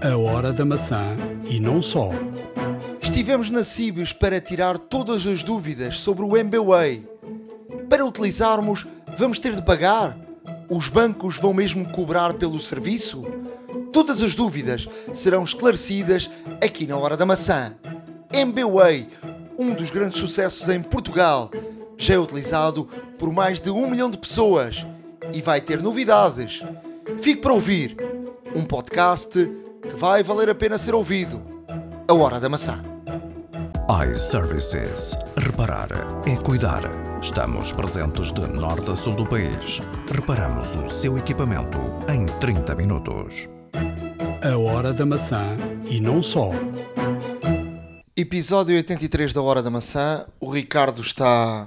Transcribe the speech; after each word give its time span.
A 0.00 0.16
hora 0.16 0.52
da 0.52 0.64
maçã 0.64 1.16
e 1.44 1.58
não 1.58 1.82
só. 1.82 2.10
Estivemos 3.02 3.50
na 3.50 3.64
Cibios 3.64 4.12
para 4.12 4.40
tirar 4.40 4.78
todas 4.78 5.26
as 5.26 5.42
dúvidas 5.42 5.98
sobre 5.98 6.24
o 6.24 6.36
MBWay. 6.36 7.04
Para 7.88 8.06
utilizarmos, 8.06 8.86
vamos 9.16 9.40
ter 9.40 9.56
de 9.56 9.62
pagar? 9.62 10.16
Os 10.68 10.88
bancos 10.88 11.36
vão 11.36 11.52
mesmo 11.52 11.90
cobrar 11.90 12.34
pelo 12.34 12.60
serviço? 12.60 13.24
Todas 13.92 14.22
as 14.22 14.36
dúvidas 14.36 14.88
serão 15.12 15.42
esclarecidas 15.42 16.30
aqui 16.62 16.86
na 16.86 16.96
Hora 16.96 17.16
da 17.16 17.26
Maçã. 17.26 17.74
MBWay, 18.32 19.08
um 19.58 19.74
dos 19.74 19.90
grandes 19.90 20.20
sucessos 20.20 20.68
em 20.68 20.80
Portugal, 20.80 21.50
já 21.96 22.14
é 22.14 22.18
utilizado 22.18 22.88
por 23.18 23.32
mais 23.32 23.58
de 23.58 23.70
um 23.70 23.90
milhão 23.90 24.08
de 24.08 24.18
pessoas 24.18 24.86
e 25.32 25.42
vai 25.42 25.60
ter 25.60 25.82
novidades. 25.82 26.62
Fique 27.18 27.40
para 27.40 27.52
ouvir 27.52 27.96
um 28.54 28.64
podcast 28.64 29.28
vai 29.98 30.22
valer 30.22 30.48
a 30.48 30.54
pena 30.54 30.78
ser 30.78 30.94
ouvido. 30.94 31.42
A 32.06 32.14
Hora 32.14 32.38
da 32.38 32.48
Maçã. 32.48 32.80
iServices. 34.08 35.16
Reparar 35.36 35.88
é 36.24 36.36
cuidar. 36.36 36.82
Estamos 37.20 37.72
presentes 37.72 38.30
de 38.32 38.42
norte 38.42 38.92
a 38.92 38.94
sul 38.94 39.14
do 39.14 39.26
país. 39.26 39.82
Reparamos 40.14 40.76
o 40.76 40.88
seu 40.88 41.18
equipamento 41.18 41.78
em 42.08 42.26
30 42.38 42.76
minutos. 42.76 43.48
A 44.40 44.56
hora 44.56 44.92
da 44.92 45.04
maçã 45.04 45.56
e 45.84 46.00
não 46.00 46.22
só. 46.22 46.52
Episódio 48.16 48.76
83 48.76 49.32
da 49.32 49.42
Hora 49.42 49.64
da 49.64 49.70
Maçã. 49.70 50.24
O 50.38 50.48
Ricardo 50.48 51.02
está 51.02 51.66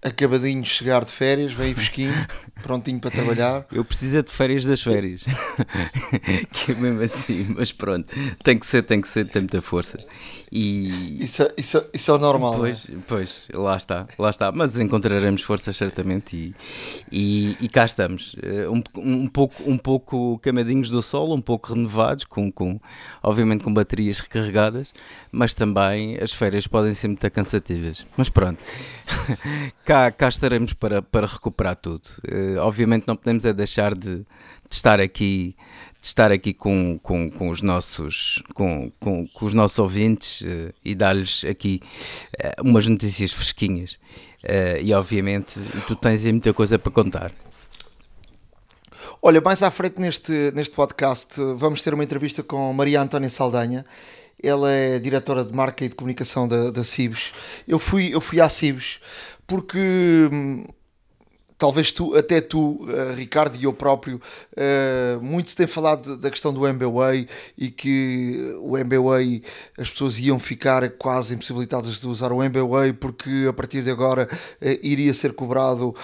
acabadinho 0.00 0.62
de 0.62 0.68
chegar 0.68 1.04
de 1.04 1.10
férias, 1.12 1.52
bem 1.52 1.74
fresquinho, 1.74 2.14
prontinho 2.62 2.98
para 3.00 3.10
trabalhar. 3.10 3.66
Eu 3.72 3.84
preciso 3.84 4.18
é 4.18 4.22
de 4.22 4.30
férias 4.30 4.64
das 4.64 4.82
férias. 4.82 5.24
que 6.52 6.72
é 6.72 6.74
mesmo 6.74 7.02
assim, 7.02 7.46
mas 7.56 7.72
pronto, 7.72 8.14
tem 8.42 8.58
que 8.58 8.66
ser, 8.66 8.82
tem 8.82 9.00
que 9.00 9.08
ser, 9.08 9.26
tem 9.28 9.42
muita 9.42 9.62
força. 9.62 9.98
E 10.50 11.22
Isso, 11.24 11.42
é- 11.42 11.52
isso, 11.56 11.78
é- 11.78 11.84
isso 11.92 12.10
é 12.10 12.14
o 12.14 12.18
normal. 12.18 12.54
é? 12.54 12.58
pois, 12.58 12.86
pois, 13.08 13.46
lá 13.52 13.76
está, 13.76 14.06
lá 14.18 14.30
está. 14.30 14.52
Mas 14.52 14.78
encontraremos 14.78 15.42
forças 15.42 15.76
certamente 15.76 16.36
e, 16.36 16.54
e, 17.10 17.56
e 17.60 17.68
cá 17.68 17.84
estamos. 17.84 18.36
Eh, 18.42 18.66
Um, 18.68 18.82
um 18.96 19.26
pouco, 19.26 19.62
um 19.68 19.76
pouco 19.76 20.38
camadinhos 20.38 20.88
do 20.90 21.02
sol, 21.02 21.34
um 21.34 21.40
pouco 21.40 21.74
renovados, 21.74 22.24
com, 22.24 22.50
com, 22.50 22.80
obviamente 23.22 23.64
com 23.64 23.72
baterias 23.74 24.20
recarregadas, 24.20 24.94
mas 25.32 25.52
também 25.54 26.16
as 26.22 26.32
férias 26.32 26.66
podem 26.66 26.94
ser 26.94 27.08
muito 27.08 27.28
cansativas. 27.30 28.06
Mas 28.16 28.28
pronto, 28.28 28.58
cá, 29.84 30.10
cá 30.10 30.28
estaremos 30.28 30.72
para, 30.72 31.02
para 31.02 31.26
recuperar 31.26 31.76
tudo. 31.76 32.02
Obviamente 32.58 33.04
não 33.06 33.16
podemos 33.16 33.44
é 33.44 33.52
deixar 33.52 33.94
de, 33.94 34.18
de 34.18 34.24
estar 34.70 35.00
aqui 35.00 35.56
de 36.00 36.06
estar 36.06 36.30
aqui 36.30 36.54
com, 36.54 36.98
com, 37.02 37.30
com 37.30 37.48
os 37.50 37.62
nossos 37.62 38.42
com, 38.54 38.90
com, 39.00 39.26
com 39.26 39.44
os 39.44 39.54
nossos 39.54 39.78
ouvintes 39.78 40.42
eh, 40.46 40.72
e 40.84 40.94
dar-lhes 40.94 41.44
aqui 41.44 41.80
eh, 42.38 42.54
umas 42.62 42.86
notícias 42.86 43.32
fresquinhas 43.32 43.98
Eh, 44.48 44.82
e 44.82 44.94
obviamente 44.94 45.58
tu 45.88 45.96
tens 45.96 46.24
aí 46.24 46.30
muita 46.30 46.52
coisa 46.52 46.78
para 46.78 46.92
contar 46.92 47.32
Olha, 49.20 49.40
mais 49.40 49.60
à 49.62 49.70
frente 49.72 50.00
neste, 50.00 50.52
neste 50.54 50.72
podcast 50.72 51.34
vamos 51.56 51.80
ter 51.80 51.92
uma 51.92 52.04
entrevista 52.04 52.44
com 52.44 52.72
Maria 52.72 53.00
Antónia 53.00 53.30
Saldanha. 53.30 53.84
Ela 54.40 54.70
é 54.70 54.98
diretora 54.98 55.44
de 55.44 55.52
marca 55.52 55.84
e 55.84 55.88
de 55.88 55.94
comunicação 55.94 56.46
da, 56.46 56.70
da. 56.70 56.82
Eu 57.66 57.78
fui, 57.78 58.14
eu 58.14 58.20
fui 58.20 58.40
à 58.40 58.48
Cibes 58.48 59.00
porque 59.46 60.28
hum, 60.30 60.64
talvez 61.58 61.90
tu, 61.90 62.14
até 62.16 62.40
tu, 62.40 62.86
eh, 62.88 63.14
Ricardo 63.14 63.56
e 63.56 63.64
eu 63.64 63.72
próprio, 63.72 64.20
eh, 64.56 65.18
muito 65.20 65.50
se 65.50 65.56
tem 65.56 65.66
falado 65.66 66.16
da 66.16 66.30
questão 66.30 66.52
do 66.52 66.66
MBWay 66.66 67.28
e 67.56 67.70
que 67.70 68.54
o 68.60 68.76
MBWay 68.76 69.42
as 69.78 69.90
pessoas 69.90 70.18
iam 70.18 70.38
ficar 70.38 70.88
quase 70.90 71.34
impossibilitadas 71.34 72.00
de 72.00 72.06
usar 72.06 72.32
o 72.32 72.42
MBWay 72.42 72.92
porque 72.92 73.46
a 73.48 73.52
partir 73.52 73.82
de 73.82 73.90
agora 73.90 74.28
eh, 74.60 74.78
iria 74.82 75.12
ser 75.14 75.32
cobrado 75.32 75.94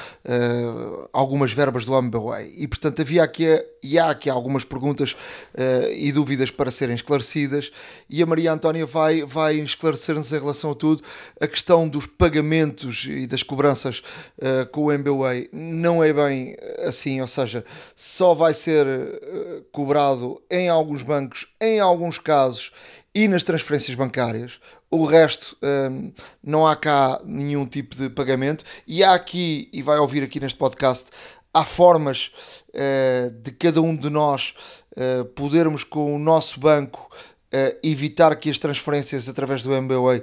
algumas 1.13 1.53
verbas 1.53 1.85
do 1.85 1.95
MBWay 1.95 2.55
e 2.57 2.67
portanto 2.67 3.03
havia 3.03 3.23
aqui 3.23 3.47
e 3.83 3.99
há 3.99 4.11
aqui 4.11 4.31
algumas 4.31 4.65
perguntas 4.65 5.17
eh, 5.55 5.93
e 5.97 6.13
dúvidas 6.13 6.51
para 6.51 6.71
serem 6.71 6.95
esclarecidas. 6.95 7.73
E 8.09 8.23
a 8.23 8.27
Maria 8.27 8.53
Antónia 8.53 8.87
vai, 8.87 9.25
vai 9.25 9.57
esclarecer-nos 9.57 10.33
em 10.33 10.39
relação 10.39 10.71
a 10.71 10.75
tudo. 10.75 11.03
A 11.41 11.47
questão 11.47 11.89
dos 11.89 12.07
pagamentos 12.07 13.07
e 13.09 13.27
das 13.27 13.43
cobranças 13.43 14.03
eh, 14.41 14.65
com 14.67 14.85
o 14.85 14.93
MBWay 14.93 15.49
não 15.53 16.03
é 16.03 16.13
bem 16.13 16.57
assim, 16.87 17.21
ou 17.21 17.29
seja, 17.29 17.65
só 17.97 18.35
vai 18.35 18.55
ser 18.55 18.87
eh, 18.87 19.63
cobrado 19.73 20.41
em 20.51 20.69
alguns 20.69 21.03
bancos, 21.03 21.47
em 21.61 21.81
alguns 21.81 22.19
casos 22.19 22.73
e 23.15 23.29
nas 23.29 23.43
transferências 23.43 23.97
bancárias. 23.97 24.59
O 24.91 25.07
resto 25.07 25.57
hum, 25.63 26.13
não 26.43 26.67
há 26.67 26.77
cá 26.77 27.21
nenhum 27.25 27.65
tipo 27.67 27.97
de 27.97 28.11
pagamento. 28.11 28.63
E 28.87 29.03
há 29.03 29.15
aqui, 29.15 29.69
e 29.73 29.83
vai 29.83 29.99
ouvir 29.99 30.23
aqui 30.23 30.39
neste 30.39 30.59
podcast, 30.59 31.09
há 31.53 31.65
formas 31.65 32.31
eh, 32.73 33.31
de 33.43 33.53
cada 33.53 33.83
um 33.83 33.95
de 33.95 34.09
nós 34.09 34.55
eh, 34.97 35.25
podermos 35.37 35.85
com 35.85 36.15
o 36.15 36.19
nosso 36.19 36.59
banco 36.59 37.11
eh, 37.53 37.77
evitar 37.83 38.35
que 38.37 38.49
as 38.49 38.57
transferências 38.57 39.29
através 39.29 39.63
do 39.63 39.73
MBWay 39.73 40.23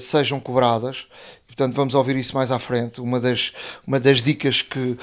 sejam 0.00 0.40
cobradas. 0.40 1.06
Portanto, 1.46 1.74
vamos 1.74 1.94
ouvir 1.94 2.16
isso 2.16 2.34
mais 2.34 2.50
à 2.50 2.58
frente. 2.58 3.00
Uma 3.00 3.18
das, 3.18 3.52
uma 3.86 3.98
das 3.98 4.22
dicas 4.22 4.60
que, 4.60 4.98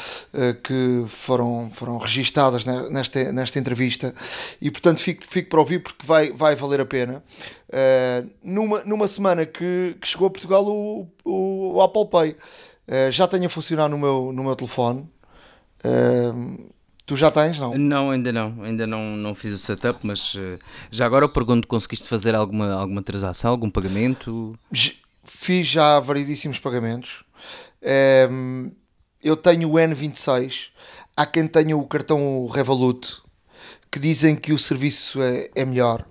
que 0.64 1.06
foram, 1.08 1.72
foram 1.74 1.98
registadas 1.98 2.64
ne- 2.64 2.90
nesta, 2.92 3.32
nesta 3.34 3.58
entrevista. 3.58 4.14
E, 4.62 4.70
portanto, 4.70 5.00
fico, 5.00 5.24
fico 5.26 5.50
para 5.50 5.60
ouvir 5.60 5.80
porque 5.80 6.06
vai, 6.06 6.32
vai 6.32 6.56
valer 6.56 6.82
a 6.82 6.86
pena. 6.86 7.24
Numa, 8.44 8.84
numa 8.84 9.08
semana 9.08 9.48
que, 9.48 9.96
que 10.00 10.08
chegou 10.08 10.28
a 10.28 10.30
Portugal 10.30 10.64
o, 10.68 11.08
o, 11.26 11.76
o 11.76 11.82
Apple 11.82 12.08
Pay. 12.08 12.36
Já 13.10 13.28
tem 13.28 13.44
a 13.44 13.50
funcionar 13.50 13.90
no 13.90 13.98
meu, 13.98 14.32
no 14.32 14.44
meu 14.44 14.56
telefone. 14.56 15.10
Tu 17.06 17.18
já 17.18 17.30
tens, 17.30 17.60
não? 17.60 17.78
não 17.78 18.12
ainda 18.12 18.32
não 18.32 18.64
ainda 18.64 18.88
não 18.88 19.18
não 19.18 19.36
fiz 19.36 19.54
o 19.54 19.58
setup 19.58 20.00
mas 20.04 20.36
eh, 20.38 20.58
já 20.90 21.06
agora 21.06 21.26
eu 21.26 21.30
pergunto 21.30 21.68
conseguiste 21.68 22.08
fazer 22.08 22.34
alguma 22.34 22.72
alguma 22.72 23.04
transação 23.04 23.52
algum 23.52 23.70
pagamento 23.70 24.58
Fiz 25.26 25.68
já 25.68 26.00
variedíssimos 26.00 26.60
pagamentos. 26.60 27.24
Ehm, 27.82 28.72
eu 29.24 29.38
tenho 29.38 29.70
o 29.70 29.74
N26. 29.76 30.68
Há 31.16 31.26
quem 31.26 31.48
tenha 31.48 31.78
o 31.78 31.88
cartão 31.88 32.48
Revolut 32.48 33.22
que 33.90 34.00
dizem 34.00 34.36
que 34.36 34.52
o 34.52 34.60
serviço 34.60 35.22
é, 35.22 35.50
é 35.56 35.64
melhor. 35.64 36.06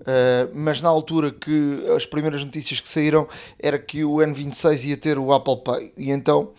Uh, 0.00 0.48
mas 0.54 0.80
na 0.80 0.88
altura 0.88 1.30
que 1.30 1.84
as 1.94 2.06
primeiras 2.06 2.42
notícias 2.42 2.80
que 2.80 2.88
saíram 2.88 3.28
era 3.58 3.78
que 3.78 4.04
o 4.04 4.14
N26 4.14 4.84
ia 4.84 4.96
ter 4.96 5.18
o 5.18 5.34
Apple 5.34 5.62
Pay 5.62 5.92
e 5.98 6.10
então 6.10 6.52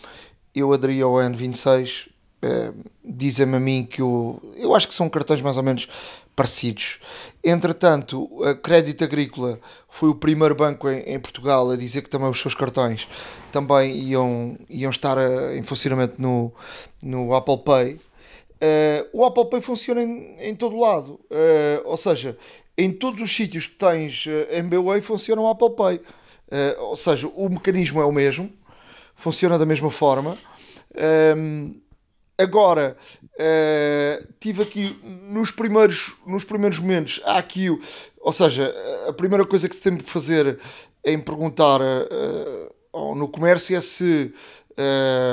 eu 0.53 0.71
aderi 0.71 1.01
ao 1.01 1.13
N26 1.13 2.08
uh, 2.43 2.75
dizem-me 3.03 3.57
a 3.57 3.59
mim 3.59 3.85
que 3.85 4.01
o, 4.01 4.39
eu 4.55 4.75
acho 4.75 4.87
que 4.87 4.93
são 4.93 5.09
cartões 5.09 5.41
mais 5.41 5.57
ou 5.57 5.63
menos 5.63 5.87
parecidos. 6.35 6.99
Entretanto 7.43 8.29
a 8.43 8.53
Crédito 8.55 9.03
Agrícola 9.03 9.59
foi 9.89 10.09
o 10.09 10.15
primeiro 10.15 10.55
banco 10.55 10.89
em, 10.89 11.01
em 11.01 11.19
Portugal 11.19 11.69
a 11.69 11.75
dizer 11.75 12.01
que 12.01 12.09
também 12.09 12.29
os 12.29 12.39
seus 12.39 12.55
cartões 12.55 13.07
também 13.51 13.97
iam, 13.97 14.57
iam 14.69 14.89
estar 14.89 15.17
uh, 15.17 15.53
em 15.55 15.61
funcionamento 15.61 16.21
no, 16.21 16.53
no 17.01 17.35
Apple 17.35 17.57
Pay. 17.59 17.93
Uh, 17.93 19.07
o 19.13 19.25
Apple 19.25 19.49
Pay 19.49 19.61
funciona 19.61 20.03
em, 20.03 20.35
em 20.39 20.55
todo 20.55 20.77
lado, 20.77 21.19
Uh, 21.29 21.81
ou 21.85 21.95
seja, 21.95 22.37
em 22.77 22.91
todos 22.91 23.21
os 23.21 23.33
sítios 23.33 23.67
que 23.67 23.75
tens 23.75 24.25
MBWay 24.51 25.01
funciona 25.01 25.41
o 25.41 25.47
Apple 25.47 25.75
Pay, 25.75 26.01
Uh, 26.49 26.81
ou 26.81 26.95
seja, 26.95 27.27
o 27.27 27.47
mecanismo 27.47 28.01
é 28.01 28.05
o 28.05 28.11
mesmo, 28.11 28.51
funciona 29.15 29.57
da 29.57 29.65
mesma 29.65 29.91
forma. 29.91 30.35
Um, 31.37 31.78
agora, 32.43 32.95
uh, 33.35 34.33
tive 34.39 34.63
aqui 34.63 34.97
nos 35.03 35.51
primeiros, 35.51 36.15
nos 36.25 36.43
primeiros 36.43 36.79
momentos, 36.79 37.21
há 37.25 37.37
aqui, 37.37 37.67
ou 38.19 38.33
seja, 38.33 38.73
a 39.07 39.13
primeira 39.13 39.45
coisa 39.45 39.67
que 39.67 39.75
se 39.75 39.81
tem 39.81 39.97
que 39.97 40.09
fazer 40.09 40.59
é 41.03 41.11
em 41.11 41.19
perguntar 41.19 41.81
uh, 41.81 43.15
no 43.15 43.27
comércio 43.27 43.75
é 43.75 43.81
se 43.81 44.33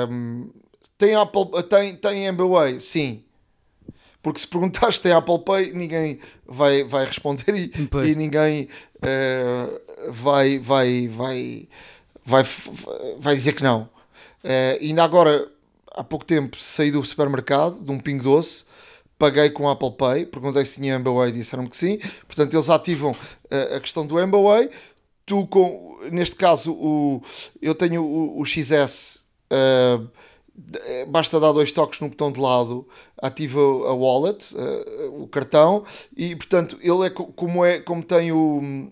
um, 0.09 0.49
tem, 0.97 1.15
Apple, 1.15 1.63
tem, 1.69 1.95
tem 1.95 2.25
MBWay? 2.25 2.81
Sim. 2.81 3.23
Porque 4.21 4.39
se 4.39 4.47
perguntares 4.47 4.95
se 4.95 5.01
tem 5.01 5.13
Apple 5.13 5.39
Pay, 5.39 5.71
ninguém 5.73 6.19
vai, 6.45 6.83
vai 6.83 7.05
responder 7.05 7.55
e, 7.55 7.71
e 8.09 8.15
ninguém 8.15 8.67
vai, 10.09 10.59
vai, 10.59 11.07
vai, 11.07 11.69
vai, 12.25 12.43
vai 13.19 13.35
dizer 13.35 13.53
que 13.53 13.63
não. 13.63 13.89
Ainda 14.81 15.03
agora, 15.03 15.47
há 15.97 16.03
pouco 16.03 16.25
tempo, 16.25 16.57
saí 16.59 16.91
do 16.91 17.03
supermercado, 17.03 17.79
de 17.81 17.91
um 17.91 17.99
Pingo 17.99 18.23
Doce, 18.23 18.65
paguei 19.17 19.49
com 19.49 19.67
Apple 19.67 19.91
Pay, 19.91 20.25
perguntei 20.27 20.65
se 20.65 20.79
tinha 20.79 20.95
MBWay 20.95 21.29
e 21.29 21.33
disseram-me 21.33 21.69
que 21.69 21.77
sim. 21.77 21.99
Portanto, 22.27 22.53
eles 22.53 22.69
ativam 22.69 23.15
eh, 23.49 23.75
a 23.75 23.79
questão 23.79 24.05
do 24.05 24.19
MBWay. 24.19 24.69
Tu, 25.25 25.45
com, 25.47 25.99
neste 26.11 26.35
caso, 26.35 26.71
o, 26.71 27.21
eu 27.61 27.75
tenho 27.75 28.03
o, 28.03 28.39
o 28.39 28.45
XS, 28.45 29.23
eh, 29.49 29.99
eh, 30.85 31.05
basta 31.05 31.39
dar 31.39 31.51
dois 31.51 31.71
toques 31.71 31.99
no 31.99 32.09
botão 32.09 32.31
de 32.31 32.39
lado, 32.39 32.87
ativa 33.21 33.59
a 33.59 33.93
wallet, 33.93 34.55
uh, 34.55 35.23
o 35.23 35.27
cartão, 35.27 35.83
e 36.15 36.35
portanto 36.35 36.77
ele 36.81 37.05
é 37.05 37.09
como, 37.09 37.63
é, 37.63 37.79
como 37.79 38.03
tem 38.03 38.31
o 38.31 38.89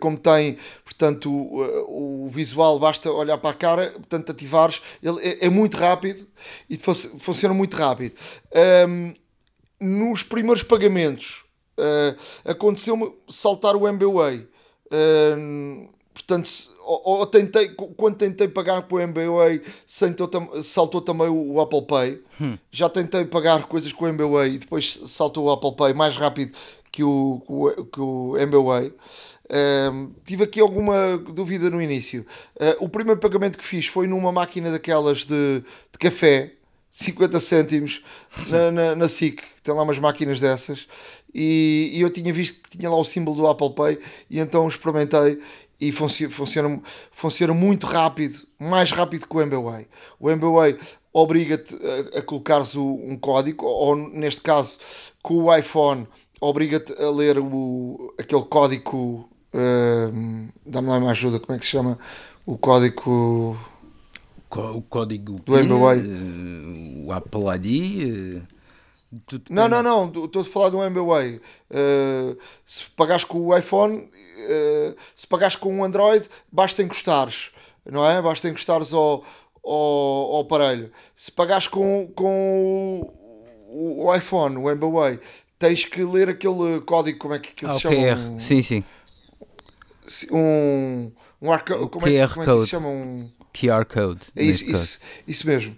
como 0.00 0.18
tem, 0.18 0.56
portanto, 0.84 1.30
o, 1.30 2.24
o, 2.24 2.28
visual, 2.28 2.78
basta 2.78 3.10
olhar 3.10 3.38
para 3.38 3.50
a 3.50 3.54
cara, 3.54 3.90
portanto, 3.90 4.32
ativares, 4.32 4.80
ele 5.02 5.20
é, 5.20 5.46
é 5.46 5.50
muito 5.50 5.76
rápido 5.76 6.26
e 6.68 6.76
funciona 6.76 7.54
muito 7.54 7.76
rápido. 7.76 8.14
Um, 8.88 9.14
nos 9.80 10.22
primeiros 10.22 10.62
pagamentos, 10.62 11.44
uh, 11.78 12.50
aconteceu-me 12.50 13.12
saltar 13.28 13.76
o 13.76 13.86
MBWay. 13.86 14.48
Uh, 14.86 15.88
portanto, 16.12 16.48
ou, 16.84 17.18
ou, 17.18 17.26
tentei, 17.26 17.68
quando 17.70 18.16
tentei 18.16 18.46
pagar 18.46 18.82
com 18.82 18.96
o 18.96 19.00
MBWay, 19.00 19.62
saltou 19.86 21.00
também 21.00 21.28
o, 21.28 21.60
Apple 21.60 21.82
Pay. 21.86 22.22
Hum. 22.40 22.58
Já 22.70 22.88
tentei 22.88 23.24
pagar 23.24 23.64
coisas 23.64 23.92
com 23.92 24.04
o 24.04 24.08
MBWay 24.08 24.54
e 24.54 24.58
depois 24.58 25.00
saltou 25.06 25.44
o 25.44 25.50
Apple 25.50 25.74
Pay 25.74 25.94
mais 25.94 26.16
rápido 26.16 26.52
que 26.92 27.02
o, 27.02 27.42
que 27.92 28.00
o, 28.00 28.36
MBWay. 28.36 28.92
Tive 30.24 30.44
aqui 30.44 30.60
alguma 30.60 31.18
dúvida 31.18 31.68
no 31.70 31.80
início. 31.80 32.24
Uh, 32.56 32.84
o 32.84 32.88
primeiro 32.88 33.20
pagamento 33.20 33.58
que 33.58 33.64
fiz 33.64 33.86
foi 33.86 34.06
numa 34.06 34.32
máquina 34.32 34.70
daquelas 34.70 35.24
de, 35.24 35.62
de 35.92 35.98
café, 35.98 36.52
50 36.90 37.40
cêntimos, 37.40 38.02
na, 38.48 38.70
na, 38.70 38.94
na 38.94 39.08
SIC, 39.08 39.42
tem 39.62 39.74
lá 39.74 39.82
umas 39.82 39.98
máquinas 39.98 40.38
dessas. 40.38 40.86
E, 41.34 41.90
e, 41.92 42.00
eu 42.00 42.10
tinha 42.10 42.32
visto 42.32 42.62
que 42.62 42.78
tinha 42.78 42.88
lá 42.88 42.96
o 42.96 43.04
símbolo 43.04 43.36
do 43.36 43.46
Apple 43.48 43.74
Pay, 43.74 43.98
e 44.30 44.38
então 44.38 44.68
experimentei 44.68 45.40
e 45.80 45.90
funciona, 45.90 46.32
funciona, 46.32 46.82
funciona 47.10 47.52
muito 47.52 47.86
rápido, 47.86 48.46
mais 48.58 48.92
rápido 48.92 49.26
que 49.26 49.36
o 49.36 49.40
MBWay. 49.40 49.88
O 50.20 50.30
MBWay 50.30 50.78
obriga-te 51.12 51.74
a, 51.74 52.18
a 52.18 52.22
colocares 52.22 52.76
o, 52.76 52.84
um 52.84 53.16
código, 53.16 53.66
ou 53.66 53.96
neste 53.96 54.40
caso, 54.40 54.78
com 55.20 55.42
o 55.42 55.56
iPhone, 55.56 56.06
obriga-te 56.40 56.92
a 56.92 57.10
ler 57.10 57.38
o, 57.38 58.14
aquele 58.18 58.44
código. 58.44 59.28
Uh, 59.54 60.48
Dá-me 60.66 60.88
lá 60.88 60.98
uma 60.98 61.12
ajuda, 61.12 61.38
como 61.38 61.54
é 61.56 61.58
que 61.58 61.64
se 61.64 61.70
chama? 61.70 61.98
O 62.44 62.58
código. 62.58 63.56
O 64.50 64.82
código 64.82 65.40
do 65.40 65.56
MBWay. 65.56 66.00
Uh, 66.00 67.06
o 67.06 67.12
Apple 67.12 67.42
ID. 67.56 68.42
Uh 68.42 68.54
não, 69.48 69.68
não, 69.68 69.82
não, 69.82 70.24
estou 70.24 70.42
a 70.42 70.44
falar 70.44 70.70
do 70.70 70.82
MBWay. 70.82 71.40
Uh, 71.70 72.36
se 72.66 72.90
pagares 72.90 73.24
com 73.24 73.38
o 73.38 73.56
iPhone, 73.56 74.10
se 75.14 75.26
pagares 75.26 75.56
com 75.56 75.72
um 75.72 75.84
Android, 75.84 76.28
basta 76.50 76.82
encostares, 76.82 77.50
não 77.84 78.08
é? 78.08 78.20
Basta 78.20 78.48
encostares 78.48 78.92
ao, 78.92 79.24
ao, 79.64 80.34
ao 80.34 80.40
aparelho. 80.40 80.90
Se 81.14 81.30
pagares 81.30 81.68
com, 81.68 82.10
com 82.14 83.14
o, 83.68 84.06
o 84.06 84.14
iPhone, 84.14 84.56
o 84.56 84.68
MBWay, 84.68 85.20
tens 85.58 85.84
que 85.84 86.02
ler 86.02 86.28
aquele 86.28 86.80
código, 86.84 87.18
como 87.18 87.34
é 87.34 87.38
que, 87.38 87.52
que 87.54 87.66
ah, 87.66 87.72
se 87.72 87.80
chama? 87.80 87.96
Um, 87.96 88.38
sim, 88.38 88.62
sim. 88.62 88.84
Um, 90.30 91.10
um 91.40 91.52
arco, 91.52 91.88
como, 91.88 92.06
é, 92.06 92.28
como 92.28 92.42
é 92.42 92.56
que 92.56 92.60
se 92.62 92.66
chama? 92.68 92.88
Um 92.88 93.30
QR 93.54 93.84
Code. 93.84 94.20
É 94.34 94.42
isso, 94.42 94.68
isso, 94.70 94.98
isso, 95.26 95.46
mesmo. 95.46 95.76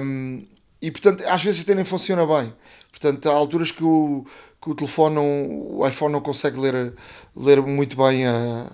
Um, 0.00 0.44
e 0.80 0.90
portanto, 0.90 1.24
às 1.26 1.42
vezes 1.42 1.62
até 1.62 1.74
nem 1.74 1.84
funciona 1.84 2.26
bem. 2.26 2.52
Portanto, 2.90 3.28
há 3.28 3.32
alturas 3.32 3.70
que 3.70 3.82
o, 3.82 4.24
que 4.60 4.70
o 4.70 4.74
telefone, 4.74 5.16
não, 5.16 5.78
o 5.78 5.86
iPhone 5.86 6.12
não 6.12 6.20
consegue 6.20 6.58
ler, 6.58 6.94
ler 7.34 7.60
muito 7.60 7.96
bem 7.96 8.26
a, 8.26 8.70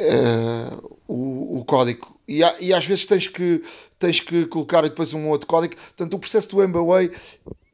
a, 0.00 0.78
o, 1.06 1.60
o 1.60 1.64
código. 1.64 2.12
E, 2.26 2.42
há, 2.42 2.54
e 2.60 2.72
às 2.72 2.86
vezes 2.86 3.06
tens 3.06 3.28
que, 3.28 3.62
tens 3.98 4.20
que 4.20 4.46
colocar 4.46 4.82
depois 4.82 5.12
um 5.12 5.28
outro 5.28 5.46
código. 5.46 5.76
Portanto, 5.76 6.14
o 6.14 6.18
processo 6.18 6.48
do 6.50 6.62
MBWay 6.62 7.10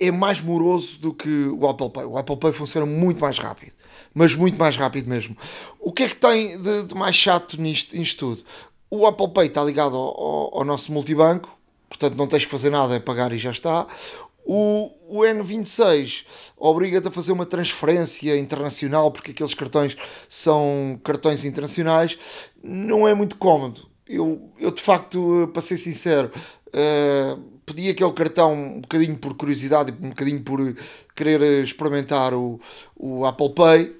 é 0.00 0.10
mais 0.10 0.40
moroso 0.40 0.98
do 0.98 1.14
que 1.14 1.28
o 1.28 1.68
Apple 1.68 1.90
Pay. 1.90 2.04
O 2.04 2.18
Apple 2.18 2.36
Pay 2.36 2.52
funciona 2.52 2.86
muito 2.86 3.20
mais 3.20 3.38
rápido. 3.38 3.72
Mas 4.14 4.34
muito 4.34 4.58
mais 4.58 4.76
rápido 4.76 5.08
mesmo. 5.08 5.36
O 5.78 5.92
que 5.92 6.04
é 6.04 6.08
que 6.08 6.16
tem 6.16 6.60
de, 6.60 6.84
de 6.84 6.94
mais 6.94 7.14
chato 7.14 7.60
nisto, 7.60 7.96
nisto 7.96 8.18
tudo? 8.18 8.44
O 8.90 9.06
Apple 9.06 9.28
Pay 9.28 9.46
está 9.46 9.62
ligado 9.62 9.96
ao, 9.96 10.20
ao, 10.20 10.58
ao 10.58 10.64
nosso 10.64 10.90
multibanco 10.92 11.58
portanto 11.88 12.16
não 12.16 12.26
tens 12.26 12.44
que 12.44 12.50
fazer 12.50 12.70
nada, 12.70 12.94
é 12.94 13.00
pagar 13.00 13.32
e 13.32 13.38
já 13.38 13.50
está. 13.50 13.86
O, 14.44 14.90
o 15.06 15.20
N26 15.20 16.24
obriga-te 16.56 17.08
a 17.08 17.10
fazer 17.10 17.32
uma 17.32 17.44
transferência 17.44 18.38
internacional, 18.38 19.10
porque 19.10 19.32
aqueles 19.32 19.54
cartões 19.54 19.96
são 20.28 20.98
cartões 21.04 21.44
internacionais, 21.44 22.18
não 22.62 23.06
é 23.06 23.14
muito 23.14 23.36
cómodo. 23.36 23.86
Eu, 24.06 24.50
eu 24.58 24.70
de 24.70 24.80
facto, 24.80 25.50
para 25.52 25.60
ser 25.60 25.76
sincero, 25.76 26.30
uh, 26.68 27.38
pedi 27.66 27.90
aquele 27.90 28.12
cartão 28.12 28.54
um 28.54 28.80
bocadinho 28.80 29.18
por 29.18 29.34
curiosidade, 29.34 29.92
um 30.00 30.08
bocadinho 30.08 30.40
por 30.40 30.74
querer 31.14 31.62
experimentar 31.62 32.32
o, 32.32 32.58
o 32.96 33.26
Apple 33.26 33.52
Pay 33.52 33.97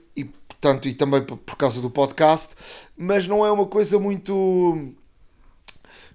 portanto, 0.61 0.89
e 0.89 0.95
também 0.95 1.23
por, 1.23 1.57
causa 1.57 1.81
do 1.81 1.91
podcast, 1.91 2.55
mas 2.97 3.27
não 3.27 3.45
é 3.47 3.51
uma 3.51 3.67
coisa 3.67 3.99
muito 3.99 4.95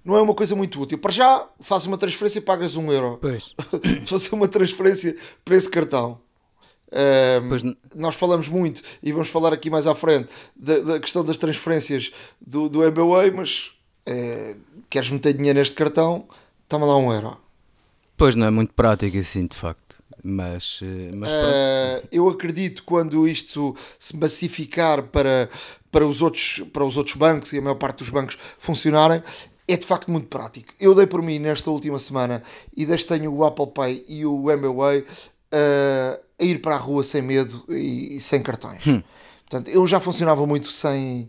não 0.04 0.16
é 0.16 0.20
uma 0.20 0.34
coisa 0.34 0.54
muito 0.54 0.80
útil. 0.80 0.98
Para 0.98 1.10
já, 1.10 1.48
fazes 1.60 1.86
uma 1.86 1.96
transferência 1.96 2.38
e 2.38 2.42
pagas 2.42 2.76
um 2.76 2.92
euro. 2.92 3.18
Pois. 3.20 3.54
Fazer 4.04 4.34
uma 4.34 4.46
transferência 4.46 5.16
para 5.42 5.56
esse 5.56 5.68
cartão. 5.68 6.20
Um. 6.92 7.74
Nós 7.96 8.14
falamos 8.14 8.46
muito 8.46 8.82
e 9.02 9.10
vamos 9.10 9.28
falar 9.28 9.52
aqui 9.52 9.70
mais 9.70 9.86
à 9.86 9.94
frente 9.94 10.28
da, 10.54 10.78
da 10.78 11.00
questão 11.00 11.24
das 11.24 11.38
transferências 11.38 12.12
do, 12.40 12.68
do 12.68 12.84
MBWay, 12.84 13.30
mas 13.30 13.72
é, 14.06 14.56
queres 14.90 15.10
meter 15.10 15.32
dinheiro 15.32 15.58
neste 15.58 15.74
cartão, 15.74 16.28
toma 16.68 16.86
lá 16.86 16.96
um 16.96 17.12
euro. 17.12 17.38
Pois 18.16 18.36
não 18.36 18.46
é 18.46 18.50
muito 18.50 18.74
prático 18.74 19.16
assim, 19.16 19.46
de 19.46 19.56
facto. 19.56 19.83
Mas, 20.26 20.80
eh, 20.82 21.10
mas 21.14 21.30
uh, 21.30 22.08
eu 22.10 22.26
acredito 22.30 22.82
quando 22.84 23.28
isto 23.28 23.76
se 23.98 24.16
massificar 24.16 25.02
para, 25.02 25.50
para, 25.92 26.06
os 26.06 26.22
outros, 26.22 26.64
para 26.72 26.82
os 26.82 26.96
outros 26.96 27.14
bancos 27.14 27.52
e 27.52 27.58
a 27.58 27.60
maior 27.60 27.74
parte 27.74 27.98
dos 27.98 28.08
bancos 28.08 28.38
funcionarem, 28.58 29.22
é 29.68 29.76
de 29.76 29.84
facto 29.84 30.10
muito 30.10 30.28
prático. 30.28 30.72
Eu 30.80 30.94
dei 30.94 31.06
por 31.06 31.20
mim 31.20 31.38
nesta 31.38 31.70
última 31.70 31.98
semana 31.98 32.42
e 32.74 32.86
desde 32.86 33.06
tenho 33.06 33.34
o 33.34 33.44
Apple 33.44 33.66
Pay 33.66 34.02
e 34.08 34.24
o 34.24 34.50
MBWay 34.50 35.00
uh, 35.00 35.04
a 36.40 36.44
ir 36.44 36.62
para 36.62 36.76
a 36.76 36.78
rua 36.78 37.04
sem 37.04 37.20
medo 37.20 37.62
e, 37.68 38.16
e 38.16 38.20
sem 38.20 38.42
cartões. 38.42 38.86
Hum. 38.86 39.02
Portanto, 39.42 39.68
eu 39.68 39.86
já 39.86 40.00
funcionava 40.00 40.46
muito 40.46 40.70
sem 40.70 41.28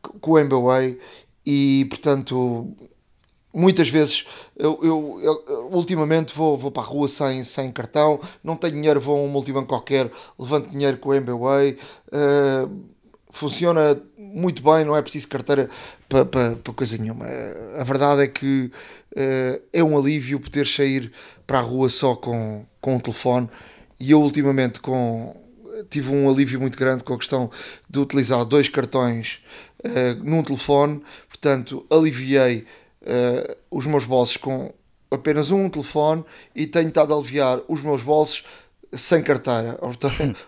com 0.00 0.30
o 0.30 0.38
MBWay 0.38 0.96
e 1.44 1.86
portanto 1.90 2.72
muitas 3.58 3.88
vezes 3.88 4.24
eu, 4.56 4.78
eu, 4.82 5.20
eu, 5.20 5.68
ultimamente 5.72 6.34
vou, 6.34 6.56
vou 6.56 6.70
para 6.70 6.82
a 6.82 6.86
rua 6.86 7.08
sem, 7.08 7.42
sem 7.42 7.72
cartão, 7.72 8.20
não 8.42 8.56
tenho 8.56 8.74
dinheiro, 8.74 9.00
vou 9.00 9.18
a 9.18 9.22
um 9.22 9.28
multibanco 9.28 9.66
qualquer, 9.66 10.10
levanto 10.38 10.70
dinheiro 10.70 10.96
com 10.98 11.08
o 11.08 11.14
MBWay. 11.14 11.76
Uh, 12.06 12.98
funciona 13.30 14.00
muito 14.16 14.62
bem, 14.62 14.84
não 14.84 14.96
é 14.96 15.02
preciso 15.02 15.28
carteira 15.28 15.68
para, 16.08 16.24
para, 16.24 16.56
para 16.56 16.72
coisa 16.72 16.96
nenhuma. 16.96 17.26
A 17.76 17.84
verdade 17.84 18.22
é 18.22 18.28
que 18.28 18.70
uh, 19.16 19.62
é 19.72 19.82
um 19.82 19.98
alívio 19.98 20.38
poder 20.38 20.66
sair 20.66 21.12
para 21.46 21.58
a 21.58 21.62
rua 21.62 21.88
só 21.88 22.14
com, 22.14 22.64
com 22.80 22.96
um 22.96 23.00
telefone 23.00 23.48
e 23.98 24.12
eu 24.12 24.22
ultimamente 24.22 24.80
com 24.80 25.34
tive 25.90 26.10
um 26.10 26.28
alívio 26.28 26.60
muito 26.60 26.76
grande 26.76 27.04
com 27.04 27.14
a 27.14 27.18
questão 27.18 27.50
de 27.88 28.00
utilizar 28.00 28.44
dois 28.44 28.68
cartões 28.68 29.40
uh, 29.84 30.24
num 30.24 30.42
telefone, 30.42 31.02
portanto 31.28 31.86
aliviei 31.90 32.66
uh, 33.08 33.56
os 33.70 33.86
meus 33.86 34.04
bolsos 34.04 34.36
com 34.36 34.72
apenas 35.10 35.50
um 35.50 35.68
telefone 35.68 36.24
e 36.54 36.66
tenho 36.66 36.88
estado 36.88 37.12
a 37.12 37.16
aliviar 37.16 37.60
os 37.66 37.80
meus 37.80 38.02
bolsos 38.02 38.44
sem 38.92 39.22
carteira, 39.22 39.78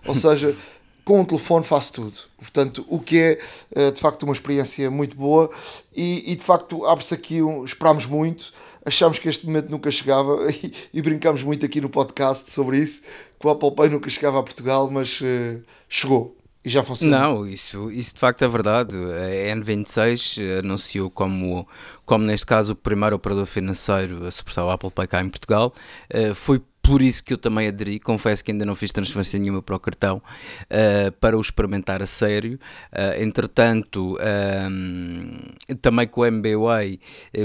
ou 0.06 0.14
seja, 0.14 0.56
com 1.04 1.22
o 1.22 1.26
telefone 1.26 1.64
faço 1.64 1.92
tudo. 1.92 2.16
Portanto, 2.38 2.84
o 2.88 2.98
que 2.98 3.18
é 3.18 3.38
eh, 3.74 3.90
de 3.90 4.00
facto 4.00 4.22
uma 4.22 4.32
experiência 4.32 4.90
muito 4.90 5.16
boa 5.16 5.50
e, 5.94 6.32
e 6.32 6.36
de 6.36 6.42
facto 6.42 6.86
abre-se 6.86 7.12
aqui, 7.12 7.42
um, 7.42 7.64
esperámos 7.64 8.06
muito, 8.06 8.52
achámos 8.84 9.18
que 9.18 9.28
este 9.28 9.44
momento 9.46 9.70
nunca 9.70 9.90
chegava 9.90 10.46
e, 10.52 10.72
e 10.92 11.02
brincámos 11.02 11.42
muito 11.42 11.64
aqui 11.66 11.80
no 11.80 11.88
podcast 11.88 12.50
sobre 12.50 12.78
isso, 12.78 13.02
que 13.38 13.46
o 13.46 13.50
Apple 13.50 13.72
Pay 13.72 13.88
nunca 13.88 14.08
chegava 14.08 14.38
a 14.38 14.42
Portugal, 14.42 14.88
mas 14.90 15.20
uh, 15.20 15.62
chegou. 15.88 16.39
E 16.62 16.68
já 16.68 16.84
funciona. 16.84 17.18
Não, 17.18 17.46
isso, 17.46 17.90
isso 17.90 18.14
de 18.14 18.20
facto 18.20 18.42
é 18.42 18.48
verdade. 18.48 18.94
A 18.94 19.54
N26 19.56 20.58
anunciou 20.58 21.10
como, 21.10 21.66
como 22.04 22.24
neste 22.24 22.44
caso 22.44 22.72
o 22.72 22.76
primeiro 22.76 23.16
operador 23.16 23.46
financeiro 23.46 24.26
a 24.26 24.30
suportar 24.30 24.64
o 24.66 24.70
Apple 24.70 24.90
Pay 24.90 25.06
cá 25.06 25.22
em 25.22 25.28
Portugal. 25.30 25.72
Uh, 26.12 26.34
foi 26.34 26.62
por 26.82 27.02
isso 27.02 27.22
que 27.22 27.32
eu 27.32 27.38
também 27.38 27.68
aderi. 27.68 27.98
Confesso 27.98 28.44
que 28.44 28.50
ainda 28.50 28.64
não 28.64 28.74
fiz 28.74 28.90
transferência 28.92 29.38
nenhuma 29.38 29.62
para 29.62 29.76
o 29.76 29.80
cartão 29.80 30.16
uh, 30.18 31.12
para 31.20 31.36
o 31.36 31.40
experimentar 31.40 32.02
a 32.02 32.06
sério. 32.06 32.58
Uh, 32.92 33.22
entretanto, 33.22 34.14
uh, 34.14 35.76
também 35.80 36.06
com 36.06 36.22
o 36.22 36.26
MBWay, 36.26 36.98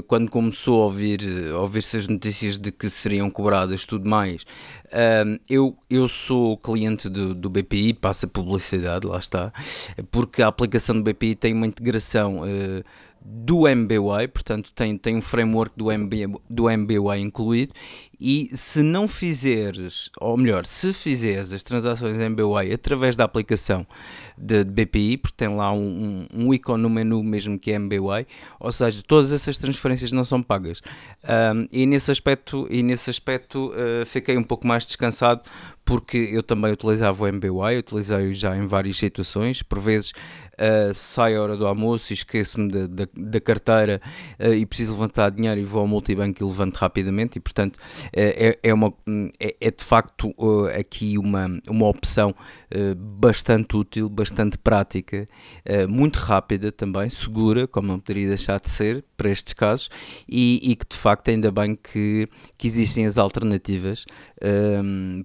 quando 0.08 0.30
começou 0.30 0.82
a 0.82 0.86
ouvir, 0.86 1.22
a 1.54 1.60
ouvir-se 1.60 1.98
as 1.98 2.08
notícias 2.08 2.58
de 2.58 2.72
que 2.72 2.90
seriam 2.90 3.30
cobradas 3.30 3.86
tudo 3.86 4.10
mais, 4.10 4.46
eu, 5.50 5.78
eu 5.90 6.08
sou 6.08 6.58
cliente 6.58 7.10
do, 7.10 7.34
do 7.34 7.50
BPI, 7.50 7.94
passa 7.94 8.28
publicidade, 8.28 9.06
lá 9.06 9.20
está, 9.20 9.52
porque 10.10 10.42
a 10.42 10.48
aplicação 10.48 10.96
do 10.96 11.04
BPI 11.04 11.36
tem 11.36 11.54
uma 11.54 11.66
integração 11.66 12.42
do 13.26 13.68
MBWay, 13.68 14.28
portanto 14.28 14.72
tem, 14.74 14.96
tem 14.98 15.18
um 15.18 15.22
framework 15.22 15.76
do, 15.76 15.92
MB, 15.92 16.40
do 16.48 16.70
MBWay 16.70 17.20
incluído 17.22 17.74
e 18.20 18.50
se 18.54 18.82
não 18.82 19.08
fizeres, 19.08 20.10
ou 20.20 20.38
melhor, 20.38 20.66
se 20.66 20.94
fizeres 20.94 21.54
as 21.54 21.64
transações 21.64 22.20
MBWay 22.20 22.74
através 22.74 23.16
da 23.16 23.24
aplicação 23.24 23.86
de, 24.38 24.64
BPI, 24.64 25.18
porque 25.18 25.36
tem 25.38 25.56
lá 25.56 25.72
um, 25.72 26.28
um, 26.34 26.48
um, 26.48 26.54
ícone 26.54 26.82
no 26.82 26.90
menu 26.90 27.24
mesmo 27.24 27.58
que 27.58 27.72
é 27.72 27.76
MBWay, 27.76 28.26
ou 28.60 28.72
seja, 28.72 29.02
todas 29.06 29.32
essas 29.32 29.58
transferências 29.58 30.12
não 30.12 30.26
são 30.26 30.42
pagas. 30.42 30.82
Um, 31.24 31.68
e 31.72 31.86
nesse 31.86 32.12
aspecto, 32.12 32.68
e 32.70 32.84
nesse 32.84 33.10
aspecto 33.10 33.72
uh, 33.72 34.06
fiquei 34.06 34.38
um 34.38 34.44
pouco 34.44 34.68
mais 34.68 34.86
descansado 34.86 35.42
porque 35.86 36.18
eu 36.18 36.42
também 36.42 36.72
utilizava 36.72 37.24
o 37.24 37.28
MBWay, 37.28 37.78
utilizei-o 37.78 38.34
já 38.34 38.58
em 38.58 38.66
várias 38.66 38.98
situações, 38.98 39.62
por 39.62 39.80
vezes 39.80 40.14
uh, 40.56 40.92
sai 40.94 41.36
a 41.36 41.42
hora 41.42 41.56
do 41.56 41.68
almoço 41.68 42.12
e 42.12 42.16
esqueço-me 42.16 42.72
da, 42.88 43.40
carteira 43.40 44.02
uh, 44.40 44.52
e 44.52 44.66
preciso 44.66 44.94
levantar 44.94 45.30
dinheiro 45.30 45.62
e 45.62 45.64
vou 45.64 45.82
ao 45.82 45.88
multibanco 45.88 46.42
e 46.42 46.46
levanto 46.46 46.78
rapidamente 46.78 47.38
e 47.38 47.40
portanto 47.40 47.80
é, 48.14 48.58
é, 48.62 48.74
uma, 48.74 48.94
é, 49.40 49.56
é 49.60 49.72
de 49.72 49.84
facto 49.84 50.34
aqui 50.78 51.18
uma, 51.18 51.48
uma 51.68 51.88
opção 51.88 52.34
bastante 52.98 53.76
útil, 53.76 54.10
bastante 54.10 54.58
prática, 54.58 55.28
muito 55.88 56.18
rápida 56.18 56.72
também, 56.72 57.10
segura, 57.10 57.68
como 57.68 57.88
não 57.88 58.00
poderia 58.00 58.28
deixar 58.28 58.60
de 58.60 58.70
ser 58.70 59.04
para 59.16 59.30
estes 59.30 59.54
casos 59.54 59.90
e, 60.28 60.60
e 60.72 60.76
que 60.76 60.86
de 60.88 60.98
facto 60.98 61.30
ainda 61.30 61.52
bem 61.52 61.76
que, 61.76 62.28
que 62.58 62.68
existem 62.68 63.06
as 63.06 63.18
alternativas 63.18 64.06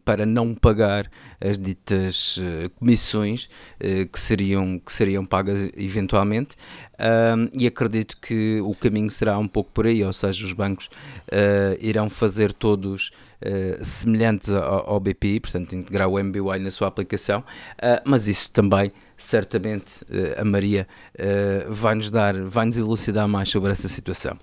para 0.04 0.24
não 0.24 0.54
pagar 0.54 1.10
as 1.40 1.58
ditas 1.58 2.36
uh, 2.36 2.70
comissões 2.78 3.48
uh, 3.80 4.06
que, 4.08 4.20
seriam, 4.20 4.78
que 4.78 4.92
seriam 4.92 5.24
pagas 5.24 5.70
eventualmente 5.76 6.56
um, 7.00 7.48
e 7.58 7.66
acredito 7.66 8.16
que 8.20 8.60
o 8.60 8.74
caminho 8.74 9.10
será 9.10 9.38
um 9.38 9.48
pouco 9.48 9.70
por 9.72 9.86
aí, 9.86 10.04
ou 10.04 10.12
seja, 10.12 10.44
os 10.44 10.52
bancos 10.52 10.86
uh, 10.86 11.76
irão 11.80 12.10
fazer 12.10 12.52
todos 12.52 13.10
semelhantes 13.82 14.50
ao, 14.50 14.90
ao, 14.90 15.00
BPI, 15.00 15.40
portanto 15.40 15.74
integrar 15.74 16.06
o 16.06 16.18
MBWay 16.18 16.60
na 16.60 16.70
sua 16.70 16.88
aplicação, 16.88 17.42
mas 18.04 18.28
isso 18.28 18.52
também 18.52 18.92
certamente 19.16 19.86
a 20.36 20.44
Maria 20.44 20.86
vai-nos 21.66 22.10
dar, 22.10 22.34
vai-nos 22.42 22.76
elucidar 22.76 23.26
mais 23.26 23.48
sobre 23.48 23.72
essa 23.72 23.88
situação 23.88 24.36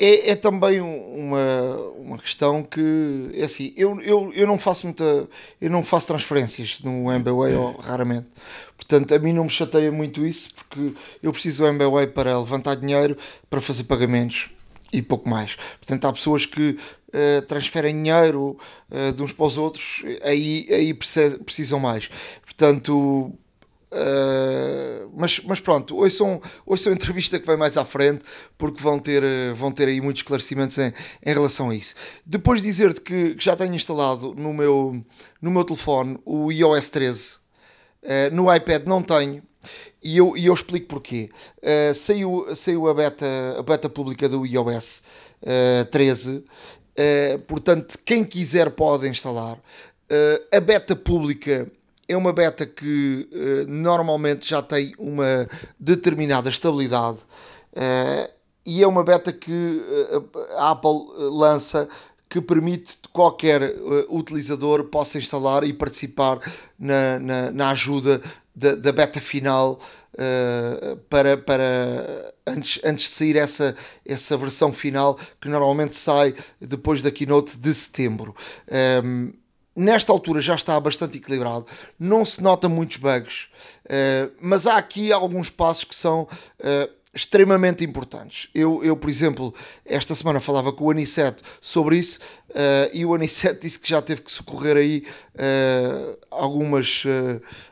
é, 0.00 0.30
é 0.30 0.36
também 0.36 0.80
uma, 0.80 1.76
uma 1.98 2.18
questão 2.18 2.62
que 2.62 3.30
é 3.34 3.44
assim, 3.44 3.74
eu, 3.76 4.00
eu, 4.00 4.32
eu 4.32 4.46
não 4.46 4.58
faço 4.58 4.86
muita 4.86 5.28
eu 5.60 5.70
não 5.70 5.84
faço 5.84 6.06
transferências 6.06 6.80
no 6.80 7.12
MBWay 7.12 7.54
raramente. 7.80 8.28
Portanto 8.76 9.14
a 9.14 9.18
mim 9.18 9.34
não 9.34 9.44
me 9.44 9.50
chateia 9.50 9.92
muito 9.92 10.24
isso 10.24 10.48
porque 10.54 10.94
eu 11.22 11.30
preciso 11.30 11.58
do 11.58 11.68
MBWay 11.68 12.06
para 12.06 12.38
levantar 12.38 12.76
dinheiro 12.76 13.14
para 13.50 13.60
fazer 13.60 13.84
pagamentos 13.84 14.48
e 14.90 15.02
pouco 15.02 15.28
mais. 15.28 15.56
Portanto 15.78 16.06
há 16.06 16.12
pessoas 16.14 16.46
que 16.46 16.70
uh, 16.70 17.42
transferem 17.46 17.94
dinheiro 17.94 18.56
uh, 18.90 19.12
de 19.12 19.22
uns 19.22 19.32
para 19.32 19.44
os 19.44 19.58
outros 19.58 20.02
aí, 20.22 20.66
aí 20.70 20.94
precisam 20.94 21.78
mais. 21.78 22.08
Portanto 22.42 23.32
Uh, 23.92 25.10
mas, 25.16 25.40
mas 25.40 25.58
pronto, 25.58 25.96
ouçam, 25.96 26.40
ouçam 26.64 26.92
a 26.92 26.94
entrevista 26.94 27.40
que 27.40 27.46
vem 27.46 27.56
mais 27.56 27.76
à 27.76 27.84
frente, 27.84 28.22
porque 28.56 28.80
vão 28.80 29.00
ter, 29.00 29.22
vão 29.54 29.72
ter 29.72 29.88
aí 29.88 30.00
muitos 30.00 30.20
esclarecimentos 30.20 30.78
em, 30.78 30.92
em 31.26 31.34
relação 31.34 31.70
a 31.70 31.74
isso. 31.74 31.94
Depois 32.24 32.62
de 32.62 32.68
dizer-te 32.68 33.00
que, 33.00 33.34
que, 33.34 33.44
já 33.44 33.56
tenho 33.56 33.74
instalado 33.74 34.32
no 34.34 34.54
meu, 34.54 35.04
no 35.42 35.50
meu 35.50 35.64
telefone 35.64 36.18
o 36.24 36.52
iOS 36.52 36.88
13, 36.88 37.34
uh, 37.34 37.38
no 38.32 38.54
iPad 38.54 38.84
não 38.84 39.02
tenho, 39.02 39.42
e 40.02 40.16
eu, 40.16 40.36
e 40.36 40.46
eu 40.46 40.54
explico 40.54 40.86
porquê. 40.86 41.28
Uh, 41.58 41.94
saiu, 41.94 42.46
saiu 42.54 42.88
a 42.88 42.94
beta, 42.94 43.26
a 43.58 43.62
beta 43.62 43.88
pública 43.88 44.28
do 44.28 44.46
iOS 44.46 45.02
13, 45.90 46.44
portanto, 47.46 47.98
quem 48.04 48.22
quiser 48.22 48.70
pode 48.72 49.08
instalar. 49.08 49.58
a 50.52 50.60
beta 50.60 50.94
pública 50.94 51.66
é 52.10 52.16
uma 52.16 52.32
beta 52.32 52.66
que 52.66 53.28
uh, 53.32 53.70
normalmente 53.70 54.48
já 54.48 54.60
tem 54.60 54.92
uma 54.98 55.48
determinada 55.78 56.48
estabilidade 56.48 57.20
uh, 57.72 58.30
e 58.66 58.82
é 58.82 58.86
uma 58.86 59.04
beta 59.04 59.32
que 59.32 59.52
uh, 59.52 60.38
a 60.58 60.72
Apple 60.72 61.06
lança 61.16 61.88
que 62.28 62.40
permite 62.40 62.96
que 62.96 63.08
qualquer 63.08 63.74
utilizador 64.08 64.84
possa 64.84 65.18
instalar 65.18 65.64
e 65.64 65.72
participar 65.72 66.38
na, 66.78 67.18
na, 67.18 67.50
na 67.50 67.70
ajuda 67.70 68.22
da, 68.54 68.76
da, 68.76 68.92
beta 68.92 69.20
final 69.20 69.80
para, 71.08 71.36
para 71.36 72.32
antes, 72.46 72.80
antes 72.84 73.06
de 73.06 73.10
sair 73.10 73.36
essa, 73.36 73.74
essa 74.06 74.36
versão 74.36 74.72
final 74.72 75.18
que 75.40 75.48
normalmente 75.48 75.96
sai 75.96 76.32
depois 76.60 77.02
da 77.02 77.10
keynote 77.10 77.58
de 77.58 77.74
setembro. 77.74 78.32
Um, 79.04 79.32
nesta 79.80 80.12
altura 80.12 80.40
já 80.40 80.54
está 80.54 80.78
bastante 80.78 81.16
equilibrado, 81.16 81.66
não 81.98 82.24
se 82.24 82.42
nota 82.42 82.68
muitos 82.68 82.98
bugs, 82.98 83.48
uh, 83.86 84.30
mas 84.40 84.66
há 84.66 84.76
aqui 84.76 85.10
alguns 85.10 85.48
passos 85.48 85.84
que 85.84 85.96
são 85.96 86.22
uh, 86.22 86.90
extremamente 87.12 87.82
importantes. 87.82 88.48
Eu, 88.54 88.84
eu, 88.84 88.96
por 88.96 89.10
exemplo, 89.10 89.52
esta 89.84 90.14
semana 90.14 90.40
falava 90.40 90.72
com 90.72 90.84
o 90.84 90.90
Aniceto 90.90 91.42
sobre 91.60 91.96
isso 91.96 92.20
uh, 92.50 92.90
e 92.92 93.04
o 93.04 93.14
Aniceto 93.14 93.60
disse 93.66 93.78
que 93.78 93.88
já 93.88 94.00
teve 94.02 94.20
que 94.20 94.30
socorrer 94.30 94.76
aí 94.76 95.04
algumas, 96.30 97.04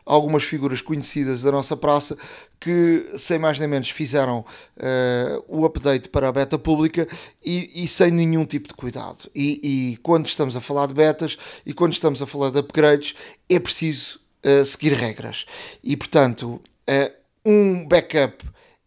algumas 0.05 0.43
figuras 0.43 0.81
conhecidas 0.81 1.43
da 1.43 1.53
nossa 1.53 1.77
praça 1.77 2.17
que, 2.61 3.13
sem 3.17 3.39
mais 3.39 3.59
nem 3.59 3.69
menos, 3.69 3.91
fizeram 3.91 4.45
o 5.47 5.65
update 5.65 6.09
para 6.09 6.29
a 6.29 6.33
beta 6.33 6.59
pública 6.59 7.07
e, 7.45 7.85
e 7.85 7.89
sem 7.89 8.11
nenhum 8.11 8.45
tipo 8.45 8.69
de 8.69 8.75
cuidado. 8.75 9.31
E, 9.35 9.61
e, 9.93 9.97
quando 9.99 10.27
estamos 10.27 10.57
a 10.57 10.61
falar 10.61 10.87
de 10.87 10.95
betas 10.95 11.39
e 11.65 11.73
quando 11.73 11.93
estamos 11.93 12.21
a 12.21 12.27
falar 12.27 12.51
de 12.51 12.59
upgrades, 12.59 13.15
é 13.49 13.59
preciso 13.59 14.21
seguir 14.67 14.93
regras. 14.93 15.47
E, 15.83 15.97
portanto, 15.97 16.61
um 17.45 17.87
backup 17.87 18.45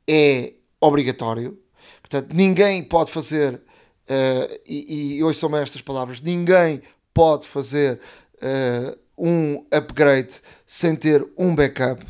é 0.07 0.53
obrigatório. 0.81 1.57
Portanto, 2.01 2.33
ninguém 2.35 2.83
pode 2.83 3.11
fazer, 3.11 3.53
uh, 3.55 4.59
e, 4.65 5.17
e 5.17 5.23
hoje 5.23 5.39
são 5.39 5.55
estas 5.55 5.81
palavras, 5.81 6.19
ninguém 6.19 6.81
pode 7.13 7.47
fazer 7.47 8.01
uh, 8.37 8.97
um 9.17 9.65
upgrade 9.71 10.41
sem 10.65 10.95
ter 10.95 11.25
um 11.37 11.55
backup. 11.55 12.03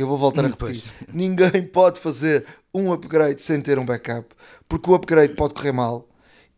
Eu 0.00 0.06
vou 0.06 0.16
voltar 0.16 0.46
a 0.46 0.48
hum, 0.48 0.50
repetir. 0.52 0.82
Ninguém 1.12 1.62
pode 1.62 2.00
fazer 2.00 2.46
um 2.74 2.90
upgrade 2.90 3.42
sem 3.42 3.60
ter 3.60 3.78
um 3.78 3.84
backup, 3.84 4.34
porque 4.66 4.88
o 4.88 4.94
upgrade 4.94 5.34
pode 5.34 5.52
correr 5.52 5.72
mal. 5.72 6.08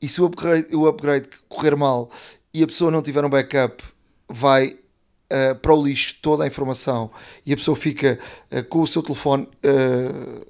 E 0.01 0.09
se 0.09 0.23
o 0.23 0.27
upgrade, 0.27 0.73
o 0.73 0.87
upgrade 0.87 1.29
correr 1.49 1.75
mal 1.75 2.09
e 2.55 2.63
a 2.63 2.67
pessoa 2.69 2.89
não 2.89 3.03
tiver 3.03 3.25
um 3.25 3.29
backup, 3.29 3.83
vai 4.29 4.69
uh, 4.69 5.57
para 5.61 5.75
o 5.75 5.85
lixo 5.85 6.15
toda 6.23 6.45
a 6.45 6.47
informação 6.47 7.11
e 7.45 7.53
a 7.53 7.57
pessoa 7.57 7.77
fica 7.77 8.17
uh, 8.53 8.63
com 8.69 8.81
o 8.81 8.87
seu 8.87 9.03
telefone 9.03 9.49
uh, 9.65 10.47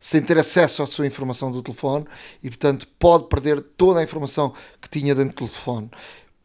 sem 0.00 0.20
ter 0.20 0.36
acesso 0.36 0.82
à 0.82 0.86
sua 0.86 1.06
informação 1.06 1.52
do 1.52 1.62
telefone 1.62 2.06
e, 2.42 2.48
portanto, 2.48 2.88
pode 2.98 3.28
perder 3.28 3.60
toda 3.60 4.00
a 4.00 4.02
informação 4.02 4.52
que 4.82 4.88
tinha 4.88 5.14
dentro 5.14 5.30
do 5.30 5.48
telefone. 5.48 5.92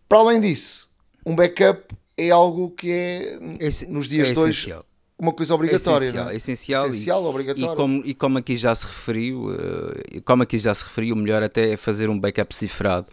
Para 0.08 0.20
além 0.20 0.40
disso, 0.42 0.88
um 1.26 1.36
backup 1.36 1.96
é 2.16 2.30
algo 2.30 2.70
que 2.70 2.92
é, 2.92 3.40
Esse, 3.60 3.88
nos 3.88 4.08
dias 4.08 4.30
é 4.30 4.34
de 4.34 4.40
hoje, 4.40 4.76
uma 5.22 5.34
coisa 5.34 5.54
obrigatória. 5.54 6.06
É 6.06 6.10
essencial, 6.10 6.30
é? 6.30 6.36
essencial, 6.36 6.88
essencial 6.88 7.24
e, 7.24 7.26
obrigatório. 7.28 7.74
E 7.74 7.76
como, 7.76 8.02
e 8.06 8.14
como 8.14 8.38
aqui 8.40 8.56
já 8.56 8.74
se 8.74 8.86
referiu, 8.86 9.48
como 10.26 10.44
aqui 10.44 10.58
já 10.58 10.74
se 10.74 10.84
referiu, 10.84 11.16
o 11.16 11.18
melhor 11.18 11.44
até 11.44 11.72
é 11.72 11.78
fazer 11.78 12.10
um 12.10 12.20
backup 12.20 12.54
cifrado, 12.56 13.08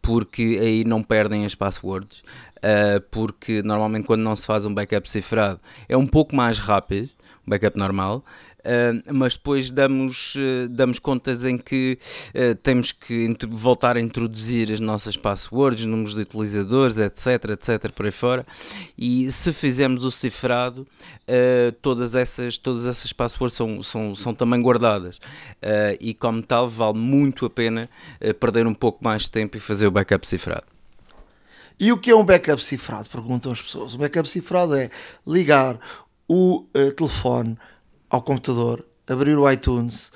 porque 0.00 0.58
aí 0.60 0.84
não 0.84 1.02
perdem 1.02 1.44
as 1.44 1.54
passwords 1.54 2.22
uh, 2.60 3.00
porque 3.10 3.62
normalmente 3.62 4.06
quando 4.06 4.22
não 4.22 4.36
se 4.36 4.46
faz 4.46 4.64
um 4.64 4.72
backup 4.72 5.08
cifrado 5.08 5.60
é 5.88 5.96
um 5.96 6.06
pouco 6.06 6.34
mais 6.34 6.58
rápido, 6.58 7.10
um 7.46 7.50
backup 7.50 7.76
normal, 7.78 8.24
Uh, 8.60 9.12
mas 9.12 9.34
depois 9.36 9.70
damos, 9.70 10.34
uh, 10.34 10.68
damos 10.68 10.98
contas 10.98 11.44
em 11.44 11.56
que 11.56 11.98
uh, 12.28 12.54
temos 12.56 12.92
que 12.92 13.34
voltar 13.48 13.96
a 13.96 14.00
introduzir 14.00 14.70
as 14.70 14.80
nossas 14.80 15.16
passwords, 15.16 15.86
números 15.86 16.14
de 16.14 16.22
utilizadores, 16.22 16.98
etc, 16.98 17.50
etc, 17.50 17.90
por 17.92 18.06
aí 18.06 18.12
fora. 18.12 18.46
E 18.96 19.30
se 19.32 19.52
fizermos 19.52 20.04
o 20.04 20.10
cifrado, 20.10 20.86
todas, 21.80 22.14
essas, 22.14 22.58
todas 22.58 22.86
essas 22.86 23.12
passwords 23.12 23.56
são, 23.56 23.82
são, 23.82 24.14
são 24.14 24.34
também 24.34 24.60
guardadas. 24.60 25.20
e 26.00 26.12
como 26.14 26.42
tal, 26.42 26.68
vale 26.68 26.98
muito 26.98 27.46
a 27.46 27.50
pena 27.50 27.88
perder 28.38 28.66
um 28.66 28.74
pouco 28.74 29.02
mais 29.02 29.22
de 29.22 29.30
tempo 29.30 29.56
e 29.56 29.60
fazer 29.60 29.86
o 29.86 29.90
backup 29.90 30.26
cifrado. 30.26 30.64
E 31.78 31.90
o 31.92 31.98
que 31.98 32.10
é 32.10 32.14
um 32.14 32.24
backup 32.24 32.62
cifrado? 32.62 33.08
Perguntam 33.08 33.52
as 33.52 33.62
pessoas. 33.62 33.94
O 33.94 33.98
backup 33.98 34.28
cifrado 34.28 34.74
é 34.74 34.90
ligar 35.26 35.78
o 36.28 36.66
uh, 36.76 36.92
telefone 36.92 37.56
ao 38.10 38.20
computador, 38.20 38.84
abrir 39.06 39.38
o 39.38 39.50
iTunes 39.50 40.10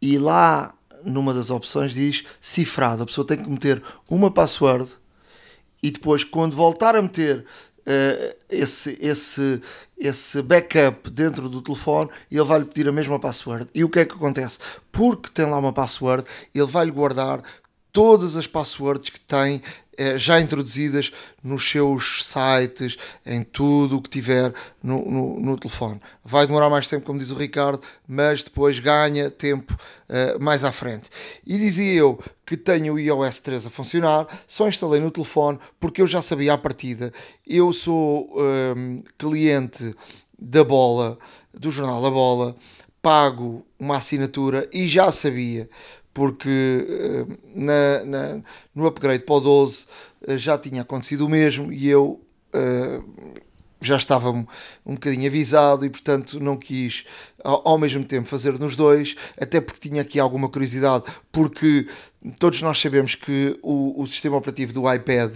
e 0.00 0.16
lá 0.16 0.72
numa 1.04 1.34
das 1.34 1.50
opções 1.50 1.92
diz 1.92 2.24
cifrado. 2.40 3.02
A 3.02 3.06
pessoa 3.06 3.26
tem 3.26 3.42
que 3.42 3.50
meter 3.50 3.82
uma 4.08 4.30
password 4.30 4.88
e 5.82 5.90
depois, 5.90 6.22
quando 6.22 6.54
voltar 6.54 6.94
a 6.94 7.02
meter 7.02 7.44
uh, 7.80 8.36
esse, 8.48 8.96
esse, 9.00 9.60
esse 9.98 10.40
backup 10.40 11.10
dentro 11.10 11.48
do 11.48 11.60
telefone 11.60 12.08
ele 12.30 12.44
vai-lhe 12.44 12.64
pedir 12.64 12.88
a 12.88 12.92
mesma 12.92 13.18
password. 13.18 13.68
E 13.74 13.82
o 13.82 13.88
que 13.88 13.98
é 13.98 14.04
que 14.04 14.14
acontece? 14.14 14.58
Porque 14.92 15.28
tem 15.30 15.46
lá 15.46 15.58
uma 15.58 15.72
password, 15.72 16.24
ele 16.54 16.66
vai-lhe 16.66 16.92
guardar 16.92 17.42
todas 17.92 18.36
as 18.36 18.46
passwords 18.46 19.10
que 19.10 19.20
tem 19.20 19.60
já 20.16 20.40
introduzidas 20.40 21.12
nos 21.42 21.68
seus 21.68 22.24
sites, 22.24 22.96
em 23.24 23.42
tudo 23.42 23.96
o 23.96 24.02
que 24.02 24.08
tiver 24.08 24.52
no, 24.82 25.04
no, 25.04 25.40
no, 25.40 25.58
telefone. 25.58 26.00
Vai 26.24 26.46
demorar 26.46 26.70
mais 26.70 26.86
tempo, 26.86 27.04
como 27.04 27.18
diz 27.18 27.30
o 27.30 27.34
Ricardo, 27.34 27.82
mas 28.06 28.42
depois 28.42 28.78
ganha 28.78 29.30
tempo 29.30 29.76
eh, 30.08 30.36
mais 30.38 30.64
à 30.64 30.72
frente. 30.72 31.10
E 31.46 31.58
dizia 31.58 31.92
eu 31.92 32.22
que 32.46 32.56
tenho 32.56 32.94
o 32.94 32.98
iOS 32.98 33.38
13 33.40 33.68
a 33.68 33.70
funcionar, 33.70 34.26
só 34.46 34.68
instalei 34.68 35.00
no 35.00 35.10
telefone 35.10 35.58
porque 35.78 36.02
eu 36.02 36.06
já 36.06 36.22
sabia 36.22 36.54
à 36.54 36.58
partida. 36.58 37.12
Eu 37.46 37.72
sou 37.72 38.32
ehm, 38.36 39.00
cliente 39.18 39.94
da 40.38 40.64
bola, 40.64 41.18
do 41.52 41.70
jornal 41.70 42.04
A 42.04 42.10
Bola, 42.10 42.56
pago 43.00 43.66
uma 43.78 43.96
assinatura 43.96 44.68
e 44.72 44.86
já 44.86 45.10
sabia 45.10 45.68
porque 46.14 46.86
uh, 47.28 47.38
na, 47.54 48.04
na, 48.04 48.40
no 48.74 48.86
upgrade 48.86 49.24
para 49.24 49.34
o 49.34 49.40
12 49.40 49.84
uh, 49.84 50.32
eh, 50.32 50.38
já 50.38 50.58
tinha 50.58 50.82
acontecido 50.82 51.26
o 51.26 51.28
mesmo 51.28 51.72
e 51.72 51.88
eu 51.88 52.20
uh, 52.54 53.42
já 53.80 53.96
estava 53.96 54.30
um, 54.30 54.46
um 54.86 54.94
bocadinho 54.94 55.26
avisado 55.26 55.84
e 55.84 55.90
portanto 55.90 56.38
não 56.38 56.56
quis 56.56 57.04
ao, 57.42 57.66
ao, 57.66 57.78
mesmo 57.78 58.04
tempo 58.04 58.28
fazer 58.28 58.56
nos 58.56 58.76
dois, 58.76 59.16
até 59.40 59.60
porque 59.60 59.88
tinha 59.88 60.02
aqui 60.02 60.20
alguma 60.20 60.48
curiosidade, 60.48 61.04
porque 61.32 61.88
todos 62.38 62.62
nós 62.62 62.80
sabemos 62.80 63.16
que 63.16 63.58
o, 63.60 64.00
o 64.00 64.06
sistema 64.06 64.36
operativo 64.36 64.72
do 64.72 64.92
iPad 64.92 65.32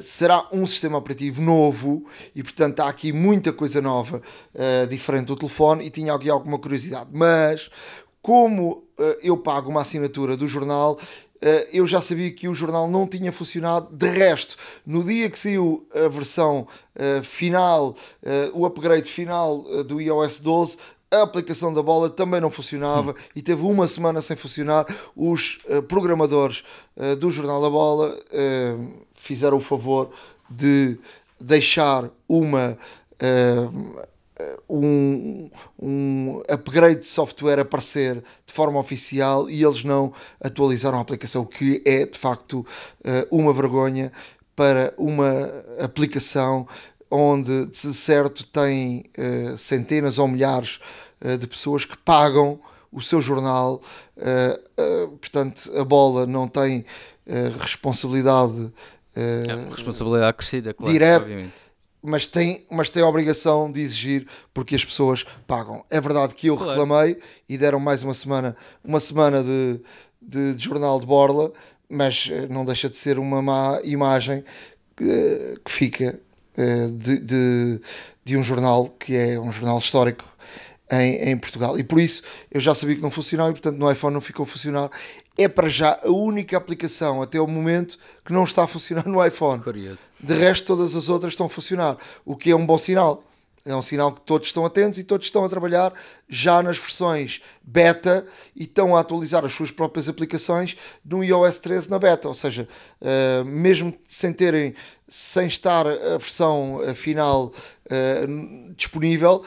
será 0.00 0.48
um 0.50 0.66
sistema 0.66 0.96
operativo 0.96 1.42
novo 1.42 2.06
e 2.34 2.42
portanto 2.42 2.80
há 2.80 2.88
aqui 2.88 3.12
muita 3.12 3.52
coisa 3.52 3.82
nova 3.82 4.22
diferente 4.88 5.26
do 5.26 5.36
telefone 5.36 5.84
e 5.84 5.90
tinha 5.90 6.14
aqui 6.14 6.30
alguma 6.30 6.58
curiosidade, 6.58 7.10
mas 7.12 7.68
como 8.24 8.82
uh, 8.98 9.02
eu 9.22 9.36
pago 9.36 9.68
uma 9.68 9.82
assinatura 9.82 10.34
do 10.34 10.48
jornal, 10.48 10.92
uh, 10.94 11.68
eu 11.70 11.86
já 11.86 12.00
sabia 12.00 12.32
que 12.32 12.48
o 12.48 12.54
jornal 12.54 12.88
não 12.88 13.06
tinha 13.06 13.30
funcionado. 13.30 13.94
De 13.94 14.08
resto, 14.08 14.56
no 14.86 15.04
dia 15.04 15.28
que 15.28 15.38
saiu 15.38 15.86
a 15.94 16.08
versão 16.08 16.66
uh, 16.96 17.22
final, 17.22 17.94
o 18.54 18.64
upgrade 18.64 19.06
final 19.06 19.58
do 19.84 20.00
iOS 20.00 20.40
12, 20.40 20.78
a 21.10 21.20
aplicação 21.20 21.70
da 21.74 21.82
bola 21.82 22.08
também 22.08 22.40
não 22.40 22.50
funcionava 22.50 23.10
hum. 23.10 23.14
e 23.36 23.42
teve 23.42 23.60
uma 23.60 23.86
semana 23.86 24.22
sem 24.22 24.38
funcionar. 24.38 24.86
Os 25.14 25.58
programadores 25.86 26.64
do 27.20 27.30
Jornal 27.30 27.60
da 27.60 27.70
Bola 27.70 28.18
fizeram 29.14 29.58
o 29.58 29.60
favor 29.60 30.10
de 30.50 30.98
deixar 31.38 32.10
uma 32.26 32.76
um, 34.68 35.50
um 35.80 36.42
upgrade 36.48 37.00
de 37.00 37.06
software 37.06 37.60
aparecer 37.60 38.22
de 38.46 38.52
forma 38.52 38.78
oficial 38.78 39.48
e 39.48 39.64
eles 39.64 39.84
não 39.84 40.12
atualizaram 40.40 40.98
a 40.98 41.00
aplicação, 41.00 41.42
o 41.42 41.46
que 41.46 41.82
é 41.84 42.04
de 42.04 42.18
facto 42.18 42.66
eh, 43.04 43.26
uma 43.30 43.52
vergonha 43.52 44.12
para 44.56 44.92
uma 44.96 45.30
aplicação 45.80 46.66
onde 47.10 47.66
de 47.66 47.76
certo 47.76 48.44
tem 48.46 49.04
uh, 49.16 49.56
centenas 49.56 50.18
ou 50.18 50.26
milhares 50.26 50.80
de 51.38 51.46
pessoas 51.46 51.84
que 51.84 51.96
pagam 51.96 52.60
o 52.92 53.00
seu 53.00 53.22
jornal, 53.22 53.80
portanto 55.20 55.70
a 55.76 55.84
bola 55.84 56.26
não 56.26 56.46
tem 56.46 56.84
responsabilidade. 57.58 58.70
É, 59.16 59.44
responsabilidade 59.70 60.36
crescida, 60.36 60.74
claro, 60.74 60.92
direta, 60.92 61.22
obviamente 61.22 61.63
mas 62.06 62.26
tem, 62.26 62.66
mas 62.70 62.90
tem 62.90 63.02
a 63.02 63.08
obrigação 63.08 63.72
de 63.72 63.80
exigir 63.80 64.26
porque 64.52 64.74
as 64.74 64.84
pessoas 64.84 65.24
pagam. 65.46 65.82
É 65.90 65.98
verdade 65.98 66.34
que 66.34 66.48
eu 66.48 66.56
claro. 66.56 66.72
reclamei 66.72 67.18
e 67.48 67.56
deram 67.56 67.80
mais 67.80 68.02
uma 68.02 68.12
semana, 68.12 68.54
uma 68.84 69.00
semana 69.00 69.42
de, 69.42 69.80
de, 70.20 70.54
de, 70.54 70.62
jornal 70.62 71.00
de 71.00 71.06
borla, 71.06 71.50
mas 71.88 72.28
eh, 72.30 72.46
não 72.50 72.62
deixa 72.62 72.90
de 72.90 72.98
ser 72.98 73.18
uma 73.18 73.40
má 73.40 73.80
imagem 73.84 74.44
que, 74.94 75.58
que 75.64 75.72
fica 75.72 76.20
eh, 76.58 76.88
de, 76.92 77.18
de, 77.20 77.80
de, 78.22 78.36
um 78.36 78.42
jornal 78.42 78.90
que 78.90 79.16
é 79.16 79.40
um 79.40 79.50
jornal 79.50 79.78
histórico 79.78 80.24
em, 80.90 81.30
em 81.30 81.36
Portugal. 81.36 81.78
E 81.78 81.84
por 81.84 81.98
isso 82.00 82.22
eu 82.50 82.60
já 82.60 82.74
sabia 82.74 82.96
que 82.96 83.02
não 83.02 83.10
funcionava 83.10 83.50
e 83.50 83.52
portanto 83.52 83.76
no 83.76 83.90
iPhone 83.90 84.14
não 84.14 84.20
ficou 84.20 84.44
a 84.44 84.46
funcionar 84.46 84.90
é 85.36 85.48
para 85.48 85.68
já 85.68 85.98
a 86.02 86.10
única 86.10 86.56
aplicação 86.56 87.20
até 87.20 87.40
o 87.40 87.46
momento 87.46 87.98
que 88.24 88.32
não 88.32 88.44
está 88.44 88.64
a 88.64 88.66
funcionar 88.68 89.06
no 89.06 89.24
iPhone. 89.24 89.62
Curioso. 89.62 89.98
De 90.20 90.34
resto, 90.34 90.66
todas 90.66 90.94
as 90.94 91.08
outras 91.08 91.32
estão 91.32 91.46
a 91.46 91.50
funcionar, 91.50 91.96
o 92.24 92.36
que 92.36 92.50
é 92.50 92.56
um 92.56 92.64
bom 92.64 92.78
sinal. 92.78 93.22
É 93.66 93.74
um 93.74 93.80
sinal 93.80 94.12
que 94.12 94.20
todos 94.20 94.48
estão 94.48 94.66
atentos 94.66 94.98
e 94.98 95.04
todos 95.04 95.26
estão 95.26 95.42
a 95.42 95.48
trabalhar 95.48 95.90
já 96.28 96.62
nas 96.62 96.76
versões 96.76 97.40
beta 97.62 98.26
e 98.54 98.64
estão 98.64 98.94
a 98.94 99.00
atualizar 99.00 99.42
as 99.42 99.54
suas 99.54 99.70
próprias 99.70 100.06
aplicações 100.06 100.76
no 101.02 101.24
iOS 101.24 101.58
13 101.58 101.90
na 101.90 101.98
beta. 101.98 102.28
Ou 102.28 102.34
seja, 102.34 102.68
uh, 103.00 103.44
mesmo 103.46 103.94
sem 104.06 104.34
terem, 104.34 104.74
sem 105.08 105.46
estar 105.46 105.86
a 105.86 106.18
versão 106.18 106.78
final 106.94 107.46
uh, 107.86 108.74
disponível, 108.76 109.42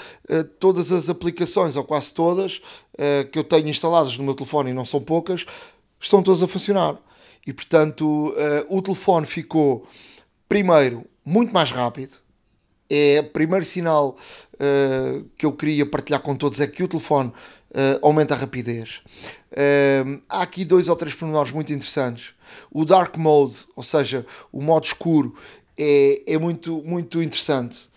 todas 0.59 0.91
as 0.91 1.09
aplicações, 1.09 1.75
ou 1.75 1.83
quase 1.83 2.11
todas, 2.11 2.61
que 3.31 3.37
eu 3.37 3.43
tenho 3.43 3.67
instaladas 3.67 4.17
no 4.17 4.23
meu 4.23 4.33
telefone 4.33 4.71
e 4.71 4.73
não 4.73 4.85
são 4.85 4.99
poucas, 4.99 5.45
estão 5.99 6.23
todos 6.23 6.41
a 6.41 6.47
funcionar. 6.47 6.97
E 7.45 7.53
portanto, 7.53 8.33
o 8.69 8.81
telefone 8.81 9.27
ficou, 9.27 9.85
primeiro, 10.47 11.05
muito 11.25 11.53
mais 11.53 11.69
rápido. 11.69 12.26
É 12.89 13.19
o 13.19 13.29
primeiro 13.31 13.65
sinal 13.65 14.17
uh, 14.53 15.25
que 15.37 15.45
eu 15.45 15.51
queria 15.51 15.85
partilhar 15.85 16.21
com 16.21 16.35
todos 16.35 16.59
é 16.59 16.67
que 16.67 16.83
o 16.83 16.87
telefone 16.87 17.29
uh, 17.29 17.99
aumenta 18.01 18.33
a 18.33 18.37
rapidez. 18.37 19.01
há 20.29 20.41
aqui 20.41 20.63
dois 20.63 20.87
ou 20.87 20.95
três 20.95 21.13
pormenores 21.13 21.51
muito 21.51 21.73
interessantes. 21.73 22.33
O 22.71 22.85
Dark 22.85 23.17
Mode, 23.17 23.57
ou 23.75 23.83
seja, 23.83 24.25
o 24.51 24.61
modo 24.61 24.85
escuro, 24.85 25.35
é, 25.77 26.21
é 26.25 26.37
muito, 26.37 26.81
muito 26.83 27.21
interessante. 27.21 27.89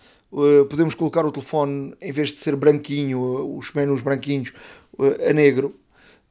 podemos 0.69 0.93
colocar 0.93 1.25
o 1.25 1.31
telefone, 1.31 1.95
em 2.01 2.11
vez 2.11 2.33
de 2.33 2.39
ser 2.39 2.55
branquinho, 2.55 3.57
os 3.57 3.71
menus 3.73 4.01
branquinhos, 4.01 4.53
a 5.27 5.33
negro 5.33 5.75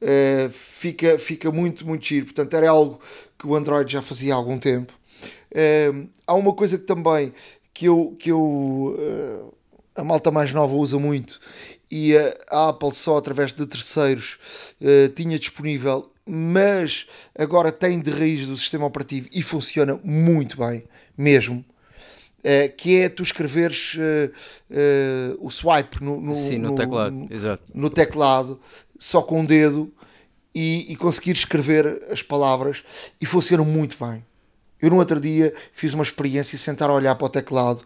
uh, 0.01 0.51
fica, 0.51 1.17
fica 1.19 1.51
muito, 1.51 1.85
muito 1.85 2.05
giro. 2.05 2.25
Portanto, 2.25 2.53
era 2.53 2.69
algo 2.69 2.99
que 3.37 3.47
o 3.47 3.55
Android 3.55 3.91
já 3.91 4.01
fazia 4.01 4.33
há 4.33 4.37
algum 4.37 4.57
tempo. 4.57 4.93
Uh, 5.51 6.09
há 6.25 6.33
uma 6.33 6.53
coisa 6.53 6.77
que 6.77 6.85
também 6.85 7.33
que 7.73 7.85
eu, 7.85 8.15
que 8.19 8.31
eu 8.31 8.41
uh, 8.41 9.53
a 9.95 10.03
malta 10.03 10.31
mais 10.31 10.53
nova 10.53 10.73
usa 10.73 10.97
muito 10.99 11.39
e 11.89 12.15
a 12.49 12.69
Apple 12.69 12.93
só 12.93 13.17
através 13.17 13.51
de 13.51 13.65
terceiros 13.65 14.39
tinha 15.13 15.37
disponível, 15.37 16.11
mas 16.25 17.05
agora 17.37 17.71
tem 17.71 17.99
de 17.99 18.09
raiz 18.09 18.47
do 18.47 18.55
sistema 18.55 18.85
operativo 18.85 19.27
e 19.31 19.43
funciona 19.43 19.99
muito 20.03 20.57
bem, 20.57 20.83
mesmo. 21.17 21.65
Uh, 22.39 22.75
que 22.75 23.01
é 23.01 23.09
tu 23.09 23.21
escreveres 23.21 23.93
uh, 23.95 24.31
uh, 24.71 25.45
o 25.45 25.51
swipe 25.51 26.03
no, 26.03 26.19
no, 26.19 26.35
Sim, 26.35 26.57
no, 26.57 26.71
no 26.71 26.75
teclado, 26.75 27.13
no, 27.13 27.59
no, 27.75 27.89
teclado 27.91 28.59
só 28.97 29.21
com 29.21 29.35
o 29.35 29.39
um 29.41 29.45
dedo 29.45 29.93
e, 30.55 30.91
e, 30.91 30.95
conseguir 30.95 31.33
escrever 31.33 32.01
as 32.09 32.23
palavras 32.23 32.83
e 33.21 33.27
funciona 33.27 33.63
muito 33.63 33.95
bem. 34.03 34.25
Eu 34.81 34.89
no 34.89 34.97
outro 34.97 35.19
dia 35.19 35.53
fiz 35.71 35.93
uma 35.93 36.03
experiência 36.03 36.57
sentar 36.57 36.89
a 36.89 36.93
olhar 36.93 37.15
para 37.15 37.25
o 37.25 37.29
teclado 37.29 37.85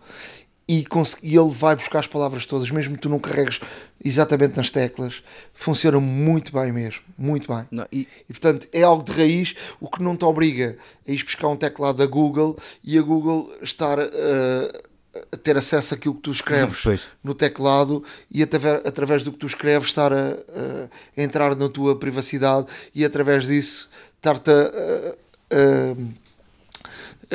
e, 0.67 0.83
e 1.21 1.37
ele 1.37 1.49
vai 1.49 1.75
buscar 1.75 1.99
as 1.99 2.07
palavras 2.07 2.45
todas, 2.45 2.71
mesmo 2.71 2.95
que 2.95 3.01
tu 3.01 3.09
não 3.09 3.19
carregues 3.19 3.59
exatamente 4.03 4.57
nas 4.57 4.69
teclas, 4.69 5.23
funciona 5.53 5.99
muito 5.99 6.51
bem 6.51 6.71
mesmo, 6.71 7.01
muito 7.17 7.53
bem. 7.53 7.65
Não, 7.69 7.87
e... 7.91 8.07
e... 8.27 8.33
portanto 8.33 8.67
é 8.73 8.81
algo 8.81 9.03
de 9.03 9.11
raiz, 9.11 9.55
o 9.79 9.87
que 9.87 10.01
não 10.01 10.15
te 10.15 10.25
obriga 10.25 10.77
a 11.07 11.11
ir 11.11 11.23
buscar 11.23 11.49
um 11.49 11.55
teclado 11.55 11.97
da 11.97 12.05
Google 12.05 12.57
e 12.83 12.97
a 12.97 13.01
Google 13.01 13.53
estar 13.61 13.99
uh, 13.99 14.83
a 15.31 15.37
ter 15.37 15.55
acesso 15.55 15.93
àquilo 15.93 16.15
que 16.15 16.21
tu 16.21 16.31
escreves 16.31 16.81
pois. 16.83 17.07
no 17.23 17.33
teclado 17.33 18.03
e 18.29 18.41
através, 18.41 18.81
através 18.85 19.23
do 19.23 19.31
que 19.31 19.37
tu 19.37 19.47
escreves 19.47 19.89
estar 19.89 20.11
a, 20.11 20.31
a, 20.31 21.21
entrar 21.21 21.55
na 21.55 21.69
tua 21.69 21.95
privacidade 21.95 22.67
e 22.93 23.05
através 23.05 23.45
disso 23.45 23.89
estar-te 24.17 24.51
a, 24.51 25.95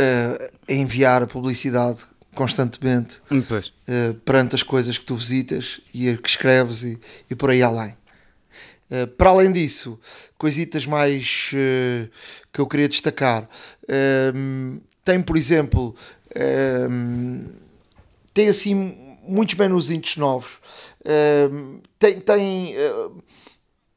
a, 0.00 0.72
enviar 0.72 1.26
publicidade 1.26 1.98
constantemente 2.34 3.20
uh, 3.88 4.14
perante 4.24 4.54
as 4.54 4.62
coisas 4.62 4.96
que 4.96 5.04
tu 5.04 5.16
visitas 5.16 5.80
e 5.92 6.16
que 6.16 6.28
escreves 6.28 6.82
e, 6.82 6.98
e 7.28 7.34
por 7.34 7.50
aí 7.50 7.62
além. 7.62 7.96
Uh, 8.90 9.06
para 9.16 9.30
além 9.30 9.52
disso, 9.52 9.98
coisitas 10.38 10.86
mais 10.86 11.50
uh, 11.52 12.08
que 12.52 12.60
eu 12.60 12.66
queria 12.66 12.88
destacar, 12.88 13.48
tem 15.04 15.20
por 15.20 15.36
exemplo 15.36 15.94
tem 18.32 18.48
assim 18.48 19.18
muitos 19.22 19.54
menuzinhos 19.54 20.16
novos. 20.16 20.58
Uh, 21.00 21.80
tem, 21.98 22.20
tem 22.20 22.74
uh, 22.76 23.22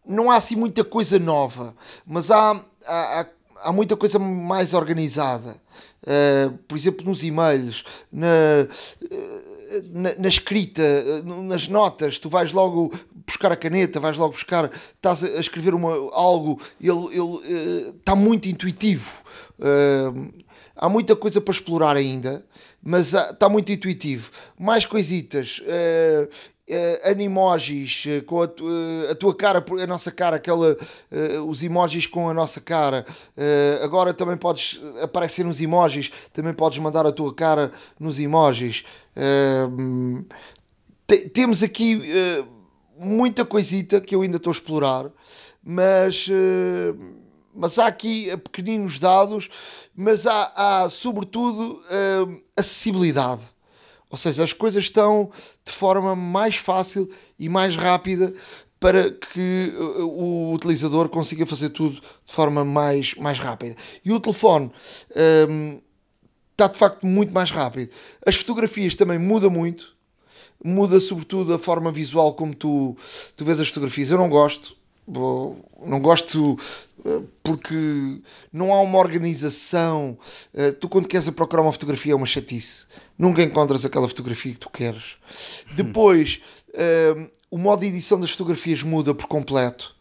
não 0.05 0.29
há 0.29 0.35
assim 0.35 0.55
muita 0.55 0.83
coisa 0.83 1.17
nova, 1.17 1.75
mas 2.05 2.29
há, 2.29 2.63
há, 2.85 3.25
há 3.63 3.71
muita 3.71 3.95
coisa 3.95 4.19
mais 4.19 4.73
organizada. 4.73 5.61
Uh, 6.03 6.57
por 6.67 6.77
exemplo, 6.77 7.05
nos 7.05 7.23
e-mails, 7.23 7.83
na, 8.11 8.67
na, 9.91 10.15
na, 10.15 10.27
escrita, 10.27 10.83
nas 11.23 11.67
notas, 11.67 12.19
tu 12.19 12.29
vais 12.29 12.51
logo 12.51 12.91
buscar 13.25 13.51
a 13.51 13.55
caneta, 13.55 13.99
vais 13.99 14.17
logo 14.17 14.33
buscar, 14.33 14.69
estás 14.95 15.23
a 15.23 15.39
escrever 15.39 15.73
uma, 15.73 15.91
algo, 16.13 16.59
ele, 16.79 17.15
ele 17.15 17.89
está 17.97 18.15
muito 18.15 18.47
intuitivo. 18.47 19.11
há 20.75 20.89
muita 20.89 21.15
coisa 21.15 21.39
para 21.39 21.53
explorar 21.53 21.95
ainda, 21.95 22.45
mas 22.81 23.13
está 23.13 23.47
muito 23.47 23.71
intuitivo. 23.71 24.29
Mais 24.59 24.85
coisitas. 24.85 25.59
Uh, 25.59 26.27
uh, 26.69 27.09
animojis 27.09 28.05
uh, 28.05 28.23
com 28.23 28.41
a, 28.41 28.45
uh, 28.45 29.11
a, 29.11 29.15
tua 29.15 29.35
cara, 29.35 29.63
a 29.81 29.87
nossa 29.87 30.11
cara, 30.11 30.37
aquela, 30.37 30.77
os 31.45 31.63
emojis 31.63 32.07
com 32.07 32.29
a 32.29 32.33
nossa 32.33 32.61
cara. 32.61 33.05
agora 33.83 34.13
também 34.13 34.37
podes 34.37 34.79
aparecer 35.01 35.43
nos 35.43 35.59
emojis, 35.61 36.11
também 36.31 36.53
podes 36.53 36.79
mandar 36.79 37.05
a 37.05 37.11
tua 37.11 37.33
cara 37.33 37.71
nos 37.99 38.19
emojis. 38.19 38.83
Te, 41.07 41.29
temos 41.29 41.61
aqui 41.61 42.01
muita 42.97 43.45
coisita 43.45 43.99
que 43.99 44.15
eu 44.15 44.21
ainda 44.21 44.37
estou 44.37 44.51
a 44.51 44.55
explorar, 44.55 45.11
mas 45.63 46.27
mas 47.55 47.77
há 47.77 47.85
aqui 47.85 48.35
pequeninos 48.37 48.97
dados, 48.97 49.47
mas 49.95 50.25
há, 50.25 50.51
há 50.55 50.89
sobretudo 50.89 51.83
acessibilidade 52.57 53.52
ou 54.13 54.17
seja, 54.17 54.43
as 54.43 54.53
coisas 54.53 54.83
estão 54.83 55.31
de 55.65 55.71
forma 55.71 56.15
mais 56.15 56.55
fácil 56.55 57.09
e 57.39 57.49
mais 57.49 57.75
rápida 57.75 58.31
para 58.79 59.09
que 59.09 59.73
uh, 59.75 60.05
o 60.05 60.53
utilizador 60.53 61.09
consiga 61.09 61.47
fazer 61.47 61.69
tudo 61.69 61.95
de 61.95 62.31
forma 62.31 62.63
mais, 62.63 63.15
mais 63.15 63.39
rápida. 63.39 63.75
E 64.05 64.11
o 64.11 64.19
telefone 64.19 64.71
está 66.51 66.67
de 66.67 66.77
facto 66.77 67.07
muito 67.07 67.33
mais 67.33 67.49
rápido. 67.49 67.89
As 68.23 68.35
fotografias 68.35 68.93
também 68.93 69.17
muda 69.17 69.49
muito, 69.49 69.95
muda 70.63 70.99
sobretudo 70.99 71.51
a 71.51 71.57
forma 71.57 71.91
visual 71.91 72.35
como 72.35 72.53
tu, 72.53 72.95
tu 73.35 73.43
vês 73.43 73.59
as 73.59 73.69
fotografias. 73.69 74.11
Eu 74.11 74.19
não 74.19 74.29
gosto, 74.29 74.77
não 75.07 75.99
gosto 75.99 76.55
uh, 76.99 77.27
porque 77.41 78.21
não 78.51 78.71
há 78.71 78.79
uma 78.79 78.99
organização. 78.99 80.15
Uh, 80.53 80.71
tu, 80.73 80.87
quando 80.87 81.07
queres 81.07 81.27
procurar 81.31 81.63
uma 81.63 81.71
fotografia, 81.71 82.13
é 82.13 82.15
uma 82.15 82.27
chatice 82.27 82.85
nunca 83.17 83.43
encontras 83.43 83.85
aquela 83.85 84.07
fotografia 84.07 84.53
que 84.53 84.59
tu 84.59 84.69
queres. 84.69 85.17
Depois, 85.75 86.41
uh, 86.69 87.29
o 87.49 87.57
modo 87.57 87.81
de 87.81 87.87
edição 87.87 88.19
das 88.19 88.31
fotografias 88.31 88.81
muda 88.83 89.13
por 89.13 89.27
completo. 89.27 89.95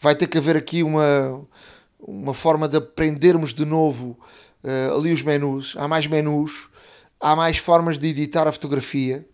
Vai 0.00 0.14
ter 0.14 0.26
que 0.26 0.38
haver 0.38 0.56
aqui 0.56 0.82
uma, 0.82 1.44
uma 1.98 2.34
forma 2.34 2.68
de 2.68 2.76
aprendermos 2.76 3.52
de 3.52 3.64
novo 3.64 4.18
uh, 4.62 4.96
ali 4.96 5.12
os 5.12 5.22
menus. 5.22 5.74
Há 5.76 5.88
mais 5.88 6.06
menus, 6.06 6.68
há 7.20 7.34
mais 7.34 7.58
formas 7.58 7.98
de 7.98 8.08
editar 8.08 8.46
a 8.46 8.52
fotografia. 8.52 9.26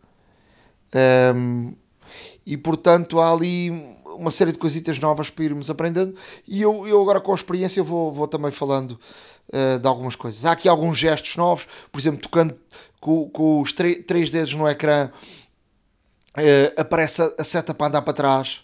Um, 1.35 1.75
e 2.45 2.57
portanto 2.57 3.21
há 3.21 3.33
ali 3.33 3.71
uma 4.05 4.31
série 4.31 4.53
de 4.53 4.59
coisitas 4.59 4.99
novas 4.99 5.31
para 5.31 5.45
irmos 5.45 5.71
aprendendo 5.71 6.15
e 6.47 6.61
eu, 6.61 6.87
eu 6.87 7.01
agora 7.01 7.19
com 7.19 7.33
a 7.33 7.35
experiência 7.35 7.83
vou, 7.83 8.13
vou 8.13 8.29
também 8.29 8.51
falando 8.51 8.99
uh, 9.49 9.79
de 9.79 9.87
algumas 9.87 10.17
coisas. 10.17 10.45
Há 10.45 10.53
aqui 10.53 10.69
alguns 10.69 10.99
gestos 10.99 11.37
novos, 11.37 11.67
por 11.91 11.99
exemplo, 11.99 12.21
tocando 12.21 12.55
com, 13.03 13.29
com 13.31 13.61
os 13.61 13.73
três 13.73 14.31
dedos 14.31 14.55
no 14.55 14.67
ecrã, 14.69 15.11
uh, 16.39 16.81
aparece 16.81 17.21
a, 17.21 17.33
a, 17.37 17.45
seta 17.45 17.75
para 17.75 17.89
andar 17.89 18.03
para 18.03 18.13
trás, 18.13 18.63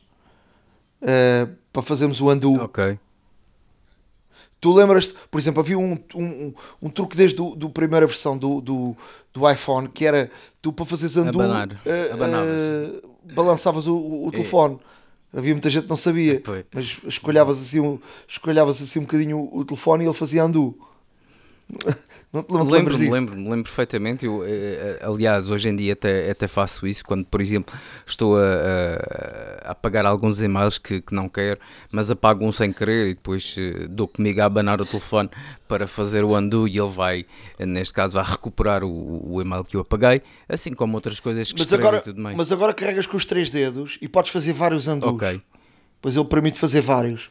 uh, 1.03 1.53
para 1.73 1.83
fazermos 1.83 2.21
o 2.21 2.31
undo. 2.31 2.53
Ok. 2.63 2.97
Tu 4.61 4.73
lembras-te, 4.73 5.15
por 5.29 5.41
exemplo, 5.41 5.61
havia 5.61 5.77
um, 5.77 5.99
um, 6.15 6.55
um 6.81 6.89
truque 6.89 7.17
desde 7.17 7.41
a 7.43 7.55
do 7.57 7.69
primeira 7.69 8.07
versão 8.07 8.39
do, 8.39 8.61
do, 8.61 8.97
do, 9.35 9.51
iPhone 9.51 9.89
que 9.89 10.05
era 10.05 10.31
tu 10.63 10.73
para 10.73 10.87
fazeres 10.87 11.17
undo 11.17 11.43
Abanar. 11.43 11.71
Uh, 11.85 13.03
uh, 13.03 13.35
balançavas 13.35 13.89
o, 13.89 13.97
o, 13.97 14.27
o 14.29 14.31
telefone. 14.31 14.79
Havia 15.37 15.53
muita 15.53 15.69
gente 15.69 15.83
que 15.83 15.91
não 15.91 15.97
sabia, 15.97 16.41
Foi. 16.45 16.65
mas 16.73 16.99
escolhavas 17.07 17.61
assim, 17.61 18.01
escolhavas 18.27 18.81
assim 18.81 19.01
um 19.01 19.03
bocadinho 19.03 19.39
o, 19.39 19.59
o 19.59 19.65
telefone 19.65 20.05
e 20.05 20.07
ele 20.07 20.15
fazia 20.15 20.45
undo. 20.45 20.79
Não 22.31 22.43
te 22.43 22.53
lembro-me, 22.53 23.11
lembro-me, 23.11 23.43
lembro 23.49 23.63
perfeitamente. 23.65 24.27
Eu, 24.27 24.45
eh, 24.45 24.51
eh, 24.51 24.99
aliás, 25.03 25.49
hoje 25.49 25.71
em 25.71 25.75
dia 25.75 25.95
até, 25.95 26.31
até 26.31 26.47
faço 26.47 26.87
isso 26.87 27.03
quando, 27.03 27.25
por 27.25 27.41
exemplo, 27.41 27.75
estou 28.07 28.37
a, 28.37 28.43
a, 28.43 29.69
a 29.69 29.71
apagar 29.71 30.05
alguns 30.05 30.43
e-mails 30.43 30.77
que, 30.77 31.01
que 31.01 31.15
não 31.15 31.27
quero, 31.27 31.59
mas 31.91 32.11
apago 32.11 32.45
um 32.45 32.53
sem 32.53 32.71
querer 32.71 33.09
e 33.09 33.15
depois 33.15 33.57
eh, 33.59 33.87
dou 33.89 34.07
comigo 34.07 34.43
a 34.43 34.45
abanar 34.45 34.79
o 34.79 34.85
telefone 34.85 35.31
para 35.67 35.87
fazer 35.87 36.23
o 36.23 36.37
undo 36.37 36.69
e 36.69 36.79
ele 36.79 36.91
vai, 36.91 37.25
neste 37.59 37.95
caso, 37.95 38.15
vai 38.15 38.25
recuperar 38.25 38.85
o, 38.85 39.35
o 39.35 39.41
e-mail 39.41 39.65
que 39.65 39.77
eu 39.77 39.81
apaguei, 39.81 40.21
assim 40.47 40.75
como 40.75 40.97
outras 40.97 41.21
coisas 41.21 41.51
que 41.51 41.59
mas 41.59 41.73
agora, 41.73 42.03
tudo 42.03 42.21
mais. 42.21 42.37
Mas 42.37 42.53
agora 42.53 42.75
carregas 42.75 43.07
com 43.07 43.17
os 43.17 43.25
três 43.25 43.49
dedos 43.49 43.97
e 44.03 44.09
podes 44.09 44.31
fazer 44.31 44.53
vários 44.53 44.87
undos. 44.87 45.09
Ok. 45.09 45.41
Pois 46.03 46.15
ele 46.15 46.27
permite 46.27 46.59
fazer 46.59 46.83
vários. 46.83 47.31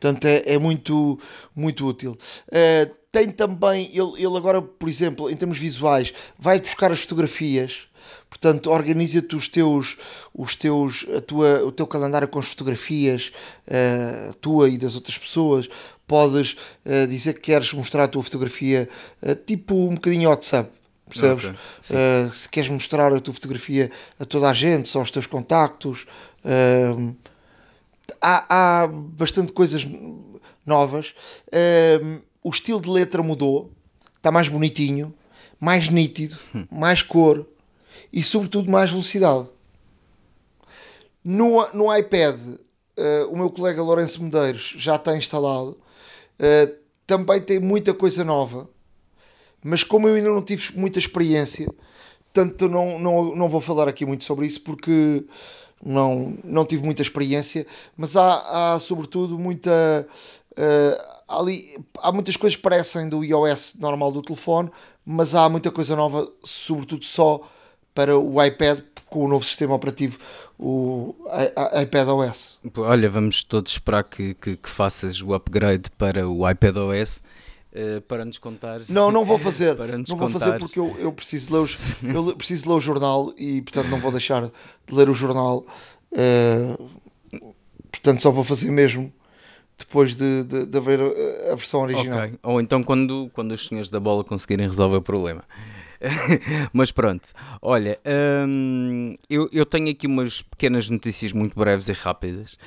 Portanto, 0.00 0.24
é, 0.26 0.42
é 0.46 0.58
muito, 0.58 1.18
muito 1.54 1.86
útil. 1.86 2.18
Uh, 2.48 3.05
tem 3.16 3.30
também, 3.30 3.88
ele, 3.94 4.12
ele 4.22 4.36
agora, 4.36 4.60
por 4.60 4.90
exemplo, 4.90 5.30
em 5.30 5.34
termos 5.34 5.56
visuais, 5.56 6.12
vai 6.38 6.60
buscar 6.60 6.92
as 6.92 7.00
fotografias. 7.00 7.88
Portanto, 8.28 8.70
organiza-te 8.70 9.34
os 9.34 9.48
teus, 9.48 9.96
os 10.34 10.54
teus, 10.54 11.06
a 11.16 11.22
tua, 11.22 11.64
o 11.64 11.72
teu 11.72 11.86
calendário 11.86 12.28
com 12.28 12.38
as 12.38 12.48
fotografias, 12.48 13.32
uh, 13.68 14.34
tua 14.34 14.68
e 14.68 14.76
das 14.76 14.94
outras 14.94 15.16
pessoas. 15.16 15.66
Podes 16.06 16.58
uh, 16.84 17.06
dizer 17.08 17.32
que 17.32 17.40
queres 17.40 17.72
mostrar 17.72 18.04
a 18.04 18.08
tua 18.08 18.22
fotografia, 18.22 18.86
uh, 19.22 19.34
tipo 19.34 19.74
um 19.74 19.94
bocadinho 19.94 20.28
WhatsApp, 20.28 20.70
percebes? 21.08 21.44
Okay, 21.46 21.96
uh, 21.96 22.34
se 22.34 22.46
queres 22.50 22.68
mostrar 22.68 23.10
a 23.14 23.18
tua 23.18 23.32
fotografia 23.32 23.90
a 24.20 24.26
toda 24.26 24.50
a 24.50 24.52
gente, 24.52 24.90
só 24.90 24.98
aos 24.98 25.10
teus 25.10 25.26
contactos. 25.26 26.06
Uh, 26.44 27.16
há, 28.20 28.82
há 28.82 28.86
bastante 28.86 29.52
coisas 29.52 29.88
novas. 30.66 31.14
O 32.46 32.50
estilo 32.50 32.80
de 32.80 32.88
letra 32.88 33.24
mudou, 33.24 33.72
está 34.16 34.30
mais 34.30 34.48
bonitinho, 34.48 35.12
mais 35.58 35.88
nítido, 35.88 36.38
mais 36.70 37.02
cor 37.02 37.44
e, 38.12 38.22
sobretudo, 38.22 38.70
mais 38.70 38.88
velocidade. 38.88 39.48
No, 41.24 41.68
no 41.72 41.92
iPad, 41.92 42.38
uh, 42.38 43.32
o 43.32 43.36
meu 43.36 43.50
colega 43.50 43.82
Lourenço 43.82 44.22
Medeiros 44.22 44.76
já 44.78 44.94
está 44.94 45.16
instalado. 45.16 45.76
Uh, 46.38 46.72
também 47.04 47.40
tem 47.40 47.58
muita 47.58 47.92
coisa 47.92 48.22
nova, 48.22 48.70
mas 49.60 49.82
como 49.82 50.06
eu 50.06 50.14
ainda 50.14 50.30
não 50.30 50.40
tive 50.40 50.78
muita 50.78 51.00
experiência, 51.00 51.66
tanto 52.32 52.68
não, 52.68 52.96
não, 52.96 53.34
não 53.34 53.48
vou 53.48 53.60
falar 53.60 53.88
aqui 53.88 54.06
muito 54.06 54.22
sobre 54.22 54.46
isso 54.46 54.60
porque 54.60 55.24
não, 55.84 56.38
não 56.44 56.64
tive 56.64 56.84
muita 56.84 57.02
experiência, 57.02 57.66
mas 57.96 58.16
há, 58.16 58.74
há 58.74 58.78
sobretudo 58.78 59.36
muita. 59.36 60.06
Uh, 60.52 61.15
ali, 61.28 61.64
há 61.98 62.12
muitas 62.12 62.36
coisas 62.36 62.56
que 62.56 62.62
parecem 62.62 63.08
do 63.08 63.24
iOS 63.24 63.74
normal 63.80 64.12
do 64.12 64.22
telefone, 64.22 64.70
mas 65.04 65.34
há 65.34 65.48
muita 65.48 65.70
coisa 65.70 65.96
nova, 65.96 66.30
sobretudo 66.44 67.04
só 67.04 67.40
para 67.94 68.16
o 68.16 68.42
iPad 68.42 68.80
com 69.06 69.24
o 69.24 69.28
novo 69.28 69.44
sistema 69.44 69.74
operativo, 69.74 70.18
o 70.58 71.14
iPad 71.82 72.08
OS. 72.08 72.58
Olha, 72.76 73.08
vamos 73.08 73.42
todos 73.44 73.72
esperar 73.72 74.04
que, 74.04 74.34
que, 74.34 74.56
que 74.56 74.68
faças 74.68 75.20
o 75.20 75.34
upgrade 75.34 75.90
para 75.96 76.28
o 76.28 76.48
iPad 76.48 76.76
OS. 76.76 77.22
Uh, 77.72 78.00
para 78.02 78.24
nos 78.24 78.38
contar. 78.38 78.80
Não, 78.88 79.12
não 79.12 79.22
vou 79.22 79.36
fazer. 79.40 79.76
não 80.08 80.16
vou 80.16 80.30
fazer 80.30 80.58
porque 80.58 80.78
eu, 80.78 80.96
eu, 80.98 81.12
preciso 81.12 81.52
ler 81.52 81.60
os, 81.60 81.94
eu 82.02 82.34
preciso 82.34 82.70
ler 82.70 82.76
o 82.76 82.80
jornal 82.80 83.34
e, 83.36 83.60
portanto, 83.60 83.88
não 83.88 84.00
vou 84.00 84.10
deixar 84.10 84.44
de 84.44 84.94
ler 84.94 85.10
o 85.10 85.14
jornal. 85.14 85.66
Uh, 86.10 86.90
portanto, 87.92 88.22
só 88.22 88.30
vou 88.30 88.44
fazer 88.44 88.70
mesmo 88.70 89.12
depois 89.78 90.14
de, 90.14 90.44
de, 90.44 90.66
de 90.66 90.78
haver 90.78 91.00
a 91.00 91.54
versão 91.54 91.82
original. 91.82 92.18
Okay. 92.18 92.38
Ou 92.42 92.60
então 92.60 92.82
quando, 92.82 93.30
quando 93.32 93.52
os 93.52 93.66
senhores 93.66 93.90
da 93.90 94.00
bola 94.00 94.24
conseguirem 94.24 94.66
resolver 94.66 94.96
o 94.96 95.02
problema. 95.02 95.44
Mas 96.72 96.92
pronto, 96.92 97.28
olha, 97.60 97.98
hum, 98.46 99.14
eu, 99.30 99.48
eu 99.52 99.64
tenho 99.64 99.90
aqui 99.90 100.06
umas 100.06 100.42
pequenas 100.42 100.88
notícias 100.88 101.32
muito 101.32 101.58
breves 101.58 101.88
e 101.88 101.92
rápidas. 101.92 102.58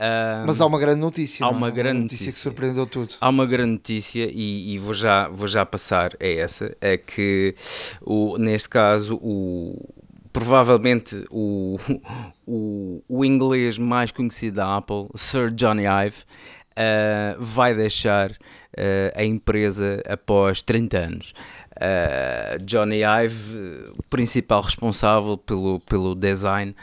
Um, 0.00 0.46
Mas 0.46 0.60
há 0.60 0.66
uma 0.66 0.78
grande 0.78 1.00
notícia. 1.00 1.44
Há 1.44 1.50
uma, 1.50 1.70
grande 1.70 1.96
uma 1.98 2.02
notícia, 2.04 2.26
notícia, 2.26 2.32
que 2.32 2.38
surpreendeu 2.38 2.86
tudo. 2.86 3.14
Há 3.20 3.28
uma 3.28 3.44
grande 3.44 3.72
notícia 3.72 4.28
e, 4.32 4.74
e, 4.74 4.78
vou, 4.78 4.94
já, 4.94 5.28
vou 5.28 5.48
já 5.48 5.66
passar 5.66 6.12
a 6.20 6.26
essa: 6.26 6.76
é 6.80 6.96
que 6.96 7.54
o, 8.00 8.38
neste 8.38 8.68
caso 8.68 9.16
o, 9.16 9.92
provavelmente 10.32 11.24
o, 11.30 11.78
o, 12.46 13.02
o 13.08 13.24
inglês 13.24 13.76
mais 13.76 14.12
conhecido 14.12 14.56
da 14.56 14.76
Apple, 14.76 15.08
Sir 15.16 15.50
Johnny 15.50 15.84
Ive, 15.84 16.24
uh, 16.78 17.36
vai 17.42 17.74
deixar 17.74 18.30
uh, 18.30 18.36
a 19.14 19.24
empresa 19.24 20.00
após 20.08 20.62
30 20.62 20.98
anos. 20.98 21.34
Uh, 21.76 22.64
Johnny 22.64 23.02
Ive, 23.04 23.92
o 23.96 24.02
principal 24.10 24.62
responsável 24.62 25.36
pelo, 25.38 25.80
pelo 25.80 26.14
design 26.14 26.74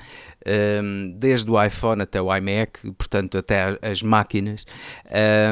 um, 0.46 1.12
desde 1.18 1.50
o 1.50 1.62
iPhone 1.62 2.02
até 2.02 2.22
o 2.22 2.34
iMac, 2.36 2.92
portanto 2.92 3.38
até 3.38 3.78
as 3.82 4.02
máquinas, 4.02 4.66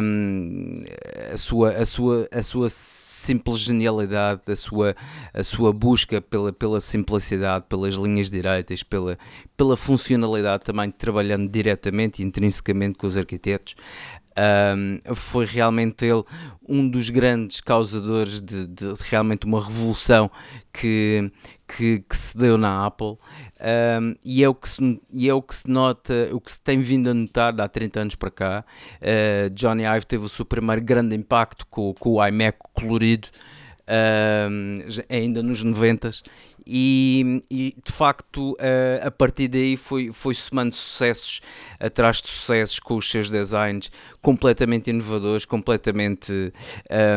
um, 0.01 0.83
a, 1.31 1.37
sua, 1.37 1.71
a, 1.71 1.85
sua, 1.85 2.27
a 2.31 2.43
sua 2.43 2.69
simples 2.69 3.59
genialidade, 3.59 4.41
a 4.47 4.55
sua, 4.55 4.95
a 5.33 5.43
sua 5.43 5.73
busca 5.73 6.21
pela, 6.21 6.53
pela 6.53 6.79
simplicidade, 6.79 7.65
pelas 7.67 7.95
linhas 7.95 8.29
direitas, 8.29 8.83
pela, 8.83 9.17
pela 9.57 9.75
funcionalidade 9.75 10.63
também 10.63 10.91
trabalhando 10.91 11.49
diretamente 11.49 12.21
e 12.21 12.25
intrinsecamente 12.25 12.97
com 12.97 13.07
os 13.07 13.17
arquitetos. 13.17 13.75
Um, 14.35 14.99
foi 15.13 15.45
realmente 15.45 16.05
ele 16.05 16.23
um 16.67 16.89
dos 16.89 17.09
grandes 17.09 17.61
causadores 17.61 18.41
de, 18.41 18.65
de 18.65 18.95
realmente 19.09 19.45
uma 19.45 19.63
revolução 19.63 20.31
que, 20.71 21.31
que, 21.67 21.99
que, 21.99 22.17
se 22.17 22.35
deu 22.35 22.57
na 22.57 22.85
Apple 22.85 23.17
um, 23.99 24.15
e, 24.25 24.43
é 24.43 24.49
o 24.49 24.55
que 24.55 24.67
se, 24.67 25.01
e 25.11 25.29
é 25.29 25.33
o 25.33 25.41
que 25.41 25.53
se 25.53 25.69
nota, 25.69 26.29
o 26.31 26.41
que 26.41 26.51
se 26.51 26.59
tem 26.59 26.79
vindo 26.79 27.09
a 27.09 27.13
notar 27.13 27.53
de 27.53 27.61
há 27.61 27.67
30 27.67 27.99
anos 27.99 28.15
para 28.15 28.31
cá. 28.31 28.65
Uh, 29.01 29.49
Johnny 29.51 29.83
Ive 29.83 30.05
teve 30.05 30.25
o 30.25 30.29
seu 30.29 30.45
primeiro 30.45 30.81
grande 30.81 31.15
impacto 31.15 31.67
com, 31.67 31.93
com 31.93 32.13
o 32.13 32.27
iMac 32.27 32.57
colorido. 32.73 33.27
Um, 33.85 34.77
ainda 35.09 35.43
nos 35.43 35.61
90 35.61 36.09
e, 36.65 37.41
e, 37.49 37.75
de 37.83 37.91
facto 37.91 38.55
a, 38.59 39.07
a 39.07 39.11
partir 39.11 39.47
daí 39.47 39.77
foi, 39.77 40.11
foi 40.11 40.33
somando 40.33 40.73
sucessos 40.75 41.41
atrás 41.79 42.21
de 42.21 42.29
sucessos 42.29 42.79
com 42.79 42.95
os 42.95 43.09
seus 43.09 43.29
designs 43.29 43.91
completamente 44.21 44.89
inovadores, 44.89 45.45
completamente, 45.45 46.53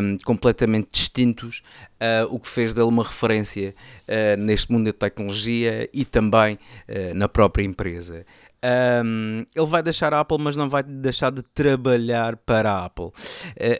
um, 0.02 0.16
completamente 0.24 0.88
distintos, 0.92 1.62
uh, 2.00 2.34
o 2.34 2.38
que 2.38 2.48
fez 2.48 2.74
dele 2.74 2.88
uma 2.88 3.04
referência 3.04 3.74
uh, 4.08 4.40
neste 4.40 4.72
mundo 4.72 4.86
da 4.86 4.92
tecnologia 4.92 5.88
e 5.92 6.04
também 6.04 6.54
uh, 6.54 7.14
na 7.14 7.28
própria 7.28 7.64
empresa. 7.64 8.26
Um, 8.64 9.44
ele 9.54 9.66
vai 9.66 9.82
deixar 9.82 10.14
a 10.14 10.20
Apple, 10.20 10.38
mas 10.40 10.56
não 10.56 10.68
vai 10.68 10.82
deixar 10.82 11.30
de 11.30 11.42
trabalhar 11.42 12.36
para 12.36 12.72
a 12.72 12.84
Apple. 12.86 13.06
Uh, 13.06 13.12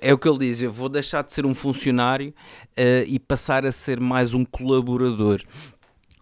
é 0.01 0.13
o 0.13 0.19
que 0.19 0.29
ele 0.29 0.39
diz: 0.39 0.61
eu 0.61 0.71
vou 0.71 0.89
deixar 0.89 1.23
de 1.23 1.33
ser 1.33 1.47
um 1.47 1.55
funcionário 1.55 2.31
uh, 2.79 3.05
e 3.07 3.19
passar 3.19 3.65
a 3.65 3.73
ser 3.73 3.99
mais 4.01 4.35
um 4.35 4.45
colaborador. 4.45 5.43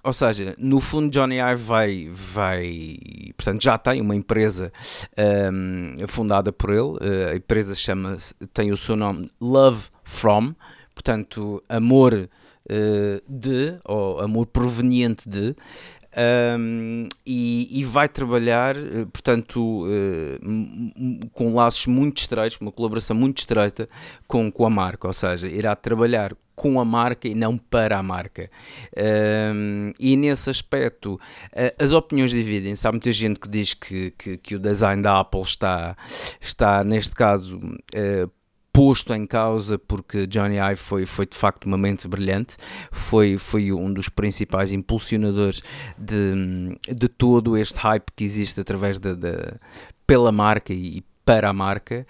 Ou 0.03 0.13
seja, 0.13 0.55
no 0.59 0.81
fundo, 0.81 1.09
Johnny 1.09 1.37
Ive 1.41 1.63
vai, 1.63 2.09
vai, 2.11 2.99
portanto, 3.39 3.63
já 3.63 3.79
tem 3.79 4.03
uma 4.03 4.15
empresa 4.15 4.71
um, 5.51 6.07
fundada 6.07 6.53
por 6.53 6.71
ele. 6.71 6.81
Uh, 6.81 7.33
a 7.33 7.37
empresa 7.37 7.75
chama 7.75 8.17
tem 8.53 8.71
o 8.71 8.77
seu 8.77 8.97
nome 8.97 9.31
Love 9.41 9.89
From, 10.03 10.55
portanto, 10.95 11.63
amor 11.69 12.29
de 13.29 13.79
ou 13.85 14.21
amor 14.21 14.47
proveniente 14.47 15.29
de 15.29 15.55
um, 16.17 17.09
e, 17.27 17.81
e, 17.81 17.85
vai 17.85 18.09
trabalhar, 18.09 18.77
eh, 18.77 19.05
portanto, 19.13 19.85
uh, 19.85 21.29
com 21.33 21.55
laços 21.55 21.87
muito 21.87 22.19
estreitos, 22.19 22.59
uma 22.61 22.71
colaboração 22.71 23.17
muito 23.17 23.39
estreita 23.39 23.89
com, 24.27 24.51
com 24.51 24.65
a 24.65 24.71
marca, 24.71 25.07
ou 25.07 25.13
seja, 25.13 25.49
irá 25.49 25.75
trabalhar 25.75 26.33
com 26.55 26.79
a 26.79 26.85
marca 26.85 27.27
e 27.27 27.35
não 27.35 27.59
para 27.59 27.99
a 27.99 28.03
marca. 28.03 28.49
Um, 28.97 29.93
e 29.99 30.17
nesse 30.17 30.49
aspecto, 30.51 31.15
uh, 31.15 31.83
as 31.83 31.93
opiniões 31.93 32.31
dividem-se. 32.31 32.87
Há 32.87 32.93
muita 32.93 33.11
gente 33.11 33.41
que 33.41 33.49
diz 33.49 33.75
que, 33.75 34.13
que, 34.13 34.37
que, 34.37 34.55
o 34.55 34.59
design 34.59 35.03
da 35.03 35.19
Apple 35.19 35.43
está, 35.43 35.97
está 36.41 36.85
neste 36.85 37.15
caso, 37.15 37.59
uh, 37.59 38.31
posto 38.75 39.15
em 39.15 39.25
causa 39.25 39.79
porque 39.79 40.27
Johnny 40.27 40.57
Ive 40.57 40.77
foi, 40.77 41.07
foi 41.07 41.25
de 41.25 41.37
facto 41.37 41.65
uma 41.65 41.79
mente 41.79 42.09
brilhante, 42.09 42.57
foi, 42.91 43.39
foi 43.39 43.73
um 43.73 43.93
dos 43.93 44.09
principais 44.09 44.73
impulsionadores 44.73 45.63
de, 45.97 46.77
de 46.93 47.09
todo 47.09 47.57
este 47.57 47.79
hype 47.79 48.11
que 48.17 48.25
existe 48.25 48.61
através 48.61 48.99
da, 48.99 49.15
pela 50.05 50.33
marca 50.33 50.75
e 50.75 51.05
para 51.25 51.49
a 51.49 51.53
marca 51.53 52.07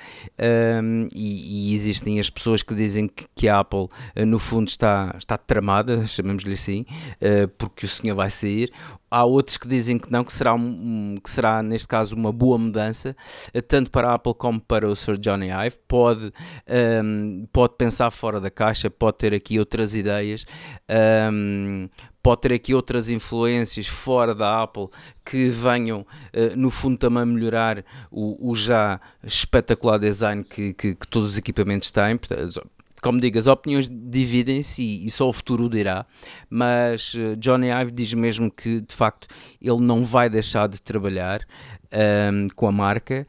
um, 0.82 1.08
e, 1.14 1.70
e, 1.70 1.74
existem 1.74 2.18
as 2.18 2.28
pessoas 2.28 2.62
que 2.62 2.74
dizem 2.74 3.06
que, 3.06 3.26
que 3.34 3.48
a 3.48 3.60
Apple 3.60 3.84
uh, 4.16 4.26
no 4.26 4.38
fundo 4.38 4.68
está, 4.68 5.14
está 5.16 5.38
tramada, 5.38 6.04
chamemos-lhe 6.06 6.54
assim, 6.54 6.84
uh, 7.22 7.48
porque 7.56 7.86
o 7.86 7.88
senhor 7.88 8.14
vai 8.14 8.30
sair. 8.30 8.72
Há 9.10 9.24
outros 9.24 9.56
que 9.56 9.68
dizem 9.68 9.96
que 9.96 10.10
não, 10.10 10.24
que 10.24 10.32
será, 10.32 10.54
um, 10.54 11.16
que 11.22 11.30
será 11.30 11.62
neste 11.62 11.86
caso 11.86 12.16
uma 12.16 12.32
boa 12.32 12.58
mudança, 12.58 13.14
uh, 13.54 13.62
tanto 13.62 13.90
para 13.90 14.10
a 14.10 14.14
Apple 14.14 14.34
como 14.34 14.60
para 14.60 14.88
o 14.88 14.96
Sir 14.96 15.16
Johnny 15.16 15.50
Ive. 15.50 15.76
Pode, 15.86 16.32
um, 17.04 17.46
pode 17.52 17.74
pensar 17.76 18.10
fora 18.10 18.40
da 18.40 18.50
caixa, 18.50 18.90
pode 18.90 19.18
ter 19.18 19.32
aqui 19.32 19.58
outras 19.58 19.94
ideias, 19.94 20.44
pode 22.24 22.40
ter 22.40 22.54
aqui 22.54 22.74
outras 22.74 23.10
influências 23.10 23.86
fora 23.86 24.34
da 24.34 24.62
Apple 24.62 24.88
que 25.22 25.50
venham, 25.50 26.00
uh, 26.00 26.56
no 26.56 26.70
fundo, 26.70 26.96
também 26.96 27.26
melhorar 27.26 27.84
o, 28.10 28.50
o 28.50 28.56
já 28.56 28.98
espetacular 29.22 29.98
design 29.98 30.42
que, 30.42 30.72
que, 30.72 30.94
que, 30.94 31.06
todos 31.06 31.32
os 31.32 31.38
equipamentos 31.38 31.92
têm. 31.92 32.18
Como 33.02 33.20
digo, 33.20 33.38
as 33.38 33.46
opiniões 33.46 33.90
dividem-se 33.90 34.82
e, 35.06 35.10
só 35.10 35.28
o 35.28 35.32
futuro 35.34 35.68
dirá, 35.68 36.06
mas 36.48 37.12
uh, 37.12 37.36
Johnny 37.36 37.68
Ive 37.68 37.92
diz 37.92 38.14
mesmo 38.14 38.50
que, 38.50 38.80
de 38.80 38.94
facto, 38.94 39.28
ele 39.60 39.82
não 39.82 40.02
vai 40.02 40.30
deixar 40.30 40.66
de 40.66 40.80
trabalhar 40.80 41.42
um, 41.92 41.98
ehm, 41.98 42.46
com 42.56 42.66
a 42.66 42.72
marca 42.72 43.26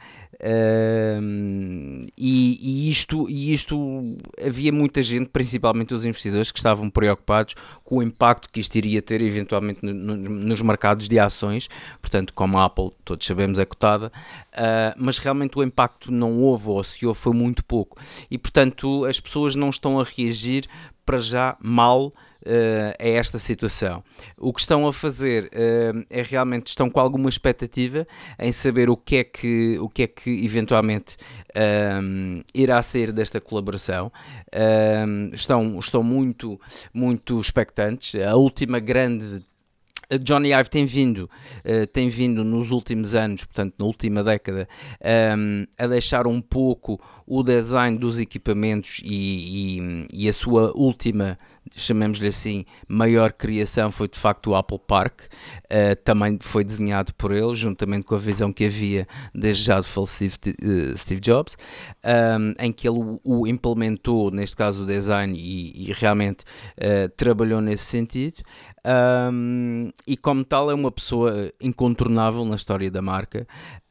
e, 2.18 2.60
e, 2.62 2.90
isto, 2.90 3.30
e 3.30 3.54
isto 3.54 4.04
havia 4.46 4.72
muita 4.72 5.02
gente, 5.02 5.30
principalmente 5.30 5.94
os 5.94 6.06
investidores, 6.06 6.52
que 6.52 6.60
estavam 6.60 6.90
preocupados 6.90 7.56
com 7.84 7.98
o 7.98 8.04
impacto 8.04 8.50
que 8.50 8.60
isto 8.60 8.76
iria 8.76 9.02
ter 9.02 9.22
eventualmente 9.22 9.80
no, 9.84 9.94
no, 9.94 10.16
nos 10.16 10.62
mercados 10.62 11.08
de 11.08 11.20
ações, 11.20 11.70
portanto, 12.02 12.34
como 12.34 12.58
a 12.58 12.66
Apple, 12.66 12.92
todos 13.04 13.26
sabemos, 13.26 13.60
é 13.60 13.66
cotada, 13.66 14.08
uh, 14.54 14.96
mas 14.98 15.18
realmente 15.18 15.58
o 15.58 15.64
impacto 15.64 16.12
não 16.12 16.38
houve, 16.40 16.70
ou 16.70 16.84
se 16.84 17.06
houve, 17.06 17.20
foi 17.20 17.34
muito 17.34 17.64
pouco, 17.64 17.98
e 18.30 18.38
portanto 18.38 19.06
as 19.06 19.20
pessoas 19.20 19.56
não 19.56 19.70
estão 19.70 20.00
a 20.00 20.04
reagir 20.04 20.68
para 21.06 21.20
já 21.20 21.56
mal 21.62 22.14
uh, 22.46 22.94
a 23.00 23.08
esta 23.08 23.40
situação. 23.40 24.04
O 24.38 24.54
que 24.54 24.62
estão 24.62 24.88
a 24.88 24.94
fazer 24.94 25.46
uh, 25.46 26.06
é 26.10 26.22
realmente 26.22 26.68
estão 26.68 26.90
com 26.90 27.00
alguma 27.00 27.30
expectativa 27.30 28.06
em 28.40 28.52
saber 28.52 28.90
o 28.90 28.98
que 28.98 29.18
é 29.18 29.24
que, 29.24 29.78
o 29.80 29.90
que, 29.90 30.04
é 30.04 30.08
que 30.08 30.46
eventualmente 30.46 31.18
um, 32.04 32.42
irá 32.54 32.82
sair 32.82 33.12
desta 33.12 33.42
colaboração. 33.42 34.12
Um, 35.08 35.30
estão, 35.34 35.80
estão 35.80 36.04
muito, 36.04 36.60
muito 36.94 37.40
expectantes. 37.40 38.16
A 38.22 38.36
última 38.36 38.80
grande 38.80 39.44
Johnny 40.22 40.54
Ive 40.54 40.70
tem 40.70 40.86
vindo, 40.86 41.30
uh, 41.66 41.88
tem 41.88 42.10
vindo 42.10 42.44
nos 42.44 42.72
últimos 42.72 43.16
anos, 43.16 43.44
portanto 43.46 43.74
na 43.78 43.86
última 43.86 44.24
década, 44.24 44.68
um, 45.38 45.66
a 45.78 45.88
deixar 45.88 46.28
um 46.28 46.42
pouco 46.42 47.00
o 47.28 47.42
design 47.42 47.98
dos 47.98 48.20
equipamentos 48.20 49.02
e, 49.04 49.80
e, 49.80 50.26
e 50.26 50.30
a 50.30 50.34
sua 50.34 50.72
última, 50.76 51.40
chamemos-lhe 51.76 52.28
assim, 52.28 52.66
maior 52.88 53.34
criação 53.34 53.92
foi 53.92 54.08
de 54.08 54.20
facto 54.20 54.52
o 54.52 54.56
Apple 54.56 54.80
Park, 54.86 55.22
uh, 55.22 55.96
também 56.04 56.38
foi 56.40 56.64
desenhado 56.64 57.14
por 57.16 57.32
ele, 57.32 57.56
juntamente 57.56 58.06
com 58.06 58.14
a 58.14 58.20
visão 58.20 58.54
que 58.54 58.66
havia 58.66 59.08
desde 59.34 59.64
já 59.64 59.80
do 59.80 59.86
falecido 59.86 60.36
uh, 60.48 60.98
Steve 60.98 61.20
Jobs, 61.20 61.58
um, 62.04 62.54
em 62.64 62.72
que 62.72 62.88
ele 62.88 63.00
o, 63.00 63.20
o, 63.24 63.48
implementou, 63.48 64.30
neste 64.30 64.56
caso 64.56 64.84
o 64.84 64.86
design, 64.86 65.36
e, 65.38 65.90
e 65.90 65.94
realmente 65.94 66.44
trabalhou 67.18 67.62
nesse 67.62 67.86
sentido. 67.86 68.44
Um, 68.86 69.90
e 70.06 70.16
como 70.16 70.46
tal 70.46 70.70
é 70.70 70.74
uma 70.76 70.92
pessoa 70.92 71.52
incontornável 71.60 72.46
na 72.46 72.56
história 72.56 72.92
da 72.92 73.02
marca 73.02 73.48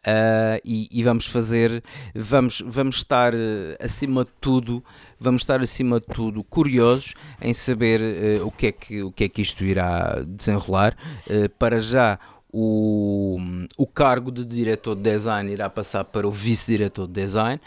uh, 0.07 0.61
e, 0.65 0.89
e, 0.89 1.03
vamos 1.03 1.27
fazer, 1.27 1.83
vamos, 2.15 2.63
vamos 2.65 2.97
estar 2.97 3.35
uh, 3.35 3.39
acima 3.81 4.25
de 4.25 4.31
tudo, 4.41 4.85
vamos 5.19 5.43
estar 5.43 5.61
acima 5.61 5.99
de 5.99 6.07
tudo 6.07 6.45
curiosos 6.45 7.15
em 7.43 7.53
saber 7.53 8.01
uh, 8.41 8.47
o, 8.47 8.53
que 8.53 8.69
é 8.69 8.73
que, 8.73 9.03
o 9.03 9.11
que 9.11 9.25
é 9.25 9.29
que 9.29 9.43
isto 9.43 9.65
irá 9.65 10.23
desenrolar. 10.25 10.97
para 11.59 11.81
já 11.81 12.17
o, 12.53 13.37
o 13.77 13.89
cargo 13.89 14.31
de 14.31 14.45
diretor 14.45 14.95
de 14.95 15.03
design 15.03 15.51
irá 15.51 15.69
passar 15.69 16.05
para 16.05 16.25
o 16.25 16.31
vice-diretor 16.31 17.09
de 17.09 17.15
design 17.15 17.61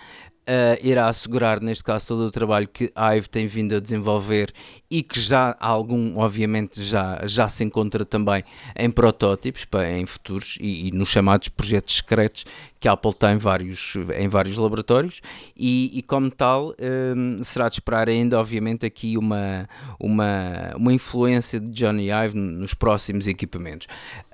uh, 0.48 0.80
irá 0.82 1.08
assegurar, 1.08 1.62
neste 1.62 1.84
caso, 1.84 2.08
todo 2.08 2.22
o 2.22 2.32
trabalho 2.32 2.68
que 2.68 2.92
a 2.96 3.16
IVE 3.16 3.30
tem 3.30 3.46
vindo 3.46 3.76
a 3.76 3.80
desenvolver 3.80 4.52
e 4.90 5.04
que 5.04 5.20
já 5.20 5.56
algum, 5.60 6.18
obviamente, 6.18 6.84
já, 6.84 7.22
já 7.26 7.48
se 7.48 7.64
encontra 7.64 8.06
também 8.06 8.44
em 8.76 8.90
protótipos, 8.90 9.68
em 9.90 10.06
futuros 10.06 10.58
e, 10.62 10.88
e 10.88 10.92
nos 10.92 11.10
chamados 11.10 11.50
projetos 11.50 11.98
secretos 11.98 12.46
que 12.80 12.88
a 12.88 12.92
Apple 12.92 13.14
tem 13.14 13.38
vários, 13.38 13.96
em 14.16 14.28
vários 14.28 14.58
laboratórios 14.58 15.22
e, 15.56 15.98
e 15.98 16.02
como 16.04 16.30
tal 16.30 16.76
um, 16.80 17.44
será 17.44 17.68
de 17.68 17.76
esperar 17.76 18.08
ainda, 18.08 18.40
obviamente, 18.40 18.86
aqui 18.86 19.18
uma, 19.18 19.68
uma, 20.00 20.72
uma 20.76 20.94
influência 20.94 21.60
de 21.60 21.70
Johnny 21.72 22.10
Ive 22.12 22.38
nos 22.38 22.74
próximos 22.74 23.28
equipamentos. 23.28 23.88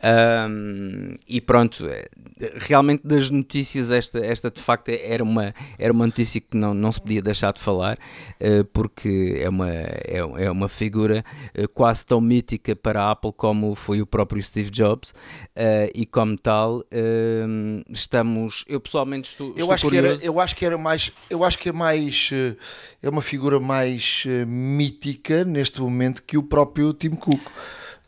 Um, 0.03 1.13
e 1.27 1.39
pronto, 1.39 1.85
realmente 2.55 3.07
das 3.07 3.29
notícias, 3.29 3.89
esta, 3.89 4.19
esta 4.19 4.51
de 4.51 4.61
facto 4.61 4.89
era 4.89 5.23
uma, 5.23 5.53
era 5.79 5.93
uma 5.93 6.05
notícia 6.05 6.41
que 6.41 6.57
não, 6.57 6.73
não 6.73 6.91
se 6.91 6.99
podia 6.99 7.21
deixar 7.21 7.53
de 7.53 7.61
falar, 7.61 7.97
uh, 8.41 8.65
porque 8.65 9.37
é 9.39 9.47
uma, 9.47 9.69
é, 9.69 10.19
é 10.43 10.51
uma 10.51 10.67
figura 10.67 11.23
uh, 11.57 11.67
quase 11.69 12.05
tão 12.05 12.19
mítica 12.21 12.75
para 12.75 13.03
a 13.03 13.11
Apple 13.11 13.33
como 13.35 13.73
foi 13.75 14.01
o 14.01 14.05
próprio 14.05 14.41
Steve 14.41 14.69
Jobs, 14.69 15.11
uh, 15.11 15.89
e 15.93 16.05
como 16.05 16.37
tal, 16.37 16.83
estamos. 17.89 18.65
Eu 18.67 18.79
pessoalmente 18.79 19.29
estou, 19.29 19.47
eu 19.49 19.57
estou 19.57 19.73
acho 19.73 19.85
curioso. 19.85 20.17
Que 20.19 20.23
era, 20.23 20.25
eu 20.25 20.39
acho 20.39 20.55
que 20.55 20.65
era 20.65 20.77
mais. 20.77 21.11
Eu 21.29 21.43
acho 21.43 21.57
que 21.57 21.69
é 21.69 21.71
mais. 21.71 22.29
É 23.01 23.09
uma 23.09 23.21
figura 23.21 23.59
mais 23.59 24.23
mítica 24.47 25.43
neste 25.43 25.81
momento 25.81 26.23
que 26.23 26.37
o 26.37 26.43
próprio 26.43 26.93
Tim 26.93 27.11
Cook. 27.11 27.41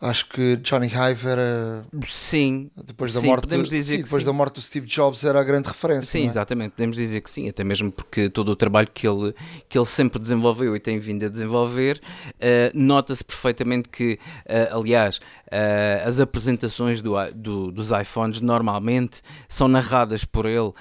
Acho 0.05 0.29
que 0.29 0.55
Johnny 0.57 0.85
Hive 0.85 1.27
era. 1.27 1.83
Sim. 2.07 2.69
Depois 2.77 3.11
da 3.11 3.21
sim, 3.21 3.25
morte, 3.25 3.41
podemos 3.41 3.69
dizer 3.69 3.93
sim, 3.95 3.97
que 3.97 4.03
depois 4.03 4.21
sim. 4.21 4.27
da 4.27 4.33
morte 4.33 4.55
do 4.55 4.61
Steve 4.61 4.85
Jobs 4.85 5.23
era 5.23 5.41
a 5.41 5.43
grande 5.43 5.67
referência. 5.67 6.05
Sim, 6.05 6.21
é? 6.21 6.25
exatamente. 6.25 6.73
Podemos 6.73 6.95
dizer 6.95 7.21
que 7.21 7.29
sim, 7.31 7.49
até 7.49 7.63
mesmo 7.63 7.91
porque 7.91 8.29
todo 8.29 8.49
o 8.49 8.55
trabalho 8.55 8.87
que 8.93 9.07
ele, 9.07 9.33
que 9.67 9.75
ele 9.75 9.85
sempre 9.87 10.19
desenvolveu 10.19 10.75
e 10.75 10.79
tem 10.79 10.99
vindo 10.99 11.25
a 11.25 11.27
desenvolver, 11.27 11.99
uh, 12.35 12.71
nota-se 12.75 13.23
perfeitamente 13.23 13.89
que, 13.89 14.19
uh, 14.45 14.77
aliás, 14.77 15.17
uh, 15.17 16.07
as 16.07 16.19
apresentações 16.19 17.01
do, 17.01 17.15
do, 17.33 17.71
dos 17.71 17.89
iPhones 17.89 18.41
normalmente 18.41 19.21
são 19.49 19.67
narradas 19.67 20.23
por 20.23 20.45
ele 20.45 20.71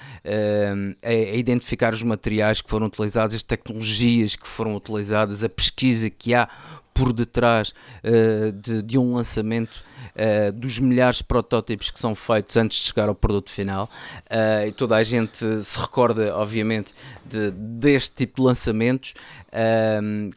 a, 1.03 1.09
a 1.09 1.35
identificar 1.35 1.95
os 1.95 2.03
materiais 2.03 2.61
que 2.61 2.69
foram 2.69 2.85
utilizados, 2.85 3.35
as 3.35 3.41
tecnologias 3.41 4.35
que 4.35 4.47
foram 4.47 4.75
utilizadas, 4.75 5.43
a 5.43 5.49
pesquisa 5.49 6.11
que 6.11 6.35
há 6.35 6.47
por 6.95 7.11
detrás 7.11 7.73
uh, 8.03 8.53
de, 8.53 8.81
de, 8.81 8.97
um 8.97 9.15
lançamento 9.15 9.83
uh, 10.15 10.51
dos 10.53 10.79
milhares 10.79 11.17
de 11.17 11.25
protótipos 11.25 11.91
que 11.91 11.99
são 11.99 12.15
feitos 12.15 12.55
antes 12.55 12.79
de 12.79 12.85
chegar 12.85 13.09
ao 13.09 13.13
produto 13.13 13.51
final. 13.51 13.89
Uh, 14.31 14.67
e 14.67 14.71
toda 14.71 14.95
a 14.95 15.03
gente 15.03 15.61
se 15.61 15.77
recorda, 15.77 16.33
obviamente, 16.37 16.93
de, 17.25 17.51
deste 17.51 18.15
tipo 18.15 18.37
de 18.37 18.47
lançamentos, 18.47 19.13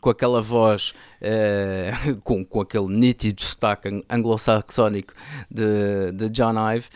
com 0.01 0.11
aquela 0.11 0.41
voz, 0.41 0.95
com, 2.23 2.45
com 2.45 2.61
aquele 2.61 2.87
nítido 2.87 3.43
sotaque 3.43 4.05
anglo-saxónico 4.09 5.13
de, 5.51 6.13
de 6.13 6.31
John 6.31 6.55
Ive, 6.73 6.87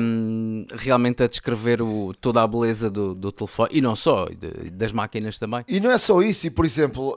um, 0.00 0.64
realmente 0.74 1.22
a 1.22 1.28
descrever 1.28 1.82
o, 1.82 2.14
toda 2.14 2.42
a 2.42 2.46
beleza 2.46 2.88
do, 2.88 3.14
do 3.14 3.30
telefone 3.30 3.68
e 3.74 3.80
não 3.82 3.94
só, 3.94 4.24
de, 4.24 4.70
das 4.70 4.90
máquinas 4.90 5.38
também. 5.38 5.62
E 5.68 5.80
não 5.80 5.90
é 5.90 5.98
só 5.98 6.22
isso, 6.22 6.46
e 6.46 6.50
por 6.50 6.64
exemplo, 6.64 7.14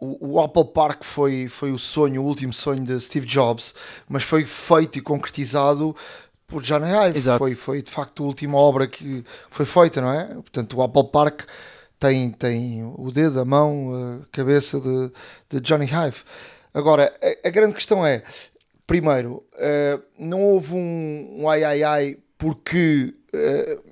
o, 0.00 0.34
o, 0.34 0.40
Apple 0.40 0.64
Park 0.66 1.02
foi, 1.02 1.48
foi 1.48 1.72
o 1.72 1.78
sonho, 1.78 2.22
o 2.22 2.24
último 2.24 2.52
sonho 2.52 2.82
de 2.84 3.00
Steve 3.00 3.26
Jobs, 3.26 3.74
mas 4.08 4.22
foi 4.22 4.44
feito 4.44 4.98
e 4.98 5.00
concretizado 5.00 5.94
por 6.46 6.62
Johnny 6.62 6.90
Ive. 6.90 7.20
Foi, 7.36 7.54
foi 7.54 7.82
de 7.82 7.90
facto 7.90 8.22
a 8.22 8.26
última 8.26 8.56
obra 8.56 8.86
que 8.86 9.24
foi 9.50 9.66
feita, 9.66 10.00
não 10.00 10.12
é? 10.12 10.24
Portanto, 10.26 10.76
o 10.76 10.82
Apple 10.82 11.08
Park 11.10 11.42
tem, 11.98 12.30
tem 12.30 12.84
o 12.96 13.10
dedo, 13.10 13.40
a 13.40 13.44
mão, 13.44 14.22
a 14.22 14.26
cabeça 14.30 14.80
de, 14.80 15.12
de 15.50 15.60
Johnny 15.60 15.86
Ive. 15.86 16.22
Agora, 16.72 17.12
a, 17.20 17.48
a, 17.48 17.50
grande 17.50 17.74
questão 17.74 18.06
é: 18.06 18.22
primeiro, 18.86 19.44
uh, 19.54 20.02
não 20.18 20.42
houve 20.42 20.74
um, 20.74 21.40
um 21.40 21.48
ai 21.50 21.64
ai 21.64 21.82
ai 21.82 22.18
porque 22.38 23.14
uh, 23.34 23.82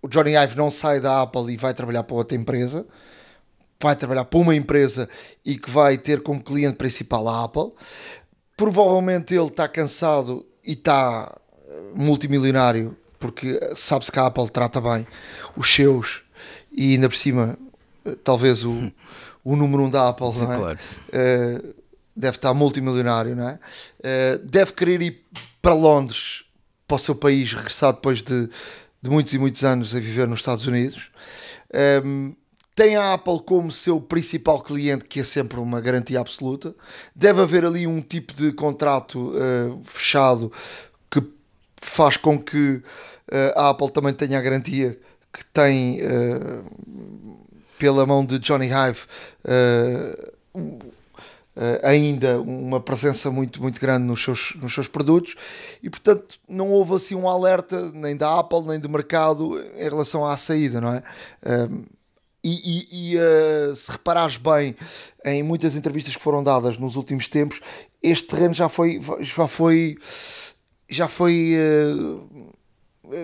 o 0.00 0.08
Johnny 0.08 0.34
Ive 0.34 0.56
não 0.56 0.70
sai 0.70 0.98
da 0.98 1.20
Apple 1.20 1.52
e 1.52 1.56
vai 1.58 1.74
trabalhar 1.74 2.04
para 2.04 2.16
outra 2.16 2.36
empresa 2.36 2.86
vai 3.80 3.96
trabalhar 3.96 4.24
para 4.24 4.38
uma 4.38 4.54
empresa 4.54 5.08
e 5.44 5.58
que 5.58 5.70
vai 5.70 5.96
ter 5.96 6.22
como 6.22 6.42
cliente 6.42 6.76
principal 6.76 7.28
a 7.28 7.44
Apple. 7.44 7.72
Provavelmente 8.56 9.34
ele 9.34 9.46
está 9.46 9.66
cansado 9.66 10.44
e 10.62 10.72
está 10.72 11.34
eh, 11.68 11.82
multimilionário, 11.94 12.96
porque 13.18 13.58
sabe-se 13.74 14.12
que 14.12 14.18
a 14.18 14.26
Apple 14.26 14.50
trata 14.50 14.80
bem 14.80 15.06
os 15.56 15.72
seus 15.72 16.22
e 16.72 16.92
ainda 16.92 17.08
por 17.08 17.16
cima, 17.16 17.58
eh, 18.04 18.16
talvez 18.22 18.64
o, 18.64 18.92
o 19.44 19.56
número 19.56 19.84
um 19.84 19.90
da 19.90 20.08
Apple, 20.08 20.32
Sim, 20.36 20.42
é? 20.42 20.56
Claro. 20.56 20.78
Uh, 21.08 21.74
deve 22.14 22.36
estar 22.36 22.54
multimilionário, 22.54 23.34
não 23.34 23.48
é? 23.48 23.58
Uh, 23.98 24.38
deve 24.44 24.72
querer 24.72 25.00
ir 25.02 25.24
para 25.62 25.74
Londres, 25.74 26.44
para 26.86 26.96
o 26.96 26.98
seu 26.98 27.14
país, 27.14 27.52
regressar 27.52 27.92
depois 27.92 28.22
de, 28.22 28.48
de 29.00 29.10
muitos 29.10 29.32
e 29.32 29.38
muitos 29.38 29.64
anos 29.64 29.94
a 29.94 30.00
viver 30.00 30.28
nos 30.28 30.40
Estados 30.40 30.66
Unidos. 30.66 31.10
Um, 32.04 32.34
tem 32.74 32.96
a 32.96 33.14
Apple 33.14 33.40
como 33.44 33.70
seu 33.70 34.00
principal 34.00 34.62
cliente, 34.62 35.04
que 35.04 35.20
é 35.20 35.24
sempre 35.24 35.58
uma 35.58 35.80
garantia 35.80 36.20
absoluta. 36.20 36.74
Deve 37.14 37.42
haver 37.42 37.64
ali 37.64 37.86
um 37.86 38.00
tipo 38.00 38.32
de 38.32 38.52
contrato 38.52 39.32
uh, 39.34 39.82
fechado 39.84 40.52
que 41.10 41.22
faz 41.76 42.16
com 42.16 42.40
que 42.40 42.76
uh, 42.76 42.82
a 43.56 43.70
Apple 43.70 43.90
também 43.90 44.14
tenha 44.14 44.38
a 44.38 44.42
garantia 44.42 44.98
que 45.32 45.44
tem 45.46 46.00
uh, 46.02 47.46
pela 47.78 48.06
mão 48.06 48.24
de 48.24 48.38
Johnny 48.38 48.66
Hive 48.66 49.00
ainda 51.82 52.40
uma 52.40 52.80
presença 52.80 53.30
muito, 53.30 53.60
muito 53.60 53.78
grande 53.78 54.06
nos 54.06 54.22
seus, 54.22 54.54
nos 54.56 54.72
seus 54.72 54.88
produtos 54.88 55.34
e 55.82 55.90
portanto 55.90 56.38
não 56.48 56.70
houve 56.70 56.94
assim 56.94 57.14
um 57.14 57.28
alerta 57.28 57.90
nem 57.92 58.16
da 58.16 58.38
Apple 58.38 58.62
nem 58.62 58.78
do 58.78 58.88
mercado 58.88 59.60
em 59.76 59.82
relação 59.82 60.24
à 60.24 60.36
saída, 60.38 60.80
não 60.80 60.94
é? 60.94 61.02
E, 62.42 62.50
e, 62.50 63.12
e 63.12 63.18
uh, 63.18 63.76
se 63.76 63.90
reparares 63.92 64.38
bem 64.38 64.74
em 65.24 65.42
muitas 65.42 65.74
entrevistas 65.74 66.16
que 66.16 66.22
foram 66.22 66.42
dadas 66.42 66.78
nos 66.78 66.96
últimos 66.96 67.28
tempos, 67.28 67.60
este 68.02 68.28
terreno 68.28 68.54
já 68.54 68.68
foi 68.68 69.00
já 69.20 69.46
foi 69.46 69.98
já 70.88 71.06
foi 71.06 71.54
uh, 71.54 72.49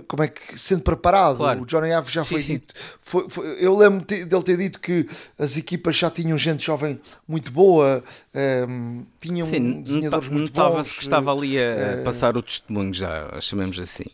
como 0.09 0.23
é 0.23 0.29
que 0.29 0.59
sendo 0.59 0.83
preparado 0.83 1.37
Claro. 1.39 1.63
o 1.63 1.67
Johnny 1.67 1.91
Ive 1.93 2.11
já 2.11 2.25
foi 2.25 2.43
sim. 2.43 2.55
dito 2.55 2.75
foi, 3.01 3.29
foi- 3.29 3.57
eu 3.61 3.77
lembro 3.77 4.05
dele 4.05 4.43
ter 4.43 4.57
dito 4.57 4.81
que 4.81 5.07
as 5.39 5.57
equipas 5.57 5.97
já 5.97 6.11
tinham 6.11 6.37
gente 6.39 6.65
jovem 6.65 7.01
muito 7.27 7.51
boa 7.51 8.03
ehm, 8.35 9.03
tinham 9.21 9.47
Sim, 9.47 9.83
desenhadores 9.83 10.29
muito 10.29 10.49
notava-se 10.57 10.91
bons 10.91 10.99
que 10.99 11.03
estava 11.05 11.33
ali 11.33 11.59
a, 11.59 11.63
eh, 11.63 12.03
passar 12.05 12.37
o 12.37 12.43
testemunho, 12.43 12.93
já 12.95 13.39
chamemos 13.41 13.79
assim. 13.79 14.05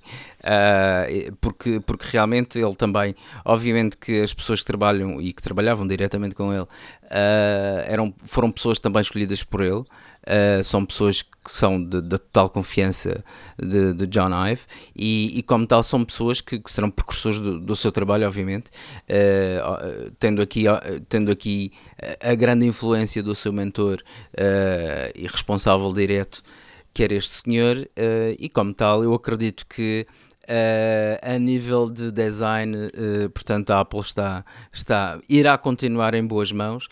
E- 1.09 1.33
porque, 1.41 1.81
porque 1.81 2.07
realmente 2.11 2.59
ele 2.59 2.75
também, 2.75 3.15
obviamente 3.45 3.97
que 3.97 4.21
as 4.21 4.35
pessoas 4.35 4.61
que 4.61 4.67
trabalham 4.67 5.21
e 5.21 5.33
que 5.33 5.43
trabalhavam 5.43 5.87
diretamente 5.87 6.35
com 6.35 6.53
ele 6.53 6.67
ah, 7.11 7.85
eram, 7.87 8.13
foram 8.27 8.51
pessoas 8.51 8.79
também 8.79 9.03
escolhidas 9.03 9.43
por 9.43 9.61
ele. 9.61 9.85
Ah, 10.27 10.63
são 10.63 10.85
pessoas 10.85 11.23
que 11.23 11.31
são 11.59 11.83
de 11.83 12.01
total 12.03 12.49
confiança 12.51 13.25
de, 13.59 13.95
de 13.95 14.07
John 14.07 14.31
Ive 14.47 14.63
e, 14.95 15.39
e 15.39 15.43
como 15.43 15.67
tal 15.67 15.83
são 15.83 16.05
pessoas 16.05 16.41
que, 16.41 16.59
que 16.61 16.71
serão 16.71 16.91
precursores 16.91 17.41
do, 17.41 17.59
do 17.59 17.75
seu 17.75 17.91
trabalho 17.91 18.27
obviamente 18.27 18.71
ah, 19.11 20.11
tendo 20.19 20.41
aqui, 20.43 20.65
tendo 21.09 21.31
aqui 21.31 21.73
a- 22.23 22.31
a 22.31 22.35
grande 22.35 22.67
influência 22.67 23.23
do 23.23 23.35
seu 23.35 23.53
mentor 23.53 24.01
ah, 24.39 25.11
e 25.17 25.27
responsável 25.27 25.93
direto 25.93 26.43
que 26.95 27.03
era 27.03 27.15
este 27.15 27.43
senhor 27.43 27.89
e 28.39 28.49
como 28.49 28.73
tal 28.75 29.03
eu 29.03 29.15
acredito 29.15 29.67
que 29.67 30.07
ah, 30.49 31.35
a 31.35 31.39
nível 31.39 31.89
de 31.89 32.11
design, 32.11 32.77
ah, 32.77 33.29
portanto, 33.33 33.71
a 33.71 33.81
Apple 33.81 34.01
está, 34.01 34.45
está, 34.73 35.19
irá 35.29 35.57
continuar 35.57 36.15
em 36.15 36.27
boas 36.27 36.51
mãos, 36.53 36.89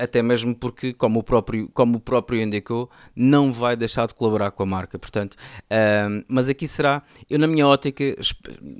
até 0.00 0.22
mesmo 0.22 0.54
porque, 0.54 0.92
como 0.92 1.20
o, 1.20 1.22
próprio, 1.22 1.68
como 1.74 1.98
o 1.98 2.00
próprio 2.00 2.40
indicou, 2.40 2.90
não 3.14 3.52
vai 3.52 3.76
deixar 3.76 4.06
de 4.08 4.14
colaborar 4.14 4.50
com 4.50 4.62
a 4.62 4.66
marca. 4.66 4.98
Portanto, 4.98 5.36
ah, 5.70 6.08
mas 6.28 6.48
aqui 6.48 6.66
será, 6.66 7.02
eu 7.28 7.38
na 7.38 7.46
minha 7.46 7.66
ótica 7.66 8.02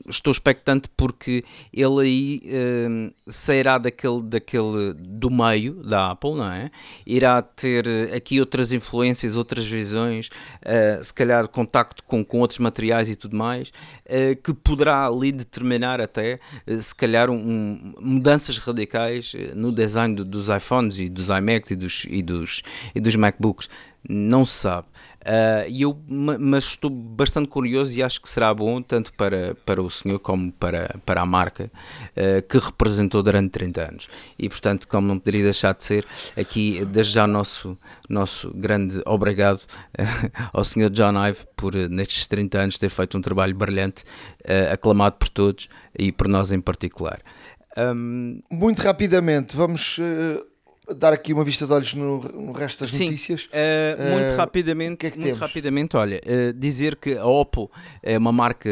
estou 0.08 0.30
expectante 0.30 0.88
porque 0.96 1.44
ele 1.72 2.00
aí 2.02 2.42
ah, 2.46 3.12
sairá 3.28 3.78
daquele, 3.78 4.22
daquele 4.22 4.94
do 4.94 5.30
meio 5.30 5.74
da 5.82 6.10
Apple, 6.12 6.34
não 6.34 6.50
é? 6.52 6.70
Irá 7.06 7.42
ter 7.42 7.86
eh, 7.86 8.16
aqui 8.16 8.40
outras 8.40 8.72
influências, 8.72 9.36
outras 9.36 9.66
visões, 9.66 10.30
ah, 10.64 11.02
se 11.02 11.12
calhar 11.12 11.46
contacto 11.48 12.02
com, 12.04 12.24
com 12.24 12.38
outros 12.40 12.58
materiais 12.58 13.08
e 13.10 13.16
tudo 13.16 13.36
mais, 13.36 13.72
eh, 14.06 14.34
que 14.34 14.54
poderá 14.54 15.06
ali 15.06 15.32
determinar 15.32 16.00
até, 16.00 16.38
eh, 16.66 16.80
se 16.80 16.94
calhar, 16.94 17.28
um- 17.30 17.94
mudanças 18.00 18.56
radicais 18.58 19.32
eh, 19.36 19.52
no 19.54 19.70
design 19.72 20.14
do- 20.14 20.24
dos 20.24 20.48
iPhones 20.48 20.77
iPhones 20.78 20.98
e 20.98 21.08
dos 21.08 21.28
iMacs 21.28 21.70
e 21.70 21.76
dos, 21.76 22.06
e 22.08 22.22
dos, 22.22 22.62
e 22.94 23.00
dos 23.00 23.16
MacBooks, 23.16 23.68
não 24.08 24.44
se 24.44 24.52
sabe. 24.52 24.86
Uh, 25.18 25.68
eu, 25.68 25.98
mas 26.08 26.64
estou 26.64 26.88
bastante 26.88 27.48
curioso 27.48 27.98
e 27.98 28.02
acho 28.02 28.22
que 28.22 28.28
será 28.28 28.54
bom 28.54 28.80
tanto 28.80 29.12
para, 29.12 29.54
para 29.66 29.82
o 29.82 29.90
senhor 29.90 30.18
como 30.20 30.50
para, 30.52 30.96
para 31.04 31.20
a 31.20 31.26
marca 31.26 31.70
uh, 32.12 32.40
que 32.48 32.56
representou 32.56 33.22
durante 33.22 33.50
30 33.50 33.82
anos. 33.82 34.08
E 34.38 34.48
portanto, 34.48 34.88
como 34.88 35.06
não 35.06 35.18
poderia 35.18 35.42
deixar 35.42 35.74
de 35.74 35.84
ser, 35.84 36.06
aqui 36.36 36.82
desde 36.86 37.14
já 37.14 37.26
nosso, 37.26 37.76
nosso 38.08 38.50
grande 38.54 39.02
obrigado 39.04 39.60
uh, 39.98 40.48
ao 40.52 40.64
senhor 40.64 40.88
John 40.88 41.12
Ive 41.26 41.44
por 41.56 41.74
nestes 41.74 42.26
30 42.26 42.58
anos 42.58 42.78
ter 42.78 42.88
feito 42.88 43.18
um 43.18 43.20
trabalho 43.20 43.54
brilhante, 43.54 44.04
aclamado 44.72 45.16
por 45.16 45.28
todos 45.28 45.68
e 45.98 46.10
por 46.12 46.28
nós 46.28 46.52
em 46.52 46.60
particular. 46.60 47.20
Um... 47.76 48.40
Muito 48.50 48.80
rapidamente, 48.80 49.56
vamos 49.56 49.98
dar 50.96 51.12
aqui 51.12 51.32
uma 51.32 51.44
vista 51.44 51.66
de 51.66 51.72
olhos 51.72 51.94
no, 51.94 52.20
no 52.20 52.52
resto 52.52 52.80
das 52.80 52.90
Sim, 52.90 53.06
notícias. 53.06 53.44
Uh, 53.46 54.12
muito 54.12 54.34
uh, 54.34 54.36
rapidamente, 54.36 54.96
que 54.96 55.06
é 55.06 55.10
que 55.10 55.18
muito 55.18 55.26
temos? 55.26 55.40
rapidamente, 55.40 55.96
olha, 55.96 56.20
uh, 56.24 56.52
dizer 56.52 56.96
que 56.96 57.16
a 57.16 57.26
Oppo 57.26 57.70
é 58.02 58.16
uma 58.16 58.32
marca, 58.32 58.68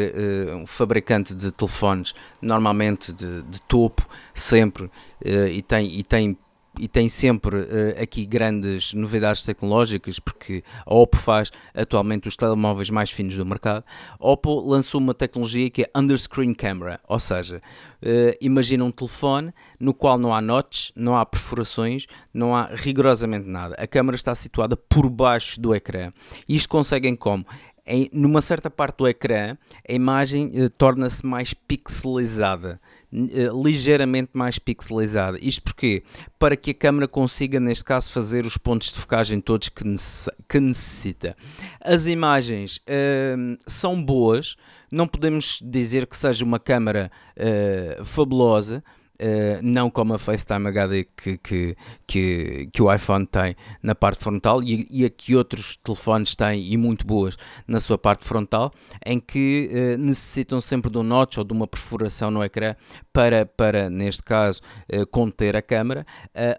um 0.55 0.65
fabricante 0.65 1.35
de 1.35 1.51
telefones, 1.51 2.13
normalmente 2.41 3.13
de, 3.13 3.41
de 3.43 3.61
topo, 3.61 4.07
sempre, 4.33 4.89
e 5.23 5.61
tem, 5.61 5.99
e 5.99 6.03
tem 6.03 6.37
e 6.79 6.87
tem 6.87 7.09
sempre 7.09 7.57
uh, 7.57 8.01
aqui 8.01 8.25
grandes 8.25 8.93
novidades 8.93 9.43
tecnológicas, 9.43 10.19
porque 10.19 10.63
a 10.85 10.93
Oppo 10.93 11.17
faz 11.17 11.51
atualmente 11.73 12.27
os 12.27 12.35
telemóveis 12.35 12.89
mais 12.89 13.09
finos 13.09 13.35
do 13.35 13.45
mercado. 13.45 13.83
A 14.19 14.27
Oppo 14.27 14.59
lançou 14.59 14.99
uma 15.01 15.13
tecnologia 15.13 15.69
que 15.69 15.83
é 15.83 15.89
Underscreen 15.95 16.53
Camera, 16.53 16.99
ou 17.07 17.19
seja, 17.19 17.57
uh, 17.57 18.37
imagina 18.41 18.83
um 18.83 18.91
telefone 18.91 19.53
no 19.79 19.93
qual 19.93 20.17
não 20.17 20.33
há 20.33 20.41
notches, 20.41 20.91
não 20.95 21.17
há 21.17 21.25
perfurações, 21.25 22.07
não 22.33 22.55
há 22.55 22.67
rigorosamente 22.73 23.47
nada. 23.47 23.75
A 23.77 23.87
câmera 23.87 24.15
está 24.15 24.33
situada 24.35 24.75
por 24.75 25.09
baixo 25.09 25.59
do 25.59 25.73
ecrã. 25.73 26.11
Isto 26.47 26.69
conseguem 26.69 27.15
como? 27.15 27.45
Em, 27.89 28.09
numa 28.11 28.41
certa 28.41 28.69
parte 28.69 28.97
do 28.97 29.07
ecrã, 29.07 29.57
a 29.87 29.93
imagem 29.93 30.51
uh, 30.53 30.69
torna-se 30.69 31.25
mais 31.25 31.53
pixelizada. 31.53 32.81
Eh, 33.17 33.49
ligeiramente 33.63 34.29
mais 34.33 34.59
pixelizada. 34.59 35.39
Isto 35.41 35.63
porque 35.63 36.03
Para 36.37 36.55
que 36.55 36.69
a 36.69 36.73
câmera 36.73 37.07
consiga, 37.07 37.59
neste 37.59 37.83
caso, 37.83 38.11
fazer 38.11 38.45
os 38.45 38.57
pontos 38.57 38.91
de 38.91 38.99
focagem 38.99 39.41
todos 39.41 39.69
que, 39.69 39.83
necess 39.83 40.29
que 40.47 40.59
necessita. 40.59 41.35
As 41.81 42.05
imagens 42.05 42.77
uh, 42.77 43.57
são 43.65 44.01
boas, 44.03 44.55
não 44.91 45.07
podemos 45.07 45.59
dizer 45.63 46.05
que 46.05 46.15
seja 46.15 46.45
uma 46.45 46.59
câmera 46.59 47.11
uh, 47.35 48.05
fabulosa, 48.05 48.83
Uh, 49.19 49.59
não 49.63 49.89
como 49.89 50.13
a 50.13 50.19
FaceTime 50.19 50.67
HD 50.67 51.03
que, 51.05 51.37
que, 51.39 51.75
que, 52.05 52.69
que, 52.71 52.81
o 52.83 52.93
iPhone 52.93 53.25
tem 53.25 53.55
na 53.81 53.95
parte 53.95 54.23
frontal 54.23 54.61
e, 54.61 54.87
e 54.91 55.05
a 55.05 55.09
que 55.09 55.35
outros 55.35 55.75
telefones 55.77 56.35
têm 56.35 56.71
e 56.71 56.77
muito 56.77 57.05
boas 57.05 57.35
na 57.67 57.79
sua 57.79 57.97
parte 57.97 58.25
frontal, 58.25 58.71
em 59.03 59.19
que 59.19 59.71
uh, 59.71 59.97
necessitam 59.97 60.61
sempre 60.61 60.91
de 60.91 60.99
um 60.99 61.03
notch 61.03 61.37
ou 61.37 61.43
de 61.43 61.51
uma 61.51 61.65
perfuração 61.65 62.29
no 62.29 62.43
ecrã 62.43 62.75
para, 63.11 63.45
para 63.45 63.89
neste 63.89 64.21
caso, 64.21 64.61
uh, 64.93 65.07
conter 65.07 65.55
a 65.55 65.61
câmera. 65.61 66.05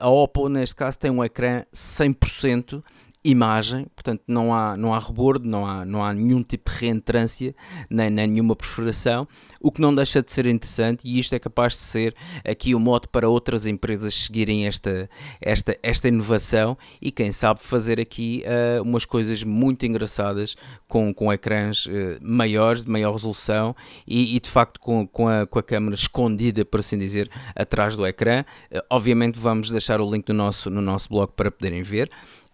a 0.00 0.08
Oppo, 0.08 0.48
neste 0.48 0.74
caso, 0.74 0.98
tem 0.98 1.10
um 1.10 1.22
ecrã 1.22 1.62
100% 1.72 2.82
imagem, 3.30 3.86
portanto 3.94 4.22
não 4.26 4.54
há, 4.54 4.76
não 4.76 4.94
há 4.94 4.98
rebordo, 4.98 5.46
não 5.46 5.66
há, 5.66 5.84
não 5.84 6.02
há 6.02 6.14
nenhum 6.14 6.42
tipo 6.42 6.70
de 6.70 6.78
reentrância, 6.78 7.54
nem, 7.90 8.08
nem 8.08 8.26
nenhuma 8.26 8.56
perfuração, 8.56 9.28
o 9.60 9.70
que 9.70 9.80
não 9.80 9.94
deixa 9.94 10.22
de 10.22 10.32
ser 10.32 10.46
interessante 10.46 11.06
e 11.06 11.18
isto 11.18 11.34
é 11.34 11.38
capaz 11.38 11.74
de 11.74 11.80
ser 11.80 12.14
aqui 12.44 12.74
o 12.74 12.80
modo 12.80 13.08
para 13.08 13.28
outras 13.28 13.66
empresas 13.66 14.14
seguirem 14.14 14.66
esta, 14.66 15.10
esta, 15.40 15.76
esta 15.82 16.08
inovação 16.08 16.76
e 17.02 17.10
quem 17.10 17.30
sabe 17.30 17.60
fazer 17.60 18.00
aqui 18.00 18.44
uh, 18.46 18.82
umas 18.82 19.04
coisas 19.04 19.42
muito 19.42 19.84
engraçadas 19.84 20.56
com, 20.86 21.12
com 21.12 21.32
ecrãs 21.32 21.86
uh, 21.86 21.90
maiores, 22.22 22.84
de 22.84 22.90
maior 22.90 23.12
resolução 23.12 23.76
e, 24.06 24.36
e, 24.36 24.40
de 24.40 24.48
facto 24.48 24.80
com, 24.80 25.06
com, 25.06 25.28
a, 25.28 25.46
com 25.46 25.58
a 25.58 25.62
câmera 25.62 25.94
escondida, 25.94 26.64
por 26.64 26.80
assim 26.80 26.96
dizer, 26.96 27.30
atrás 27.54 27.94
do 27.94 28.06
ecrã. 28.06 28.44
Uh, 28.72 28.80
obviamente 28.88 29.38
vamos 29.38 29.70
deixar 29.70 30.00
o 30.00 30.10
link 30.10 30.28
no 30.28 30.34
nosso, 30.34 30.70
no 30.70 30.80
nosso 30.80 31.08
blog 31.10 31.32
para 31.36 31.50
poderem 31.50 31.82
ver. 31.82 32.10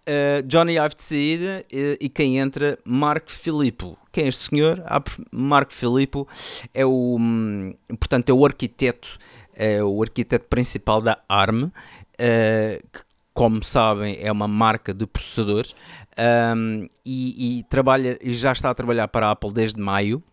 Uh, 0.07 0.43
Johnny 0.45 0.77
Ive 0.77 0.95
de 0.95 1.03
saída 1.03 1.65
uh, 1.65 1.97
e 1.99 2.07
quem 2.07 2.37
entra, 2.37 2.77
Mark 2.85 3.29
Filippo. 3.29 3.97
Quem 4.11 4.25
é 4.25 4.27
este 4.27 4.49
senhor? 4.49 4.83
Ah, 4.85 5.03
Mark 5.31 5.71
Filippo 5.71 6.27
é 6.73 6.85
o, 6.85 7.17
um, 7.19 7.73
portanto, 7.99 8.29
é 8.29 8.33
o 8.33 8.45
arquiteto, 8.45 9.17
é 9.53 9.83
o 9.83 10.01
arquiteto 10.03 10.45
principal 10.47 11.01
da 11.01 11.17
ARM, 11.27 11.63
uh, 11.63 11.71
que, 12.19 12.99
como 13.33 13.63
sabem, 13.63 14.17
é 14.21 14.31
uma 14.31 14.47
marca 14.47 14.93
de 14.93 15.07
processadores 15.07 15.75
um, 16.55 16.87
e, 17.03 17.59
e, 17.59 17.63
trabalha, 17.63 18.17
e 18.21 18.33
já 18.33 18.51
está 18.51 18.69
a 18.69 18.75
trabalhar 18.75 19.07
para 19.07 19.27
a 19.27 19.31
Apple 19.31 19.51
desde 19.51 19.81
maio 19.81 20.23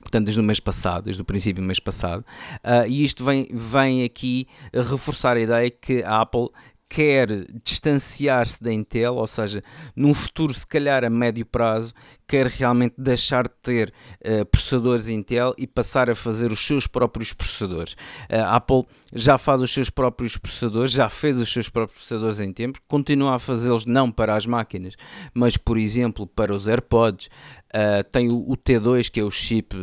portanto 0.00 0.24
desde 0.24 0.40
o 0.40 0.44
mês 0.44 0.60
passado, 0.60 1.04
desde 1.04 1.22
o 1.22 1.24
princípio 1.24 1.62
do 1.62 1.66
mês 1.66 1.78
passado, 1.80 2.24
uh, 2.64 2.86
e 2.86 3.04
isto 3.04 3.24
vem, 3.24 3.48
vem 3.52 4.04
aqui 4.04 4.46
reforçar 4.72 5.36
a 5.36 5.40
ideia 5.40 5.70
que 5.70 6.02
a 6.02 6.20
Apple 6.20 6.48
quer 6.92 7.46
distanciar-se 7.64 8.62
da 8.62 8.70
Intel, 8.70 9.14
ou 9.14 9.26
seja, 9.26 9.64
num 9.96 10.12
futuro, 10.12 10.52
se 10.52 10.66
calhar 10.66 11.02
a 11.02 11.08
médio 11.08 11.46
prazo, 11.46 11.94
quer 12.28 12.46
realmente 12.46 12.96
deixar 12.98 13.44
de 13.44 13.54
ter 13.62 13.94
uh, 14.20 14.44
processadores 14.44 15.08
Intel 15.08 15.54
e 15.56 15.66
passar 15.66 16.10
a 16.10 16.14
fazer 16.14 16.52
os 16.52 16.60
seus 16.60 16.86
próprios 16.86 17.32
processadores. 17.32 17.94
Uh, 18.30 18.44
a 18.44 18.56
Apple 18.56 18.84
já 19.10 19.38
faz 19.38 19.62
os 19.62 19.72
seus 19.72 19.88
próprios 19.88 20.36
processadores, 20.36 20.92
já 20.92 21.08
fez 21.08 21.38
os 21.38 21.50
seus 21.50 21.70
próprios 21.70 21.98
processadores 21.98 22.40
em 22.40 22.52
tempos, 22.52 22.82
continua 22.86 23.36
a 23.36 23.38
fazê-los 23.38 23.86
não 23.86 24.10
para 24.10 24.36
as 24.36 24.44
máquinas, 24.44 24.94
mas 25.32 25.56
por 25.56 25.78
exemplo 25.78 26.26
para 26.26 26.54
os 26.54 26.68
AirPods. 26.68 27.30
Uh, 27.74 28.04
tem 28.12 28.28
o, 28.28 28.36
o, 28.50 28.54
T2, 28.54 29.10
que 29.10 29.18
é 29.18 29.24
o 29.24 29.30
chip, 29.30 29.74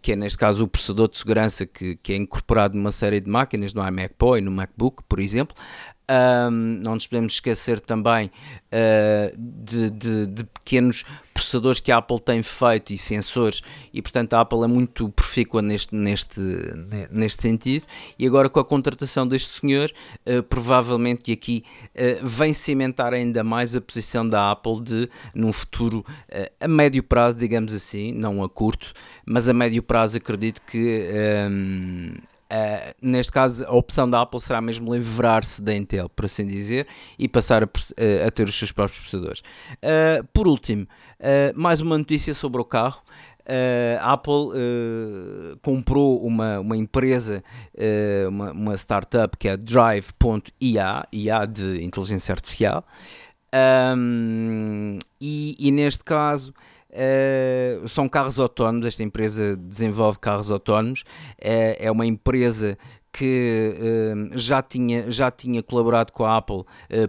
que 0.00 0.12
é 0.12 0.16
neste 0.16 0.38
caso 0.38 0.64
o 0.64 0.68
processador 0.68 1.10
de 1.10 1.18
segurança 1.18 1.66
que, 1.66 1.94
que 1.96 2.14
é 2.14 2.16
incorporado 2.16 2.74
numa 2.74 2.90
série 2.90 3.20
de 3.20 3.28
máquinas, 3.28 3.74
no 3.74 3.86
iMac 3.86 4.14
Pro 4.14 4.38
e 4.38 4.40
no 4.40 4.50
MacBook, 4.50 5.02
por 5.06 5.20
exemplo. 5.20 5.54
Um, 6.06 6.80
não 6.82 6.94
nos 6.94 7.06
podemos 7.06 7.32
esquecer 7.32 7.80
também 7.80 8.26
uh, 8.26 9.34
de, 9.38 9.88
de, 9.88 10.26
de, 10.26 10.44
pequenos 10.44 11.02
processadores 11.32 11.80
que 11.80 11.90
a 11.90 11.96
Apple 11.96 12.20
tem 12.20 12.42
feito 12.42 12.92
e 12.92 12.98
sensores, 12.98 13.62
e 13.90 14.02
portanto 14.02 14.34
a 14.34 14.42
Apple 14.42 14.64
é 14.64 14.66
muito 14.66 15.08
profícua 15.08 15.62
neste, 15.62 15.94
neste, 15.94 16.40
neste 17.10 17.40
sentido. 17.40 17.86
E 18.18 18.26
agora 18.26 18.50
com 18.50 18.60
a 18.60 18.64
contratação 18.64 19.26
deste 19.26 19.60
senhor, 19.60 19.90
uh, 20.26 20.42
provavelmente 20.42 21.32
aqui 21.32 21.64
uh, 21.94 22.26
vem 22.26 22.52
cimentar 22.52 23.14
ainda 23.14 23.42
mais 23.42 23.74
a 23.74 23.80
posição 23.80 24.28
da 24.28 24.50
Apple 24.50 24.82
de, 24.82 25.08
num 25.34 25.52
futuro 25.54 26.04
a 26.60 26.68
médio 26.68 27.02
prazo, 27.02 27.38
digamos 27.38 27.72
assim, 27.72 28.12
não 28.12 28.42
a 28.42 28.48
curto, 28.48 28.92
mas 29.24 29.48
a 29.48 29.54
médio 29.54 29.82
prazo 29.82 30.18
acredito 30.18 30.60
que. 30.66 31.08
Um, 31.50 32.12
Uh, 32.44 32.94
neste 33.00 33.32
caso, 33.32 33.64
a 33.64 33.72
opção 33.72 34.08
da 34.08 34.22
Apple 34.22 34.40
será 34.40 34.60
mesmo 34.60 34.94
livrar-se 34.94 35.62
da 35.62 35.74
Intel, 35.74 36.08
por 36.08 36.26
assim 36.26 36.46
dizer, 36.46 36.86
e 37.18 37.28
passar 37.28 37.64
a, 37.64 37.66
a 38.26 38.30
ter 38.30 38.48
os 38.48 38.56
seus 38.56 38.70
próprios 38.70 38.98
processadores. 39.00 39.40
Uh, 39.76 40.24
por 40.32 40.46
último, 40.46 40.84
uh, 40.84 41.58
mais 41.58 41.80
uma 41.80 41.96
notícia 41.96 42.34
sobre 42.34 42.60
o 42.60 42.64
carro. 42.64 43.02
a 44.00 44.12
Apple 44.12 44.50
comprou 45.60 46.24
uma, 46.24 46.60
uma 46.60 46.76
empresa, 46.76 47.44
uma, 48.28 48.52
uma 48.52 48.74
startup 48.74 49.36
que 49.36 49.48
é 49.48 49.56
Drive.ia, 49.56 51.06
IA 51.12 51.46
de 51.46 51.84
inteligência 51.84 52.32
artificial, 52.32 52.84
um, 53.96 54.98
e, 55.20 55.54
e 55.58 55.70
neste 55.70 56.02
caso 56.02 56.52
Uh, 56.94 57.88
são 57.88 58.08
carros 58.08 58.38
autónomos, 58.38 58.86
esta 58.86 59.02
empresa 59.02 59.56
desenvolve 59.56 60.18
carros 60.20 60.48
autónomos, 60.48 61.00
uh, 61.00 61.74
é 61.76 61.90
uma 61.90 62.06
empresa 62.06 62.78
que 63.12 63.74
uh, 63.76 64.38
já, 64.38 64.62
tinha, 64.62 65.10
já 65.10 65.28
tinha 65.28 65.60
colaborado 65.60 66.12
com 66.12 66.24
a 66.24 66.36
Apple 66.36 66.64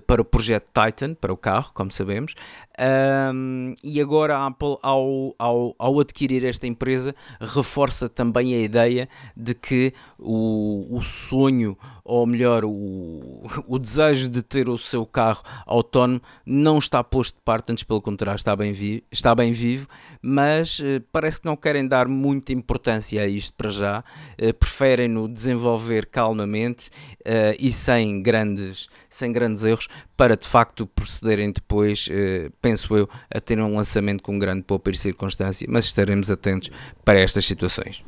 para 0.07 0.21
o 0.21 0.25
projeto 0.25 0.69
Titan, 0.73 1.13
para 1.13 1.31
o 1.31 1.37
carro, 1.37 1.71
como 1.73 1.91
sabemos, 1.91 2.33
um, 2.77 3.73
e 3.83 4.01
agora 4.01 4.37
a 4.37 4.47
Apple, 4.47 4.77
ao, 4.81 5.33
ao, 5.39 5.75
ao 5.77 5.99
adquirir 5.99 6.43
esta 6.43 6.67
empresa, 6.67 7.15
reforça 7.39 8.09
também 8.09 8.53
a 8.53 8.59
ideia 8.59 9.07
de 9.35 9.53
que 9.53 9.93
o, 10.19 10.85
o 10.89 11.01
sonho, 11.01 11.77
ou 12.03 12.25
melhor, 12.25 12.65
o, 12.65 13.43
o 13.67 13.79
desejo 13.79 14.29
de 14.29 14.41
ter 14.41 14.69
o 14.69 14.77
seu 14.77 15.05
carro 15.05 15.43
autónomo 15.65 16.21
não 16.45 16.77
está 16.77 17.03
posto 17.03 17.35
de 17.35 17.41
parte, 17.41 17.71
antes 17.71 17.83
pelo 17.83 18.01
contrário, 18.01 18.37
está 18.37 18.55
bem, 18.55 18.73
vi, 18.73 19.03
está 19.11 19.33
bem 19.33 19.53
vivo, 19.53 19.87
mas 20.21 20.79
uh, 20.79 21.01
parece 21.11 21.41
que 21.41 21.45
não 21.45 21.55
querem 21.55 21.87
dar 21.87 22.07
muita 22.07 22.51
importância 22.51 23.21
a 23.21 23.27
isto 23.27 23.53
para 23.55 23.69
já, 23.69 23.99
uh, 23.99 24.53
preferem-no 24.53 25.27
desenvolver 25.27 26.07
calmamente 26.07 26.89
uh, 27.21 27.55
e 27.59 27.71
sem 27.71 28.21
grandes, 28.21 28.89
sem 29.15 29.31
grandes 29.31 29.63
erros, 29.63 29.87
para 30.17 30.35
de 30.35 30.47
facto 30.47 30.85
procederem 30.85 31.51
depois, 31.51 32.07
eh, 32.11 32.49
penso 32.61 32.95
eu, 32.95 33.09
a 33.33 33.39
ter 33.39 33.59
um 33.59 33.75
lançamento 33.75 34.21
com 34.21 34.37
grande 34.37 34.63
poupa 34.63 34.91
e 34.91 34.95
circunstância, 34.95 35.65
mas 35.69 35.85
estaremos 35.85 36.29
atentos 36.29 36.69
para 37.03 37.19
estas 37.19 37.45
situações. 37.45 38.03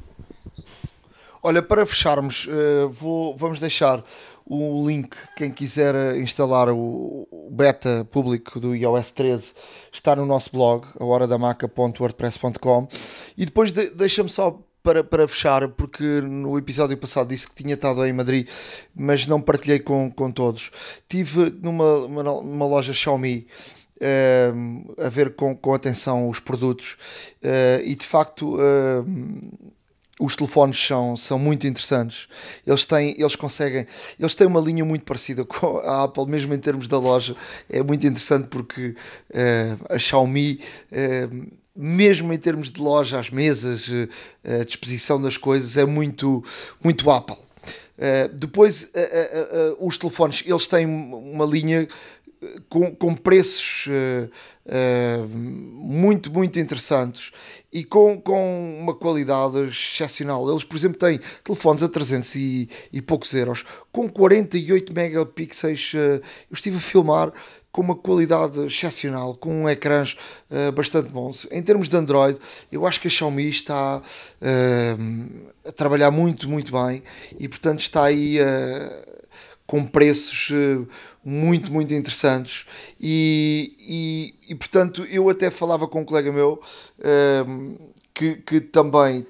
Olha, 1.42 1.62
para 1.62 1.86
fecharmos, 1.86 2.46
uh, 2.48 2.90
vou, 2.90 3.38
vamos 3.38 3.60
deixar 3.60 4.04
o 4.46 4.86
link, 4.86 5.16
quem 5.36 5.52
quiser 5.52 6.18
instalar 6.18 6.70
o, 6.70 7.28
o 7.32 7.50
beta 7.52 8.06
público 8.12 8.60
do 8.60 8.76
iOS 8.76 9.12
13 9.12 9.54
está 9.92 10.16
no 10.16 10.26
nosso 10.26 10.52
blog, 10.52 10.86
ahoradamaca.wordpress.com 11.00 12.88
e 13.38 13.46
depois 13.46 13.72
de, 13.72 13.90
deixa-me 13.92 14.30
só 14.30 14.58
para, 14.88 15.04
para 15.04 15.28
fechar, 15.28 15.68
porque 15.68 16.22
no 16.22 16.58
episódio 16.58 16.96
passado 16.96 17.28
disse 17.28 17.46
que 17.46 17.54
tinha 17.54 17.74
estado 17.74 18.06
em 18.06 18.14
Madrid, 18.14 18.48
mas 18.96 19.28
não 19.28 19.42
partilhei 19.42 19.80
com, 19.80 20.10
com 20.10 20.32
todos. 20.32 20.72
Tive 21.10 21.54
numa, 21.62 21.98
uma, 22.06 22.24
numa 22.24 22.66
loja 22.66 22.94
Xiaomi 22.94 23.46
uh, 23.98 24.96
a 25.06 25.10
ver 25.10 25.36
com, 25.36 25.54
com 25.58 25.74
atenção 25.74 26.30
os 26.30 26.40
produtos 26.40 26.94
uh, 27.44 27.84
e 27.84 27.98
de 27.98 28.06
facto 28.06 28.56
uh, 28.56 29.06
os 30.22 30.38
telefones 30.38 30.82
são, 30.88 31.18
são 31.18 31.38
muito 31.38 31.68
interessantes. 31.68 32.30
Eles 32.66 32.86
têm, 32.86 33.14
eles 33.20 33.36
conseguem, 33.36 33.86
eles 34.18 34.36
têm 34.36 34.48
uma 34.48 34.62
linha 34.62 34.86
muito 34.86 35.04
parecida 35.04 35.44
com 35.44 35.80
a 35.80 36.06
Apple, 36.06 36.28
mesmo 36.28 36.54
em 36.54 36.60
termos 36.60 36.88
da 36.88 36.98
loja. 36.98 37.36
É 37.70 37.84
muito 37.84 38.08
interessante 38.08 38.48
porque 38.48 38.96
uh, 39.32 39.94
a 39.94 40.00
Xiaomi, 40.00 40.62
uh, 40.94 41.58
mesmo 41.78 42.34
em 42.34 42.38
termos 42.38 42.72
de 42.72 42.82
loja, 42.82 43.20
as 43.20 43.30
mesas, 43.30 43.88
uh, 43.88 44.10
a 44.62 44.64
disposição 44.64 45.22
das 45.22 45.38
coisas, 45.38 45.78
é 45.78 45.86
muito, 45.86 46.44
muito 46.84 47.10
Apple. 47.12 47.38
depois, 48.34 48.92
os 49.80 49.98
telefones, 49.98 50.44
eles 50.46 50.68
têm 50.68 50.86
uma 50.86 51.46
linha 51.46 51.88
com, 52.70 52.96
com 52.96 53.16
preços 53.16 53.88
muito, 55.74 56.32
muito 56.32 56.60
interessantes 56.60 57.32
e 57.72 57.84
com, 57.84 58.20
com 58.20 58.80
uma 58.80 58.94
qualidade 58.96 59.60
excepcional. 59.68 60.50
Eles, 60.50 60.64
por 60.64 60.76
exemplo, 60.76 60.98
têm 60.98 61.20
telefones 61.44 61.84
a 61.84 61.88
300 61.88 62.36
e, 62.36 62.70
e 62.92 63.02
poucos 63.02 63.34
euros 63.34 63.64
com 63.92 64.10
48 64.10 64.94
megapixels. 64.94 65.92
Eh, 65.94 66.22
eu 66.50 66.54
estive 66.54 66.78
a 66.78 66.80
filmar 66.80 67.32
com 67.78 67.84
uma 67.84 67.96
qualidade 67.96 68.60
excepcional, 68.66 69.36
com 69.36 69.70
ecrãs 69.70 70.18
uh, 70.50 70.72
bastante 70.72 71.12
bons. 71.12 71.46
Em 71.52 71.62
termos 71.62 71.88
de 71.88 71.96
Android, 71.96 72.40
eu 72.72 72.88
acho 72.88 73.00
que 73.00 73.08
a 73.08 73.12
Xiaomi 73.12 73.48
está 73.48 74.02
uh, 74.02 75.52
a 75.64 75.72
trabalhar 75.72 76.10
muito, 76.10 76.50
muito 76.50 76.72
bem 76.72 77.04
e, 77.38 77.48
portanto, 77.48 77.82
está 77.82 78.06
aí 78.06 78.40
uh, 78.42 79.08
com 79.68 79.86
preços 79.86 80.50
muito, 81.24 81.72
muito 81.72 81.94
interessantes. 81.94 82.66
E, 83.00 83.76
e, 84.48 84.54
e, 84.54 84.56
portanto, 84.56 85.06
eu 85.06 85.30
até 85.30 85.52
falava 85.52 85.88
com 85.88 86.02
um 86.02 86.06
colega 86.06 86.32
meu 86.32 86.60
que, 88.12 88.38
que 88.38 88.60
também 88.60 89.24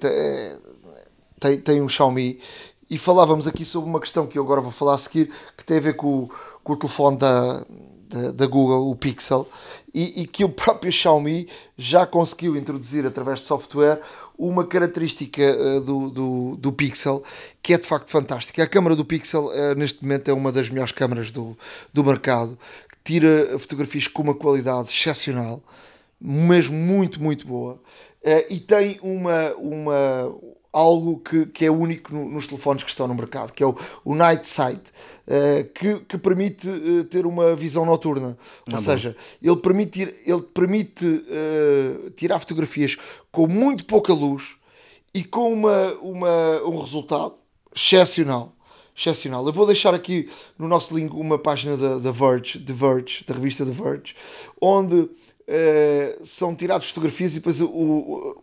tem, 1.38 1.60
tem 1.60 1.82
um 1.82 1.88
Xiaomi 1.88 2.40
e 2.88 2.96
falávamos 2.96 3.46
aqui 3.46 3.66
sobre 3.66 3.90
uma 3.90 4.00
questão 4.00 4.26
que 4.26 4.38
eu 4.38 4.42
agora 4.42 4.62
vou 4.62 4.72
falar 4.72 4.94
a 4.94 4.98
seguir, 4.98 5.30
que 5.54 5.64
tem 5.66 5.76
a 5.76 5.80
ver 5.80 5.96
com, 5.96 6.30
com 6.64 6.72
o 6.72 6.76
telefone 6.76 7.18
da, 7.18 7.62
da, 8.08 8.46
Google, 8.46 8.90
o 8.90 8.96
Pixel, 8.96 9.48
e, 9.92 10.22
e, 10.22 10.26
que 10.26 10.44
o 10.44 10.48
próprio 10.48 10.90
Xiaomi 10.90 11.48
já 11.76 12.06
conseguiu 12.06 12.56
introduzir 12.56 13.06
através 13.06 13.40
de 13.40 13.46
software 13.46 14.00
uma 14.38 14.66
característica 14.66 15.42
uh, 15.42 15.80
do, 15.80 16.10
do, 16.10 16.56
do, 16.56 16.72
Pixel 16.72 17.22
que 17.62 17.74
é 17.74 17.78
de 17.78 17.86
facto 17.86 18.10
fantástica. 18.10 18.62
A 18.62 18.66
câmera 18.66 18.94
do 18.94 19.04
Pixel 19.04 19.46
uh, 19.46 19.74
neste 19.76 20.02
momento 20.02 20.30
é 20.30 20.32
uma 20.32 20.52
das 20.52 20.68
melhores 20.70 20.92
câmaras 20.92 21.30
do, 21.30 21.56
do 21.92 22.04
mercado, 22.04 22.58
tira 23.04 23.58
fotografias 23.58 24.06
com 24.06 24.22
uma 24.22 24.34
qualidade 24.34 24.88
excepcional, 24.90 25.62
mesmo 26.20 26.76
muito, 26.76 27.22
muito 27.22 27.46
boa, 27.46 27.74
uh, 27.74 28.44
e 28.48 28.60
tem 28.60 28.98
uma, 29.02 29.54
uma, 29.54 30.34
algo 30.78 31.18
que, 31.18 31.46
que 31.46 31.64
é 31.64 31.70
único 31.70 32.14
no, 32.14 32.28
nos 32.28 32.46
telefones 32.46 32.84
que 32.84 32.90
estão 32.90 33.08
no 33.08 33.14
mercado, 33.14 33.52
que 33.52 33.62
é 33.62 33.66
o, 33.66 33.76
o 34.04 34.14
Night 34.14 34.46
Sight, 34.46 34.80
uh, 35.26 35.68
que, 35.74 36.00
que 36.00 36.16
permite 36.16 36.68
uh, 36.68 37.04
ter 37.04 37.26
uma 37.26 37.56
visão 37.56 37.84
noturna. 37.84 38.38
Ou 38.70 38.76
ah, 38.76 38.78
seja, 38.78 39.16
bom. 39.42 39.50
ele 39.50 39.60
permite, 39.60 40.14
ele 40.24 40.42
permite 40.42 41.04
uh, 41.04 42.10
tirar 42.10 42.38
fotografias 42.38 42.96
com 43.32 43.48
muito 43.48 43.84
pouca 43.86 44.12
luz 44.12 44.56
e 45.12 45.24
com 45.24 45.52
uma, 45.52 45.94
uma, 45.94 46.62
um 46.62 46.80
resultado 46.80 47.34
excepcional. 47.74 48.54
Excepcional. 48.96 49.44
Eu 49.46 49.52
vou 49.52 49.66
deixar 49.66 49.94
aqui 49.94 50.28
no 50.56 50.68
nosso 50.68 50.96
link 50.96 51.12
uma 51.12 51.38
página 51.38 51.76
da, 51.76 51.98
da 51.98 52.12
Verge, 52.12 52.60
The 52.60 52.72
Verge, 52.72 53.24
da 53.26 53.34
revista 53.34 53.64
The 53.64 53.72
Verge, 53.72 54.14
onde 54.60 55.08
são 56.24 56.54
tiradas 56.54 56.88
fotografias 56.88 57.32
e 57.32 57.36
depois 57.36 57.58
o, 57.62 58.36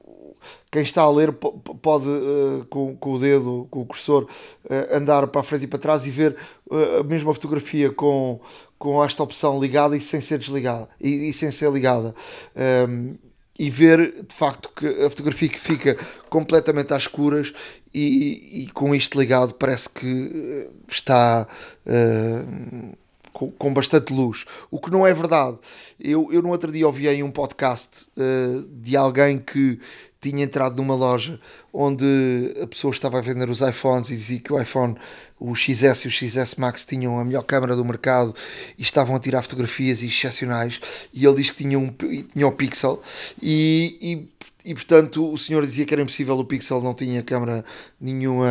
quem 0.75 0.83
está 0.83 1.03
a 1.03 1.09
ler 1.09 1.31
pode, 1.31 2.09
uh, 2.09 2.65
com, 2.69 2.97
com, 2.97 3.13
o 3.13 3.19
dedo, 3.19 3.65
com 3.71 3.79
o 3.79 3.85
cursor, 3.85 4.25
uh, 4.25 4.93
andar 4.93 5.25
para 5.27 5.39
a 5.39 5.43
frente 5.43 5.63
e 5.63 5.67
para 5.67 5.79
trás 5.79 6.05
e 6.05 6.09
ver 6.09 6.35
uh, 6.69 6.99
a 6.99 7.03
mesma 7.03 7.33
fotografia 7.33 7.89
com, 7.91 8.41
com 8.77 9.01
esta 9.01 9.23
opção 9.23 9.57
ligada 9.57 9.95
e 9.95 10.01
sem 10.01 10.19
ser 10.19 10.37
desligada 10.37 10.89
e, 10.99 11.29
e 11.29 11.33
sem 11.33 11.49
ser 11.49 11.71
ligada. 11.71 12.13
Um, 12.53 12.61
ehm, 12.61 13.15
e 13.57 13.69
ver 13.69 14.25
de 14.25 14.35
facto 14.35 14.67
que 14.75 14.85
a 14.85 15.09
fotografia 15.09 15.47
que 15.47 15.57
fica 15.57 15.95
completamente 16.29 16.93
às 16.93 17.03
escuras 17.03 17.53
e, 17.93 18.63
e 18.63 18.67
com 18.73 18.93
isto 18.93 19.17
ligado 19.17 19.53
parece 19.53 19.87
que 19.87 20.69
está 20.89 21.47
com, 23.31 23.49
com, 23.51 23.73
bastante 23.73 24.11
luz, 24.11 24.43
o 24.69 24.77
que 24.77 24.91
não 24.91 25.07
é 25.07 25.13
verdade. 25.13 25.57
Eu, 25.97 26.33
eu 26.33 26.41
no 26.41 26.49
outro 26.49 26.69
dia 26.69 26.85
ouvi 26.85 27.07
aí 27.07 27.23
um 27.23 27.31
podcast 27.31 28.05
de 28.83 28.97
alguém 28.97 29.39
que 29.39 29.79
tinha 30.29 30.43
entrado 30.43 30.75
numa 30.77 30.95
loja 30.95 31.39
onde 31.71 32.05
a 32.61 32.65
pessoa 32.65 32.91
estava 32.91 33.19
a 33.19 33.21
vender 33.21 33.49
os 33.49 33.61
iPhones 33.61 34.09
e 34.09 34.15
dizia 34.15 34.39
que 34.39 34.51
o 34.51 34.59
iPhone, 34.59 34.95
o 35.39 35.53
XS 35.53 36.05
e 36.05 36.07
o 36.07 36.11
XS 36.11 36.55
Max 36.55 36.83
tinham 36.83 37.19
a 37.19 37.23
melhor 37.23 37.43
câmera 37.43 37.75
do 37.75 37.85
mercado 37.85 38.35
e 38.77 38.81
estavam 38.81 39.15
a 39.15 39.19
tirar 39.19 39.43
fotografias 39.43 40.01
excepcionais. 40.01 40.79
E 41.13 41.25
ele 41.25 41.35
diz 41.35 41.49
que 41.51 41.57
tinha, 41.57 41.77
um, 41.77 41.89
tinha 41.89 42.47
o 42.47 42.51
Pixel 42.51 43.01
e, 43.41 44.27
e, 44.65 44.71
e 44.71 44.73
portanto 44.73 45.31
o 45.31 45.37
senhor 45.37 45.63
dizia 45.65 45.85
que 45.85 45.93
era 45.93 46.01
impossível, 46.01 46.37
o 46.39 46.45
Pixel 46.45 46.81
não 46.81 46.93
tinha 46.93 47.21
câmera 47.21 47.63
nenhuma 48.01 48.47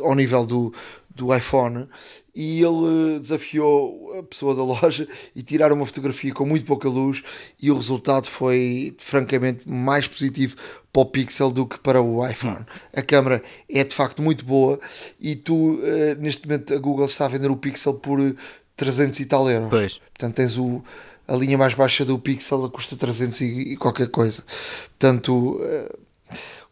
ao 0.00 0.14
nível 0.14 0.44
do, 0.44 0.74
do 1.14 1.34
iPhone 1.34 1.86
e 2.34 2.62
ele 2.62 3.18
desafiou 3.18 4.18
a 4.18 4.22
pessoa 4.22 4.54
da 4.54 4.62
loja 4.64 5.08
e 5.34 5.42
tirar 5.42 5.72
uma 5.72 5.86
fotografia 5.86 6.32
com 6.32 6.46
muito 6.46 6.64
pouca 6.64 6.88
luz 6.88 7.22
e 7.60 7.70
o 7.70 7.74
resultado 7.74 8.26
foi 8.26 8.94
francamente 8.98 9.68
mais 9.68 10.06
positivo 10.06 10.56
para 10.92 11.02
o 11.02 11.06
Pixel 11.06 11.50
do 11.50 11.66
que 11.66 11.78
para 11.78 12.00
o 12.00 12.26
iPhone. 12.26 12.64
A 12.94 13.02
câmera 13.02 13.42
é 13.68 13.84
de 13.84 13.94
facto 13.94 14.22
muito 14.22 14.44
boa 14.44 14.78
e 15.20 15.36
tu 15.36 15.80
eh, 15.82 16.16
neste 16.18 16.46
momento 16.46 16.74
a 16.74 16.78
Google 16.78 17.06
está 17.06 17.26
a 17.26 17.28
vender 17.28 17.50
o 17.50 17.56
Pixel 17.56 17.94
por 17.94 18.18
300 18.76 19.20
e 19.20 19.26
tal 19.26 19.48
euros. 19.50 19.70
Pois. 19.70 19.98
Portanto 19.98 20.34
tens 20.34 20.56
o, 20.56 20.82
a 21.28 21.36
linha 21.36 21.58
mais 21.58 21.74
baixa 21.74 22.04
do 22.04 22.18
Pixel 22.18 22.68
custa 22.70 22.96
300 22.96 23.40
e, 23.40 23.76
qualquer 23.76 24.08
coisa. 24.08 24.42
Portanto 24.98 25.58
eh, 25.62 25.96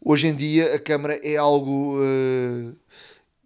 hoje 0.05 0.29
em 0.29 0.35
dia 0.35 0.75
a 0.75 0.79
câmera 0.79 1.21
é 1.23 1.37
algo 1.37 2.01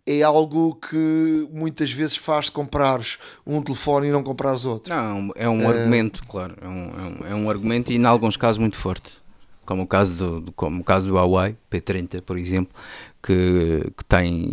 é 0.07 0.23
algo 0.23 0.75
que 0.75 1.49
muitas 1.53 1.93
vezes 1.93 2.17
faz 2.17 2.49
comprares 2.49 3.19
um 3.47 3.63
telefone 3.63 4.09
e 4.09 4.11
não 4.11 4.23
comprares 4.23 4.65
outro. 4.65 4.95
Não, 4.95 5.31
é 5.37 5.49
um 5.49 5.63
é... 5.63 5.67
argumento, 5.67 6.25
claro. 6.27 6.57
É 6.61 6.69
um, 6.69 6.91
é, 6.91 7.03
um, 7.03 7.27
é 7.27 7.35
um 7.35 7.51
argumento 7.51 7.93
e, 7.93 7.97
em 7.97 8.05
alguns 8.05 8.37
casos, 8.37 8.59
muito 8.59 8.77
forte. 8.77 9.23
Como 9.65 9.83
o 9.83 9.87
caso 9.87 10.41
do, 10.41 10.53
como 10.53 10.81
o 10.81 10.85
caso 10.85 11.07
do 11.09 11.15
Huawei 11.15 11.57
P30, 11.73 12.21
por 12.23 12.37
exemplo, 12.39 12.75
que, 13.23 13.93
que, 13.97 14.05
tem, 14.05 14.51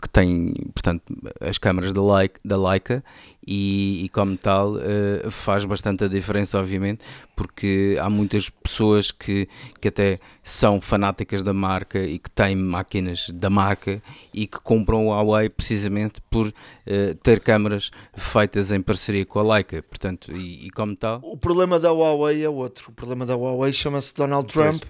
que 0.00 0.08
tem, 0.10 0.52
portanto, 0.74 1.02
as 1.40 1.56
câmaras 1.56 1.92
da 1.92 2.02
Leica, 2.02 2.38
da 2.44 2.56
Leica 2.56 3.02
e, 3.46 4.04
e, 4.04 4.08
como 4.10 4.36
tal 4.36 4.74
uh, 4.74 5.30
faz 5.30 5.64
bastante 5.64 6.04
a 6.04 6.08
diferença, 6.08 6.58
obviamente, 6.58 7.02
porque 7.34 7.96
há 7.98 8.10
muitas 8.10 8.50
pessoas 8.50 9.10
que, 9.10 9.48
que 9.80 9.88
até 9.88 10.20
são 10.42 10.80
fanáticas 10.80 11.42
da 11.42 11.54
marca 11.54 11.98
e 11.98 12.18
que 12.18 12.30
têm 12.30 12.54
máquinas 12.54 13.30
da 13.30 13.48
marca 13.48 14.02
e 14.34 14.46
que 14.46 14.60
compram 14.60 15.06
o 15.06 15.10
Huawei 15.10 15.48
precisamente 15.48 16.20
por 16.30 16.46
uh, 16.46 17.14
ter 17.22 17.40
câmaras 17.40 17.90
feitas 18.14 18.70
em 18.70 18.82
parceria 18.82 19.24
com 19.24 19.38
a 19.38 19.54
Leica, 19.54 19.82
portanto, 19.82 20.30
e, 20.30 20.66
e, 20.66 20.70
como 20.70 20.94
tal... 20.94 21.20
O 21.22 21.38
problema 21.38 21.80
da 21.80 21.90
Huawei 21.90 22.44
é 22.44 22.48
outro, 22.50 22.90
o 22.90 22.92
problema 22.92 23.24
da 23.24 23.34
Huawei 23.34 23.72
chama-se 23.72 24.14
Donald 24.14 24.52
Trump, 24.52 24.82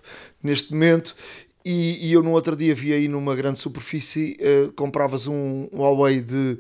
neste 0.43 0.73
momento, 0.73 1.15
e, 1.65 2.09
e, 2.09 2.13
eu 2.13 2.23
no 2.23 2.31
outro 2.31 2.57
dia 2.57 2.75
vi 2.75 2.93
aí 2.93 3.07
numa 3.07 3.37
grande 3.37 3.59
superfície, 3.59 4.37
uh, 4.41 4.73
compravas 4.73 5.27
um, 5.27 5.69
um 5.73 5.81
Huawei 5.81 6.21
de, 6.21 6.59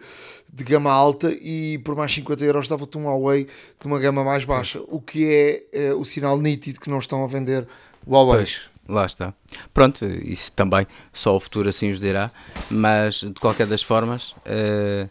de 0.53 0.64
gama 0.64 0.90
alta 0.90 1.32
e 1.32 1.78
por 1.78 1.96
mais 1.96 2.12
50 2.12 2.44
euros 2.44 2.68
dava-te 2.68 2.98
um 2.98 3.07
Huawei 3.07 3.46
de 3.80 3.86
uma 3.86 3.98
gama 3.98 4.22
mais 4.22 4.44
baixa, 4.44 4.80
o 4.88 5.01
que 5.01 5.64
é 5.72 5.92
uh, 5.92 5.98
o 5.98 6.05
sinal 6.05 6.38
nítido 6.38 6.80
que 6.80 6.90
não 6.90 6.98
estão 6.98 7.24
a 7.24 7.26
vender 7.26 7.66
Huawei. 8.07 8.46
Lá 8.88 9.07
está. 9.07 9.32
Pronto, 9.72 10.05
isso 10.05 10.51
também 10.53 10.86
só 11.12 11.36
o 11.36 11.40
futuro 11.40 11.68
assim 11.68 11.90
os 11.90 12.01
dirá, 12.01 12.30
mas 12.68 13.20
de 13.20 13.34
qualquer 13.34 13.66
das 13.66 13.82
formas, 13.82 14.32
uh, 14.32 15.09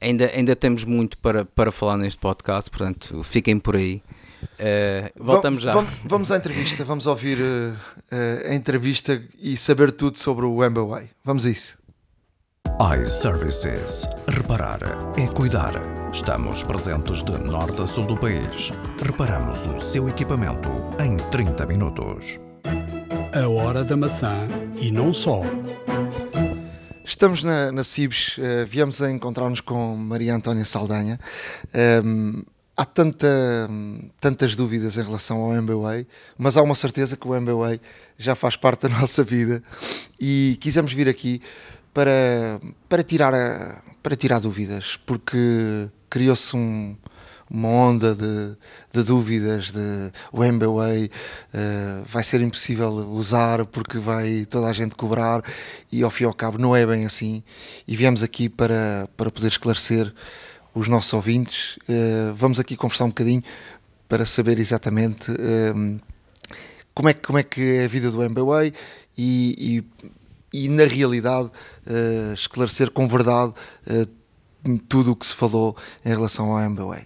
ainda, 0.00 0.30
ainda 0.34 0.54
temos 0.54 0.84
muito 0.84 1.18
para, 1.18 1.44
para 1.44 1.72
falar 1.72 1.96
neste 1.96 2.18
podcast, 2.18 2.70
portanto 2.70 3.22
fiquem 3.22 3.58
por 3.58 3.74
aí. 3.74 4.02
Uh, 4.42 5.10
voltamos 5.16 5.62
já. 5.62 5.72
Vamos, 5.72 5.90
vamos, 6.04 6.32
à 6.32 6.36
entrevista, 6.36 6.84
vamos 6.84 7.06
ouvir 7.06 7.38
uh, 7.38 7.72
uh, 7.72 8.50
a 8.50 8.54
entrevista 8.54 9.22
e 9.38 9.56
saber 9.56 9.92
tudo 9.92 10.18
sobre 10.18 10.44
o 10.44 10.58
MBA. 10.58 11.04
Vamos 11.24 11.44
a 11.44 11.50
isso. 11.50 11.76
iServices. 13.00 14.06
Reparar 14.28 14.80
é 15.18 15.26
cuidar. 15.28 15.74
Estamos 16.12 16.62
presentes 16.62 17.22
de 17.22 17.32
norte 17.32 17.82
a 17.82 17.86
sul 17.86 18.06
do 18.06 18.16
país. 18.16 18.72
Reparamos 19.02 19.66
o 19.66 19.80
seu 19.80 20.08
equipamento 20.08 20.68
em 21.02 21.16
30 21.30 21.66
minutos. 21.66 22.40
A 23.34 23.48
hora 23.48 23.84
da 23.84 23.96
maçã 23.96 24.48
e 24.80 24.90
não 24.90 25.12
só. 25.12 25.42
Estamos 27.04 27.44
na, 27.44 27.70
na 27.70 27.84
Cibes, 27.84 28.36
uh, 28.38 28.66
viemos 28.66 29.00
a 29.00 29.10
encontrar-nos 29.10 29.60
com 29.60 29.96
Maria 29.96 30.34
Antónia 30.34 30.64
Saldanha. 30.64 31.20
Um, 32.02 32.42
há 32.76 32.84
tanta, 32.84 33.26
tantas 34.20 34.54
dúvidas 34.54 34.96
em 34.98 35.02
relação 35.02 35.38
ao 35.38 35.62
MBA, 35.62 36.06
mas 36.36 36.56
há 36.56 36.62
uma 36.62 36.74
certeza 36.74 37.16
que 37.16 37.26
o 37.26 37.40
MBA 37.40 37.80
já 38.18 38.34
faz 38.34 38.56
parte 38.56 38.82
da 38.82 38.88
nossa 39.00 39.24
vida 39.24 39.62
e 40.20 40.58
quisemos 40.60 40.92
vir 40.92 41.08
aqui 41.08 41.40
para, 41.94 42.60
para, 42.88 43.02
tirar, 43.02 43.34
a, 43.34 43.80
para 44.02 44.14
tirar 44.14 44.38
dúvidas, 44.38 44.98
porque 45.06 45.88
criou-se 46.10 46.54
um, 46.54 46.94
uma 47.48 47.68
onda 47.68 48.14
de, 48.14 48.56
de, 48.92 49.02
dúvidas 49.02 49.72
de 49.72 50.12
o 50.30 50.44
MBA 50.44 50.66
uh, 50.68 52.04
vai 52.04 52.22
ser 52.22 52.42
impossível 52.42 52.88
usar 52.88 53.64
porque 53.64 53.96
vai 53.98 54.46
toda 54.50 54.68
a 54.68 54.72
gente 54.74 54.94
cobrar 54.94 55.42
e 55.90 56.02
ao 56.02 56.10
fim 56.10 56.24
e 56.24 56.26
ao 56.26 56.34
cabo 56.34 56.58
não 56.58 56.76
é 56.76 56.84
bem 56.84 57.06
assim. 57.06 57.42
E 57.88 57.96
viemos 57.96 58.22
aqui 58.22 58.48
para, 58.48 59.08
para 59.16 59.30
poder 59.30 59.48
esclarecer 59.48 60.12
os 60.76 60.88
nossos 60.88 61.12
ouvintes. 61.12 61.76
Uh, 61.88 62.34
vamos 62.34 62.60
aqui 62.60 62.76
conversar 62.76 63.04
um 63.04 63.08
bocadinho 63.08 63.42
para 64.08 64.24
saber 64.24 64.58
exatamente 64.58 65.30
uh, 65.30 66.00
como, 66.94 67.08
é, 67.08 67.14
como 67.14 67.38
é 67.38 67.42
que 67.42 67.78
é 67.78 67.84
a 67.86 67.88
vida 67.88 68.10
do 68.10 68.18
MBA 68.18 68.66
e, 68.66 68.72
e 69.18 69.84
e 70.56 70.68
na 70.68 70.84
realidade 70.84 71.48
uh, 71.86 72.32
esclarecer 72.32 72.90
com 72.90 73.06
verdade 73.06 73.52
uh, 73.86 74.78
tudo 74.88 75.12
o 75.12 75.16
que 75.16 75.26
se 75.26 75.34
falou 75.34 75.76
em 76.04 76.08
relação 76.08 76.56
ao 76.56 76.70
MBA. 76.70 77.02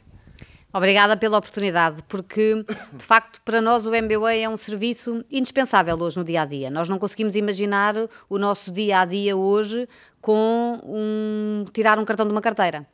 Obrigada 0.73 1.17
pela 1.17 1.37
oportunidade, 1.37 2.01
porque 2.09 2.65
de 2.93 3.05
facto 3.05 3.41
para 3.45 3.61
nós 3.61 3.87
o 3.87 3.91
MBA 3.91 4.35
é 4.37 4.49
um 4.49 4.57
serviço 4.57 5.25
indispensável 5.29 5.99
hoje 5.99 6.17
no 6.17 6.23
dia 6.23 6.43
a 6.43 6.45
dia. 6.45 6.71
Nós 6.71 6.89
não 6.89 6.97
conseguimos 6.97 7.35
imaginar 7.35 7.95
o 8.29 8.39
nosso 8.39 8.71
dia 8.71 9.01
a 9.01 9.05
dia 9.05 9.37
hoje 9.37 9.89
com 10.21 10.79
um, 10.85 11.65
tirar 11.73 11.99
um 11.99 12.05
cartão 12.05 12.25
de 12.25 12.31
uma 12.31 12.41
carteira. 12.41 12.87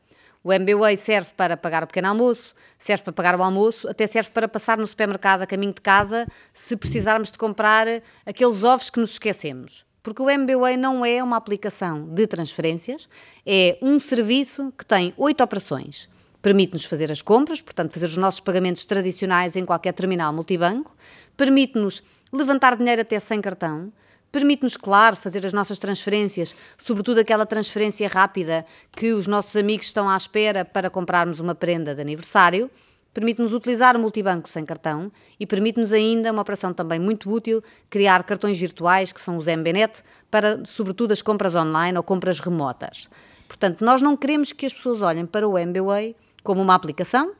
O 0.46 0.52
MBA 0.52 0.96
serve 0.96 1.30
para 1.36 1.56
pagar 1.56 1.82
o 1.82 1.88
pequeno 1.88 2.06
almoço, 2.06 2.54
serve 2.78 3.02
para 3.02 3.12
pagar 3.12 3.34
o 3.34 3.42
almoço, 3.42 3.88
até 3.88 4.06
serve 4.06 4.30
para 4.30 4.46
passar 4.46 4.78
no 4.78 4.86
supermercado 4.86 5.42
a 5.42 5.46
caminho 5.46 5.74
de 5.74 5.80
casa 5.80 6.24
se 6.54 6.76
precisarmos 6.76 7.32
de 7.32 7.36
comprar 7.36 7.88
aqueles 8.24 8.62
ovos 8.62 8.88
que 8.88 9.00
nos 9.00 9.10
esquecemos. 9.10 9.84
Porque 10.04 10.22
o 10.22 10.30
MBWay 10.30 10.76
não 10.76 11.04
é 11.04 11.20
uma 11.20 11.36
aplicação 11.36 12.06
de 12.14 12.28
transferências, 12.28 13.08
é 13.44 13.76
um 13.82 13.98
serviço 13.98 14.72
que 14.78 14.86
tem 14.86 15.12
oito 15.16 15.42
operações. 15.42 16.08
Permite-nos 16.40 16.84
fazer 16.84 17.10
as 17.10 17.22
compras, 17.22 17.60
portanto, 17.60 17.92
fazer 17.92 18.06
os 18.06 18.16
nossos 18.16 18.38
pagamentos 18.38 18.84
tradicionais 18.84 19.56
em 19.56 19.64
qualquer 19.64 19.94
terminal 19.94 20.32
multibanco, 20.32 20.94
permite-nos 21.36 22.04
levantar 22.32 22.76
dinheiro 22.76 23.02
até 23.02 23.18
sem 23.18 23.40
cartão, 23.40 23.92
permite-nos, 24.36 24.76
claro, 24.76 25.16
fazer 25.16 25.46
as 25.46 25.54
nossas 25.54 25.78
transferências, 25.78 26.54
sobretudo 26.76 27.20
aquela 27.20 27.46
transferência 27.46 28.06
rápida 28.06 28.66
que 28.92 29.14
os 29.14 29.26
nossos 29.26 29.56
amigos 29.56 29.86
estão 29.86 30.10
à 30.10 30.14
espera 30.14 30.62
para 30.62 30.90
comprarmos 30.90 31.40
uma 31.40 31.54
prenda 31.54 31.94
de 31.94 32.02
aniversário 32.02 32.70
permite-nos 33.14 33.54
utilizar 33.54 33.96
o 33.96 33.98
multibanco 33.98 34.46
sem 34.46 34.62
cartão 34.62 35.10
e 35.40 35.46
permite-nos 35.46 35.90
ainda 35.90 36.30
uma 36.30 36.42
operação 36.42 36.74
também 36.74 37.00
muito 37.00 37.32
útil, 37.32 37.62
criar 37.88 38.22
cartões 38.24 38.58
virtuais, 38.58 39.10
que 39.10 39.22
são 39.22 39.38
os 39.38 39.46
MBNet, 39.46 40.02
para 40.30 40.62
sobretudo 40.66 41.12
as 41.12 41.22
compras 41.22 41.54
online 41.54 41.96
ou 41.96 42.04
compras 42.04 42.38
remotas. 42.40 43.08
Portanto, 43.48 43.82
nós 43.82 44.02
não 44.02 44.18
queremos 44.18 44.52
que 44.52 44.66
as 44.66 44.74
pessoas 44.74 45.00
olhem 45.00 45.24
para 45.24 45.48
o 45.48 45.56
MBWay 45.56 46.14
como 46.42 46.60
uma 46.60 46.74
aplicação, 46.74 47.32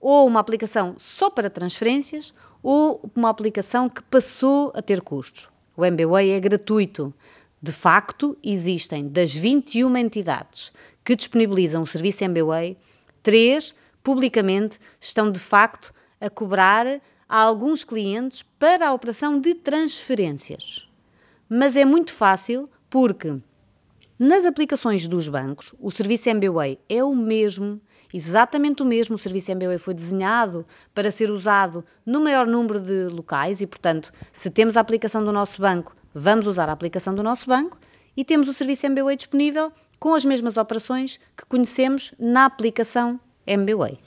ou 0.00 0.28
uma 0.28 0.38
aplicação 0.38 0.94
só 0.96 1.28
para 1.28 1.50
transferências, 1.50 2.32
ou 2.62 3.10
uma 3.16 3.30
aplicação 3.30 3.88
que 3.88 4.04
passou 4.04 4.70
a 4.76 4.80
ter 4.80 5.00
custos. 5.00 5.48
O 5.80 5.84
MBWay 5.86 6.32
é 6.32 6.40
gratuito. 6.40 7.14
De 7.62 7.72
facto, 7.72 8.36
existem 8.44 9.08
das 9.08 9.32
21 9.32 9.96
entidades 9.96 10.70
que 11.02 11.16
disponibilizam 11.16 11.82
o 11.82 11.86
serviço 11.86 12.22
MBWay, 12.22 12.76
três 13.22 13.74
publicamente 14.02 14.78
estão 15.00 15.32
de 15.32 15.40
facto 15.40 15.94
a 16.20 16.28
cobrar 16.28 16.86
a 17.26 17.38
alguns 17.38 17.82
clientes 17.82 18.42
para 18.58 18.88
a 18.88 18.92
operação 18.92 19.40
de 19.40 19.54
transferências. 19.54 20.86
Mas 21.48 21.76
é 21.76 21.84
muito 21.86 22.12
fácil 22.12 22.68
porque 22.90 23.38
nas 24.18 24.44
aplicações 24.44 25.08
dos 25.08 25.28
bancos 25.28 25.74
o 25.80 25.90
serviço 25.90 26.28
MBWay 26.28 26.78
é 26.90 27.02
o 27.02 27.16
mesmo, 27.16 27.80
exatamente 28.12 28.82
o 28.82 28.84
mesmo. 28.84 29.16
O 29.16 29.18
serviço 29.18 29.52
MBWay 29.52 29.78
foi 29.78 29.94
desenhado 29.94 30.66
para 30.94 31.10
ser 31.10 31.30
usado 31.30 31.84
no 32.04 32.20
maior 32.20 32.46
número 32.46 32.80
de 32.80 33.04
locais 33.04 33.60
e, 33.60 33.66
portanto, 33.66 34.12
se 34.32 34.50
temos 34.50 34.76
a 34.76 34.80
aplicação 34.80 35.24
do 35.24 35.32
nosso 35.32 35.60
banco, 35.60 35.94
vamos 36.14 36.46
usar 36.46 36.68
a 36.68 36.72
aplicação 36.72 37.14
do 37.14 37.22
nosso 37.22 37.46
banco 37.46 37.78
e 38.16 38.24
temos 38.24 38.48
o 38.48 38.52
serviço 38.52 38.86
MBWay 38.86 39.16
disponível 39.16 39.72
com 39.98 40.14
as 40.14 40.24
mesmas 40.24 40.56
operações 40.56 41.20
que 41.36 41.44
conhecemos 41.46 42.14
na 42.18 42.46
aplicação 42.46 43.20
MBWay. 43.46 43.98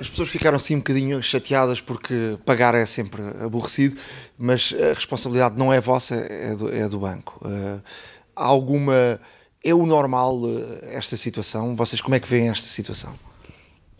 As 0.00 0.08
pessoas 0.08 0.28
ficaram 0.28 0.56
assim 0.56 0.76
um 0.76 0.78
bocadinho 0.78 1.20
chateadas 1.22 1.80
porque 1.80 2.38
pagar 2.44 2.74
é 2.74 2.86
sempre 2.86 3.20
aborrecido, 3.40 3.96
mas 4.38 4.72
a 4.72 4.94
responsabilidade 4.94 5.56
não 5.56 5.72
é 5.72 5.80
vossa, 5.80 6.14
é 6.14 6.54
do, 6.54 6.72
é 6.72 6.88
do 6.88 6.98
banco. 7.00 7.40
Uh, 7.44 7.82
alguma. 8.34 9.20
É 9.64 9.74
o 9.74 9.84
normal 9.84 10.36
uh, 10.36 10.78
esta 10.82 11.16
situação? 11.16 11.74
Vocês 11.74 12.00
como 12.00 12.14
é 12.14 12.20
que 12.20 12.28
veem 12.28 12.48
esta 12.48 12.66
situação? 12.66 13.12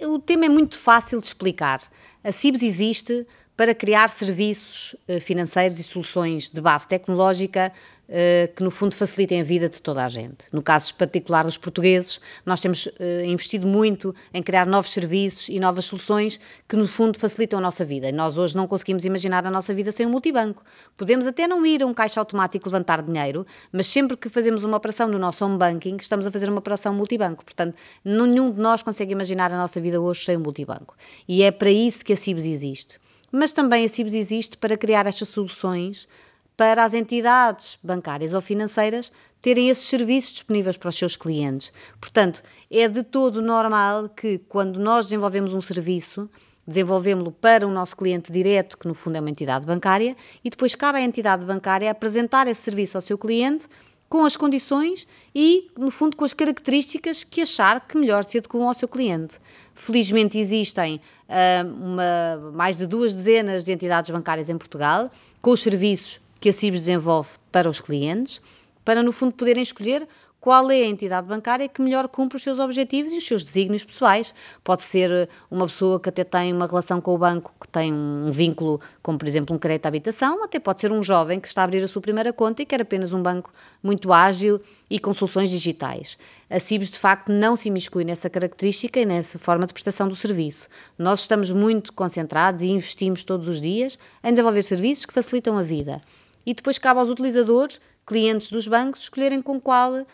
O 0.00 0.18
tema 0.18 0.46
é 0.46 0.48
muito 0.48 0.78
fácil 0.78 1.20
de 1.20 1.26
explicar. 1.26 1.80
A 2.22 2.30
CIBS 2.30 2.62
existe 2.62 3.26
para 3.58 3.74
criar 3.74 4.08
serviços 4.08 4.94
uh, 5.08 5.20
financeiros 5.20 5.80
e 5.80 5.82
soluções 5.82 6.48
de 6.48 6.60
base 6.60 6.86
tecnológica 6.86 7.72
eh, 8.10 8.50
que 8.56 8.62
no 8.62 8.70
fundo 8.70 8.94
facilitem 8.94 9.42
a 9.42 9.44
vida 9.44 9.68
de 9.68 9.82
toda 9.82 10.02
a 10.02 10.08
gente. 10.08 10.46
No 10.50 10.62
caso 10.62 10.94
particular 10.94 11.44
dos 11.44 11.58
portugueses, 11.58 12.18
nós 12.46 12.58
temos 12.58 12.86
uh, 12.86 12.92
investido 13.26 13.66
muito 13.66 14.14
em 14.32 14.42
criar 14.42 14.66
novos 14.66 14.92
serviços 14.92 15.50
e 15.50 15.60
novas 15.60 15.84
soluções 15.84 16.40
que 16.66 16.74
no 16.74 16.88
fundo 16.88 17.18
facilitam 17.18 17.58
a 17.58 17.62
nossa 17.62 17.84
vida. 17.84 18.08
E 18.08 18.12
nós 18.12 18.38
hoje 18.38 18.56
não 18.56 18.66
conseguimos 18.66 19.04
imaginar 19.04 19.46
a 19.46 19.50
nossa 19.50 19.74
vida 19.74 19.92
sem 19.92 20.06
um 20.06 20.10
multibanco. 20.10 20.64
Podemos 20.96 21.26
até 21.26 21.46
não 21.46 21.66
ir 21.66 21.82
a 21.82 21.86
um 21.86 21.92
caixa 21.92 22.18
automático 22.18 22.66
levantar 22.66 23.02
dinheiro, 23.02 23.46
mas 23.70 23.86
sempre 23.86 24.16
que 24.16 24.30
fazemos 24.30 24.64
uma 24.64 24.78
operação 24.78 25.06
no 25.06 25.18
nosso 25.18 25.44
home 25.44 25.58
banking, 25.58 25.96
estamos 26.00 26.26
a 26.26 26.32
fazer 26.32 26.48
uma 26.48 26.60
operação 26.60 26.94
multibanco. 26.94 27.44
Portanto, 27.44 27.76
nenhum 28.02 28.50
de 28.50 28.58
nós 28.58 28.82
consegue 28.82 29.12
imaginar 29.12 29.52
a 29.52 29.56
nossa 29.58 29.82
vida 29.82 30.00
hoje 30.00 30.24
sem 30.24 30.38
um 30.38 30.40
multibanco. 30.40 30.96
E 31.28 31.42
é 31.42 31.50
para 31.50 31.70
isso 31.70 32.02
que 32.02 32.14
a 32.14 32.16
CIBS 32.16 32.46
existe. 32.46 33.07
Mas 33.30 33.52
também 33.52 33.84
a 33.84 33.88
CIBS 33.88 34.14
existe 34.14 34.56
para 34.56 34.76
criar 34.76 35.06
estas 35.06 35.28
soluções 35.28 36.08
para 36.56 36.82
as 36.82 36.92
entidades 36.92 37.78
bancárias 37.82 38.34
ou 38.34 38.40
financeiras 38.40 39.12
terem 39.40 39.68
esses 39.68 39.84
serviços 39.84 40.32
disponíveis 40.32 40.76
para 40.76 40.88
os 40.88 40.96
seus 40.96 41.16
clientes. 41.16 41.72
Portanto, 42.00 42.42
é 42.68 42.88
de 42.88 43.04
todo 43.04 43.40
normal 43.40 44.08
que 44.08 44.38
quando 44.48 44.80
nós 44.80 45.06
desenvolvemos 45.06 45.54
um 45.54 45.60
serviço, 45.60 46.28
desenvolvemos-lo 46.66 47.30
para 47.30 47.66
o 47.66 47.70
nosso 47.70 47.96
cliente 47.96 48.32
direto, 48.32 48.76
que 48.76 48.88
no 48.88 48.94
fundo 48.94 49.16
é 49.16 49.20
uma 49.20 49.30
entidade 49.30 49.64
bancária, 49.64 50.16
e 50.44 50.50
depois 50.50 50.74
cabe 50.74 50.98
à 50.98 51.02
entidade 51.02 51.44
bancária 51.44 51.90
apresentar 51.90 52.48
esse 52.48 52.62
serviço 52.62 52.98
ao 52.98 53.02
seu 53.02 53.16
cliente 53.16 53.68
com 54.08 54.24
as 54.24 54.36
condições 54.36 55.06
e, 55.34 55.70
no 55.76 55.90
fundo, 55.90 56.16
com 56.16 56.24
as 56.24 56.32
características 56.32 57.24
que 57.24 57.42
achar 57.42 57.86
que 57.86 57.98
melhor 57.98 58.24
se 58.24 58.38
adequam 58.38 58.66
ao 58.66 58.74
seu 58.74 58.88
cliente. 58.88 59.38
Felizmente 59.74 60.38
existem 60.38 60.96
uh, 61.28 61.66
uma, 61.66 62.52
mais 62.52 62.78
de 62.78 62.86
duas 62.86 63.12
dezenas 63.14 63.64
de 63.64 63.72
entidades 63.72 64.10
bancárias 64.10 64.48
em 64.48 64.56
Portugal, 64.56 65.10
com 65.42 65.50
os 65.50 65.60
serviços 65.60 66.20
que 66.40 66.48
a 66.48 66.52
CIBS 66.52 66.80
desenvolve 66.80 67.30
para 67.52 67.68
os 67.68 67.80
clientes, 67.80 68.40
para 68.84 69.02
no 69.02 69.12
fundo 69.12 69.32
poderem 69.32 69.62
escolher 69.62 70.08
qual 70.40 70.70
é 70.70 70.82
a 70.82 70.86
entidade 70.86 71.26
bancária 71.26 71.68
que 71.68 71.82
melhor 71.82 72.08
cumpre 72.08 72.36
os 72.36 72.42
seus 72.42 72.60
objetivos 72.60 73.12
e 73.12 73.18
os 73.18 73.26
seus 73.26 73.44
desígnios 73.44 73.84
pessoais. 73.84 74.34
Pode 74.62 74.82
ser 74.82 75.10
eh, 75.10 75.28
uma 75.50 75.66
pessoa 75.66 75.98
que 75.98 76.08
até 76.08 76.22
tem 76.22 76.52
uma 76.52 76.66
relação 76.66 77.00
com 77.00 77.14
o 77.14 77.18
banco, 77.18 77.52
que 77.60 77.66
tem 77.68 77.92
um 77.92 78.30
vínculo, 78.30 78.80
como 79.02 79.18
por 79.18 79.26
exemplo 79.26 79.54
um 79.54 79.58
crédito 79.58 79.86
à 79.86 79.88
habitação, 79.88 80.44
até 80.44 80.60
pode 80.60 80.80
ser 80.80 80.92
um 80.92 81.02
jovem 81.02 81.40
que 81.40 81.48
está 81.48 81.62
a 81.62 81.64
abrir 81.64 81.82
a 81.82 81.88
sua 81.88 82.00
primeira 82.00 82.32
conta 82.32 82.62
e 82.62 82.66
quer 82.66 82.80
apenas 82.80 83.12
um 83.12 83.22
banco 83.22 83.52
muito 83.82 84.12
ágil 84.12 84.60
e 84.88 84.98
com 84.98 85.12
soluções 85.12 85.50
digitais. 85.50 86.16
A 86.48 86.60
CIBS, 86.60 86.92
de 86.92 86.98
facto, 86.98 87.32
não 87.32 87.56
se 87.56 87.68
imiscui 87.68 88.04
nessa 88.04 88.30
característica 88.30 89.00
e 89.00 89.04
nessa 89.04 89.38
forma 89.38 89.66
de 89.66 89.72
prestação 89.72 90.08
do 90.08 90.14
serviço. 90.14 90.68
Nós 90.96 91.20
estamos 91.20 91.50
muito 91.50 91.92
concentrados 91.92 92.62
e 92.62 92.68
investimos 92.68 93.24
todos 93.24 93.48
os 93.48 93.60
dias 93.60 93.98
em 94.22 94.30
desenvolver 94.30 94.62
serviços 94.62 95.04
que 95.04 95.12
facilitam 95.12 95.58
a 95.58 95.62
vida 95.62 96.00
e 96.48 96.54
depois 96.54 96.78
cabe 96.78 96.98
aos 96.98 97.10
utilizadores, 97.10 97.78
clientes 98.08 98.50
dos 98.50 98.66
bancos, 98.66 99.02
escolherem 99.02 99.42
com 99.42 99.60
qual 99.60 99.92
uh, 99.92 100.06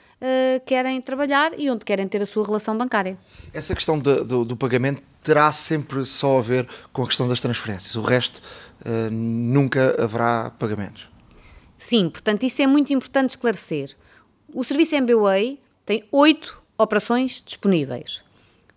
querem 0.67 1.01
trabalhar 1.01 1.53
e 1.57 1.71
onde 1.71 1.85
querem 1.85 2.09
ter 2.09 2.21
a 2.21 2.27
sua 2.27 2.45
relação 2.45 2.77
bancária. 2.77 3.17
Essa 3.53 3.73
questão 3.73 3.97
de, 3.97 4.25
do, 4.25 4.45
do, 4.45 4.57
pagamento 4.57 5.01
terá 5.23 5.51
sempre 5.53 6.05
só 6.05 6.41
a 6.41 6.43
ver 6.43 6.69
com 6.93 7.05
a 7.05 7.07
questão 7.07 7.29
das 7.29 7.41
transferências, 7.41 7.95
o 7.95 8.03
resto 8.03 8.43
uh, 8.81 9.11
nunca 9.13 9.95
haverá 10.03 10.51
pagamentos. 10.59 11.09
Sim, 11.79 12.11
portanto, 12.11 12.43
isso 12.43 12.61
é 12.61 12.67
muito 12.67 12.93
importante 12.93 13.31
esclarecer. 13.31 13.97
O 14.53 14.65
serviço 14.65 14.97
MBWay 14.97 15.61
tem 15.87 16.05
oito 16.11 16.61
operações 16.77 17.43
disponíveis. 17.47 18.23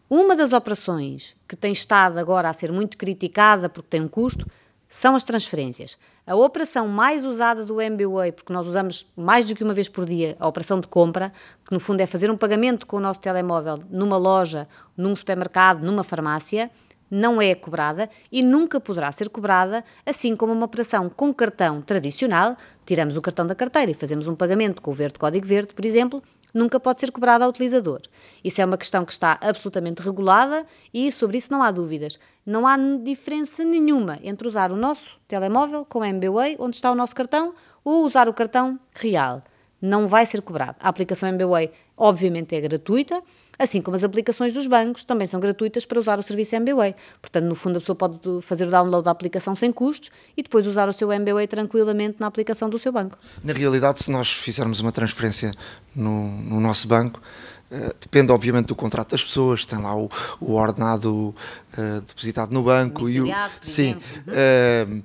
Uma 0.07 0.35
das 0.35 0.53
operações 0.53 1.35
que 1.47 1.55
tem 1.55 1.71
estado 1.71 2.19
agora 2.19 2.49
a 2.49 2.53
ser 2.53 2.71
muito 2.71 2.97
criticada 2.97 3.67
porque 3.67 3.89
tem 3.89 4.01
um 4.01 4.07
custo 4.07 4.45
são 4.89 5.15
as 5.15 5.23
transferências. 5.23 5.97
A 6.25 6.35
operação 6.35 6.87
mais 6.87 7.25
usada 7.25 7.65
do 7.65 7.81
MBWay, 7.81 8.31
porque 8.31 8.53
nós 8.53 8.67
usamos 8.67 9.05
mais 9.15 9.47
do 9.47 9.55
que 9.55 9.63
uma 9.63 9.73
vez 9.73 9.89
por 9.89 10.05
dia 10.05 10.35
a 10.39 10.47
operação 10.47 10.79
de 10.79 10.87
compra, 10.87 11.31
que 11.65 11.73
no 11.73 11.79
fundo 11.79 12.01
é 12.01 12.05
fazer 12.05 12.31
um 12.31 12.37
pagamento 12.37 12.85
com 12.85 12.97
o 12.97 13.01
nosso 13.01 13.19
telemóvel 13.19 13.77
numa 13.89 14.17
loja, 14.17 14.67
num 14.95 15.15
supermercado, 15.15 15.83
numa 15.83 16.03
farmácia, 16.03 16.71
não 17.09 17.41
é 17.41 17.55
cobrada 17.55 18.09
e 18.31 18.43
nunca 18.43 18.79
poderá 18.79 19.11
ser 19.11 19.29
cobrada, 19.29 19.83
assim 20.05 20.35
como 20.35 20.53
uma 20.53 20.65
operação 20.65 21.09
com 21.09 21.33
cartão 21.33 21.81
tradicional, 21.81 22.57
tiramos 22.85 23.15
o 23.15 23.21
cartão 23.21 23.47
da 23.47 23.55
carteira 23.55 23.91
e 23.91 23.93
fazemos 23.93 24.27
um 24.27 24.35
pagamento 24.35 24.81
com 24.81 24.91
o 24.91 24.93
verde 24.93 25.17
código 25.17 25.45
verde, 25.45 25.73
por 25.73 25.85
exemplo, 25.85 26.21
nunca 26.53 26.79
pode 26.79 26.99
ser 26.99 27.11
cobrada 27.11 27.43
ao 27.43 27.49
utilizador. 27.49 28.01
Isso 28.43 28.61
é 28.61 28.65
uma 28.65 28.77
questão 28.77 29.05
que 29.05 29.11
está 29.11 29.37
absolutamente 29.41 30.01
regulada 30.01 30.65
e 30.93 31.11
sobre 31.11 31.37
isso 31.37 31.51
não 31.51 31.61
há 31.61 31.71
dúvidas. 31.71 32.19
Não 32.45 32.65
há 32.65 32.77
diferença 32.77 33.63
nenhuma 33.63 34.19
entre 34.23 34.47
usar 34.47 34.71
o 34.71 34.77
nosso 34.77 35.17
telemóvel 35.27 35.85
com 35.85 35.99
o 35.99 36.05
MBWay, 36.05 36.55
onde 36.59 36.77
está 36.77 36.91
o 36.91 36.95
nosso 36.95 37.15
cartão, 37.15 37.53
ou 37.83 38.05
usar 38.05 38.29
o 38.29 38.33
cartão 38.33 38.79
real. 38.93 39.41
Não 39.81 40.07
vai 40.07 40.25
ser 40.25 40.41
cobrado. 40.41 40.75
A 40.79 40.89
aplicação 40.89 41.29
MBWay, 41.29 41.71
obviamente, 41.95 42.55
é 42.55 42.61
gratuita 42.61 43.21
Assim 43.59 43.81
como 43.81 43.95
as 43.95 44.03
aplicações 44.03 44.53
dos 44.53 44.67
bancos 44.67 45.03
também 45.03 45.25
são 45.25 45.39
gratuitas 45.39 45.85
para 45.85 45.99
usar 45.99 46.19
o 46.19 46.23
serviço 46.23 46.55
MBWay. 46.55 46.93
Portanto, 47.21 47.45
no 47.45 47.55
fundo, 47.55 47.77
a 47.77 47.79
pessoa 47.79 47.95
pode 47.95 48.19
fazer 48.41 48.67
o 48.67 48.69
download 48.69 49.05
da 49.05 49.11
aplicação 49.11 49.55
sem 49.55 49.71
custos 49.71 50.11
e 50.35 50.43
depois 50.43 50.67
usar 50.67 50.87
o 50.87 50.93
seu 50.93 51.11
MBWay 51.11 51.47
tranquilamente 51.47 52.17
na 52.19 52.27
aplicação 52.27 52.69
do 52.69 52.77
seu 52.77 52.91
banco. 52.91 53.17
Na 53.43 53.53
realidade, 53.53 54.01
se 54.01 54.11
nós 54.11 54.31
fizermos 54.31 54.79
uma 54.79 54.91
transferência 54.91 55.51
no, 55.95 56.29
no 56.41 56.59
nosso 56.59 56.87
banco, 56.87 57.21
Uh, 57.69 57.93
depende, 57.99 58.31
obviamente, 58.31 58.67
do 58.67 58.75
contrato 58.75 59.11
das 59.11 59.21
pessoas, 59.21 59.65
tem 59.65 59.77
lá 59.77 59.93
o, 59.93 60.09
o 60.39 60.53
ordenado 60.53 61.35
uh, 61.77 62.01
depositado 62.07 62.53
no 62.53 62.63
banco 62.63 63.09
e 63.09 63.19
o. 63.19 63.27
Sim. 63.61 63.97
Uh, 64.25 65.03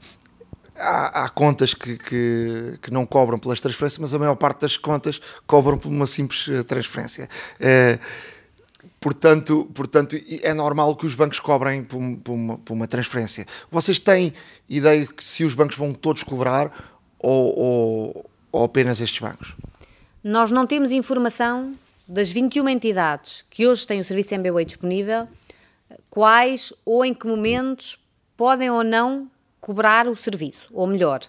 há, 0.79 1.25
há, 1.25 1.29
contas 1.29 1.75
que, 1.75 1.99
que, 1.99 2.79
que, 2.81 2.91
não 2.93 3.05
cobram 3.05 3.37
pelas 3.37 3.61
transferências, 3.61 3.99
mas 3.99 4.15
a 4.15 4.19
maior 4.21 4.37
parte 4.37 4.61
das 4.61 4.77
contas 4.77 5.21
cobram 5.45 5.77
por 5.77 5.89
uma 5.89 6.07
simples 6.07 6.47
transferência. 6.69 7.29
Portanto, 9.03 9.69
portanto, 9.75 10.17
é 10.43 10.55
normal 10.55 10.95
que 10.95 11.05
os 11.05 11.17
bancos 11.17 11.41
cobrem 11.41 11.83
por, 11.83 11.99
por, 12.23 12.33
uma, 12.33 12.59
por 12.59 12.73
uma, 12.73 12.87
transferência. 12.87 13.45
Vocês 13.69 13.99
têm 13.99 14.33
ideia 14.69 15.05
que 15.05 15.25
se 15.25 15.43
os 15.43 15.55
bancos 15.55 15.77
vão 15.77 15.93
todos 15.93 16.23
cobrar 16.23 16.71
ou, 17.19 17.59
ou, 17.59 18.31
ou 18.53 18.65
apenas 18.65 19.01
estes 19.01 19.19
bancos? 19.19 19.57
Nós 20.23 20.53
não 20.53 20.69
temos 20.69 20.93
informação 20.93 21.75
das 22.07 22.31
21 22.31 22.69
entidades 22.69 23.45
que 23.51 23.67
hoje 23.67 23.85
têm 23.85 24.01
o 24.01 24.05
serviço 24.05 24.37
MBWay 24.37 24.65
disponível, 24.65 25.27
quais 26.09 26.73
ou 26.85 27.05
em 27.05 27.13
que 27.13 27.27
momentos 27.27 27.99
podem 28.37 28.71
ou 28.71 28.85
não 28.85 29.29
cobrar 29.61 30.07
o 30.07 30.15
serviço, 30.15 30.69
ou 30.73 30.87
melhor, 30.87 31.23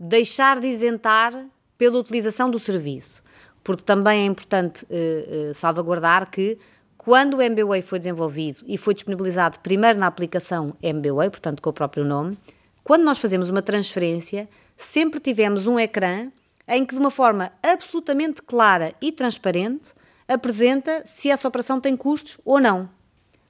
deixar 0.00 0.58
de 0.58 0.66
isentar 0.66 1.32
pela 1.78 1.96
utilização 1.96 2.50
do 2.50 2.58
serviço. 2.58 3.22
Porque 3.62 3.84
também 3.84 4.22
é 4.22 4.26
importante 4.26 4.84
uh, 4.84 5.50
uh, 5.50 5.54
salvaguardar 5.54 6.28
que 6.28 6.58
quando 7.04 7.34
o 7.34 7.42
MBWay 7.42 7.82
foi 7.82 7.98
desenvolvido 7.98 8.64
e 8.66 8.78
foi 8.78 8.94
disponibilizado 8.94 9.60
primeiro 9.60 9.98
na 9.98 10.06
aplicação 10.06 10.74
MBWay, 10.82 11.28
portanto 11.28 11.60
com 11.60 11.68
o 11.68 11.72
próprio 11.72 12.02
nome, 12.02 12.38
quando 12.82 13.04
nós 13.04 13.18
fazemos 13.18 13.50
uma 13.50 13.60
transferência, 13.60 14.48
sempre 14.74 15.20
tivemos 15.20 15.66
um 15.66 15.78
ecrã 15.78 16.32
em 16.66 16.82
que, 16.82 16.94
de 16.94 17.00
uma 17.00 17.10
forma 17.10 17.52
absolutamente 17.62 18.40
clara 18.40 18.94
e 19.02 19.12
transparente, 19.12 19.92
apresenta 20.26 21.02
se 21.04 21.30
essa 21.30 21.46
operação 21.46 21.78
tem 21.78 21.94
custos 21.94 22.38
ou 22.42 22.58
não. 22.58 22.88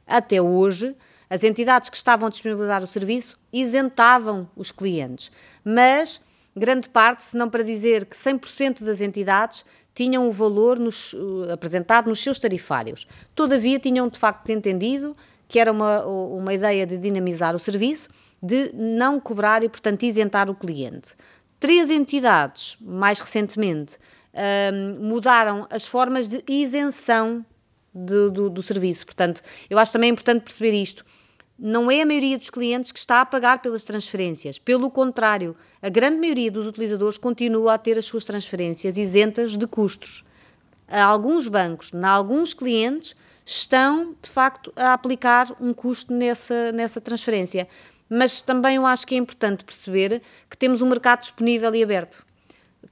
Até 0.04 0.42
hoje, 0.42 0.96
as 1.30 1.44
entidades 1.44 1.88
que 1.88 1.96
estavam 1.96 2.26
a 2.26 2.30
disponibilizar 2.30 2.82
o 2.82 2.88
serviço 2.88 3.38
isentavam 3.52 4.50
os 4.56 4.72
clientes, 4.72 5.30
mas 5.64 6.20
grande 6.56 6.88
parte, 6.88 7.24
se 7.24 7.36
não 7.36 7.48
para 7.48 7.62
dizer 7.62 8.04
que 8.04 8.16
100% 8.16 8.82
das 8.82 9.00
entidades 9.00 9.64
tinham 9.94 10.28
o 10.28 10.32
valor 10.32 10.78
nos, 10.78 11.12
uh, 11.12 11.52
apresentado 11.52 12.08
nos 12.08 12.22
seus 12.22 12.38
tarifários. 12.38 13.06
Todavia, 13.34 13.78
tinham 13.78 14.08
de 14.08 14.18
facto 14.18 14.50
entendido 14.50 15.14
que 15.48 15.58
era 15.58 15.70
uma, 15.70 16.04
uma 16.04 16.52
ideia 16.52 16.86
de 16.86 16.96
dinamizar 16.96 17.54
o 17.54 17.58
serviço, 17.58 18.08
de 18.42 18.72
não 18.74 19.20
cobrar 19.20 19.62
e, 19.62 19.68
portanto, 19.68 20.02
isentar 20.02 20.50
o 20.50 20.54
cliente. 20.54 21.14
Três 21.60 21.90
entidades, 21.90 22.76
mais 22.80 23.20
recentemente, 23.20 23.98
um, 24.72 25.08
mudaram 25.08 25.66
as 25.70 25.86
formas 25.86 26.28
de 26.28 26.42
isenção 26.48 27.44
do, 27.94 28.50
do 28.50 28.62
serviço. 28.62 29.06
Portanto, 29.06 29.42
eu 29.70 29.78
acho 29.78 29.92
também 29.92 30.10
importante 30.10 30.42
perceber 30.42 30.74
isto 30.74 31.04
não 31.58 31.90
é 31.90 32.02
a 32.02 32.06
maioria 32.06 32.36
dos 32.36 32.50
clientes 32.50 32.90
que 32.90 32.98
está 32.98 33.20
a 33.20 33.26
pagar 33.26 33.62
pelas 33.62 33.84
transferências. 33.84 34.58
Pelo 34.58 34.90
contrário, 34.90 35.56
a 35.80 35.88
grande 35.88 36.18
maioria 36.18 36.50
dos 36.50 36.66
utilizadores 36.66 37.16
continua 37.16 37.74
a 37.74 37.78
ter 37.78 37.96
as 37.96 38.04
suas 38.04 38.24
transferências 38.24 38.98
isentas 38.98 39.56
de 39.56 39.66
custos. 39.66 40.24
Alguns 40.88 41.48
bancos, 41.48 41.92
em 41.94 42.04
alguns 42.04 42.52
clientes, 42.52 43.16
estão 43.46 44.14
de 44.20 44.28
facto 44.28 44.72
a 44.74 44.92
aplicar 44.92 45.54
um 45.60 45.72
custo 45.72 46.12
nessa, 46.12 46.72
nessa 46.72 47.00
transferência. 47.00 47.68
Mas 48.08 48.42
também 48.42 48.76
eu 48.76 48.84
acho 48.84 49.06
que 49.06 49.14
é 49.14 49.18
importante 49.18 49.64
perceber 49.64 50.22
que 50.50 50.58
temos 50.58 50.82
um 50.82 50.88
mercado 50.88 51.20
disponível 51.20 51.74
e 51.74 51.82
aberto. 51.82 52.24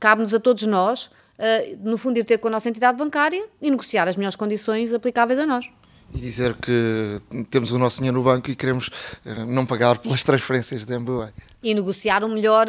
Cabe-nos 0.01 0.35
a 0.35 0.41
todos 0.41 0.67
nós, 0.67 1.07
uh, 1.07 1.79
no 1.81 1.99
fundo, 1.99 2.19
ir 2.19 2.25
ter 2.25 2.39
com 2.39 2.49
a 2.49 2.51
nossa 2.51 2.69
entidade 2.69 2.97
bancária 2.97 3.47
e 3.61 3.71
negociar 3.71 4.09
as 4.09 4.17
melhores 4.17 4.37
condições 4.37 4.93
aplicáveis 4.93 5.39
a 5.39 5.47
nós 5.47 5.71
e 6.15 6.19
dizer 6.19 6.55
que 6.55 7.21
temos 7.51 7.73
o 7.73 7.79
nosso 7.79 7.99
dinheiro 7.99 8.19
no 8.19 8.25
banco 8.25 8.51
e 8.51 8.57
queremos 8.57 8.91
eh, 9.25 9.45
não 9.45 9.65
pagar 9.65 9.99
pelas 9.99 10.23
transferências 10.25 10.85
da 10.85 10.97
MBWay. 10.97 11.31
E 11.63 11.75
negociar 11.75 12.25
um 12.25 12.29
melhor 12.29 12.67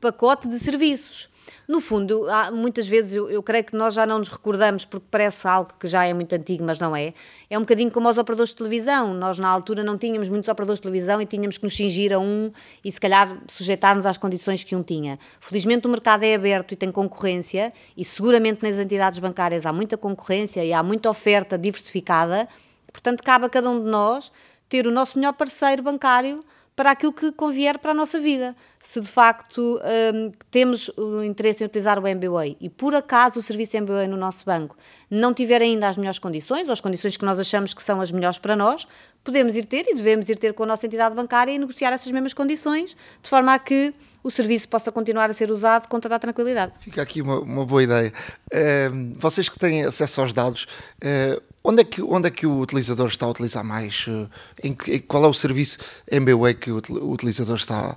pacote 0.00 0.48
de 0.48 0.58
serviços. 0.58 1.28
No 1.68 1.80
fundo, 1.80 2.30
há, 2.30 2.52
muitas 2.52 2.86
vezes 2.86 3.16
eu, 3.16 3.28
eu, 3.28 3.42
creio 3.42 3.64
que 3.64 3.74
nós 3.74 3.92
já 3.92 4.06
não 4.06 4.18
nos 4.18 4.28
recordamos, 4.28 4.84
porque 4.84 5.06
parece 5.10 5.48
algo 5.48 5.72
que 5.80 5.88
já 5.88 6.04
é 6.04 6.14
muito 6.14 6.32
antigo, 6.32 6.62
mas 6.64 6.78
não 6.78 6.94
é. 6.94 7.12
É 7.50 7.58
um 7.58 7.62
bocadinho 7.62 7.90
como 7.90 8.08
os 8.08 8.16
operadores 8.16 8.50
de 8.50 8.56
televisão. 8.56 9.12
Nós, 9.12 9.40
na 9.40 9.48
altura, 9.48 9.82
não 9.82 9.98
tínhamos 9.98 10.28
muitos 10.28 10.48
operadores 10.48 10.78
de 10.78 10.82
televisão 10.82 11.20
e 11.20 11.26
tínhamos 11.26 11.58
que 11.58 11.64
nos 11.64 11.76
cingir 11.76 12.12
a 12.12 12.20
um 12.20 12.52
e, 12.84 12.92
se 12.92 13.00
calhar, 13.00 13.36
sujeitar-nos 13.48 14.06
às 14.06 14.16
condições 14.16 14.62
que 14.62 14.76
um 14.76 14.82
tinha. 14.82 15.18
Felizmente, 15.40 15.88
o 15.88 15.90
mercado 15.90 16.22
é 16.22 16.36
aberto 16.36 16.70
e 16.70 16.76
tem 16.76 16.92
concorrência, 16.92 17.72
e 17.96 18.04
seguramente 18.04 18.62
nas 18.62 18.78
entidades 18.78 19.18
bancárias 19.18 19.66
há 19.66 19.72
muita 19.72 19.96
concorrência 19.96 20.64
e 20.64 20.72
há 20.72 20.84
muita 20.84 21.10
oferta 21.10 21.58
diversificada 21.58 22.48
Portanto, 22.96 23.22
cabe 23.22 23.44
a 23.44 23.48
cada 23.50 23.68
um 23.68 23.84
de 23.84 23.90
nós 23.90 24.32
ter 24.70 24.86
o 24.86 24.90
nosso 24.90 25.18
melhor 25.18 25.34
parceiro 25.34 25.82
bancário 25.82 26.42
para 26.74 26.90
aquilo 26.90 27.12
que 27.12 27.30
convier 27.30 27.78
para 27.78 27.90
a 27.90 27.94
nossa 27.94 28.18
vida. 28.18 28.56
Se 28.80 29.00
de 29.00 29.06
facto 29.06 29.80
um, 30.14 30.32
temos 30.50 30.88
o 30.96 31.22
interesse 31.22 31.62
em 31.62 31.66
utilizar 31.66 31.98
o 31.98 32.06
MBWay 32.06 32.56
e 32.58 32.70
por 32.70 32.94
acaso 32.94 33.38
o 33.38 33.42
serviço 33.42 33.76
MBWay 33.76 34.08
no 34.08 34.16
nosso 34.16 34.44
banco 34.44 34.76
não 35.10 35.32
tiver 35.32 35.60
ainda 35.60 35.88
as 35.88 35.96
melhores 35.96 36.18
condições, 36.18 36.68
ou 36.68 36.72
as 36.72 36.80
condições 36.80 37.16
que 37.16 37.24
nós 37.24 37.38
achamos 37.38 37.74
que 37.74 37.82
são 37.82 38.00
as 38.00 38.10
melhores 38.10 38.38
para 38.38 38.56
nós, 38.56 38.88
podemos 39.22 39.56
ir 39.56 39.66
ter 39.66 39.86
e 39.88 39.94
devemos 39.94 40.28
ir 40.28 40.36
ter 40.36 40.54
com 40.54 40.62
a 40.62 40.66
nossa 40.66 40.86
entidade 40.86 41.14
bancária 41.14 41.52
e 41.52 41.58
negociar 41.58 41.92
essas 41.92 42.10
mesmas 42.10 42.32
condições, 42.34 42.96
de 43.22 43.28
forma 43.28 43.54
a 43.54 43.58
que 43.58 43.94
o 44.26 44.30
serviço 44.30 44.68
possa 44.68 44.90
continuar 44.90 45.30
a 45.30 45.34
ser 45.34 45.52
usado 45.52 45.86
com 45.88 46.00
toda 46.00 46.16
a 46.16 46.18
tranquilidade. 46.18 46.72
Fica 46.80 47.00
aqui 47.00 47.22
uma, 47.22 47.38
uma 47.40 47.64
boa 47.64 47.82
ideia. 47.82 48.12
Uh, 48.52 49.14
vocês 49.16 49.48
que 49.48 49.56
têm 49.56 49.84
acesso 49.84 50.20
aos 50.20 50.32
dados, 50.32 50.66
uh, 50.96 51.40
onde, 51.66 51.82
é 51.82 51.84
que, 51.84 52.00
onde 52.00 52.28
é 52.28 52.30
que 52.30 52.46
o 52.46 52.60
utilizador 52.60 53.08
está 53.08 53.26
a 53.26 53.30
utilizar 53.30 53.64
mais? 53.64 54.06
Uh, 54.06 54.30
em 54.62 54.72
que, 54.72 55.00
qual 55.00 55.24
é 55.24 55.26
o 55.26 55.34
serviço 55.34 55.78
MBWay 56.10 56.54
que 56.54 56.70
o 56.70 56.76
utilizador 57.10 57.56
está, 57.56 57.96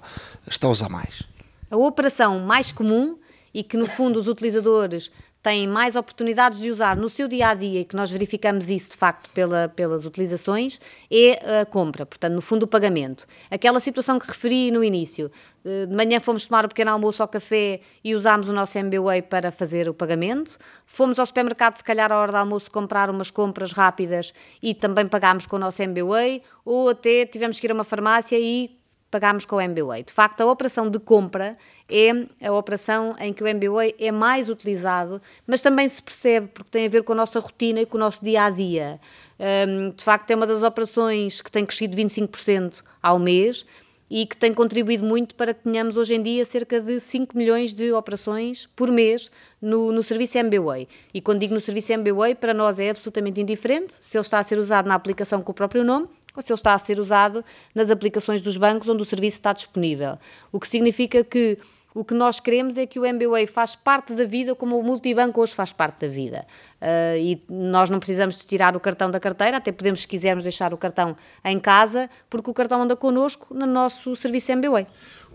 está 0.49 0.67
a 0.67 0.72
usar 0.72 0.89
mais? 0.89 1.22
A 1.70 1.78
operação 1.78 2.39
mais 2.39 2.72
comum 2.72 3.17
e 3.53 3.63
que 3.63 3.78
no 3.78 3.86
fundo 3.86 4.17
os 4.17 4.28
utilizadores 4.28 5.11
têm 5.42 5.68
mais 5.68 5.96
oportunidades 5.96 6.60
de 6.60 6.70
usar 6.70 6.98
no 6.98 7.08
seu 7.08 7.28
dia 7.28 7.50
a 7.50 7.54
dia 7.54 7.82
e 7.82 7.86
que 7.86 7.96
nós 7.96 8.12
verificamos 8.12 8.70
isso 8.70 8.92
de 8.92 8.98
facto 8.98 9.30
pela, 9.32 9.70
pelas 9.70 10.04
utilizações 10.04 10.80
é 11.10 11.62
a 11.62 11.66
compra, 11.66 12.06
portanto, 12.06 12.34
no 12.34 12.42
fundo, 12.42 12.64
o 12.64 12.68
pagamento. 12.68 13.26
Aquela 13.50 13.80
situação 13.80 14.20
que 14.20 14.28
referi 14.28 14.70
no 14.70 14.84
início, 14.84 15.32
eh, 15.64 15.86
de 15.86 15.96
manhã 15.96 16.20
fomos 16.20 16.46
tomar 16.46 16.66
o 16.66 16.68
pequeno 16.68 16.92
almoço 16.92 17.22
ao 17.22 17.28
café 17.28 17.80
e 18.04 18.16
usámos 18.16 18.50
o 18.50 18.54
nosso 18.54 18.78
MBWay 18.78 19.22
para 19.22 19.52
fazer 19.52 19.88
o 19.88 19.94
pagamento, 19.94 20.58
fomos 20.86 21.18
ao 21.20 21.26
supermercado, 21.26 21.78
se 21.78 21.84
calhar, 21.84 22.12
à 22.12 22.18
hora 22.18 22.32
do 22.32 22.38
almoço, 22.38 22.70
comprar 22.70 23.10
umas 23.10 23.32
compras 23.32 23.72
rápidas 23.72 24.34
e 24.62 24.74
também 24.74 25.08
pagámos 25.08 25.46
com 25.46 25.56
o 25.56 25.60
nosso 25.60 25.82
MBWay, 25.82 26.42
ou 26.66 26.90
até 26.90 27.26
tivemos 27.26 27.60
que 27.60 27.68
ir 27.68 27.72
a 27.72 27.74
uma 27.74 27.86
farmácia 27.86 28.38
e 28.38 28.79
pagámos 29.10 29.45
com 29.45 29.55
o 29.55 29.62
MBWay. 29.62 30.03
De 30.03 30.14
facto, 30.14 30.41
a 30.41 30.51
operação 30.51 30.89
de 30.89 30.99
compra 30.99 31.57
é 31.89 32.12
a 32.47 32.51
operação 32.51 33.16
em 33.20 33.34
que 33.34 33.43
o 33.43 33.47
MBWay 33.47 33.95
é 33.99 34.12
mais 34.12 34.49
utilizado, 34.49 35.22
mas 35.47 35.62
também 35.62 35.88
se 35.88 36.01
percebe 36.01 36.47
porque 36.53 36.70
tem 36.70 36.86
a 36.86 36.89
ver 36.89 37.03
com 37.03 37.14
a 37.14 37.16
nossa 37.16 37.39
rotina 37.39 37.82
e 37.82 37.86
com 37.86 37.97
o 37.97 37.99
nosso 37.99 38.24
dia 38.24 38.43
a 38.43 38.49
dia. 38.49 38.99
Um, 39.39 39.91
de 39.91 40.03
facto, 40.03 40.30
é 40.32 40.36
uma 40.36 40.45
das 40.45 40.64
operações 40.64 41.41
que 41.41 41.51
tem 41.51 41.66
crescido 41.66 41.95
25% 41.97 42.84
ao 43.01 43.18
mês 43.18 43.66
e 44.10 44.26
que 44.26 44.36
tem 44.36 44.53
contribuído 44.53 45.05
muito 45.05 45.36
para 45.36 45.53
que 45.53 45.64
tenhamos 45.64 45.95
hoje 45.95 46.16
em 46.16 46.22
dia 46.22 46.43
cerca 46.43 46.82
de 46.82 46.99
5 46.99 47.38
milhões 47.38 47.74
de 47.74 47.93
operações 47.93 48.68
por 48.76 48.91
mês 48.91 49.30
no, 49.62 49.91
no 49.91 50.01
serviço 50.01 50.38
MBWay. 50.38 50.88
E 51.14 51.22
quando 51.22 51.39
digo 51.39 51.53
no 51.53 51.62
serviço 51.62 51.93
MBWay, 51.93 52.36
para 52.36 52.53
nós 52.53 52.80
é 52.80 52.89
absolutamente 52.89 53.39
indiferente 53.39 53.95
se 54.01 54.18
ele 54.18 54.24
está 54.24 54.39
a 54.39 54.43
ser 54.43 54.57
usado 54.57 54.88
na 54.88 54.95
aplicação 54.95 55.41
com 55.41 55.51
o 55.51 55.55
próprio 55.55 55.84
nome 55.84 56.07
ou 56.36 56.42
se 56.42 56.52
ele 56.52 56.58
está 56.58 56.74
a 56.74 56.80
ser 56.80 57.00
usado 57.00 57.44
nas 57.74 57.90
aplicações 57.90 58.42
dos 58.42 58.58
bancos 58.58 58.88
onde 58.88 59.02
o 59.02 59.06
serviço 59.06 59.38
está 59.38 59.54
disponível. 59.54 60.18
O 60.52 60.60
que 60.60 60.68
significa 60.68 61.24
que 61.24 61.58
o 61.94 62.04
que 62.04 62.14
nós 62.14 62.40
queremos 62.40 62.78
é 62.78 62.86
que 62.86 63.00
o 63.00 63.06
MBWay 63.06 63.48
faz 63.48 63.76
parte 63.76 64.14
da 64.14 64.24
vida 64.24 64.54
como 64.54 64.80
o 64.80 64.84
multibanco 64.84 65.42
hoje 65.42 65.56
faz 65.56 65.74
parte 65.74 66.06
da 66.06 66.08
vida. 66.08 66.46
Uh, 66.80 67.18
e 67.20 67.42
nós 67.50 67.90
não 67.90 68.00
precisamos 68.00 68.38
de 68.38 68.46
tirar 68.46 68.76
o 68.76 68.80
cartão 68.80 69.10
da 69.10 69.20
carteira, 69.20 69.58
até 69.58 69.72
podemos, 69.72 70.02
se 70.02 70.08
quisermos, 70.08 70.44
deixar 70.44 70.74
o 70.74 70.78
cartão 70.78 71.16
em 71.44 71.60
casa, 71.60 72.10
porque 72.30 72.50
o 72.50 72.54
cartão 72.54 72.84
anda 72.84 72.96
connosco 72.96 73.54
no 73.54 73.66
nosso 73.66 74.16
serviço 74.16 74.52
MBWay. 74.52 74.86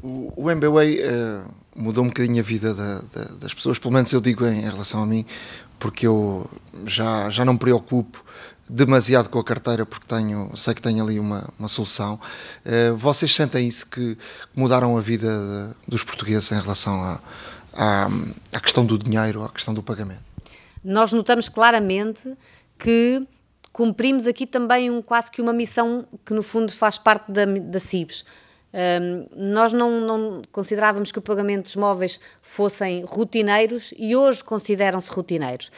O, 0.01 0.33
o 0.37 0.51
MBWay 0.51 1.01
uh, 1.01 1.55
mudou 1.75 2.05
um 2.05 2.09
bocadinho 2.09 2.41
a 2.41 2.43
vida 2.43 2.73
da, 2.73 3.01
da, 3.01 3.25
das 3.35 3.53
pessoas, 3.53 3.79
pelo 3.79 3.93
menos 3.93 4.13
eu 4.13 4.21
digo 4.21 4.47
em, 4.47 4.61
em 4.61 4.71
relação 4.71 5.03
a 5.03 5.07
mim, 5.07 5.27
porque 5.79 6.07
eu 6.07 6.49
já, 6.87 7.29
já 7.31 7.45
não 7.45 7.55
me 7.55 7.59
preocupo 7.59 8.25
demasiado 8.69 9.29
com 9.29 9.39
a 9.39 9.45
carteira 9.45 9.85
porque 9.85 10.07
tenho, 10.07 10.51
sei 10.57 10.75
que 10.75 10.81
tenho 10.81 11.05
ali 11.05 11.21
uma, 11.21 11.49
uma 11.59 11.69
solução. 11.69 12.19
Uh, 12.65 12.97
vocês 12.97 13.35
sentem 13.35 13.69
isso 13.69 13.87
que 13.87 14.17
mudaram 14.55 14.97
a 14.97 15.01
vida 15.01 15.75
dos 15.87 16.03
portugueses 16.03 16.51
em 16.51 16.61
relação 16.61 17.03
à, 17.03 17.21
à, 17.73 18.09
à, 18.53 18.61
questão 18.61 18.85
do 18.85 18.99
dinheiro, 18.99 19.43
à 19.45 19.49
questão 19.49 19.75
do 19.75 19.83
pagamento? 19.83 20.23
Nós 20.83 21.12
notamos 21.12 21.49
claramente 21.49 22.35
que 22.79 23.27
cumprimos 23.73 24.27
aqui 24.27 24.47
também 24.47 24.91
um, 24.91 25.03
quase 25.03 25.31
que 25.31 25.43
uma 25.43 25.53
missão 25.53 26.07
que 26.25 26.33
no 26.33 26.43
fundo 26.43 26.73
faz 26.73 26.97
parte 26.97 27.31
da, 27.31 27.45
da 27.45 27.81
CIBS. 27.81 28.25
Um, 28.73 28.77
ehm, 28.77 29.27
nós 29.53 29.73
não, 29.73 30.01
não, 30.01 30.43
considerávamos 30.51 31.12
que 31.12 31.19
os 31.19 31.25
pagamentos 31.25 31.77
móveis 31.77 32.19
fossem 32.43 33.05
rotineiros 33.05 33.95
e 33.97 34.17
hoje 34.17 34.43
consideram-se 34.43 35.11
rotineiros 35.11 35.71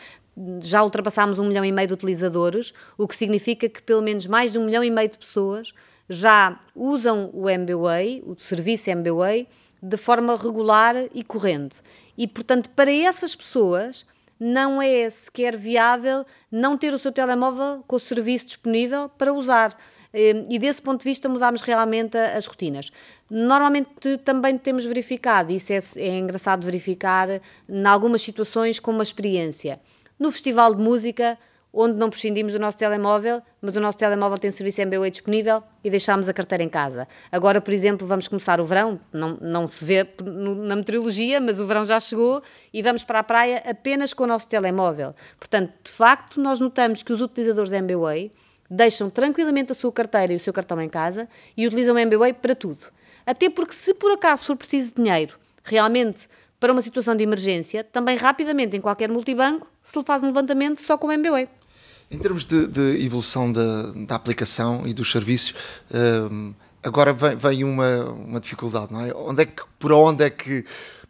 já 0.60 0.82
ultrapassámos 0.82 1.38
um 1.38 1.46
milhão 1.46 1.64
e 1.64 1.72
meio 1.72 1.88
de 1.88 1.94
utilizadores, 1.94 2.74
o 2.98 3.08
que 3.08 3.16
significa 3.16 3.68
que 3.68 3.82
pelo 3.82 4.02
menos 4.02 4.26
mais 4.26 4.52
de 4.52 4.58
um 4.58 4.64
milhão 4.64 4.84
e 4.84 4.90
meio 4.90 5.08
de 5.08 5.18
pessoas 5.18 5.72
já 6.08 6.58
usam 6.74 7.30
o 7.32 7.48
MBWay, 7.48 8.22
o 8.26 8.36
serviço 8.38 8.90
MBWay, 8.90 9.48
de 9.82 9.96
forma 9.96 10.36
regular 10.36 10.94
e 11.14 11.22
corrente. 11.22 11.80
E, 12.16 12.26
portanto, 12.26 12.70
para 12.70 12.92
essas 12.92 13.34
pessoas 13.34 14.06
não 14.38 14.82
é 14.82 15.08
sequer 15.08 15.56
viável 15.56 16.24
não 16.52 16.76
ter 16.76 16.92
o 16.92 16.98
seu 16.98 17.10
telemóvel 17.10 17.82
com 17.86 17.96
o 17.96 18.00
serviço 18.00 18.46
disponível 18.46 19.08
para 19.08 19.32
usar. 19.32 19.76
Ehm, 20.12 20.44
e 20.50 20.58
desse 20.58 20.82
ponto 20.82 21.00
de 21.00 21.04
vista 21.04 21.28
mudámos 21.28 21.62
realmente 21.62 22.16
as 22.16 22.46
rotinas. 22.46 22.90
Normalmente 23.30 24.18
também 24.24 24.58
temos 24.58 24.84
verificado, 24.84 25.52
isso 25.52 25.72
é, 25.72 25.80
é 25.96 26.18
engraçado 26.18 26.64
verificar, 26.64 27.28
em 27.68 27.86
algumas 27.86 28.22
situações 28.22 28.78
com 28.78 28.90
uma 28.90 29.02
experiência 29.02 29.80
no 30.18 30.30
festival 30.30 30.74
de 30.74 30.82
música, 30.82 31.38
onde 31.72 31.98
não 31.98 32.08
prescindimos 32.08 32.54
do 32.54 32.58
nosso 32.58 32.78
telemóvel, 32.78 33.42
mas 33.60 33.76
o 33.76 33.80
nosso 33.80 33.98
telemóvel 33.98 34.38
tem 34.38 34.48
o 34.48 34.52
serviço 34.52 34.80
MBWay 34.80 35.10
disponível 35.10 35.62
e 35.84 35.90
deixámos 35.90 36.26
a 36.26 36.32
carteira 36.32 36.64
em 36.64 36.68
casa. 36.70 37.06
Agora, 37.30 37.60
por 37.60 37.74
exemplo, 37.74 38.06
vamos 38.06 38.26
começar 38.28 38.60
o 38.60 38.64
verão, 38.64 38.98
não, 39.12 39.36
não 39.42 39.66
se 39.66 39.84
vê 39.84 40.08
na 40.24 40.74
meteorologia, 40.74 41.38
mas 41.38 41.60
o 41.60 41.66
verão 41.66 41.84
já 41.84 42.00
chegou 42.00 42.42
e 42.72 42.80
vamos 42.80 43.04
para 43.04 43.18
a 43.18 43.22
praia 43.22 43.62
apenas 43.66 44.14
com 44.14 44.24
o 44.24 44.26
nosso 44.26 44.48
telemóvel. 44.48 45.14
Portanto, 45.38 45.70
de 45.84 45.92
facto, 45.92 46.40
nós 46.40 46.60
notamos 46.60 47.02
que 47.02 47.12
os 47.12 47.20
utilizadores 47.20 47.70
da 47.70 47.76
MBWay 47.76 48.32
deixam 48.70 49.10
tranquilamente 49.10 49.70
a 49.70 49.74
sua 49.74 49.92
carteira 49.92 50.32
e 50.32 50.36
o 50.36 50.40
seu 50.40 50.52
cartão 50.52 50.80
em 50.80 50.88
casa 50.88 51.28
e 51.54 51.66
utilizam 51.66 51.94
o 51.94 51.98
MBWay 51.98 52.32
para 52.32 52.54
tudo. 52.54 52.86
Até 53.26 53.50
porque, 53.50 53.74
se 53.74 53.92
por 53.92 54.12
acaso 54.12 54.46
for 54.46 54.56
preciso 54.56 54.94
de 54.94 55.02
dinheiro, 55.02 55.38
realmente 55.62 56.28
para 56.58 56.72
uma 56.72 56.82
situação 56.82 57.14
de 57.14 57.22
emergência, 57.22 57.84
também 57.84 58.16
rapidamente 58.16 58.76
em 58.76 58.80
qualquer 58.80 59.08
multibanco 59.08 59.66
se 59.82 59.98
lhe 59.98 60.04
faz 60.04 60.22
um 60.22 60.26
levantamento 60.26 60.80
só 60.80 60.96
com 60.96 61.06
o 61.06 61.12
MBWay. 61.12 61.48
Em 62.10 62.18
termos 62.18 62.44
de, 62.44 62.66
de 62.68 63.04
evolução 63.04 63.52
da, 63.52 63.92
da, 63.92 64.14
aplicação 64.14 64.86
e 64.86 64.94
dos 64.94 65.10
serviços, 65.10 65.54
um, 66.30 66.54
agora 66.82 67.12
vem, 67.12 67.36
vem, 67.36 67.64
uma, 67.64 68.04
uma 68.10 68.40
dificuldade, 68.40 68.92
não 68.92 69.04
é? 69.04 69.12
Onde 69.14 69.42
é 69.42 69.46
que, 69.46 69.62
por 69.78 69.92
onde 69.92 70.24
é 70.24 70.30
que 70.30 70.64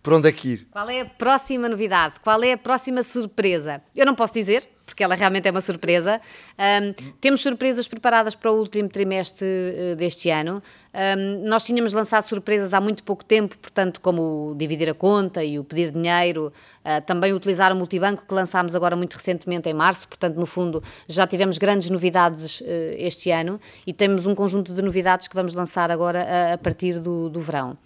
por 0.07 0.13
onde 0.13 0.29
é 0.29 0.33
que 0.33 0.49
ir? 0.51 0.69
Qual 0.71 0.89
é 0.89 1.01
a 1.01 1.05
próxima 1.05 1.69
novidade? 1.69 2.21
Qual 2.23 2.41
é 2.45 2.53
a 2.53 2.57
próxima 2.57 3.03
surpresa? 3.03 3.83
Eu 3.93 4.07
não 4.07 4.15
posso 4.15 4.33
dizer, 4.33 4.63
porque 4.87 5.03
ela 5.03 5.17
realmente 5.17 5.49
é 5.49 5.51
uma 5.51 5.61
surpresa. 5.61 6.21
Um, 6.57 7.13
temos 7.21 7.43
surpresas 7.43 7.89
preparadas 7.89 8.37
para 8.37 8.51
o 8.53 8.55
último 8.55 8.89
trimestre 8.89 9.45
uh, 9.45 9.97
deste 9.97 10.31
ano. 10.31 10.63
Um, 10.95 11.47
nós 11.47 11.65
tínhamos 11.65 11.93
lançado 11.93 12.23
surpresas 12.23 12.73
há 12.73 12.81
muito 12.81 13.03
pouco 13.03 13.23
tempo, 13.23 13.59
portanto, 13.59 14.01
como 14.01 14.53
o 14.53 14.55
dividir 14.55 14.89
a 14.89 14.95
conta 14.95 15.45
e 15.45 15.59
o 15.59 15.65
pedir 15.65 15.91
dinheiro, 15.91 16.53
uh, 16.85 17.03
também 17.05 17.35
utilizar 17.35 17.73
o 17.73 17.77
multibanco, 17.77 18.25
que 18.27 18.33
lançámos 18.33 18.75
agora 18.75 18.97
muito 18.97 19.15
recentemente 19.15 19.69
em 19.69 19.75
março, 19.75 20.09
portanto, 20.09 20.37
no 20.37 20.47
fundo, 20.47 20.83
já 21.07 21.27
tivemos 21.27 21.59
grandes 21.59 21.91
novidades 21.91 22.61
uh, 22.61 22.65
este 22.97 23.31
ano 23.31 23.61
e 23.87 23.93
temos 23.93 24.25
um 24.25 24.35
conjunto 24.35 24.73
de 24.73 24.81
novidades 24.81 25.29
que 25.29 25.35
vamos 25.35 25.53
lançar 25.53 25.91
agora 25.91 26.23
a, 26.23 26.55
a 26.55 26.59
partir 26.59 27.01
do, 27.01 27.29
do 27.29 27.41
verão. 27.41 27.77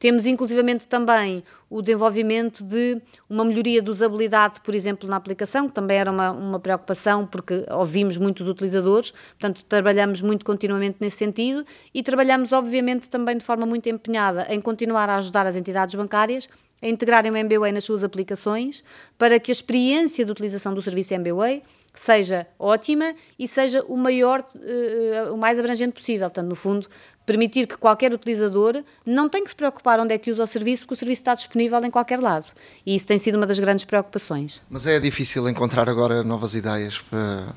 Temos 0.00 0.24
inclusivamente 0.24 0.88
também 0.88 1.44
o 1.68 1.82
desenvolvimento 1.82 2.64
de 2.64 3.00
uma 3.28 3.44
melhoria 3.44 3.82
de 3.82 3.90
usabilidade, 3.90 4.58
por 4.62 4.74
exemplo, 4.74 5.06
na 5.06 5.16
aplicação, 5.16 5.68
que 5.68 5.74
também 5.74 5.98
era 5.98 6.10
uma, 6.10 6.32
uma 6.32 6.58
preocupação, 6.58 7.26
porque 7.26 7.66
ouvimos 7.70 8.16
muitos 8.16 8.48
utilizadores, 8.48 9.12
portanto, 9.38 9.62
trabalhamos 9.66 10.22
muito 10.22 10.42
continuamente 10.42 10.96
nesse 11.00 11.18
sentido 11.18 11.66
e 11.92 12.02
trabalhamos, 12.02 12.50
obviamente, 12.50 13.10
também 13.10 13.36
de 13.36 13.44
forma 13.44 13.66
muito 13.66 13.90
empenhada 13.90 14.46
em 14.48 14.58
continuar 14.58 15.10
a 15.10 15.16
ajudar 15.16 15.46
as 15.46 15.54
entidades 15.54 15.94
bancárias 15.94 16.48
a 16.82 16.88
integrarem 16.88 17.30
o 17.30 17.36
MBWay 17.36 17.72
nas 17.72 17.84
suas 17.84 18.02
aplicações, 18.02 18.82
para 19.18 19.38
que 19.38 19.50
a 19.50 19.52
experiência 19.52 20.24
de 20.24 20.32
utilização 20.32 20.72
do 20.72 20.80
serviço 20.80 21.12
MBWay 21.12 21.62
seja 21.94 22.46
ótima 22.58 23.14
e 23.38 23.46
seja 23.46 23.84
o 23.86 23.96
maior, 23.96 24.40
uh, 24.54 25.34
o 25.34 25.36
mais 25.36 25.58
abrangente 25.58 25.92
possível. 25.92 26.28
Portanto, 26.28 26.48
no 26.48 26.54
fundo, 26.54 26.88
permitir 27.26 27.66
que 27.66 27.76
qualquer 27.76 28.12
utilizador 28.12 28.82
não 29.06 29.28
tenha 29.28 29.44
que 29.44 29.50
se 29.50 29.56
preocupar 29.56 30.00
onde 30.00 30.14
é 30.14 30.18
que 30.18 30.30
usa 30.30 30.42
o 30.42 30.46
serviço, 30.46 30.84
porque 30.84 30.94
o 30.94 30.96
serviço 30.96 31.20
está 31.20 31.34
disponível 31.34 31.82
em 31.84 31.90
qualquer 31.90 32.18
lado. 32.20 32.46
E 32.84 32.94
isso 32.96 33.06
tem 33.06 33.18
sido 33.18 33.36
uma 33.36 33.46
das 33.46 33.58
grandes 33.58 33.84
preocupações. 33.84 34.60
Mas 34.68 34.86
é 34.86 34.98
difícil 34.98 35.48
encontrar 35.48 35.88
agora 35.88 36.22
novas 36.22 36.54
ideias, 36.54 36.98
para... 36.98 37.54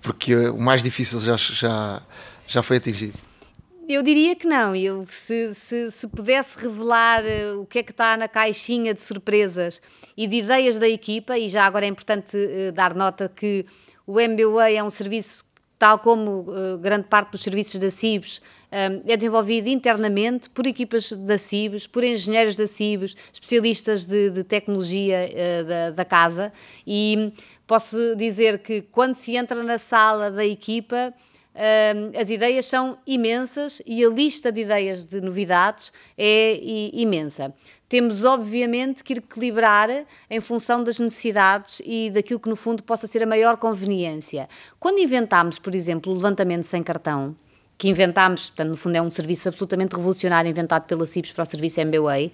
porque 0.00 0.34
o 0.34 0.58
mais 0.58 0.82
difícil 0.82 1.20
já, 1.20 1.36
já, 1.36 2.02
já 2.46 2.62
foi 2.62 2.76
atingido. 2.76 3.18
Eu 3.88 4.02
diria 4.02 4.36
que 4.36 4.46
não. 4.46 4.76
Eu, 4.76 5.06
se, 5.06 5.54
se, 5.54 5.90
se, 5.90 6.06
pudesse 6.08 6.58
revelar 6.58 7.24
eh, 7.24 7.52
o 7.52 7.64
que 7.64 7.78
é 7.78 7.82
que 7.82 7.90
está 7.90 8.18
na 8.18 8.28
caixinha 8.28 8.92
de 8.92 9.00
surpresas 9.00 9.80
e 10.14 10.26
de 10.26 10.36
ideias 10.36 10.78
da 10.78 10.86
equipa, 10.86 11.38
e 11.38 11.48
já 11.48 11.64
agora 11.64 11.86
é 11.86 11.88
importante 11.88 12.36
uh, 12.36 12.70
dar 12.70 12.94
nota 12.94 13.32
que 13.34 13.64
o 14.06 14.20
MBWay 14.20 14.76
é 14.76 14.84
um 14.84 14.90
serviço, 14.90 15.42
tal 15.78 15.98
como 16.00 16.42
uh, 16.50 16.76
grande 16.76 17.04
parte 17.04 17.30
dos 17.30 17.40
serviços 17.40 17.80
da 17.80 17.90
CIBS, 17.90 18.42
é 18.70 19.16
desenvolvido 19.16 19.68
internamente 19.68 20.50
por 20.50 20.66
equipas 20.66 21.12
da 21.12 21.38
CIBS, 21.38 21.86
por 21.86 22.04
engenheiros 22.04 22.54
da 22.54 22.66
CIBS, 22.66 23.16
especialistas 23.32 24.04
de, 24.04 24.30
de 24.30 24.44
tecnologia 24.44 25.30
uh, 25.30 25.64
da, 25.64 25.90
da, 25.90 26.04
casa, 26.04 26.52
e 26.86 27.32
posso 27.66 28.14
dizer 28.16 28.58
que 28.58 28.82
quando 28.82 29.14
se 29.14 29.36
entra 29.36 29.62
na 29.62 29.78
sala 29.78 30.30
da 30.30 30.44
equipa, 30.44 31.14
as 32.18 32.30
ideias 32.30 32.66
são 32.66 32.98
imensas 33.04 33.82
e 33.84 34.04
a 34.04 34.08
lista 34.08 34.52
de 34.52 34.60
ideias 34.60 35.04
de 35.04 35.20
novidades 35.20 35.92
é 36.16 36.56
imensa. 36.92 37.52
Temos, 37.88 38.22
obviamente, 38.22 39.02
que 39.02 39.14
equilibrar 39.14 39.88
em 40.30 40.40
função 40.40 40.84
das 40.84 41.00
necessidades 41.00 41.82
e 41.84 42.10
daquilo 42.10 42.38
que, 42.38 42.48
no 42.48 42.54
fundo, 42.54 42.82
possa 42.82 43.06
ser 43.06 43.22
a 43.24 43.26
maior 43.26 43.56
conveniência. 43.56 44.48
Quando 44.78 45.00
inventámos, 45.00 45.58
por 45.58 45.74
exemplo, 45.74 46.12
o 46.12 46.14
levantamento 46.14 46.64
sem 46.64 46.82
cartão, 46.82 47.34
que 47.78 47.88
inventámos, 47.88 48.50
portanto, 48.50 48.70
no 48.70 48.76
fundo 48.76 48.96
é 48.96 49.00
um 49.00 49.08
serviço 49.08 49.48
absolutamente 49.48 49.94
revolucionário 49.94 50.50
inventado 50.50 50.84
pela 50.84 51.06
CIPS 51.06 51.30
para 51.30 51.44
o 51.44 51.46
serviço 51.46 51.80
MBWay, 51.80 52.32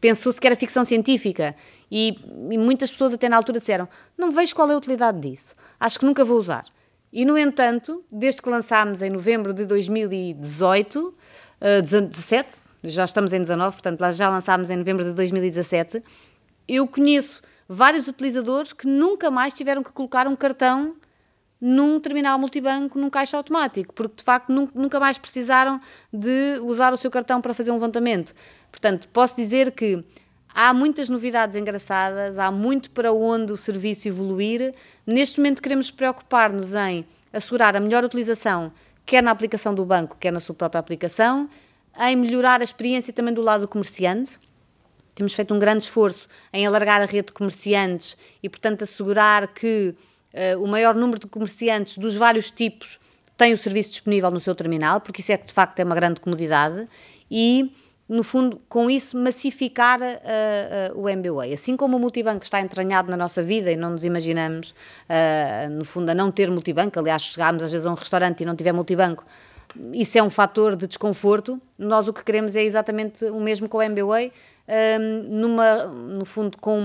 pensou-se 0.00 0.40
que 0.40 0.46
era 0.46 0.56
ficção 0.56 0.84
científica 0.84 1.54
e, 1.90 2.18
e, 2.50 2.56
muitas 2.56 2.90
pessoas 2.90 3.12
até 3.12 3.28
na 3.28 3.36
altura 3.36 3.60
disseram 3.60 3.86
não 4.16 4.30
vejo 4.30 4.54
qual 4.54 4.70
é 4.70 4.74
a 4.74 4.76
utilidade 4.78 5.20
disso, 5.20 5.54
acho 5.78 5.98
que 5.98 6.06
nunca 6.06 6.24
vou 6.24 6.38
usar. 6.38 6.64
E, 7.12 7.24
no 7.24 7.38
entanto, 7.38 8.02
desde 8.10 8.42
que 8.42 8.48
lançámos 8.48 9.02
em 9.02 9.10
novembro 9.10 9.52
de 9.52 9.66
2018, 9.66 10.98
uh, 10.98 11.82
17, 11.82 12.48
já 12.82 13.04
estamos 13.04 13.32
em 13.32 13.38
19, 13.38 13.76
portanto 13.76 14.12
já 14.12 14.28
lançámos 14.28 14.70
em 14.70 14.76
novembro 14.76 15.04
de 15.04 15.12
2017, 15.12 16.02
eu 16.66 16.88
conheço 16.88 17.42
vários 17.68 18.08
utilizadores 18.08 18.72
que 18.72 18.86
nunca 18.86 19.30
mais 19.30 19.54
tiveram 19.54 19.82
que 19.82 19.92
colocar 19.92 20.26
um 20.26 20.34
cartão 20.34 20.96
num 21.66 21.98
terminal 21.98 22.38
multibanco, 22.38 22.98
num 22.98 23.08
caixa 23.08 23.38
automático, 23.38 23.94
porque 23.94 24.16
de 24.16 24.22
facto 24.22 24.50
nunca 24.74 25.00
mais 25.00 25.16
precisaram 25.16 25.80
de 26.12 26.60
usar 26.62 26.92
o 26.92 26.96
seu 26.98 27.10
cartão 27.10 27.40
para 27.40 27.54
fazer 27.54 27.70
um 27.70 27.74
levantamento. 27.74 28.34
Portanto, 28.70 29.08
posso 29.08 29.34
dizer 29.34 29.72
que 29.72 30.04
Há 30.56 30.72
muitas 30.72 31.08
novidades 31.08 31.56
engraçadas, 31.56 32.38
há 32.38 32.48
muito 32.48 32.88
para 32.92 33.12
onde 33.12 33.52
o 33.52 33.56
serviço 33.56 34.06
evoluir. 34.06 34.72
Neste 35.04 35.40
momento 35.40 35.60
queremos 35.60 35.90
preocupar-nos 35.90 36.76
em 36.76 37.04
assegurar 37.32 37.74
a 37.74 37.80
melhor 37.80 38.04
utilização, 38.04 38.70
quer 39.04 39.20
na 39.20 39.32
aplicação 39.32 39.74
do 39.74 39.84
banco, 39.84 40.16
quer 40.16 40.30
na 40.30 40.38
sua 40.38 40.54
própria 40.54 40.78
aplicação, 40.78 41.50
em 41.98 42.14
melhorar 42.14 42.60
a 42.60 42.64
experiência 42.64 43.12
também 43.12 43.34
do 43.34 43.42
lado 43.42 43.62
do 43.62 43.68
comerciante. 43.68 44.38
Temos 45.12 45.34
feito 45.34 45.52
um 45.52 45.58
grande 45.58 45.82
esforço 45.82 46.28
em 46.52 46.64
alargar 46.64 47.02
a 47.02 47.04
rede 47.04 47.26
de 47.26 47.32
comerciantes 47.32 48.16
e, 48.40 48.48
portanto, 48.48 48.84
assegurar 48.84 49.48
que 49.48 49.92
uh, 50.34 50.62
o 50.62 50.66
maior 50.66 50.94
número 50.94 51.18
de 51.18 51.26
comerciantes 51.26 51.96
dos 51.96 52.14
vários 52.14 52.50
tipos 52.50 52.98
tem 53.36 53.52
o 53.52 53.58
serviço 53.58 53.90
disponível 53.90 54.30
no 54.30 54.38
seu 54.40 54.54
terminal, 54.54 55.00
porque 55.00 55.20
isso 55.20 55.32
é 55.32 55.36
que 55.36 55.46
de 55.46 55.52
facto 55.52 55.78
é 55.80 55.84
uma 55.84 55.94
grande 55.94 56.20
comodidade 56.20 56.86
e 57.30 57.72
no 58.08 58.22
fundo, 58.22 58.60
com 58.68 58.90
isso, 58.90 59.16
massificar 59.16 59.98
uh, 59.98 60.94
uh, 60.94 61.00
o 61.00 61.08
MBWay. 61.08 61.54
Assim 61.54 61.74
como 61.74 61.96
o 61.96 62.00
multibanco 62.00 62.44
está 62.44 62.60
entranhado 62.60 63.10
na 63.10 63.16
nossa 63.16 63.42
vida 63.42 63.72
e 63.72 63.76
não 63.76 63.90
nos 63.90 64.04
imaginamos, 64.04 64.74
uh, 65.08 65.70
no 65.70 65.84
fundo, 65.84 66.10
a 66.10 66.14
não 66.14 66.30
ter 66.30 66.50
multibanco, 66.50 66.98
aliás, 66.98 67.22
chegámos 67.22 67.62
às 67.62 67.72
vezes 67.72 67.86
a 67.86 67.90
um 67.90 67.94
restaurante 67.94 68.42
e 68.42 68.46
não 68.46 68.54
tiver 68.54 68.72
multibanco, 68.72 69.24
isso 69.92 70.18
é 70.18 70.22
um 70.22 70.30
fator 70.30 70.76
de 70.76 70.86
desconforto. 70.86 71.60
Nós 71.78 72.06
o 72.06 72.12
que 72.12 72.22
queremos 72.22 72.54
é 72.56 72.62
exatamente 72.62 73.24
o 73.24 73.40
mesmo 73.40 73.68
com 73.68 73.78
o 73.78 73.82
MBWay, 73.82 74.30
numa, 75.28 75.86
no 75.86 76.24
fundo, 76.24 76.56
com 76.58 76.78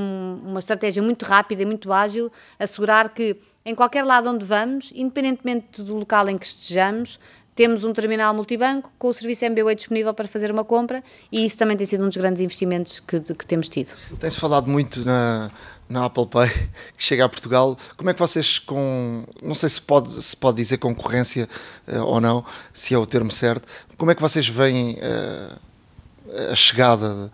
uma 0.44 0.60
estratégia 0.60 1.02
muito 1.02 1.24
rápida 1.24 1.62
e 1.62 1.66
muito 1.66 1.92
ágil, 1.92 2.32
assegurar 2.58 3.10
que 3.10 3.38
em 3.66 3.76
qualquer 3.76 4.04
lado 4.04 4.30
onde 4.30 4.46
vamos, 4.46 4.92
independentemente 4.96 5.82
do 5.82 5.96
local 5.96 6.28
em 6.30 6.38
que 6.38 6.46
estejamos, 6.46 7.20
temos 7.60 7.84
um 7.84 7.92
terminal 7.92 8.34
multibanco 8.34 8.90
com 8.98 9.10
o 9.10 9.14
serviço 9.14 9.44
MBWay 9.44 9.76
disponível 9.76 10.14
para 10.14 10.30
fazer 10.30 10.50
uma 10.50 10.64
compra 10.64 11.04
e 11.30 11.46
isso 11.46 11.58
também 11.58 11.76
tem 11.76 11.86
sido 11.86 12.06
um 12.06 12.08
dos 12.08 12.16
grandes 12.16 12.42
investimentos 12.42 13.02
que, 13.02 13.20
que 13.20 13.46
temos 13.46 13.68
tido. 13.68 13.90
Tem-se 14.18 14.40
falado 14.40 14.70
muito 14.70 15.04
na, 15.04 15.52
na 15.90 16.06
Apple 16.06 16.26
Pay 16.26 16.48
que 16.96 17.04
chega 17.04 17.26
a 17.26 17.28
Portugal. 17.28 17.78
Como 17.98 18.10
é 18.10 18.14
que 18.14 18.20
vocês 18.20 18.60
com, 18.60 19.26
não 19.44 19.56
sei 19.56 19.68
se 19.68 19.82
pode, 19.82 20.24
se 20.24 20.38
pode 20.38 20.56
dizer 20.56 20.78
concorrência 20.78 21.50
uh, 21.86 22.02
ou 22.06 22.22
não, 22.22 22.46
se 22.74 22.94
é 22.94 22.98
o 22.98 23.06
termo 23.06 23.30
certo, 23.30 23.68
como 23.98 24.10
é 24.10 24.16
que 24.16 24.22
vocês 24.22 24.48
veem 24.48 24.94
uh, 24.94 26.52
a 26.52 26.56
chegada 26.56 27.30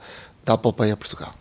da 0.45 0.53
Apple 0.53 0.71
Pay 0.71 0.91
a 0.91 0.97
Portugal? 0.97 1.33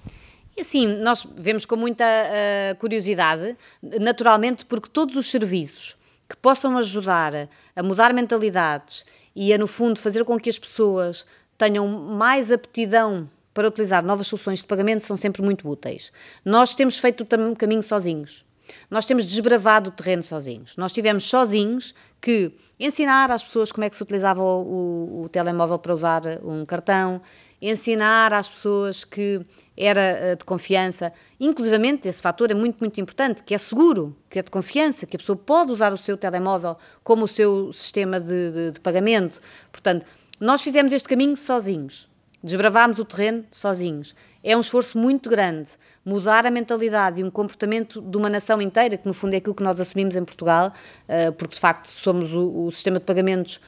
E 0.56 0.60
assim, 0.60 0.86
nós 0.86 1.26
vemos 1.36 1.66
com 1.66 1.76
muita 1.76 2.04
uh, 2.04 2.76
curiosidade, 2.76 3.56
naturalmente, 4.00 4.64
porque 4.64 4.88
todos 4.88 5.16
os 5.16 5.26
serviços 5.26 5.96
que 6.28 6.36
possam 6.36 6.76
ajudar 6.78 7.48
a 7.76 7.82
mudar 7.82 8.12
mentalidades 8.14 9.04
e 9.34 9.52
a, 9.52 9.58
no 9.58 9.66
fundo, 9.66 9.98
fazer 9.98 10.24
com 10.24 10.38
que 10.38 10.48
as 10.48 10.58
pessoas 10.58 11.26
tenham 11.58 11.86
mais 11.86 12.50
aptidão 12.50 13.28
para 13.52 13.68
utilizar 13.68 14.04
novas 14.04 14.26
soluções 14.26 14.60
de 14.60 14.66
pagamento 14.66 15.04
são 15.04 15.16
sempre 15.16 15.42
muito 15.42 15.68
úteis. 15.68 16.12
Nós 16.44 16.74
temos 16.74 16.98
feito 16.98 17.22
o 17.22 17.56
caminho 17.56 17.82
sozinhos. 17.82 18.44
Nós 18.90 19.04
temos 19.06 19.26
desbravado 19.26 19.90
o 19.90 19.92
terreno 19.92 20.22
sozinhos. 20.22 20.76
Nós 20.76 20.92
tivemos 20.92 21.24
sozinhos 21.24 21.94
que 22.20 22.52
ensinar 22.80 23.30
às 23.30 23.42
pessoas 23.42 23.70
como 23.70 23.84
é 23.84 23.90
que 23.90 23.96
se 23.96 24.02
utilizava 24.02 24.42
o, 24.42 24.62
o, 24.62 25.22
o 25.22 25.28
telemóvel 25.28 25.78
para 25.78 25.94
usar 25.94 26.22
um 26.42 26.64
cartão, 26.64 27.20
ensinar 27.60 28.32
às 28.32 28.48
pessoas 28.48 29.04
que 29.04 29.44
era 29.76 30.00
eh, 30.00 30.36
de 30.36 30.44
confiança. 30.44 31.12
Inclusivamente, 31.38 32.06
esse 32.08 32.22
fator 32.22 32.50
é 32.50 32.54
muito, 32.54 32.78
muito 32.78 33.00
importante, 33.00 33.42
que 33.42 33.54
é 33.54 33.58
seguro, 33.58 34.16
que 34.30 34.38
é 34.38 34.42
de 34.42 34.50
confiança, 34.50 35.06
que 35.06 35.16
a 35.16 35.18
pessoa 35.18 35.36
pode 35.36 35.72
usar 35.72 35.92
o 35.92 35.98
seu 35.98 36.16
telemóvel 36.16 36.76
como 37.02 37.24
o 37.24 37.28
seu 37.28 37.72
sistema 37.72 38.20
de, 38.20 38.50
de, 38.52 38.70
de 38.72 38.80
pagamento. 38.80 39.40
Portanto, 39.72 40.06
nós 40.38 40.62
fizemos 40.62 40.92
este 40.92 41.08
caminho 41.08 41.36
sozinhos. 41.36 42.08
Desbravámos 42.42 42.98
o 42.98 43.04
terreno 43.04 43.44
sozinhos. 43.50 44.14
É 44.42 44.54
um 44.54 44.60
esforço 44.60 44.98
muito 44.98 45.30
grande 45.30 45.70
mudar 46.04 46.44
a 46.44 46.50
mentalidade 46.50 47.18
e 47.18 47.24
um 47.24 47.30
comportamento 47.30 48.02
de 48.02 48.16
uma 48.18 48.28
nação 48.28 48.60
inteira, 48.60 48.98
que 48.98 49.06
no 49.06 49.14
fundo 49.14 49.32
é 49.32 49.38
aquilo 49.38 49.54
que 49.54 49.62
nós 49.62 49.80
assumimos 49.80 50.14
em 50.14 50.24
Portugal, 50.24 50.70
eh, 51.08 51.30
porque 51.30 51.54
de 51.54 51.60
facto 51.60 51.86
somos 51.86 52.34
o, 52.34 52.66
o 52.66 52.70
sistema 52.70 52.98
de 52.98 53.06
pagamentos 53.06 53.58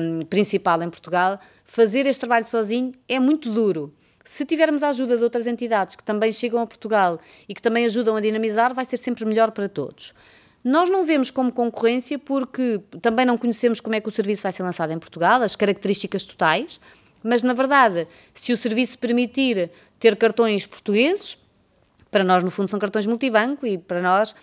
um, 0.00 0.24
principal 0.24 0.82
em 0.82 0.90
Portugal, 0.90 1.38
fazer 1.66 2.06
este 2.06 2.20
trabalho 2.20 2.46
sozinho 2.46 2.92
é 3.08 3.18
muito 3.18 3.50
duro. 3.50 3.92
Se 4.24 4.44
tivermos 4.44 4.82
a 4.82 4.88
ajuda 4.88 5.16
de 5.16 5.22
outras 5.22 5.46
entidades 5.46 5.94
que 5.94 6.02
também 6.02 6.32
chegam 6.32 6.60
a 6.60 6.66
Portugal 6.66 7.20
e 7.48 7.54
que 7.54 7.62
também 7.62 7.84
ajudam 7.84 8.16
a 8.16 8.20
dinamizar, 8.20 8.74
vai 8.74 8.84
ser 8.84 8.96
sempre 8.96 9.24
melhor 9.24 9.50
para 9.50 9.68
todos. 9.68 10.14
Nós 10.64 10.90
não 10.90 11.04
vemos 11.04 11.30
como 11.30 11.52
concorrência 11.52 12.18
porque 12.18 12.80
também 13.00 13.24
não 13.24 13.38
conhecemos 13.38 13.80
como 13.80 13.94
é 13.94 14.00
que 14.00 14.08
o 14.08 14.10
serviço 14.10 14.42
vai 14.42 14.50
ser 14.50 14.64
lançado 14.64 14.92
em 14.92 14.98
Portugal, 14.98 15.42
as 15.42 15.54
características 15.54 16.24
totais, 16.24 16.80
mas 17.22 17.42
na 17.44 17.52
verdade, 17.52 18.08
se 18.34 18.52
o 18.52 18.56
serviço 18.56 18.98
permitir 18.98 19.70
ter 20.00 20.16
cartões 20.16 20.66
portugueses, 20.66 21.38
para 22.16 22.24
nós, 22.24 22.42
no 22.42 22.50
fundo, 22.50 22.66
são 22.66 22.78
cartões 22.78 23.06
multibanco 23.06 23.66
e 23.66 23.76
para 23.76 24.00
nós 24.00 24.30
uh, 24.30 24.34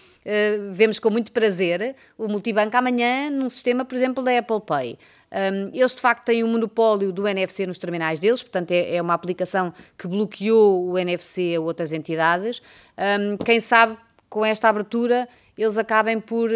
vemos 0.73 0.99
com 0.99 1.09
muito 1.09 1.31
prazer 1.31 1.95
o 2.15 2.27
multibanco 2.27 2.77
amanhã 2.77 3.31
num 3.31 3.49
sistema, 3.49 3.83
por 3.83 3.95
exemplo, 3.95 4.23
da 4.23 4.37
Apple 4.37 4.61
Pay. 4.61 4.99
Um, 5.31 5.71
eles, 5.73 5.95
de 5.95 6.01
facto, 6.01 6.23
têm 6.23 6.43
um 6.43 6.47
monopólio 6.47 7.11
do 7.11 7.27
NFC 7.27 7.65
nos 7.65 7.79
terminais 7.79 8.19
deles, 8.19 8.43
portanto, 8.43 8.69
é, 8.69 8.97
é 8.97 9.01
uma 9.01 9.15
aplicação 9.15 9.73
que 9.97 10.07
bloqueou 10.07 10.87
o 10.87 10.99
NFC 10.99 11.55
a 11.57 11.61
outras 11.61 11.91
entidades. 11.91 12.61
Um, 12.95 13.37
quem 13.37 13.59
sabe, 13.59 13.97
com 14.29 14.45
esta 14.45 14.69
abertura, 14.69 15.27
eles 15.57 15.75
acabem 15.75 16.19
por 16.19 16.51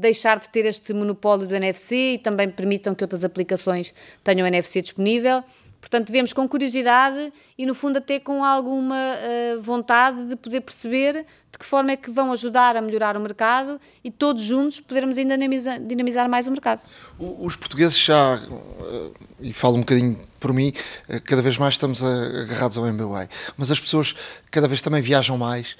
deixar 0.00 0.40
de 0.40 0.48
ter 0.48 0.64
este 0.64 0.92
monopólio 0.92 1.46
do 1.46 1.54
NFC 1.54 2.14
e 2.14 2.18
também 2.18 2.50
permitam 2.50 2.92
que 2.92 3.04
outras 3.04 3.22
aplicações 3.22 3.94
tenham 4.24 4.44
o 4.44 4.48
NFC 4.48 4.82
disponível. 4.82 5.44
Portanto, 5.86 6.10
vemos 6.10 6.32
com 6.32 6.48
curiosidade 6.48 7.32
e, 7.56 7.64
no 7.64 7.72
fundo, 7.72 7.98
até 7.98 8.18
com 8.18 8.42
alguma 8.42 8.96
uh, 8.96 9.62
vontade 9.62 10.26
de 10.26 10.34
poder 10.34 10.60
perceber 10.60 11.24
de 11.52 11.58
que 11.60 11.64
forma 11.64 11.92
é 11.92 11.96
que 11.96 12.10
vão 12.10 12.32
ajudar 12.32 12.74
a 12.74 12.80
melhorar 12.82 13.16
o 13.16 13.20
mercado 13.20 13.80
e 14.02 14.10
todos 14.10 14.42
juntos 14.42 14.80
podermos 14.80 15.16
ainda 15.16 15.38
dinamizar, 15.38 15.80
dinamizar 15.80 16.28
mais 16.28 16.48
o 16.48 16.50
mercado. 16.50 16.82
Os 17.16 17.54
portugueses 17.54 17.96
já, 17.96 18.34
uh, 18.34 19.14
e 19.40 19.52
falo 19.52 19.76
um 19.76 19.80
bocadinho 19.80 20.18
por 20.40 20.52
mim, 20.52 20.72
uh, 21.08 21.20
cada 21.20 21.40
vez 21.40 21.56
mais 21.56 21.74
estamos 21.74 22.02
agarrados 22.02 22.76
ao 22.76 22.84
MBWay, 22.88 23.28
mas 23.56 23.70
as 23.70 23.78
pessoas 23.78 24.16
cada 24.50 24.66
vez 24.66 24.82
também 24.82 25.00
viajam 25.00 25.38
mais. 25.38 25.76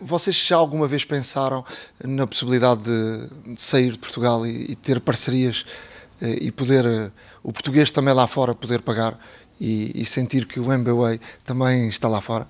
vocês 0.00 0.36
já 0.36 0.54
alguma 0.54 0.86
vez 0.86 1.04
pensaram 1.04 1.64
na 2.04 2.28
possibilidade 2.28 2.82
de, 2.82 3.54
de 3.54 3.60
sair 3.60 3.90
de 3.90 3.98
Portugal 3.98 4.46
e, 4.46 4.70
e 4.70 4.76
ter 4.76 5.00
parcerias 5.00 5.66
e 6.20 6.52
poder 6.52 7.10
o 7.42 7.52
português 7.52 7.90
também 7.90 8.14
lá 8.14 8.26
fora 8.26 8.54
poder 8.54 8.82
pagar 8.82 9.18
e, 9.60 10.00
e 10.00 10.04
sentir 10.04 10.46
que 10.46 10.60
o 10.60 10.72
MBWay 10.72 11.20
também 11.44 11.88
está 11.88 12.08
lá 12.08 12.20
fora? 12.20 12.46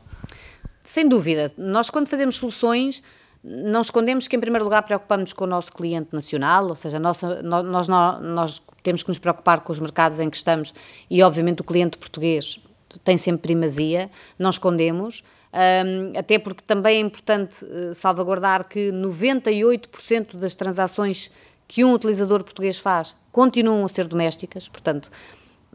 Sem 0.85 1.09
dúvida. 1.09 1.53
Nós, 1.57 1.91
quando 1.91 2.09
fazemos 2.09 2.37
soluções, 2.37 3.03
não 3.43 3.81
escondemos 3.81 4.29
que, 4.29 4.37
em 4.37 4.41
primeiro 4.41 4.65
lugar, 4.65 4.83
preocupamos 4.83 5.33
com 5.33 5.45
o 5.45 5.47
nosso 5.47 5.73
cliente 5.73 6.09
nacional, 6.13 6.69
ou 6.69 6.77
seja, 6.77 6.99
nossa, 6.99 7.43
nós, 7.43 7.89
nós, 7.89 8.21
nós 8.21 8.63
temos 8.83 9.03
que 9.03 9.09
nos 9.09 9.19
preocupar 9.19 9.61
com 9.61 9.73
os 9.73 9.79
mercados 9.79 10.21
em 10.21 10.29
que 10.29 10.37
estamos 10.37 10.75
e, 11.11 11.23
obviamente, 11.23 11.61
o 11.61 11.65
cliente 11.65 11.99
português 11.99 12.61
tem 13.05 13.17
sempre 13.17 13.43
primazia, 13.43 14.11
não 14.39 14.51
escondemos. 14.51 15.23
Um, 15.53 16.19
até 16.19 16.39
porque 16.39 16.63
também 16.67 16.97
é 16.97 17.01
importante 17.01 17.63
uh, 17.65 17.95
salvaguardar 17.95 18.67
que 18.67 18.91
98% 18.91 20.37
das 20.37 20.55
transações 20.55 21.31
que 21.69 21.85
um 21.85 21.93
utilizador 21.93 22.43
português 22.43 22.79
faz 22.79 23.15
continuam 23.33 23.85
a 23.85 23.89
ser 23.89 24.07
domésticas, 24.07 24.69
portanto, 24.69 25.11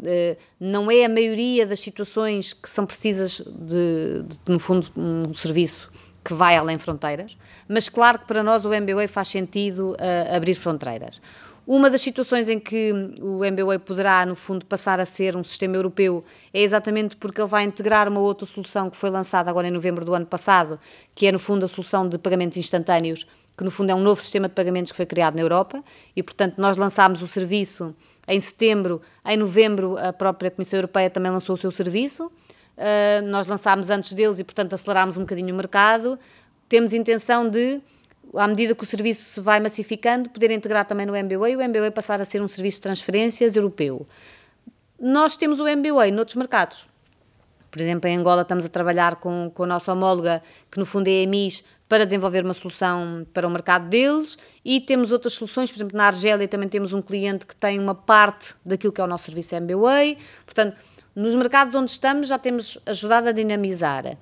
eh, 0.05 0.37
não 0.59 0.91
é 0.91 1.05
a 1.05 1.09
maioria 1.09 1.65
das 1.65 1.79
situações 1.79 2.53
que 2.53 2.69
são 2.69 2.85
precisas 2.85 3.41
de, 3.41 4.23
de, 4.23 4.37
no 4.47 4.59
fundo, 4.59 4.87
um 4.95 5.33
serviço 5.33 5.91
que 6.23 6.33
vai 6.33 6.55
além 6.55 6.77
fronteiras, 6.77 7.37
mas 7.67 7.89
claro 7.89 8.19
que 8.19 8.25
para 8.25 8.43
nós 8.43 8.63
o 8.65 8.73
MBWay 8.73 9.07
faz 9.07 9.29
sentido 9.29 9.91
uh, 9.93 10.35
abrir 10.35 10.55
fronteiras. 10.55 11.21
Uma 11.65 11.89
das 11.89 12.01
situações 12.01 12.47
em 12.47 12.59
que 12.59 12.93
o 13.21 13.43
MBWay 13.43 13.79
poderá, 13.79 14.25
no 14.25 14.35
fundo, 14.35 14.65
passar 14.65 14.99
a 14.99 15.05
ser 15.05 15.35
um 15.35 15.43
sistema 15.43 15.75
europeu 15.75 16.23
é 16.53 16.61
exatamente 16.61 17.17
porque 17.17 17.41
ele 17.41 17.49
vai 17.49 17.63
integrar 17.63 18.07
uma 18.07 18.21
outra 18.21 18.45
solução 18.45 18.89
que 18.89 18.95
foi 18.95 19.09
lançada 19.09 19.49
agora 19.49 19.67
em 19.67 19.71
novembro 19.71 20.05
do 20.05 20.13
ano 20.13 20.25
passado, 20.25 20.79
que 21.15 21.27
é, 21.27 21.31
no 21.31 21.39
fundo, 21.39 21.65
a 21.65 21.67
solução 21.67 22.07
de 22.07 22.17
pagamentos 22.17 22.57
instantâneos 22.57 23.25
que 23.57 23.63
no 23.63 23.71
fundo 23.71 23.89
é 23.89 23.95
um 23.95 23.99
novo 23.99 24.21
sistema 24.21 24.47
de 24.47 24.53
pagamentos 24.53 24.91
que 24.91 24.95
foi 24.95 25.05
criado 25.07 25.35
na 25.35 25.41
Europa 25.41 25.83
e, 26.15 26.21
portanto, 26.21 26.55
nós 26.59 26.77
lançámos 26.77 27.23
o 27.23 27.27
serviço 27.27 27.95
em 28.27 28.39
setembro, 28.39 29.01
em 29.25 29.35
novembro 29.35 29.97
a 29.97 30.13
própria 30.13 30.51
Comissão 30.51 30.77
Europeia 30.77 31.09
também 31.09 31.31
lançou 31.31 31.55
o 31.55 31.57
seu 31.57 31.71
serviço, 31.71 32.27
uh, 32.27 33.25
nós 33.25 33.47
lançámos 33.47 33.89
antes 33.89 34.13
deles 34.13 34.37
e, 34.37 34.43
portanto, 34.43 34.73
acelerámos 34.73 35.17
um 35.17 35.21
bocadinho 35.21 35.53
o 35.53 35.57
mercado. 35.57 36.19
Temos 36.69 36.93
intenção 36.93 37.49
de, 37.49 37.81
à 38.35 38.47
medida 38.47 38.75
que 38.75 38.83
o 38.83 38.85
serviço 38.85 39.23
se 39.33 39.41
vai 39.41 39.59
massificando, 39.59 40.29
poder 40.29 40.51
integrar 40.51 40.85
também 40.85 41.05
no 41.05 41.15
MBWay 41.15 41.53
e 41.53 41.55
o 41.55 41.61
MBWay 41.61 41.89
passar 41.89 42.21
a 42.21 42.25
ser 42.25 42.41
um 42.41 42.47
serviço 42.47 42.77
de 42.77 42.81
transferências 42.83 43.55
europeu. 43.55 44.05
Nós 44.99 45.35
temos 45.35 45.59
o 45.59 45.67
MBWay 45.67 46.11
noutros 46.11 46.35
mercados. 46.35 46.87
Por 47.71 47.81
exemplo, 47.81 48.09
em 48.09 48.17
Angola 48.17 48.41
estamos 48.41 48.65
a 48.65 48.69
trabalhar 48.69 49.17
com, 49.17 49.51
com 49.53 49.63
a 49.63 49.67
nossa 49.67 49.91
homóloga, 49.93 50.41
que 50.71 50.79
no 50.79 50.85
fundo 50.85 51.07
é 51.07 51.11
a 51.11 51.23
EMIS, 51.23 51.63
para 51.87 52.05
desenvolver 52.05 52.43
uma 52.43 52.53
solução 52.53 53.25
para 53.33 53.47
o 53.47 53.49
mercado 53.49 53.87
deles 53.87 54.37
e 54.63 54.81
temos 54.81 55.11
outras 55.11 55.33
soluções, 55.33 55.71
por 55.71 55.77
exemplo, 55.77 55.97
na 55.97 56.07
Argélia 56.07 56.47
também 56.47 56.67
temos 56.67 56.93
um 56.93 57.01
cliente 57.01 57.45
que 57.45 57.55
tem 57.55 57.79
uma 57.79 57.95
parte 57.95 58.55
daquilo 58.65 58.91
que 58.91 58.99
é 58.99 59.03
o 59.03 59.07
nosso 59.07 59.25
serviço 59.25 59.55
MBWay. 59.55 60.17
Portanto, 60.45 60.75
nos 61.15 61.35
mercados 61.35 61.73
onde 61.75 61.89
estamos 61.89 62.27
já 62.27 62.37
temos 62.37 62.77
ajudado 62.85 63.29
a 63.29 63.31
dinamizar. 63.31 64.17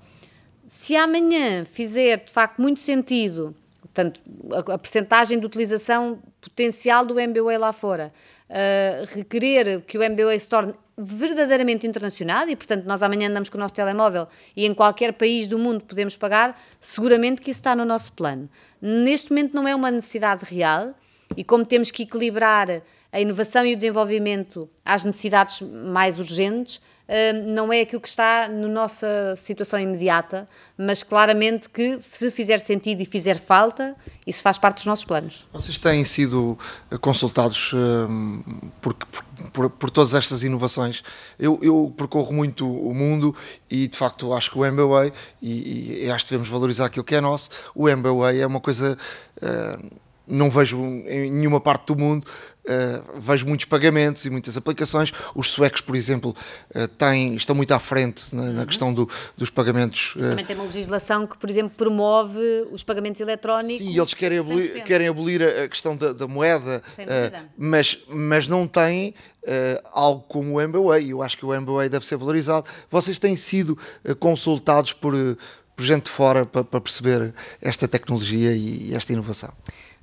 Se 0.67 0.95
amanhã 0.95 1.65
fizer 1.65 2.23
de 2.23 2.31
facto 2.31 2.61
muito 2.61 2.79
sentido, 2.79 3.55
portanto, 3.81 4.19
a, 4.51 4.73
a 4.73 4.77
percentagem 4.77 5.39
de 5.39 5.45
utilização 5.45 6.19
potencial 6.39 7.05
do 7.05 7.19
MBWay 7.19 7.57
lá 7.57 7.73
fora, 7.73 8.13
uh, 8.49 9.15
requerer 9.15 9.81
que 9.81 9.97
o 9.97 10.03
MBWay 10.03 10.39
se 10.39 10.47
torne 10.47 10.73
verdadeiramente 10.97 11.85
internacional 11.85 12.47
e, 12.47 12.55
portanto, 12.55 12.85
nós 12.85 13.03
amanhã 13.03 13.29
andamos 13.29 13.49
com 13.49 13.57
o 13.57 13.61
nosso 13.61 13.73
telemóvel 13.73 14.27
e 14.55 14.65
em 14.65 14.73
qualquer 14.73 15.13
país 15.13 15.47
do 15.47 15.59
mundo 15.59 15.83
podemos 15.83 16.15
pagar, 16.15 16.59
seguramente 16.79 17.41
que 17.41 17.51
isso 17.51 17.59
está 17.59 17.75
no 17.75 17.83
nosso 17.83 18.13
plano. 18.13 18.49
Neste 18.81 19.31
momento 19.31 19.53
não 19.53 19.67
é 19.67 19.75
uma 19.75 19.91
necessidade 19.91 20.45
real 20.45 20.93
e 21.35 21.43
como 21.43 21.65
temos 21.65 21.91
que 21.91 22.03
equilibrar 22.03 22.81
a 23.11 23.19
inovação 23.19 23.65
e 23.65 23.73
o 23.73 23.75
desenvolvimento 23.75 24.69
às 24.83 25.03
necessidades 25.05 25.61
mais 25.61 26.17
urgentes, 26.17 26.81
não 27.47 27.71
é 27.71 27.81
aquilo 27.81 28.01
que 28.01 28.07
está 28.07 28.47
na 28.47 28.67
nossa 28.67 29.35
situação 29.35 29.79
imediata, 29.79 30.47
mas 30.77 31.03
claramente 31.03 31.69
que 31.69 31.99
se 32.01 32.31
fizer 32.31 32.57
sentido 32.57 33.01
e 33.01 33.05
fizer 33.05 33.39
falta, 33.39 33.95
isso 34.25 34.41
faz 34.41 34.57
parte 34.57 34.77
dos 34.77 34.85
nossos 34.85 35.05
planos. 35.05 35.45
Vocês 35.53 35.77
têm 35.77 36.03
sido 36.03 36.57
eh, 36.89 36.97
consultados 36.97 37.71
por, 38.81 38.95
por, 39.53 39.69
por 39.69 39.89
todas 39.89 40.13
estas 40.13 40.41
inovações. 40.41 41.03
Eu, 41.37 41.59
eu, 41.61 41.93
percorro 41.95 42.33
muito 42.33 42.67
o 42.67 42.93
mundo 42.93 43.35
e 43.69 43.87
de 43.87 43.97
facto 43.97 44.33
acho 44.33 44.51
que 44.51 44.57
o 44.57 44.71
MBA, 44.71 45.11
e, 45.41 46.05
e 46.05 46.11
acho 46.11 46.25
que 46.25 46.31
devemos 46.31 46.49
valorizar 46.49 46.85
aquilo 46.85 47.03
que 47.03 47.15
é 47.15 47.21
nosso, 47.21 47.49
o 47.75 47.87
MBA 47.87 48.35
é 48.35 48.47
uma 48.47 48.59
coisa. 48.59 48.97
Uh, 49.37 50.04
não 50.27 50.49
vejo 50.49 50.81
em 50.83 51.31
nenhuma 51.31 51.59
parte 51.59 51.87
do 51.87 51.97
mundo 51.97 52.25
Uh, 52.65 53.19
vejo 53.19 53.45
muitos 53.45 53.67
pagamentos 53.67 54.25
e 54.25 54.29
muitas 54.31 54.57
aplicações. 54.57 55.11
Os 55.35 55.51
suecos, 55.51 55.81
por 55.81 55.95
exemplo, 55.95 56.35
uh, 56.75 56.87
têm, 56.87 57.35
estão 57.35 57.55
muito 57.55 57.71
à 57.71 57.79
frente 57.79 58.35
na, 58.35 58.41
na 58.41 58.61
uhum. 58.61 58.65
questão 58.65 58.91
do, 58.91 59.07
dos 59.37 59.51
pagamentos. 59.51 60.15
Uh, 60.15 60.21
também 60.21 60.45
tem 60.45 60.55
uma 60.55 60.65
legislação 60.65 61.27
que, 61.27 61.37
por 61.37 61.47
exemplo, 61.47 61.71
promove 61.77 62.67
os 62.71 62.81
pagamentos 62.81 63.21
eletrónicos. 63.21 63.85
Sim, 63.85 63.95
eles 63.95 64.15
querem 64.15 64.39
abolir, 64.39 64.83
querem 64.83 65.07
abolir 65.07 65.43
a, 65.43 65.67
questão 65.67 65.95
da, 65.95 66.11
da 66.11 66.27
moeda, 66.27 66.81
mas, 67.55 67.99
mas 68.07 68.47
não 68.47 68.67
têm 68.67 69.13
algo 69.93 70.23
como 70.23 70.57
o 70.57 70.67
MBA. 70.67 71.01
E 71.01 71.09
eu 71.11 71.21
acho 71.21 71.37
que 71.37 71.45
o 71.45 71.61
MBA 71.61 71.87
deve 71.89 72.03
ser 72.03 72.17
valorizado. 72.17 72.65
Vocês 72.89 73.19
têm 73.19 73.35
sido 73.35 73.77
consultados 74.19 74.91
por, 74.91 75.13
por 75.75 75.85
gente 75.85 76.05
de 76.05 76.09
fora 76.09 76.47
para, 76.47 76.63
para 76.63 76.81
perceber 76.81 77.31
esta 77.61 77.87
tecnologia 77.87 78.53
e, 78.53 78.89
e 78.89 78.95
esta 78.95 79.13
inovação? 79.13 79.53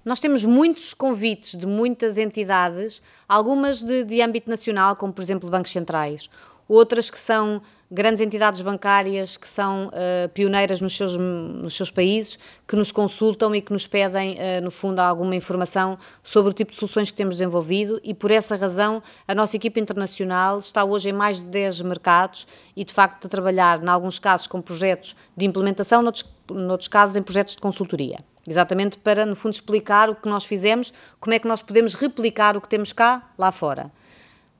Nós 0.04 0.18
temos 0.18 0.44
muitos 0.44 0.94
convites 0.94 1.54
de 1.56 1.66
muitas 1.66 2.18
entidades, 2.18 3.00
algumas 3.28 3.82
de, 3.82 4.02
de 4.02 4.20
âmbito 4.20 4.50
nacional, 4.50 4.96
como 4.96 5.12
por 5.12 5.22
exemplo 5.22 5.48
bancos 5.48 5.70
centrais, 5.70 6.28
outras 6.66 7.08
que 7.08 7.18
são 7.18 7.62
grandes 7.88 8.22
entidades 8.22 8.60
bancárias 8.62 9.36
que 9.36 9.46
são 9.46 9.88
uh, 9.88 10.28
pioneiras 10.30 10.80
nos 10.80 10.96
seus, 10.96 11.16
nos 11.16 11.76
seus 11.76 11.90
países, 11.90 12.38
que 12.66 12.74
nos 12.74 12.90
consultam 12.90 13.54
e 13.54 13.60
que 13.60 13.70
nos 13.70 13.86
pedem, 13.86 14.34
uh, 14.34 14.64
no 14.64 14.70
fundo, 14.70 14.98
alguma 14.98 15.36
informação 15.36 15.98
sobre 16.22 16.50
o 16.50 16.54
tipo 16.54 16.72
de 16.72 16.78
soluções 16.78 17.10
que 17.10 17.16
temos 17.16 17.36
desenvolvido 17.36 18.00
e, 18.02 18.14
por 18.14 18.30
essa 18.30 18.56
razão, 18.56 19.02
a 19.28 19.34
nossa 19.34 19.56
equipa 19.56 19.78
internacional 19.78 20.58
está 20.58 20.82
hoje 20.84 21.10
em 21.10 21.12
mais 21.12 21.42
de 21.42 21.48
10 21.48 21.82
mercados 21.82 22.46
e, 22.74 22.82
de 22.82 22.94
facto, 22.94 23.26
a 23.26 23.28
trabalhar, 23.28 23.82
em 23.82 23.88
alguns 23.88 24.18
casos, 24.18 24.46
com 24.46 24.60
projetos 24.62 25.14
de 25.36 25.44
implementação, 25.44 26.02
noutros, 26.02 26.24
noutros 26.50 26.88
casos, 26.88 27.14
em 27.14 27.22
projetos 27.22 27.54
de 27.54 27.60
consultoria. 27.60 28.24
Exatamente 28.46 28.98
para, 28.98 29.24
no 29.24 29.36
fundo, 29.36 29.52
explicar 29.52 30.10
o 30.10 30.16
que 30.16 30.28
nós 30.28 30.44
fizemos, 30.44 30.92
como 31.20 31.34
é 31.34 31.38
que 31.38 31.46
nós 31.46 31.62
podemos 31.62 31.94
replicar 31.94 32.56
o 32.56 32.60
que 32.60 32.68
temos 32.68 32.92
cá, 32.92 33.30
lá 33.38 33.52
fora. 33.52 33.90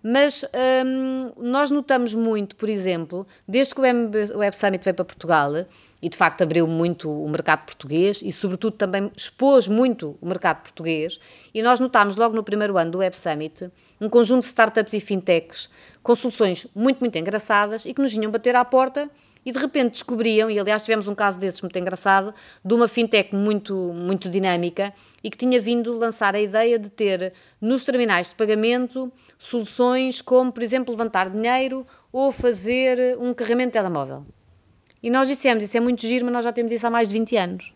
Mas 0.03 0.45
hum, 0.85 1.31
nós 1.37 1.71
notamos 1.71 2.13
muito, 2.13 2.57
por 2.57 2.69
exemplo, 2.69 3.27
desde 3.47 3.75
que 3.75 3.81
o 3.81 3.85
Web 3.85 4.57
Summit 4.57 4.85
veio 4.85 4.95
para 4.95 5.05
Portugal, 5.05 5.53
e 6.03 6.09
de 6.09 6.17
facto 6.17 6.43
abriu 6.43 6.67
muito 6.67 7.09
o 7.09 7.29
mercado 7.29 7.65
português 7.65 8.21
e, 8.25 8.33
sobretudo, 8.33 8.77
também 8.77 9.11
expôs 9.17 9.69
muito 9.69 10.19
o 10.21 10.27
mercado 10.27 10.63
português, 10.63 11.21
e 11.55 11.63
nós 11.63 11.79
notámos 11.79 12.17
logo 12.17 12.35
no 12.35 12.43
primeiro 12.43 12.77
ano 12.77 12.91
do 12.91 12.99
Web 12.99 13.17
Summit 13.17 13.71
um 14.01 14.09
conjunto 14.09 14.41
de 14.41 14.49
startups 14.49 14.93
e 14.95 14.99
fintechs 14.99 15.71
com 16.03 16.15
soluções 16.17 16.67
muito, 16.75 16.99
muito 16.99 17.17
engraçadas 17.17 17.85
e 17.85 17.95
que 17.95 18.03
nos 18.03 18.13
vinham 18.13 18.33
bater 18.33 18.57
à 18.57 18.65
porta 18.65 19.09
e 19.45 19.53
de 19.53 19.59
repente 19.59 19.93
descobriam, 19.93 20.51
e 20.51 20.59
aliás 20.59 20.83
tivemos 20.83 21.09
um 21.09 21.15
caso 21.15 21.39
desses 21.39 21.61
muito 21.61 21.79
engraçado, 21.79 22.35
de 22.65 22.75
uma 22.75 22.87
fintech 22.87 23.35
muito, 23.35 23.75
muito 23.93 24.29
dinâmica 24.29 24.93
e 25.23 25.31
que 25.31 25.37
tinha 25.37 25.61
vindo 25.61 25.93
lançar 25.93 26.35
a 26.35 26.41
ideia 26.41 26.79
de 26.79 26.91
ter 26.91 27.33
nos 27.61 27.85
terminais 27.85 28.31
de 28.31 28.37
pagamento 28.37 29.13
soluções 29.39 30.23
como, 30.23 30.53
por 30.53 30.63
exemplo, 30.63 30.93
levantar 30.93 31.29
dinheiro 31.31 31.87
ou 32.13 32.31
fazer 32.31 33.19
um 33.19 33.35
carregamento 33.35 33.71
de 33.71 33.79
telemóvel. 33.79 34.25
E 35.03 35.11
nós 35.11 35.27
dissemos, 35.27 35.65
isso 35.65 35.77
é 35.77 35.81
muito 35.81 36.03
giro, 36.03 36.25
mas 36.25 36.35
nós 36.35 36.45
já 36.45 36.53
temos 36.53 36.71
isso 36.71 36.87
há 36.87 36.91
mais 36.91 37.09
de 37.09 37.19
20 37.19 37.37
anos. 37.37 37.73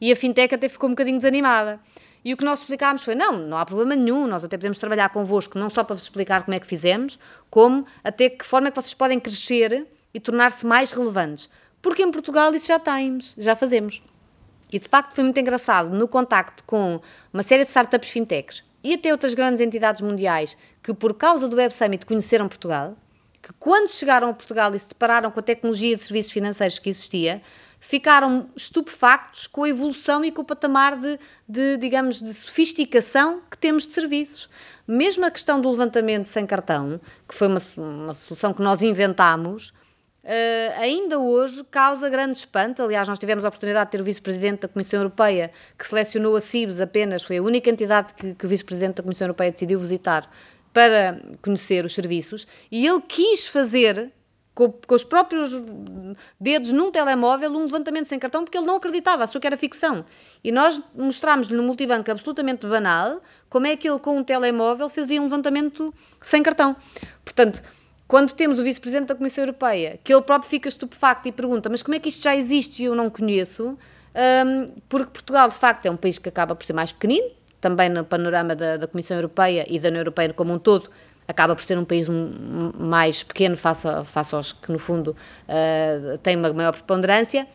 E 0.00 0.10
a 0.10 0.16
fintech 0.16 0.54
até 0.54 0.68
ficou 0.68 0.88
um 0.88 0.92
bocadinho 0.92 1.18
desanimada. 1.18 1.78
E 2.24 2.34
o 2.34 2.36
que 2.36 2.44
nós 2.44 2.60
explicámos 2.60 3.04
foi: 3.04 3.14
não, 3.14 3.32
não 3.32 3.56
há 3.56 3.64
problema 3.64 3.94
nenhum, 3.94 4.26
nós 4.26 4.44
até 4.44 4.56
podemos 4.56 4.78
trabalhar 4.78 5.08
convosco, 5.10 5.58
não 5.58 5.70
só 5.70 5.84
para 5.84 5.94
vos 5.94 6.02
explicar 6.02 6.42
como 6.42 6.54
é 6.54 6.60
que 6.60 6.66
fizemos, 6.66 7.18
como 7.48 7.86
até 8.02 8.28
que 8.28 8.44
forma 8.44 8.68
é 8.68 8.70
que 8.70 8.80
vocês 8.80 8.94
podem 8.94 9.18
crescer 9.18 9.86
e 10.12 10.20
tornar-se 10.20 10.66
mais 10.66 10.92
relevantes. 10.92 11.48
Porque 11.82 12.02
em 12.02 12.10
Portugal 12.10 12.54
isso 12.54 12.66
já 12.66 12.78
temos, 12.78 13.34
já 13.38 13.56
fazemos. 13.56 14.02
E 14.72 14.78
de 14.78 14.88
facto 14.88 15.14
foi 15.14 15.24
muito 15.24 15.38
engraçado 15.38 15.90
no 15.90 16.06
contacto 16.06 16.62
com 16.64 17.00
uma 17.32 17.42
série 17.42 17.64
de 17.64 17.70
startups 17.70 18.10
fintechs 18.10 18.62
e 18.82 18.94
até 18.94 19.12
outras 19.12 19.34
grandes 19.34 19.60
entidades 19.60 20.00
mundiais 20.00 20.56
que, 20.82 20.94
por 20.94 21.14
causa 21.14 21.48
do 21.48 21.56
Web 21.56 21.74
Summit, 21.74 22.06
conheceram 22.06 22.48
Portugal, 22.48 22.96
que 23.42 23.52
quando 23.58 23.90
chegaram 23.90 24.28
a 24.28 24.34
Portugal 24.34 24.74
e 24.74 24.78
se 24.78 24.88
depararam 24.88 25.30
com 25.30 25.40
a 25.40 25.42
tecnologia 25.42 25.96
de 25.96 26.02
serviços 26.02 26.32
financeiros 26.32 26.78
que 26.78 26.88
existia, 26.88 27.42
ficaram 27.80 28.48
estupefactos 28.54 29.46
com 29.46 29.64
a 29.64 29.68
evolução 29.68 30.22
e 30.24 30.30
com 30.30 30.42
o 30.42 30.44
patamar 30.44 30.96
de, 30.98 31.18
de, 31.48 31.78
digamos, 31.78 32.20
de 32.20 32.32
sofisticação 32.34 33.40
que 33.50 33.56
temos 33.56 33.86
de 33.86 33.94
serviços. 33.94 34.50
Mesmo 34.86 35.24
a 35.24 35.30
questão 35.30 35.60
do 35.60 35.70
levantamento 35.70 36.26
sem 36.26 36.46
cartão, 36.46 37.00
que 37.26 37.34
foi 37.34 37.48
uma, 37.48 37.60
uma 37.76 38.14
solução 38.14 38.52
que 38.52 38.62
nós 38.62 38.82
inventámos, 38.82 39.72
Uh, 40.22 40.78
ainda 40.78 41.18
hoje 41.18 41.64
causa 41.70 42.08
grande 42.10 42.36
espanto. 42.36 42.82
Aliás, 42.82 43.08
nós 43.08 43.18
tivemos 43.18 43.44
a 43.44 43.48
oportunidade 43.48 43.86
de 43.86 43.92
ter 43.92 44.00
o 44.02 44.04
vice-presidente 44.04 44.62
da 44.62 44.68
Comissão 44.68 45.00
Europeia 45.00 45.50
que 45.78 45.86
selecionou 45.86 46.36
a 46.36 46.40
CIBS 46.40 46.80
apenas, 46.80 47.22
foi 47.22 47.38
a 47.38 47.42
única 47.42 47.70
entidade 47.70 48.12
que, 48.12 48.34
que 48.34 48.44
o 48.44 48.48
vice-presidente 48.48 48.96
da 48.96 49.02
Comissão 49.02 49.26
Europeia 49.26 49.50
decidiu 49.50 49.80
visitar 49.80 50.30
para 50.74 51.20
conhecer 51.42 51.84
os 51.84 51.94
serviços 51.94 52.46
e 52.70 52.86
ele 52.86 53.00
quis 53.00 53.46
fazer. 53.46 54.12
Com, 54.52 54.70
com 54.72 54.94
os 54.94 55.04
próprios 55.04 55.52
dedos 56.38 56.72
num 56.72 56.90
telemóvel, 56.90 57.50
um 57.52 57.62
levantamento 57.62 58.06
sem 58.06 58.18
cartão, 58.18 58.44
porque 58.44 58.58
ele 58.58 58.66
não 58.66 58.76
acreditava, 58.76 59.22
achou 59.24 59.40
que 59.40 59.46
era 59.46 59.56
ficção. 59.56 60.04
E 60.42 60.50
nós 60.50 60.82
mostramos-lhe 60.94 61.56
no 61.56 61.62
multibanco 61.62 62.10
absolutamente 62.10 62.66
banal 62.66 63.22
como 63.48 63.68
é 63.68 63.76
que 63.76 63.88
ele, 63.88 64.00
com 64.00 64.18
um 64.18 64.24
telemóvel, 64.24 64.88
fazia 64.90 65.20
um 65.20 65.24
levantamento 65.24 65.94
sem 66.20 66.42
cartão. 66.42 66.76
Portanto, 67.24 67.62
quando 68.10 68.32
temos 68.32 68.58
o 68.58 68.64
vice-presidente 68.64 69.06
da 69.06 69.14
Comissão 69.14 69.44
Europeia, 69.44 70.00
que 70.02 70.12
ele 70.12 70.22
próprio 70.22 70.50
fica 70.50 70.68
estupefacto 70.68 71.28
e 71.28 71.32
pergunta: 71.32 71.70
Mas 71.70 71.80
como 71.80 71.94
é 71.94 72.00
que 72.00 72.08
isto 72.08 72.24
já 72.24 72.34
existe 72.34 72.82
e 72.82 72.86
eu 72.86 72.94
não 72.96 73.08
conheço? 73.08 73.68
Um, 73.68 74.66
porque 74.88 75.12
Portugal, 75.12 75.48
de 75.48 75.54
facto, 75.54 75.86
é 75.86 75.90
um 75.92 75.96
país 75.96 76.18
que 76.18 76.28
acaba 76.28 76.56
por 76.56 76.64
ser 76.64 76.72
mais 76.72 76.90
pequenino, 76.90 77.30
também 77.60 77.88
no 77.88 78.04
panorama 78.04 78.56
da, 78.56 78.78
da 78.78 78.88
Comissão 78.88 79.16
Europeia 79.16 79.64
e 79.68 79.78
da 79.78 79.90
União 79.90 80.00
Europeia 80.00 80.32
como 80.32 80.52
um 80.52 80.58
todo, 80.58 80.90
acaba 81.28 81.54
por 81.54 81.62
ser 81.62 81.78
um 81.78 81.84
país 81.84 82.08
mais 82.76 83.22
pequeno 83.22 83.56
face, 83.56 83.86
a, 83.86 84.02
face 84.02 84.34
aos 84.34 84.50
que, 84.50 84.72
no 84.72 84.78
fundo, 84.80 85.14
uh, 85.46 86.18
têm 86.18 86.34
uma 86.34 86.52
maior 86.52 86.72
preponderância. 86.72 87.46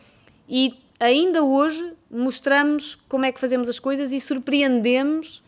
E 0.48 0.72
ainda 0.98 1.44
hoje 1.44 1.92
mostramos 2.10 2.94
como 3.10 3.26
é 3.26 3.30
que 3.30 3.38
fazemos 3.38 3.68
as 3.68 3.78
coisas 3.78 4.10
e 4.10 4.18
surpreendemos 4.18 5.42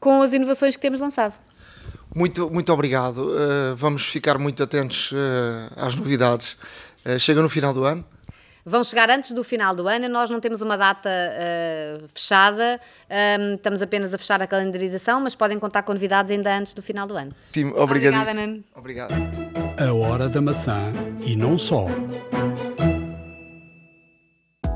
com 0.00 0.22
as 0.22 0.32
inovações 0.32 0.76
que 0.76 0.80
temos 0.80 0.98
lançado. 0.98 1.34
Muito, 2.16 2.50
muito 2.50 2.72
obrigado. 2.72 3.18
Uh, 3.18 3.76
vamos 3.76 4.06
ficar 4.06 4.38
muito 4.38 4.62
atentos 4.62 5.12
uh, 5.12 5.16
às 5.76 5.94
novidades. 5.94 6.56
Uh, 7.04 7.18
chega 7.18 7.42
no 7.42 7.48
final 7.50 7.74
do 7.74 7.84
ano? 7.84 8.02
Vão 8.64 8.82
chegar 8.82 9.10
antes 9.10 9.32
do 9.32 9.44
final 9.44 9.76
do 9.76 9.86
ano, 9.86 10.08
nós 10.08 10.30
não 10.30 10.40
temos 10.40 10.60
uma 10.60 10.76
data 10.76 11.08
fechada, 12.12 12.80
um, 13.08 13.14
ehm, 13.14 13.54
estamos 13.54 13.80
apenas 13.80 14.12
a 14.12 14.18
fechar 14.18 14.42
a 14.42 14.46
calendarização, 14.46 15.20
mas 15.20 15.36
podem 15.36 15.56
contar 15.56 15.84
com 15.84 15.92
novidades 15.92 16.32
ainda 16.32 16.58
antes 16.58 16.74
do 16.74 16.82
final 16.82 17.06
do 17.06 17.16
ano. 17.16 17.30
Sim, 17.52 17.68
obrigado. 17.76 18.14
Obrigada, 18.14 18.34
Nan. 18.34 18.58
Obrigado. 18.74 19.14
A 19.78 19.94
hora 19.94 20.28
da 20.28 20.40
maçã 20.40 20.92
e 21.24 21.36
não 21.36 21.56
só 21.56 21.86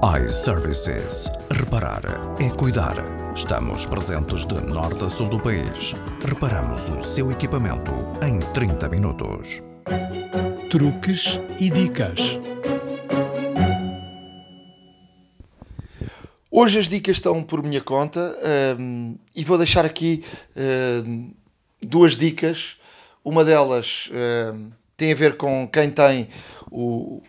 iServices. 0.02 1.30
Reparar 1.50 2.00
é 2.40 2.48
cuidar. 2.56 2.96
Estamos 3.36 3.84
presentes 3.84 4.46
de 4.46 4.54
norte 4.54 5.04
a 5.04 5.10
sul 5.10 5.28
do 5.28 5.38
país. 5.38 5.94
Reparamos 6.26 6.88
o 6.88 7.02
seu 7.02 7.30
equipamento 7.30 7.92
em 8.26 8.38
30 8.54 8.88
minutos. 8.88 9.60
Truques 10.70 11.38
e 11.58 11.68
dicas. 11.68 12.18
Hoje 16.50 16.78
as 16.78 16.88
dicas 16.88 17.18
estão 17.18 17.42
por 17.42 17.62
minha 17.62 17.82
conta 17.82 18.34
um, 18.78 19.18
e 19.36 19.44
vou 19.44 19.58
deixar 19.58 19.84
aqui 19.84 20.24
um, 21.06 21.30
duas 21.82 22.16
dicas. 22.16 22.78
Uma 23.22 23.44
delas 23.44 24.08
um, 24.54 24.70
tem 24.96 25.12
a 25.12 25.14
ver 25.14 25.36
com 25.36 25.68
quem 25.68 25.90
tem 25.90 26.30
o, 26.70 27.22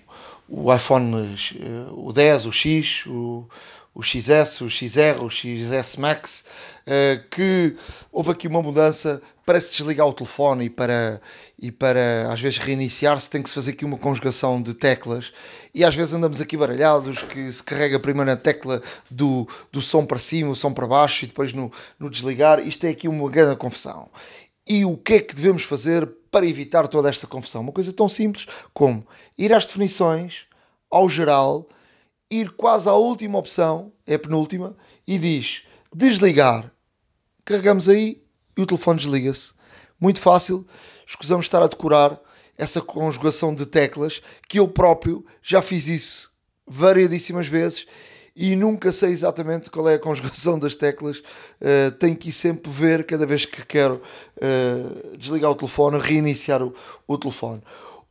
o 0.52 0.74
iPhone 0.74 1.34
eh, 1.56 1.92
o 1.92 2.12
10, 2.12 2.46
o 2.46 2.52
X, 2.52 3.06
o, 3.08 3.48
o 3.96 4.04
XS, 4.04 4.60
o 4.60 4.70
XR, 4.70 5.24
o 5.24 5.30
XS 5.30 5.96
Max, 5.96 6.44
uh, 6.86 7.30
que 7.30 7.76
houve 8.12 8.32
aqui 8.32 8.48
uma 8.50 8.62
mudança 8.62 9.22
para 9.46 9.60
se 9.62 9.72
desligar 9.72 10.06
o 10.06 10.14
telefone 10.14 10.66
e 10.66 10.70
para, 10.70 11.22
e 11.58 11.72
para 11.72 12.32
às 12.32 12.42
vezes 12.42 12.58
reiniciar-se 12.58 13.30
tem 13.30 13.42
que 13.42 13.48
se 13.50 13.56
fazer 13.56 13.72
aqui 13.72 13.86
uma 13.86 13.98
conjugação 13.98 14.62
de 14.62 14.74
teclas 14.74 15.32
e 15.74 15.86
às 15.86 15.96
vezes 15.96 16.14
andamos 16.14 16.42
aqui 16.42 16.58
baralhados 16.58 17.24
que 17.24 17.52
se 17.52 17.64
carrega 17.64 18.00
primeiro 18.00 18.30
na 18.30 18.38
tecla 18.38 18.82
do, 19.10 19.48
do 19.72 19.82
som 19.82 20.06
para 20.06 20.20
cima, 20.20 20.52
o 20.52 20.56
som 20.56 20.74
para 20.74 20.88
baixo 20.88 21.24
e 21.24 21.28
depois 21.28 21.54
no, 21.54 21.72
no 21.98 22.10
desligar, 22.10 22.60
isto 22.60 22.86
é 22.86 22.90
aqui 22.90 23.08
uma 23.08 23.30
grande 23.30 23.56
confusão. 23.56 24.10
E 24.68 24.84
o 24.86 24.98
que 24.98 25.14
é 25.14 25.20
que 25.20 25.34
devemos 25.34 25.64
fazer 25.64 26.10
para 26.32 26.48
evitar 26.48 26.88
toda 26.88 27.10
esta 27.10 27.28
confusão? 27.28 27.62
Uma 27.62 27.72
coisa 27.72 27.92
tão 27.94 28.08
simples 28.08 28.48
como 28.74 29.06
ir 29.38 29.54
às 29.54 29.66
definições, 29.66 30.46
ao 30.90 31.10
geral, 31.10 31.68
ir 32.30 32.52
quase 32.52 32.88
à 32.88 32.94
última 32.94 33.38
opção, 33.38 33.92
é 34.08 34.16
a 34.16 34.20
penúltima, 34.20 34.76
e 35.06 35.20
diz 35.20 35.64
desligar. 35.94 36.72
Carregamos 37.44 37.90
aí 37.90 38.24
e 38.58 38.62
o 38.62 38.66
telefone 38.66 39.00
desliga-se. 39.00 39.52
Muito 40.00 40.20
fácil, 40.20 40.66
escusamos 41.06 41.46
estar 41.46 41.62
a 41.62 41.68
decorar 41.68 42.20
essa 42.58 42.82
conjugação 42.82 43.54
de 43.54 43.66
teclas, 43.66 44.22
que 44.48 44.60
eu 44.60 44.68
próprio 44.68 45.26
já 45.42 45.62
fiz 45.62 45.88
isso 45.88 46.32
variedíssimas 46.66 47.48
vezes 47.48 47.86
e 48.36 48.56
nunca 48.56 48.92
sei 48.92 49.12
exatamente 49.12 49.70
qual 49.70 49.90
é 49.90 49.96
a 49.96 50.00
conjugação 50.00 50.58
das 50.58 50.76
teclas. 50.76 51.20
Uh, 51.60 51.92
tenho 52.00 52.16
que 52.16 52.30
ir 52.30 52.34
sempre 52.34 52.72
ver 52.72 53.06
cada 53.06 53.26
vez 53.26 53.46
que 53.46 53.66
quero 53.66 54.02
uh, 54.38 55.18
desligar 55.18 55.52
o 55.52 55.56
telefone, 55.56 56.00
reiniciar 56.00 56.62
o, 56.64 56.74
o 57.08 57.18
telefone. 57.18 57.62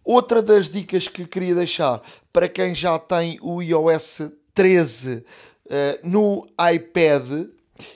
Outra 0.05 0.43
das 0.43 0.69
dicas 0.69 1.09
que 1.09 1.27
queria 1.27 1.55
deixar 1.55 2.03
para 2.33 2.49
quem 2.49 2.75
já 2.75 2.99
tem 2.99 3.39
o 3.43 3.63
iOS 3.63 4.23
13 4.55 5.17
uh, 5.17 5.23
no 6.03 6.47
iPad 6.75 7.49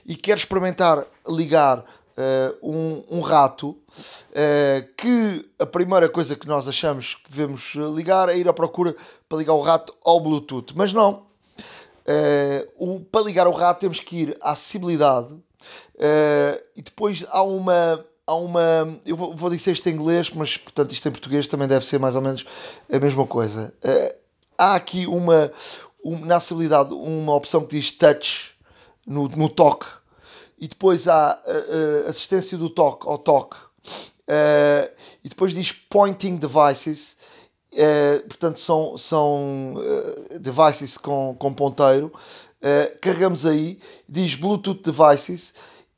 e 0.07 0.15
quer 0.15 0.37
experimentar 0.37 1.05
ligar 1.27 1.79
uh, 1.79 2.57
um, 2.63 3.19
um, 3.19 3.21
rato, 3.21 3.71
uh, 3.71 4.95
que 4.97 5.49
a 5.59 5.67
primeira 5.67 6.09
coisa 6.09 6.37
que 6.37 6.47
nós 6.47 6.69
achamos 6.69 7.17
que 7.17 7.31
devemos 7.31 7.75
ligar 7.95 8.29
é 8.29 8.37
ir 8.37 8.49
à 8.49 8.53
procura 8.53 8.95
para 9.29 9.39
ligar 9.39 9.55
o 9.55 9.61
rato 9.61 9.95
ao 10.05 10.21
Bluetooth. 10.21 10.73
Mas 10.75 10.93
não. 10.93 11.27
O, 12.77 13.01
para 13.01 13.25
ligar 13.25 13.47
o 13.47 13.53
rato 13.53 13.81
temos 13.81 14.01
que 14.01 14.23
ir 14.23 14.39
à 14.41 14.53
acessibilidade 14.53 15.35
e 16.77 16.83
depois 16.83 17.25
há 17.29 17.43
uma 17.43 18.05
há 18.27 18.35
uma. 18.35 18.99
Eu 19.05 19.17
vou, 19.17 19.35
vou 19.35 19.51
dizer 19.51 19.73
isto 19.73 19.89
em 19.89 19.93
inglês, 19.93 20.31
mas 20.31 20.57
portanto 20.57 20.93
isto 20.93 21.09
em 21.09 21.13
português 21.13 21.47
também 21.47 21.69
deve 21.69 21.85
ser 21.85 21.99
mais 21.99 22.17
ou 22.17 22.23
menos 22.23 22.45
a 22.93 22.99
mesma 22.99 23.27
coisa. 23.27 23.73
Uh, 23.85 24.15
há 24.57 24.75
aqui 24.75 25.07
uma, 25.07 25.53
uma, 26.03 26.27
na 26.27 26.37
acessibilidade 26.37 26.93
uma 26.93 27.35
opção 27.35 27.65
que 27.65 27.79
diz 27.79 27.91
touch 27.91 28.55
no, 29.07 29.29
no 29.29 29.49
toque 29.49 29.87
e 30.59 30.69
depois 30.69 31.07
há 31.09 31.41
uh, 31.45 32.07
uh, 32.07 32.11
assistência 32.11 32.57
do 32.57 32.71
toque 32.71 33.07
ao 33.07 33.19
toque 33.19 33.57
e 35.23 35.29
depois 35.29 35.53
diz 35.53 35.71
pointing 35.71 36.37
devices. 36.37 37.14
Portanto, 38.29 38.61
são, 38.61 38.97
são 38.97 39.75
devices 40.41 40.97
com, 40.97 41.35
com 41.39 41.53
ponteiro. 41.53 42.13
carregamos 43.01 43.45
aí, 43.45 43.79
diz 44.09 44.35
Bluetooth 44.35 44.83
devices 44.83 45.53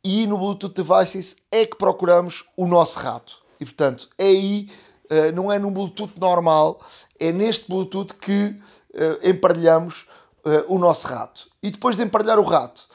e 0.08 0.24
no 0.24 0.38
Bluetooth 0.38 0.72
Devices 0.72 1.34
é 1.50 1.66
que 1.66 1.76
procuramos 1.76 2.44
o 2.56 2.64
nosso 2.64 2.96
rato. 3.00 3.38
E 3.58 3.64
portanto, 3.64 4.08
é 4.16 4.26
aí, 4.26 4.70
uh, 5.10 5.34
não 5.34 5.52
é 5.52 5.58
num 5.58 5.72
Bluetooth 5.72 6.12
normal, 6.16 6.80
é 7.18 7.32
neste 7.32 7.68
Bluetooth 7.68 8.14
que 8.14 8.56
uh, 8.94 9.28
emparelhamos 9.28 10.06
uh, 10.44 10.72
o 10.72 10.78
nosso 10.78 11.08
rato. 11.08 11.48
E 11.60 11.72
depois 11.72 11.96
de 11.96 12.04
emparelhar 12.04 12.38
o 12.38 12.44
rato, 12.44 12.86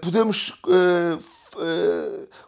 podemos 0.00 0.52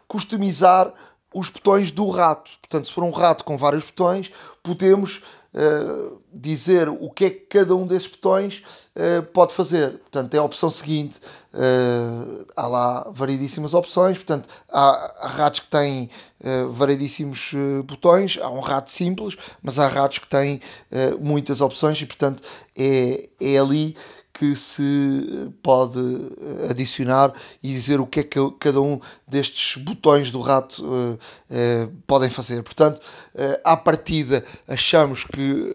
customizar 0.07 0.93
os 1.33 1.49
botões 1.49 1.91
do 1.91 2.09
rato. 2.09 2.49
Portanto, 2.61 2.87
se 2.87 2.93
for 2.93 3.03
um 3.03 3.11
rato 3.11 3.43
com 3.43 3.57
vários 3.57 3.83
botões, 3.83 4.31
podemos 4.63 5.21
uh, 5.53 6.21
dizer 6.33 6.89
o 6.89 7.09
que 7.09 7.25
é 7.25 7.29
que 7.29 7.39
cada 7.47 7.75
um 7.75 7.85
desses 7.85 8.07
botões 8.07 8.63
uh, 8.95 9.23
pode 9.33 9.53
fazer. 9.53 9.97
Portanto, 9.99 10.33
é 10.33 10.37
a 10.37 10.43
opção 10.43 10.69
seguinte. 10.69 11.19
Uh, 11.53 12.45
há 12.55 12.67
lá 12.67 13.11
variedíssimas 13.13 13.73
opções. 13.73 14.17
Portanto, 14.17 14.47
há, 14.71 15.13
há 15.21 15.27
ratos 15.27 15.61
que 15.61 15.67
têm 15.67 16.09
variedíssimos 16.69 17.51
botões. 17.85 18.37
Há 18.39 18.47
um 18.49 18.59
rato 18.59 18.91
simples, 18.91 19.35
mas 19.61 19.79
há 19.79 19.87
ratos 19.87 20.19
que 20.19 20.27
têm 20.27 20.61
muitas 21.19 21.61
opções 21.61 21.99
e, 21.99 22.05
portanto, 22.05 22.43
é, 22.77 23.27
é 23.41 23.57
ali 23.57 23.97
que 24.37 24.55
se 24.55 25.51
pode 25.63 25.99
adicionar 26.69 27.33
e 27.61 27.69
dizer 27.69 27.99
o 27.99 28.05
que 28.05 28.19
é 28.19 28.23
que 28.23 28.39
cada 28.59 28.79
um 28.79 28.99
destes 29.27 29.81
botões 29.81 30.29
do 30.29 30.39
rato 30.39 30.85
uh, 30.85 31.13
uh, 31.13 31.93
podem 32.05 32.29
fazer. 32.29 32.61
Portanto, 32.61 32.97
uh, 32.97 33.59
à 33.63 33.75
partida, 33.75 34.45
achamos 34.67 35.23
que 35.23 35.73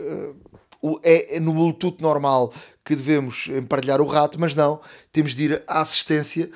é, 1.03 1.37
é 1.37 1.41
no 1.41 1.53
Bluetooth 1.53 2.01
normal 2.01 2.53
que 2.85 2.95
devemos 2.95 3.49
emparelhar 3.49 4.01
o 4.01 4.07
rato, 4.07 4.39
mas 4.39 4.55
não, 4.55 4.81
temos 5.13 5.35
de 5.35 5.45
ir 5.45 5.63
à 5.67 5.81
assistência, 5.81 6.51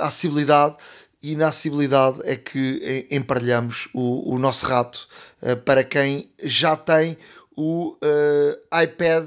à 0.00 0.06
acessibilidade 0.06 0.76
e 1.22 1.36
na 1.36 1.48
acessibilidade 1.48 2.20
é 2.24 2.36
que 2.36 3.06
emparelhamos 3.10 3.88
o, 3.92 4.34
o 4.34 4.38
nosso 4.38 4.64
rato 4.64 5.06
para 5.66 5.84
quem 5.84 6.30
já 6.42 6.74
tem 6.76 7.18
o 7.54 7.94
iPad 8.72 9.26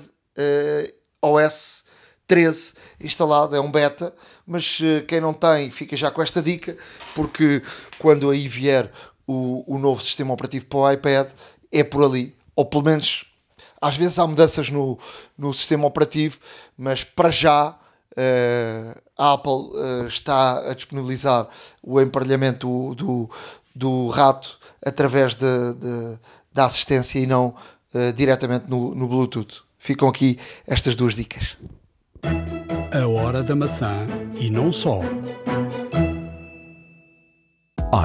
OS 1.21 1.86
13 2.27 2.73
instalado, 2.99 3.55
é 3.55 3.59
um 3.59 3.71
beta, 3.71 4.13
mas 4.45 4.79
uh, 4.79 5.05
quem 5.07 5.21
não 5.21 5.33
tem 5.33 5.71
fica 5.71 5.95
já 5.95 6.11
com 6.11 6.21
esta 6.21 6.41
dica, 6.41 6.77
porque 7.15 7.63
quando 7.97 8.29
aí 8.29 8.47
vier 8.47 8.91
o, 9.25 9.63
o 9.75 9.79
novo 9.79 10.01
sistema 10.01 10.33
operativo 10.33 10.65
para 10.65 10.77
o 10.77 10.91
iPad, 10.91 11.29
é 11.71 11.83
por 11.83 12.03
ali, 12.03 12.35
ou 12.55 12.65
pelo 12.65 12.83
menos 12.83 13.25
às 13.81 13.95
vezes 13.95 14.19
há 14.19 14.27
mudanças 14.27 14.69
no, 14.69 14.99
no 15.37 15.53
sistema 15.53 15.87
operativo, 15.87 16.39
mas 16.77 17.03
para 17.03 17.31
já 17.31 17.69
uh, 17.71 19.01
a 19.17 19.33
Apple 19.33 19.51
uh, 19.51 20.07
está 20.07 20.69
a 20.69 20.73
disponibilizar 20.73 21.47
o 21.81 22.01
emparelhamento 22.01 22.67
do, 22.67 22.95
do, 22.95 23.29
do 23.75 24.07
rato 24.09 24.59
através 24.85 25.35
de, 25.35 25.73
de, 25.73 26.19
da 26.53 26.65
assistência 26.65 27.19
e 27.19 27.25
não 27.25 27.55
diretamente 28.15 28.69
no, 28.69 28.93
no 28.93 29.07
Bluetooth. 29.07 29.63
Ficam 29.79 30.07
aqui 30.07 30.37
estas 30.67 30.93
duas 30.93 31.15
dicas. 31.15 31.57
A 32.23 33.07
Hora 33.07 33.44
da 33.44 33.56
Maçã 33.56 34.07
e 34.39 34.49
não 34.49 34.72
só. 34.72 35.02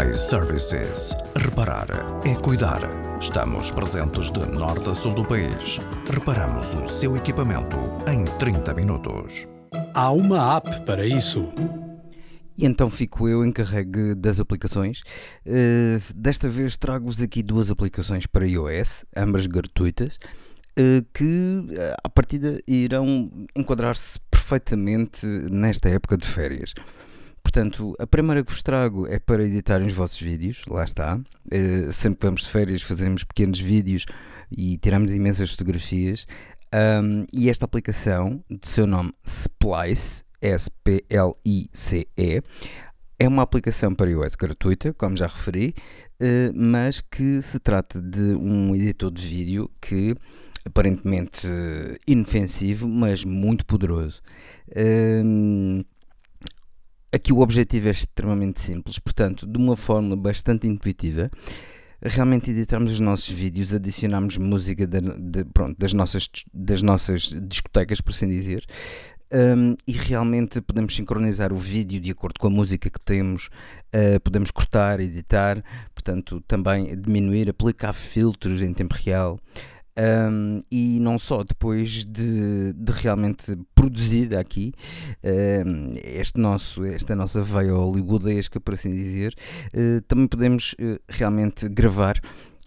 iServices. 0.08 1.14
Reparar 1.36 1.86
é 2.24 2.34
cuidar. 2.34 2.80
Estamos 3.20 3.70
presentes 3.70 4.30
de 4.30 4.40
norte 4.40 4.90
a 4.90 4.94
sul 4.94 5.14
do 5.14 5.24
país. 5.24 5.80
Reparamos 6.10 6.74
o 6.74 6.88
seu 6.88 7.16
equipamento 7.16 7.76
em 8.10 8.24
30 8.38 8.74
minutos. 8.74 9.46
Há 9.94 10.10
uma 10.10 10.56
app 10.56 10.84
para 10.86 11.06
isso. 11.06 11.48
E 12.56 12.66
então 12.66 12.90
fico 12.90 13.28
eu 13.28 13.44
encarregue 13.44 14.14
das 14.14 14.40
aplicações. 14.40 15.00
Uh, 15.46 15.98
desta 16.14 16.48
vez 16.48 16.76
trago-vos 16.76 17.20
aqui 17.20 17.42
duas 17.42 17.70
aplicações 17.70 18.26
para 18.26 18.46
iOS, 18.46 19.04
ambas 19.16 19.46
gratuitas. 19.46 20.18
Eh, 20.74 21.04
que 21.12 21.66
eh, 21.70 21.94
à 22.02 22.08
partida 22.08 22.58
irão 22.66 23.30
enquadrar-se 23.54 24.18
perfeitamente 24.30 25.26
nesta 25.26 25.90
época 25.90 26.16
de 26.16 26.26
férias. 26.26 26.72
Portanto, 27.42 27.94
a 27.98 28.06
primeira 28.06 28.42
que 28.42 28.50
vos 28.50 28.62
trago 28.62 29.06
é 29.06 29.18
para 29.18 29.44
editarem 29.44 29.86
os 29.86 29.92
vossos 29.92 30.18
vídeos, 30.18 30.62
lá 30.68 30.82
está. 30.84 31.16
Uh, 31.16 31.92
sempre 31.92 32.20
que 32.20 32.26
vamos 32.26 32.42
de 32.42 32.48
férias 32.50 32.80
fazemos 32.82 33.24
pequenos 33.24 33.58
vídeos 33.60 34.06
e 34.50 34.78
tiramos 34.78 35.12
imensas 35.12 35.50
fotografias. 35.50 36.26
E 37.32 37.50
esta 37.50 37.66
aplicação, 37.66 38.42
de 38.48 38.66
seu 38.66 38.86
nome 38.86 39.12
Splice, 39.26 40.24
S-P-L-I-C-E, 40.40 42.02
é 43.18 43.28
uma 43.28 43.42
aplicação 43.42 43.94
para 43.94 44.08
iOS 44.10 44.34
gratuita, 44.36 44.94
como 44.94 45.14
já 45.16 45.26
referi, 45.26 45.74
mas 46.54 47.02
que 47.02 47.42
se 47.42 47.58
trata 47.58 48.00
de 48.00 48.34
um 48.36 48.74
editor 48.74 49.10
de 49.10 49.26
vídeo 49.26 49.70
que 49.78 50.14
aparentemente 50.64 51.46
inofensivo, 52.06 52.88
mas 52.88 53.24
muito 53.24 53.66
poderoso. 53.66 54.20
Um, 54.76 55.84
aqui 57.12 57.32
o 57.32 57.40
objetivo 57.40 57.88
é 57.88 57.90
extremamente 57.90 58.60
simples, 58.60 58.98
portanto, 58.98 59.46
de 59.46 59.58
uma 59.58 59.76
forma 59.76 60.16
bastante 60.16 60.66
intuitiva, 60.66 61.30
realmente 62.00 62.50
editarmos 62.50 62.92
os 62.92 63.00
nossos 63.00 63.28
vídeos, 63.28 63.72
adicionarmos 63.72 64.36
música 64.36 64.86
de, 64.86 65.00
de, 65.00 65.44
pronto, 65.44 65.76
das, 65.78 65.92
nossas, 65.92 66.28
das 66.52 66.82
nossas 66.82 67.34
discotecas, 67.46 68.00
por 68.00 68.10
assim 68.10 68.28
dizer, 68.28 68.64
um, 69.32 69.74
e 69.86 69.92
realmente 69.92 70.60
podemos 70.60 70.94
sincronizar 70.94 71.52
o 71.52 71.56
vídeo 71.56 71.98
de 72.00 72.10
acordo 72.10 72.38
com 72.38 72.48
a 72.48 72.50
música 72.50 72.90
que 72.90 73.00
temos, 73.00 73.48
uh, 73.94 74.20
podemos 74.20 74.50
cortar, 74.50 75.00
editar, 75.00 75.62
portanto, 75.94 76.42
também 76.46 76.94
diminuir, 77.00 77.48
aplicar 77.48 77.94
filtros 77.94 78.60
em 78.60 78.74
tempo 78.74 78.94
real. 78.94 79.38
Um, 79.94 80.60
e 80.70 80.98
não 81.00 81.18
só 81.18 81.44
depois 81.44 82.02
de, 82.06 82.72
de 82.72 82.92
realmente 82.92 83.54
produzida 83.74 84.40
aqui 84.40 84.72
um, 85.22 85.92
este 86.02 86.40
nosso, 86.40 86.82
esta 86.82 87.14
nossa 87.14 87.42
veia 87.42 87.74
hollywoodesca, 87.74 88.58
por 88.58 88.72
assim 88.72 88.90
dizer, 88.90 89.34
uh, 89.74 90.00
também 90.08 90.26
podemos 90.26 90.74
uh, 90.80 90.98
realmente 91.06 91.68
gravar 91.68 92.18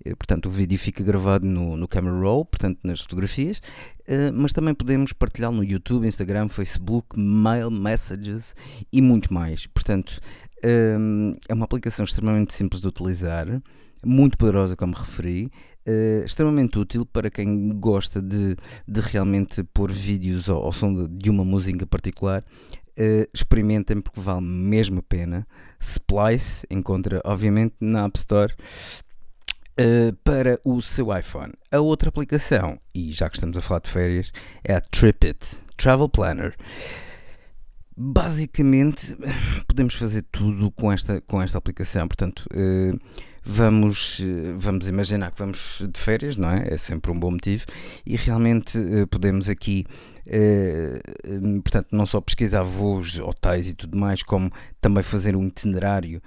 uh, 0.06 0.16
portanto 0.18 0.46
o 0.46 0.50
vídeo 0.52 0.78
fica 0.78 1.04
gravado 1.04 1.48
no, 1.48 1.76
no 1.76 1.88
camera 1.88 2.16
roll, 2.16 2.46
portanto 2.46 2.80
nas 2.84 3.02
fotografias, 3.02 3.60
mas 4.36 4.54
também 4.54 4.76
podemos 4.76 5.12
partilhá-lo 5.12 5.58
no 5.58 5.64
YouTube, 5.64 6.08
Instagram, 6.08 6.48
Facebook, 6.48 7.20
mail, 7.20 7.72
messages 7.72 8.54
e 8.94 9.02
muito 9.02 9.34
mais. 9.34 9.66
Portanto, 9.66 10.20
é 10.62 11.52
uma 11.52 11.66
aplicação 11.66 12.06
extremamente 12.06 12.54
simples 12.54 12.82
de 12.82 12.88
utilizar, 12.88 13.48
muito 14.06 14.38
poderosa, 14.38 14.76
como 14.76 14.94
referi, 14.94 15.52
Uh, 15.88 16.26
extremamente 16.26 16.80
útil 16.80 17.06
para 17.06 17.30
quem 17.30 17.70
gosta 17.80 18.20
de, 18.20 18.56
de 18.88 19.02
realmente 19.02 19.64
pôr 19.66 19.92
vídeos 19.92 20.50
ao, 20.50 20.64
ao 20.64 20.72
som 20.72 20.92
de, 20.92 21.08
de, 21.08 21.30
uma 21.30 21.46
música 21.46 21.86
particular. 21.86 22.44
Uh, 22.98 23.30
experimentem 23.32 24.02
porque 24.02 24.20
vale 24.20 24.42
mesmo 24.42 25.00
a 25.00 25.04
pena. 25.04 25.48
Splice 25.80 26.66
encontra, 26.72 27.22
obviamente, 27.24 27.76
na 27.80 28.06
App 28.06 28.18
Store 28.18 28.52
uh, 29.80 30.16
para 30.24 30.60
o 30.64 30.82
seu 30.82 31.16
iPhone. 31.16 31.54
A 31.72 31.80
outra 31.80 32.10
aplicação, 32.10 32.80
e 32.94 33.12
já 33.12 33.30
que 33.30 33.38
estamos 33.38 33.56
a 33.56 33.62
falar 33.62 33.82
de 33.82 33.90
férias, 33.92 34.32
é 34.64 34.74
a 34.74 34.82
TripIt 34.82 35.38
Travel 35.78 36.10
Planner. 36.10 36.56
Basicamente, 37.96 39.16
podemos 39.68 39.94
fazer 39.94 40.26
tudo 40.32 40.72
com 40.72 40.92
esta, 40.92 41.22
com 41.22 41.40
esta 41.40 41.60
aplicação. 41.60 42.08
Portanto, 42.08 42.48
vamos, 43.46 44.20
eh, 44.22 44.56
vamos 44.58 44.88
imaginar 44.88 45.32
que 45.32 45.38
vamos 45.38 45.88
de 45.88 46.00
férias, 46.00 46.36
não 46.36 46.50
é? 46.50 46.74
É 46.74 46.78
sempre 46.78 47.12
um 47.12 47.20
bom 47.20 47.32
motivo 47.32 47.66
e 48.06 48.16
realmente 48.16 48.78
eh, 48.78 49.06
podemos 49.06 49.50
aqui, 49.50 49.86
eh, 50.26 51.00
portanto, 51.64 51.90
não 51.92 52.06
só 52.06 52.20
pesquisar 52.20 52.64
voos, 52.64 53.20
hotéis 53.20 53.70
e 53.70 53.74
tudo 53.74 53.96
mais, 53.96 54.24
como 54.24 54.52
também 54.82 55.04
fazer 55.04 55.36
um 55.36 55.46
itinerário, 55.46 56.22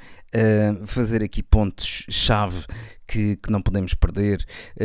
fazer 0.85 1.23
aqui 1.23 1.43
pontos-chave 1.43 2.66
que, 3.07 3.36
que, 3.36 3.51
não 3.51 3.62
podemos 3.62 3.95
perder, 3.95 4.45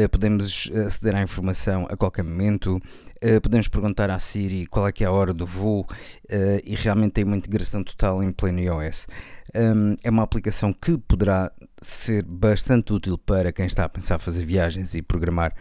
podemos 0.09 0.71
aceder 0.85 1.15
à 1.15 1.21
informação 1.21 1.85
a 1.89 1.97
qualquer 1.97 2.23
momento, 2.23 2.79
podemos 3.41 3.67
perguntar 3.67 4.09
à 4.09 4.17
Siri 4.19 4.65
qual 4.67 4.87
é 4.87 4.91
que 4.93 5.03
é 5.03 5.07
a 5.07 5.11
hora 5.11 5.33
do 5.33 5.45
voo 5.45 5.85
e 6.63 6.75
realmente 6.75 7.13
tem 7.13 7.25
uma 7.25 7.35
integração 7.35 7.83
total 7.83 8.23
em 8.23 8.31
pleno 8.31 8.61
iOS. 8.61 9.05
é 10.01 10.09
uma 10.09 10.23
aplicação 10.23 10.71
que 10.71 10.97
poderá 10.97 11.51
ser 11.85 12.23
bastante 12.23 12.93
útil 12.93 13.17
para 13.17 13.51
quem 13.51 13.65
está 13.65 13.85
a 13.85 13.89
pensar 13.89 14.17
fazer 14.19 14.45
viagens 14.45 14.93
e 14.95 15.01
programar 15.01 15.53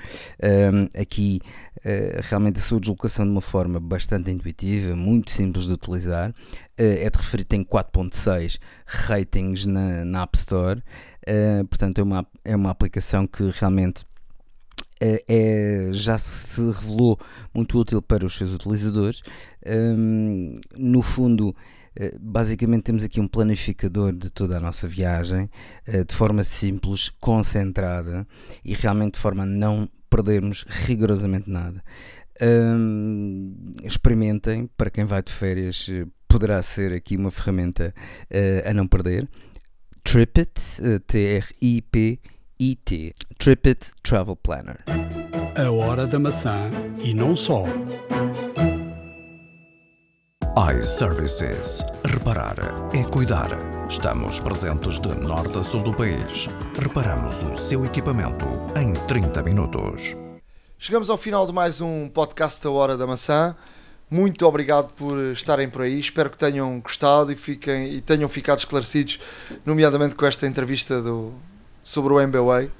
um, 0.42 1.00
aqui 1.00 1.40
uh, 1.78 2.20
realmente 2.22 2.58
a 2.58 2.62
sua 2.62 2.80
deslocação 2.80 3.24
de 3.24 3.30
uma 3.30 3.40
forma 3.40 3.80
bastante 3.80 4.30
intuitiva, 4.30 4.94
muito 4.94 5.30
simples 5.30 5.66
de 5.66 5.72
utilizar. 5.72 6.30
Uh, 6.30 7.04
é 7.04 7.10
de 7.10 7.18
referir, 7.18 7.44
tem 7.44 7.64
4.6 7.64 8.58
ratings 8.86 9.66
na, 9.66 10.04
na 10.04 10.22
App 10.22 10.36
Store, 10.36 10.82
uh, 11.28 11.64
portanto 11.66 11.98
é 11.98 12.02
uma, 12.02 12.26
é 12.44 12.56
uma 12.56 12.70
aplicação 12.70 13.26
que 13.26 13.50
realmente 13.58 14.04
é, 15.28 15.90
já 15.92 16.16
se 16.16 16.60
revelou 16.62 17.18
muito 17.52 17.76
útil 17.76 18.00
para 18.00 18.24
os 18.24 18.36
seus 18.36 18.52
utilizadores. 18.54 19.22
Um, 19.66 20.60
no 20.78 21.02
fundo, 21.02 21.56
basicamente 22.20 22.84
temos 22.84 23.04
aqui 23.04 23.20
um 23.20 23.28
planificador 23.28 24.12
de 24.12 24.30
toda 24.30 24.56
a 24.56 24.60
nossa 24.60 24.88
viagem 24.88 25.50
eh, 25.86 26.04
de 26.04 26.14
forma 26.14 26.42
simples, 26.42 27.10
concentrada 27.20 28.26
e 28.64 28.72
realmente 28.74 29.14
de 29.14 29.20
forma 29.20 29.42
a 29.42 29.46
não 29.46 29.88
perdermos 30.08 30.64
rigorosamente 30.68 31.50
nada. 31.50 31.82
experimentem, 33.84 34.68
para 34.76 34.90
quem 34.90 35.04
vai 35.04 35.22
de 35.22 35.32
férias, 35.32 35.86
eh, 35.90 36.06
poderá 36.26 36.62
ser 36.62 36.92
aqui 36.92 37.16
uma 37.16 37.30
ferramenta 37.30 37.94
a 38.64 38.72
não 38.72 38.86
perder. 38.86 39.28
Tripit, 40.02 40.80
T-R-I-P-I-T, 41.06 42.22
Tripit 43.38 43.90
Travel 44.02 44.36
Planner. 44.36 44.78
A 45.54 45.70
hora 45.70 46.06
da 46.06 46.18
maçã 46.18 46.70
e 47.04 47.12
não 47.12 47.36
só 47.36 47.66
iServices. 50.78 51.84
Reparar 52.04 52.56
é 52.94 53.04
cuidar. 53.04 53.50
Estamos 53.90 54.40
presentes 54.40 54.98
de 54.98 55.08
norte 55.08 55.58
a 55.58 55.62
sul 55.62 55.82
do 55.82 55.92
país. 55.92 56.48
Reparamos 56.80 57.42
o 57.42 57.56
seu 57.58 57.84
equipamento 57.84 58.46
em 58.80 58.94
30 59.06 59.42
minutos. 59.42 60.16
Chegamos 60.78 61.10
ao 61.10 61.18
final 61.18 61.46
de 61.46 61.52
mais 61.52 61.80
um 61.82 62.08
podcast 62.08 62.62
da 62.62 62.70
Hora 62.70 62.96
da 62.96 63.06
Maçã. 63.06 63.54
Muito 64.10 64.46
obrigado 64.46 64.92
por 64.94 65.18
estarem 65.32 65.68
por 65.68 65.82
aí. 65.82 66.00
Espero 66.00 66.30
que 66.30 66.38
tenham 66.38 66.80
gostado 66.80 67.30
e, 67.30 67.36
fiquem, 67.36 67.92
e 67.92 68.00
tenham 68.00 68.28
ficado 68.28 68.60
esclarecidos, 68.60 69.18
nomeadamente 69.66 70.14
com 70.14 70.24
esta 70.24 70.46
entrevista 70.46 71.02
do, 71.02 71.34
sobre 71.84 72.14
o 72.14 72.20
MBWay. 72.20 72.70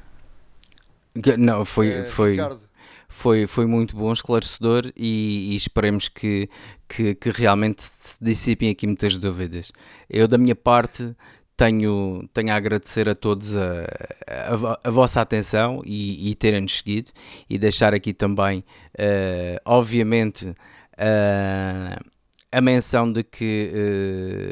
Não, 1.36 1.64
foi. 1.64 1.90
É, 1.90 2.05
foi... 2.05 2.31
Ricardo 2.32 2.71
foi, 3.12 3.47
foi 3.47 3.66
muito 3.66 3.94
bom, 3.94 4.10
esclarecedor 4.10 4.90
e, 4.97 5.52
e 5.52 5.56
esperemos 5.56 6.09
que, 6.09 6.48
que, 6.89 7.14
que, 7.14 7.30
realmente 7.30 7.82
se 7.82 8.16
dissipem 8.22 8.70
aqui 8.70 8.86
muitas 8.86 9.16
dúvidas. 9.16 9.70
Eu, 10.09 10.26
da 10.26 10.39
minha 10.39 10.56
parte, 10.56 11.14
tenho, 11.55 12.26
tenho 12.32 12.51
a 12.51 12.56
agradecer 12.56 13.09
a 13.09 13.14
todos 13.14 13.55
a, 13.55 13.84
a, 14.26 14.89
a 14.89 14.90
vossa 14.90 15.20
atenção 15.20 15.82
e, 15.84 16.30
e 16.30 16.34
terem-nos 16.34 16.78
seguido 16.78 17.10
e 17.48 17.59
deixar 17.59 17.93
aqui 17.93 18.14
também, 18.14 18.64
uh, 18.98 19.60
obviamente, 19.66 20.47
uh, 20.47 22.12
a 22.52 22.60
menção 22.60 23.10
de 23.10 23.24
que 23.24 23.72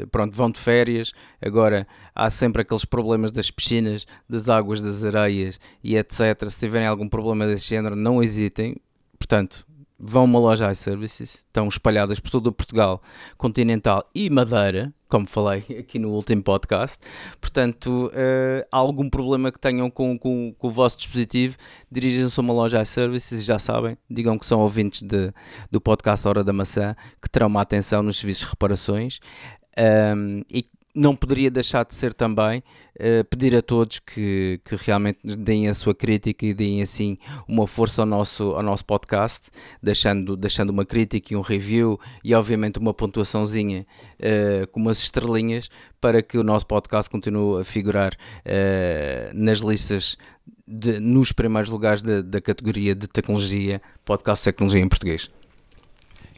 uh, 0.03 0.07
pronto, 0.07 0.35
vão 0.35 0.49
de 0.49 0.59
férias, 0.59 1.13
agora 1.39 1.87
há 2.15 2.29
sempre 2.31 2.63
aqueles 2.63 2.83
problemas 2.83 3.31
das 3.31 3.51
piscinas, 3.51 4.07
das 4.27 4.49
águas, 4.49 4.81
das 4.81 5.05
areias 5.05 5.59
e 5.83 5.95
etc. 5.95 6.49
Se 6.49 6.59
tiverem 6.59 6.87
algum 6.87 7.07
problema 7.07 7.45
desse 7.45 7.67
género, 7.67 7.95
não 7.95 8.21
hesitem. 8.21 8.75
Portanto, 9.17 9.67
vão 10.01 10.23
a 10.23 10.25
uma 10.25 10.39
loja 10.39 10.71
iServices, 10.71 11.35
estão 11.35 11.67
espalhadas 11.67 12.19
por 12.19 12.31
todo 12.31 12.47
o 12.47 12.51
Portugal 12.51 13.01
continental 13.37 14.03
e 14.15 14.29
Madeira, 14.29 14.91
como 15.07 15.27
falei 15.27 15.63
aqui 15.79 15.99
no 15.99 16.09
último 16.09 16.41
podcast. 16.41 16.97
Portanto, 17.39 18.07
uh, 18.07 18.65
algum 18.71 19.09
problema 19.09 19.51
que 19.51 19.59
tenham 19.59 19.91
com, 19.91 20.17
com, 20.17 20.55
com 20.57 20.67
o 20.67 20.71
vosso 20.71 20.97
dispositivo, 20.97 21.55
dirijam-se 21.91 22.39
a 22.39 22.41
uma 22.41 22.53
loja 22.53 22.81
iServices 22.81 23.43
já 23.43 23.59
sabem, 23.59 23.95
digam 24.09 24.39
que 24.39 24.45
são 24.45 24.59
ouvintes 24.59 25.03
de, 25.03 25.31
do 25.69 25.79
podcast 25.79 26.27
Hora 26.27 26.43
da 26.43 26.51
Maçã, 26.51 26.95
que 27.21 27.29
terão 27.29 27.47
uma 27.47 27.61
atenção 27.61 28.01
nos 28.01 28.17
serviços 28.17 28.45
de 28.45 28.49
reparações. 28.49 29.19
Um, 29.77 30.41
e 30.49 30.65
não 30.93 31.15
poderia 31.15 31.49
deixar 31.49 31.85
de 31.85 31.95
ser 31.95 32.13
também 32.13 32.59
uh, 32.95 33.23
pedir 33.29 33.55
a 33.55 33.61
todos 33.61 33.99
que, 33.99 34.59
que 34.63 34.75
realmente 34.75 35.19
deem 35.37 35.67
a 35.67 35.73
sua 35.73 35.95
crítica 35.95 36.45
e 36.45 36.53
deem 36.53 36.81
assim 36.81 37.17
uma 37.47 37.65
força 37.65 38.01
ao 38.01 38.05
nosso, 38.05 38.51
ao 38.51 38.63
nosso 38.63 38.85
podcast, 38.85 39.49
deixando, 39.81 40.35
deixando 40.35 40.69
uma 40.69 40.85
crítica 40.85 41.33
e 41.33 41.37
um 41.37 41.41
review 41.41 41.99
e 42.23 42.33
obviamente 42.35 42.79
uma 42.79 42.93
pontuaçãozinha 42.93 43.85
uh, 44.19 44.67
com 44.67 44.79
umas 44.79 44.99
estrelinhas 44.99 45.69
para 45.99 46.21
que 46.21 46.37
o 46.37 46.43
nosso 46.43 46.65
podcast 46.67 47.09
continue 47.09 47.61
a 47.61 47.63
figurar 47.63 48.13
uh, 48.13 49.33
nas 49.33 49.59
listas 49.59 50.17
de, 50.67 50.99
nos 50.99 51.31
primeiros 51.31 51.69
lugares 51.69 52.01
da, 52.01 52.21
da 52.21 52.41
categoria 52.41 52.95
de 52.95 53.07
tecnologia, 53.07 53.81
podcast 54.05 54.41
de 54.43 54.51
tecnologia 54.51 54.81
em 54.81 54.89
português. 54.89 55.29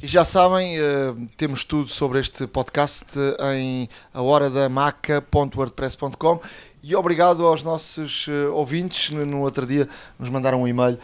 E 0.03 0.07
já 0.07 0.23
sabem, 0.25 0.77
uh, 0.81 1.15
temos 1.37 1.63
tudo 1.63 1.87
sobre 1.87 2.19
este 2.19 2.45
podcast 2.45 3.17
em 3.55 3.87
ahoradamaca.wordpress.com 4.13 6.41
e 6.83 6.93
obrigado 6.93 7.47
aos 7.47 7.63
nossos 7.63 8.27
uh, 8.27 8.51
ouvintes. 8.53 9.11
No, 9.11 9.25
no, 9.25 9.39
outro 9.39 9.65
dia 9.65 9.87
nos 10.19 10.27
mandaram 10.27 10.63
um 10.63 10.67
e-mail 10.67 10.99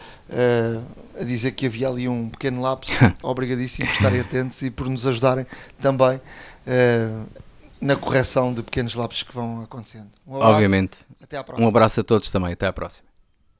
a 1.18 1.24
dizer 1.24 1.52
que 1.52 1.64
havia 1.64 1.88
ali 1.88 2.06
um 2.06 2.28
pequeno 2.28 2.60
lapso. 2.60 2.92
Obrigadíssimo 3.24 3.88
por 3.88 3.94
estarem 3.94 4.20
atentos 4.20 4.60
e 4.60 4.70
por 4.70 4.86
nos 4.86 5.06
ajudarem 5.06 5.46
também 5.80 6.20
na 7.80 7.96
correção 7.96 8.52
de 8.52 8.62
pequenos 8.62 8.94
lapsos 8.94 9.22
que 9.22 9.34
vão 9.34 9.62
acontecendo. 9.62 10.08
Um 10.26 10.36
abraço, 10.36 10.52
Obviamente. 10.52 10.98
Até 11.22 11.38
à 11.38 11.44
próxima. 11.44 11.64
Um 11.64 11.68
abraço 11.70 12.00
a 12.00 12.04
todos 12.04 12.28
também. 12.28 12.52
Até 12.52 12.66
à 12.66 12.72
próxima 12.74 13.09